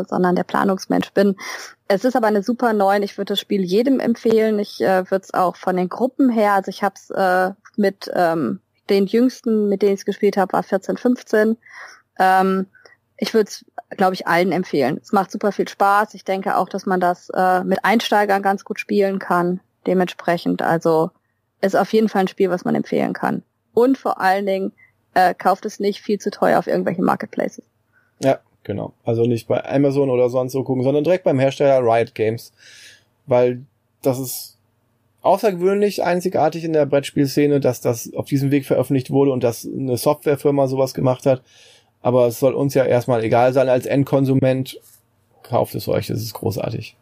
sondern 0.08 0.36
der 0.36 0.44
Planungsmensch 0.44 1.12
bin. 1.14 1.34
Es 1.88 2.04
ist 2.04 2.14
aber 2.14 2.28
eine 2.28 2.44
super 2.44 2.72
9. 2.72 3.02
Ich 3.02 3.18
würde 3.18 3.32
das 3.32 3.40
Spiel 3.40 3.62
jedem 3.62 3.98
empfehlen. 3.98 4.60
Ich 4.60 4.80
äh, 4.80 5.10
würde 5.10 5.24
es 5.24 5.34
auch 5.34 5.56
von 5.56 5.76
den 5.76 5.88
Gruppen 5.88 6.30
her, 6.30 6.52
also 6.52 6.68
ich 6.68 6.84
habe 6.84 6.94
es 6.94 7.10
äh, 7.10 7.50
mit 7.76 8.08
ähm, 8.14 8.60
den 8.88 9.06
jüngsten, 9.06 9.68
mit 9.68 9.82
denen 9.82 9.94
ich 9.94 10.00
es 10.02 10.04
gespielt 10.06 10.36
habe, 10.36 10.52
war 10.52 10.62
14, 10.62 10.96
15. 10.96 11.56
Ähm, 12.20 12.66
ich 13.16 13.34
würde 13.34 13.48
es, 13.48 13.64
glaube 13.96 14.14
ich, 14.14 14.28
allen 14.28 14.52
empfehlen. 14.52 15.00
Es 15.02 15.10
macht 15.10 15.32
super 15.32 15.50
viel 15.50 15.68
Spaß. 15.68 16.14
Ich 16.14 16.24
denke 16.24 16.56
auch, 16.56 16.68
dass 16.68 16.86
man 16.86 17.00
das 17.00 17.28
äh, 17.34 17.64
mit 17.64 17.84
Einsteigern 17.84 18.42
ganz 18.42 18.64
gut 18.64 18.78
spielen 18.78 19.18
kann. 19.18 19.58
Dementsprechend, 19.88 20.62
also 20.62 21.10
ist 21.60 21.76
auf 21.76 21.92
jeden 21.92 22.08
Fall 22.08 22.22
ein 22.22 22.28
Spiel, 22.28 22.50
was 22.50 22.64
man 22.64 22.74
empfehlen 22.74 23.12
kann. 23.12 23.42
Und 23.74 23.98
vor 23.98 24.20
allen 24.20 24.46
Dingen 24.46 24.72
äh, 25.14 25.34
kauft 25.34 25.64
es 25.66 25.80
nicht 25.80 26.00
viel 26.00 26.18
zu 26.18 26.30
teuer 26.30 26.58
auf 26.58 26.66
irgendwelchen 26.66 27.04
Marketplaces. 27.04 27.64
Ja, 28.20 28.38
genau. 28.64 28.92
Also 29.04 29.24
nicht 29.24 29.48
bei 29.48 29.64
Amazon 29.64 30.10
oder 30.10 30.28
sonst 30.28 30.52
so 30.52 30.64
gucken, 30.64 30.82
sondern 30.82 31.04
direkt 31.04 31.24
beim 31.24 31.38
Hersteller 31.38 31.80
Riot 31.80 32.14
Games. 32.14 32.52
Weil 33.26 33.62
das 34.02 34.18
ist 34.18 34.58
außergewöhnlich 35.22 36.02
einzigartig 36.02 36.64
in 36.64 36.72
der 36.72 36.86
Brettspielszene, 36.86 37.60
dass 37.60 37.80
das 37.80 38.12
auf 38.14 38.26
diesem 38.26 38.50
Weg 38.50 38.66
veröffentlicht 38.66 39.10
wurde 39.10 39.32
und 39.32 39.44
dass 39.44 39.66
eine 39.66 39.96
Softwarefirma 39.96 40.66
sowas 40.66 40.94
gemacht 40.94 41.26
hat. 41.26 41.42
Aber 42.02 42.26
es 42.26 42.40
soll 42.40 42.54
uns 42.54 42.72
ja 42.74 42.84
erstmal 42.84 43.22
egal 43.22 43.52
sein 43.52 43.68
als 43.68 43.84
Endkonsument. 43.86 44.80
Kauft 45.42 45.74
es 45.74 45.88
euch, 45.88 46.06
das 46.06 46.22
ist 46.22 46.32
großartig. 46.32 46.96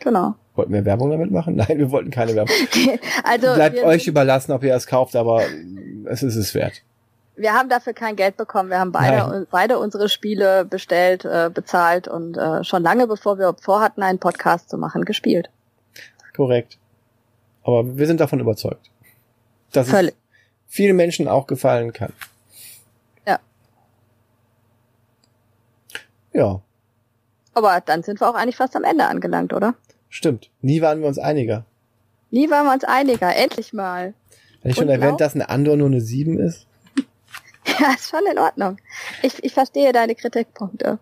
Genau. 0.00 0.34
Wollten 0.58 0.72
wir 0.72 0.84
Werbung 0.84 1.10
damit 1.10 1.30
machen? 1.30 1.54
Nein, 1.68 1.78
wir 1.78 1.92
wollten 1.92 2.10
keine 2.10 2.34
Werbung. 2.34 2.52
also 3.22 3.54
Bleibt 3.54 3.78
euch 3.84 4.08
überlassen, 4.08 4.50
ob 4.50 4.64
ihr 4.64 4.74
es 4.74 4.88
kauft, 4.88 5.14
aber 5.14 5.42
es 6.06 6.24
ist 6.24 6.34
es 6.34 6.52
wert. 6.52 6.82
Wir 7.36 7.52
haben 7.52 7.68
dafür 7.68 7.92
kein 7.92 8.16
Geld 8.16 8.36
bekommen. 8.36 8.68
Wir 8.68 8.80
haben 8.80 8.90
beide, 8.90 9.46
beide 9.52 9.78
unsere 9.78 10.08
Spiele 10.08 10.64
bestellt, 10.64 11.24
äh, 11.24 11.48
bezahlt 11.54 12.08
und 12.08 12.36
äh, 12.36 12.64
schon 12.64 12.82
lange 12.82 13.06
bevor 13.06 13.38
wir 13.38 13.54
vorhatten, 13.60 14.02
einen 14.02 14.18
Podcast 14.18 14.68
zu 14.68 14.78
machen, 14.78 15.04
gespielt. 15.04 15.48
Korrekt. 16.34 16.78
Aber 17.62 17.96
wir 17.96 18.08
sind 18.08 18.18
davon 18.18 18.40
überzeugt, 18.40 18.90
dass 19.70 19.88
Völlig. 19.88 20.10
es 20.10 20.74
vielen 20.74 20.96
Menschen 20.96 21.28
auch 21.28 21.46
gefallen 21.46 21.92
kann. 21.92 22.12
Ja. 23.24 23.38
Ja. 26.32 26.60
Aber 27.54 27.80
dann 27.80 28.02
sind 28.02 28.20
wir 28.20 28.28
auch 28.28 28.34
eigentlich 28.34 28.56
fast 28.56 28.74
am 28.74 28.82
Ende 28.82 29.06
angelangt, 29.06 29.52
oder? 29.52 29.74
Stimmt. 30.08 30.50
Nie 30.62 30.80
waren 30.80 31.00
wir 31.00 31.08
uns 31.08 31.18
einiger. 31.18 31.64
Nie 32.30 32.50
waren 32.50 32.66
wir 32.66 32.72
uns 32.72 32.84
einiger. 32.84 33.34
Endlich 33.34 33.72
mal. 33.72 34.14
Habe 34.60 34.70
ich 34.70 34.76
schon 34.76 34.88
erwähnt, 34.88 35.20
dass 35.20 35.34
eine 35.34 35.48
Andor 35.48 35.76
nur 35.76 35.86
eine 35.86 36.00
7 36.00 36.38
ist? 36.38 36.66
ja, 37.80 37.92
ist 37.94 38.10
schon 38.10 38.26
in 38.30 38.38
Ordnung. 38.38 38.78
Ich, 39.22 39.42
ich 39.44 39.52
verstehe 39.52 39.92
deine 39.92 40.14
Kritikpunkte. 40.14 40.98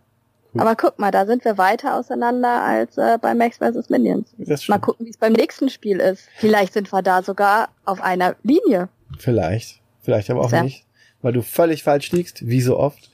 Gut. 0.53 0.63
Aber 0.63 0.77
guck 0.77 0.99
mal, 0.99 1.11
da 1.11 1.27
sind 1.27 1.45
wir 1.45 1.59
weiter 1.59 1.97
auseinander 1.97 2.63
als 2.63 2.97
äh, 2.97 3.19
bei 3.21 3.35
Max 3.35 3.59
vs. 3.59 3.91
Minions. 3.91 4.29
Mal 4.69 4.79
gucken, 4.79 5.07
wie 5.07 5.11
es 5.11 5.19
beim 5.19 5.33
nächsten 5.33 5.69
Spiel 5.69 6.01
ist. 6.01 6.29
Vielleicht 6.37 6.73
sind 6.73 6.93
wir 6.93 7.03
da 7.03 7.23
sogar 7.23 7.69
auf 7.85 8.01
einer 8.01 8.37
Linie. 8.43 8.89
Vielleicht. 9.19 9.81
Vielleicht 10.01 10.31
aber 10.31 10.43
auch 10.43 10.53
ja. 10.53 10.63
nicht. 10.63 10.87
Weil 11.23 11.33
du 11.33 11.43
völlig 11.43 11.83
falsch 11.83 12.13
liegst, 12.13 12.47
wie 12.47 12.61
so 12.61 12.79
oft. 12.79 13.11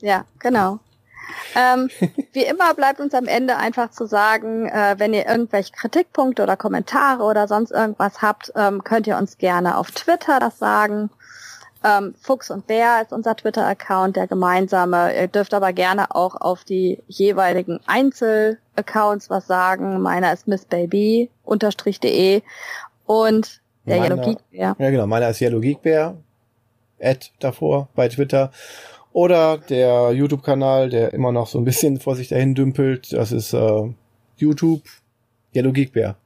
Ja, 0.00 0.26
genau. 0.38 0.80
Ähm, 1.56 1.88
wie 2.32 2.44
immer 2.44 2.74
bleibt 2.74 3.00
uns 3.00 3.14
am 3.14 3.26
Ende 3.26 3.56
einfach 3.56 3.90
zu 3.90 4.06
sagen, 4.06 4.66
äh, 4.68 4.94
wenn 4.98 5.14
ihr 5.14 5.26
irgendwelche 5.26 5.72
Kritikpunkte 5.72 6.42
oder 6.42 6.56
Kommentare 6.56 7.22
oder 7.22 7.46
sonst 7.48 7.70
irgendwas 7.70 8.22
habt, 8.22 8.52
ähm, 8.56 8.82
könnt 8.84 9.06
ihr 9.06 9.16
uns 9.16 9.38
gerne 9.38 9.76
auf 9.78 9.90
Twitter 9.90 10.40
das 10.40 10.58
sagen. 10.58 11.10
Ähm, 11.84 12.14
Fuchs 12.20 12.50
und 12.50 12.66
Bär 12.66 13.02
ist 13.02 13.12
unser 13.12 13.36
Twitter-Account, 13.36 14.16
der 14.16 14.26
gemeinsame. 14.26 15.14
Ihr 15.14 15.28
dürft 15.28 15.52
aber 15.52 15.72
gerne 15.74 16.14
auch 16.14 16.34
auf 16.34 16.64
die 16.64 17.02
jeweiligen 17.08 17.78
Einzel-Accounts 17.86 19.28
was 19.28 19.46
sagen. 19.46 20.00
Meiner 20.00 20.32
ist 20.32 20.48
missbaby 20.48 21.30
unterstrich 21.44 22.00
de 22.00 22.42
und 23.06 23.60
der 23.84 23.98
Meiner- 23.98 24.14
Yellow 24.16 24.28
Geek 24.28 24.50
Bär. 24.50 24.76
Ja, 24.78 24.90
genau. 24.90 25.06
Meiner 25.06 25.28
ist 25.28 25.40
Yellow 25.42 25.60
Geek 25.60 25.82
Bear. 25.82 26.16
Ad 27.02 27.26
davor 27.38 27.88
bei 27.94 28.08
Twitter. 28.08 28.50
Oder 29.14 29.58
der 29.58 30.10
YouTube-Kanal, 30.10 30.90
der 30.90 31.14
immer 31.14 31.30
noch 31.30 31.46
so 31.46 31.58
ein 31.58 31.64
bisschen 31.64 32.00
vor 32.00 32.16
sich 32.16 32.28
dahin 32.28 32.56
dümpelt. 32.56 33.12
Das 33.12 33.30
ist 33.30 33.52
äh, 33.54 33.88
YouTube 34.36 34.82
Yellow 35.54 35.70
Geek 35.72 35.92
Bear. 35.92 36.16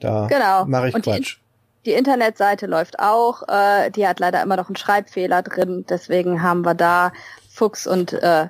Da 0.00 0.26
Genau. 0.26 0.64
mache 0.64 0.88
ich 0.88 0.94
Und 0.96 1.06
die 1.06 1.10
Quatsch. 1.10 1.36
Die 1.84 1.92
Internetseite 1.92 2.66
läuft 2.66 2.98
auch. 2.98 3.44
Äh, 3.48 3.92
die 3.92 4.08
hat 4.08 4.18
leider 4.18 4.42
immer 4.42 4.56
noch 4.56 4.66
einen 4.68 4.74
Schreibfehler 4.74 5.42
drin. 5.42 5.86
Deswegen 5.88 6.42
haben 6.42 6.62
wir 6.62 6.74
da 6.74 7.12
Fuchs 7.48 7.86
und 7.86 8.12
äh, 8.12 8.48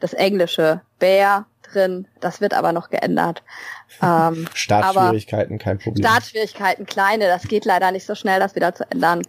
das 0.00 0.14
englische 0.14 0.80
Bär 0.98 1.44
drin. 1.72 2.06
Das 2.20 2.40
wird 2.40 2.54
aber 2.54 2.72
noch 2.72 2.90
geändert. 2.90 3.42
Ähm, 4.02 4.46
Startschwierigkeiten, 4.54 5.58
kein 5.58 5.78
Problem. 5.78 6.04
Startschwierigkeiten 6.04 6.86
kleine, 6.86 7.26
das 7.26 7.42
geht 7.44 7.64
leider 7.64 7.90
nicht 7.92 8.06
so 8.06 8.14
schnell, 8.14 8.40
das 8.40 8.54
wieder 8.54 8.74
zu 8.74 8.84
ändern. 8.90 9.22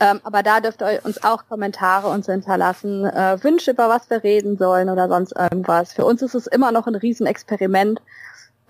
Ähm, 0.00 0.20
aber 0.24 0.42
da 0.42 0.60
dürft 0.60 0.82
ihr 0.82 1.00
uns 1.04 1.22
auch 1.22 1.46
Kommentare 1.48 2.08
uns 2.08 2.26
hinterlassen, 2.26 3.04
äh, 3.04 3.42
Wünsche, 3.42 3.72
über 3.72 3.88
was 3.88 4.10
wir 4.10 4.22
reden 4.24 4.58
sollen 4.58 4.90
oder 4.90 5.08
sonst 5.08 5.32
irgendwas. 5.32 5.92
Für 5.92 6.04
uns 6.04 6.22
ist 6.22 6.34
es 6.34 6.46
immer 6.46 6.72
noch 6.72 6.86
ein 6.86 6.94
Riesenexperiment. 6.94 8.00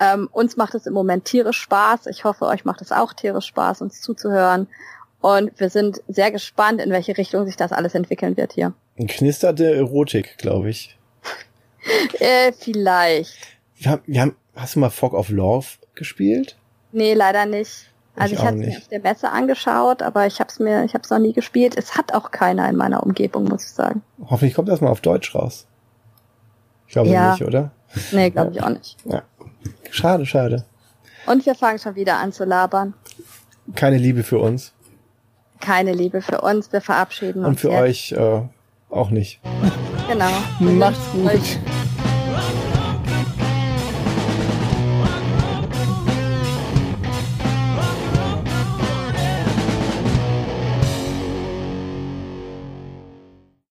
Ähm, 0.01 0.29
uns 0.33 0.57
macht 0.57 0.75
es 0.75 0.87
im 0.87 0.95
Moment 0.95 1.25
tierisch 1.25 1.59
Spaß. 1.59 2.07
Ich 2.07 2.25
hoffe, 2.25 2.47
euch 2.47 2.65
macht 2.65 2.81
es 2.81 2.93
auch 2.93 3.13
tierisch 3.13 3.47
Spaß, 3.47 3.83
uns 3.83 4.01
zuzuhören. 4.01 4.67
Und 5.21 5.59
wir 5.61 5.71
sind 5.71 6.03
sehr 6.09 6.33
gespannt, 6.33 6.81
in 6.81 6.91
welche 6.91 7.17
Richtung 7.17 7.47
sich 7.47 7.57
das 7.57 7.73
alles 7.73 7.95
entwickeln 7.95 8.37
wird 8.37 8.53
hier. 8.53 8.73
Knisterte 8.99 9.73
Erotik, 9.73 10.37
glaube 10.37 10.69
ich. 10.71 10.99
Äh, 12.21 12.53
vielleicht. 12.53 13.37
Wir 13.77 13.91
haben, 13.93 14.03
wir 14.07 14.21
haben, 14.21 14.37
hast 14.55 14.77
du 14.77 14.81
mal 14.81 14.91
Fog 14.91 15.15
of 15.15 15.29
Love 15.31 15.67
gespielt? 15.95 16.57
Nee, 16.93 17.15
leider 17.15 17.47
nicht. 17.47 17.89
Also 18.15 18.35
Ich 18.35 18.41
ich, 18.41 18.47
habe 18.47 18.61
es 18.61 18.67
mir 18.67 18.77
auf 18.79 18.89
der 18.89 19.01
Messe 19.01 19.31
angeschaut, 19.31 20.03
aber 20.03 20.27
ich 20.27 20.39
habe 20.39 20.49
es 20.51 20.59
mir, 20.59 20.85
ich 20.85 20.95
habe 20.95 21.03
es 21.03 21.11
noch 21.11 21.19
nie 21.19 21.33
gespielt. 21.33 21.77
Es 21.77 21.97
hat 21.97 22.13
auch 22.15 22.31
keiner 22.31 22.69
in 22.69 22.77
meiner 22.77 23.03
Umgebung, 23.03 23.45
muss 23.45 23.65
ich 23.65 23.71
sagen. 23.71 24.03
Hoffentlich 24.29 24.55
kommt 24.55 24.69
das 24.69 24.81
mal 24.81 24.91
auf 24.91 25.01
Deutsch 25.01 25.35
raus. 25.35 25.67
Ich 26.87 26.93
glaube 26.93 27.09
Ja. 27.09 27.33
nicht, 27.33 27.43
oder? 27.43 27.71
Nee, 28.13 28.31
glaube 28.31 28.53
ich 28.53 28.63
auch 28.63 28.69
nicht. 28.69 28.97
Ja. 29.07 29.23
Schade, 29.91 30.27
schade. 30.27 30.65
Und 31.27 31.45
wir 31.47 31.55
fangen 31.55 31.79
schon 31.79 31.95
wieder 31.95 32.19
an 32.19 32.33
zu 32.33 32.45
labern. 32.45 32.95
Keine 33.75 33.97
Liebe 33.97 34.23
für 34.23 34.39
uns. 34.39 34.73
Keine 35.61 35.93
Liebe 35.93 36.21
für 36.21 36.41
uns. 36.43 36.73
Wir 36.73 36.81
verabschieden 36.81 37.41
Und 37.41 37.53
uns 37.53 37.61
für 37.63 37.71
jetzt. 37.71 37.81
euch 37.81 38.13
äh, 38.13 38.43
auch 38.91 39.11
nicht. 39.11 39.41
Genau. 40.09 40.31
Macht's 40.61 40.99
gut. 41.13 41.31
Euch 41.33 41.59